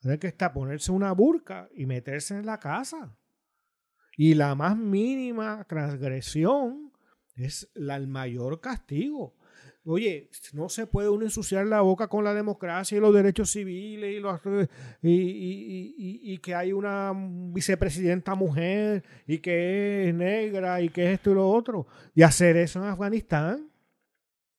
Tiene 0.00 0.18
que 0.18 0.28
estar 0.28 0.52
ponerse 0.52 0.92
una 0.92 1.12
burca 1.12 1.68
y 1.74 1.86
meterse 1.86 2.36
en 2.36 2.46
la 2.46 2.58
casa. 2.58 3.16
Y 4.16 4.34
la 4.34 4.54
más 4.54 4.76
mínima 4.76 5.64
transgresión 5.64 6.92
es 7.36 7.70
la, 7.74 7.96
el 7.96 8.06
mayor 8.06 8.60
castigo. 8.60 9.34
Oye, 9.90 10.28
no 10.52 10.68
se 10.68 10.86
puede 10.86 11.08
uno 11.08 11.24
ensuciar 11.24 11.66
la 11.66 11.80
boca 11.80 12.08
con 12.08 12.22
la 12.22 12.34
democracia 12.34 12.98
y 12.98 13.00
los 13.00 13.14
derechos 13.14 13.50
civiles 13.50 14.14
y, 14.14 14.20
los, 14.20 14.38
y, 15.00 16.38
que 16.38 16.54
hay 16.54 16.74
una 16.74 17.14
vicepresidenta 17.16 18.34
mujer 18.34 19.02
y 19.26 19.38
que 19.38 20.08
es 20.08 20.14
negra 20.14 20.82
y 20.82 20.90
que 20.90 21.06
es 21.06 21.14
esto 21.14 21.30
y 21.30 21.34
lo 21.36 21.48
otro. 21.48 21.86
Y 22.14 22.20
hacer 22.20 22.58
eso 22.58 22.80
en 22.80 22.84
Afganistán. 22.90 23.70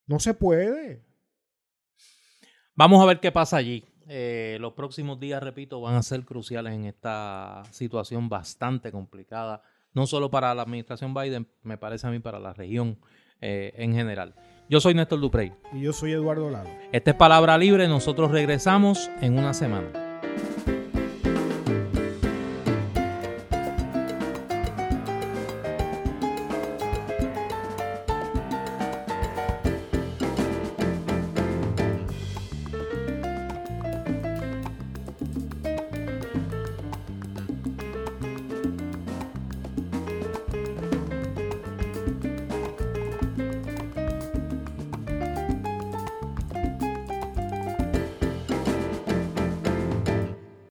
No 0.07 0.19
se 0.19 0.33
puede. 0.33 1.03
Vamos 2.73 2.99
a 2.99 3.05
ver 3.05 3.19
qué 3.19 3.31
pasa 3.31 3.57
allí. 3.57 3.85
Eh, 4.07 4.57
los 4.59 4.73
próximos 4.73 5.19
días, 5.19 5.43
repito, 5.43 5.79
van 5.79 5.93
a 5.93 6.01
ser 6.01 6.25
cruciales 6.25 6.73
en 6.73 6.85
esta 6.85 7.61
situación 7.69 8.29
bastante 8.29 8.91
complicada, 8.91 9.61
no 9.93 10.07
solo 10.07 10.31
para 10.31 10.55
la 10.55 10.63
administración 10.63 11.13
Biden, 11.13 11.47
me 11.61 11.77
parece 11.77 12.07
a 12.07 12.09
mí 12.09 12.17
para 12.17 12.39
la 12.39 12.51
región 12.51 12.97
eh, 13.41 13.73
en 13.75 13.93
general. 13.93 14.33
Yo 14.69 14.79
soy 14.79 14.93
Néstor 14.93 15.19
Duprey. 15.19 15.51
Y 15.73 15.81
yo 15.81 15.93
soy 15.93 16.11
Eduardo 16.11 16.51
Lalo. 16.51 16.69
Esta 16.91 17.09
es 17.09 17.17
Palabra 17.17 17.57
Libre, 17.57 17.87
nosotros 17.87 18.29
regresamos 18.29 19.09
en 19.19 19.39
una 19.39 19.55
semana. 19.55 19.87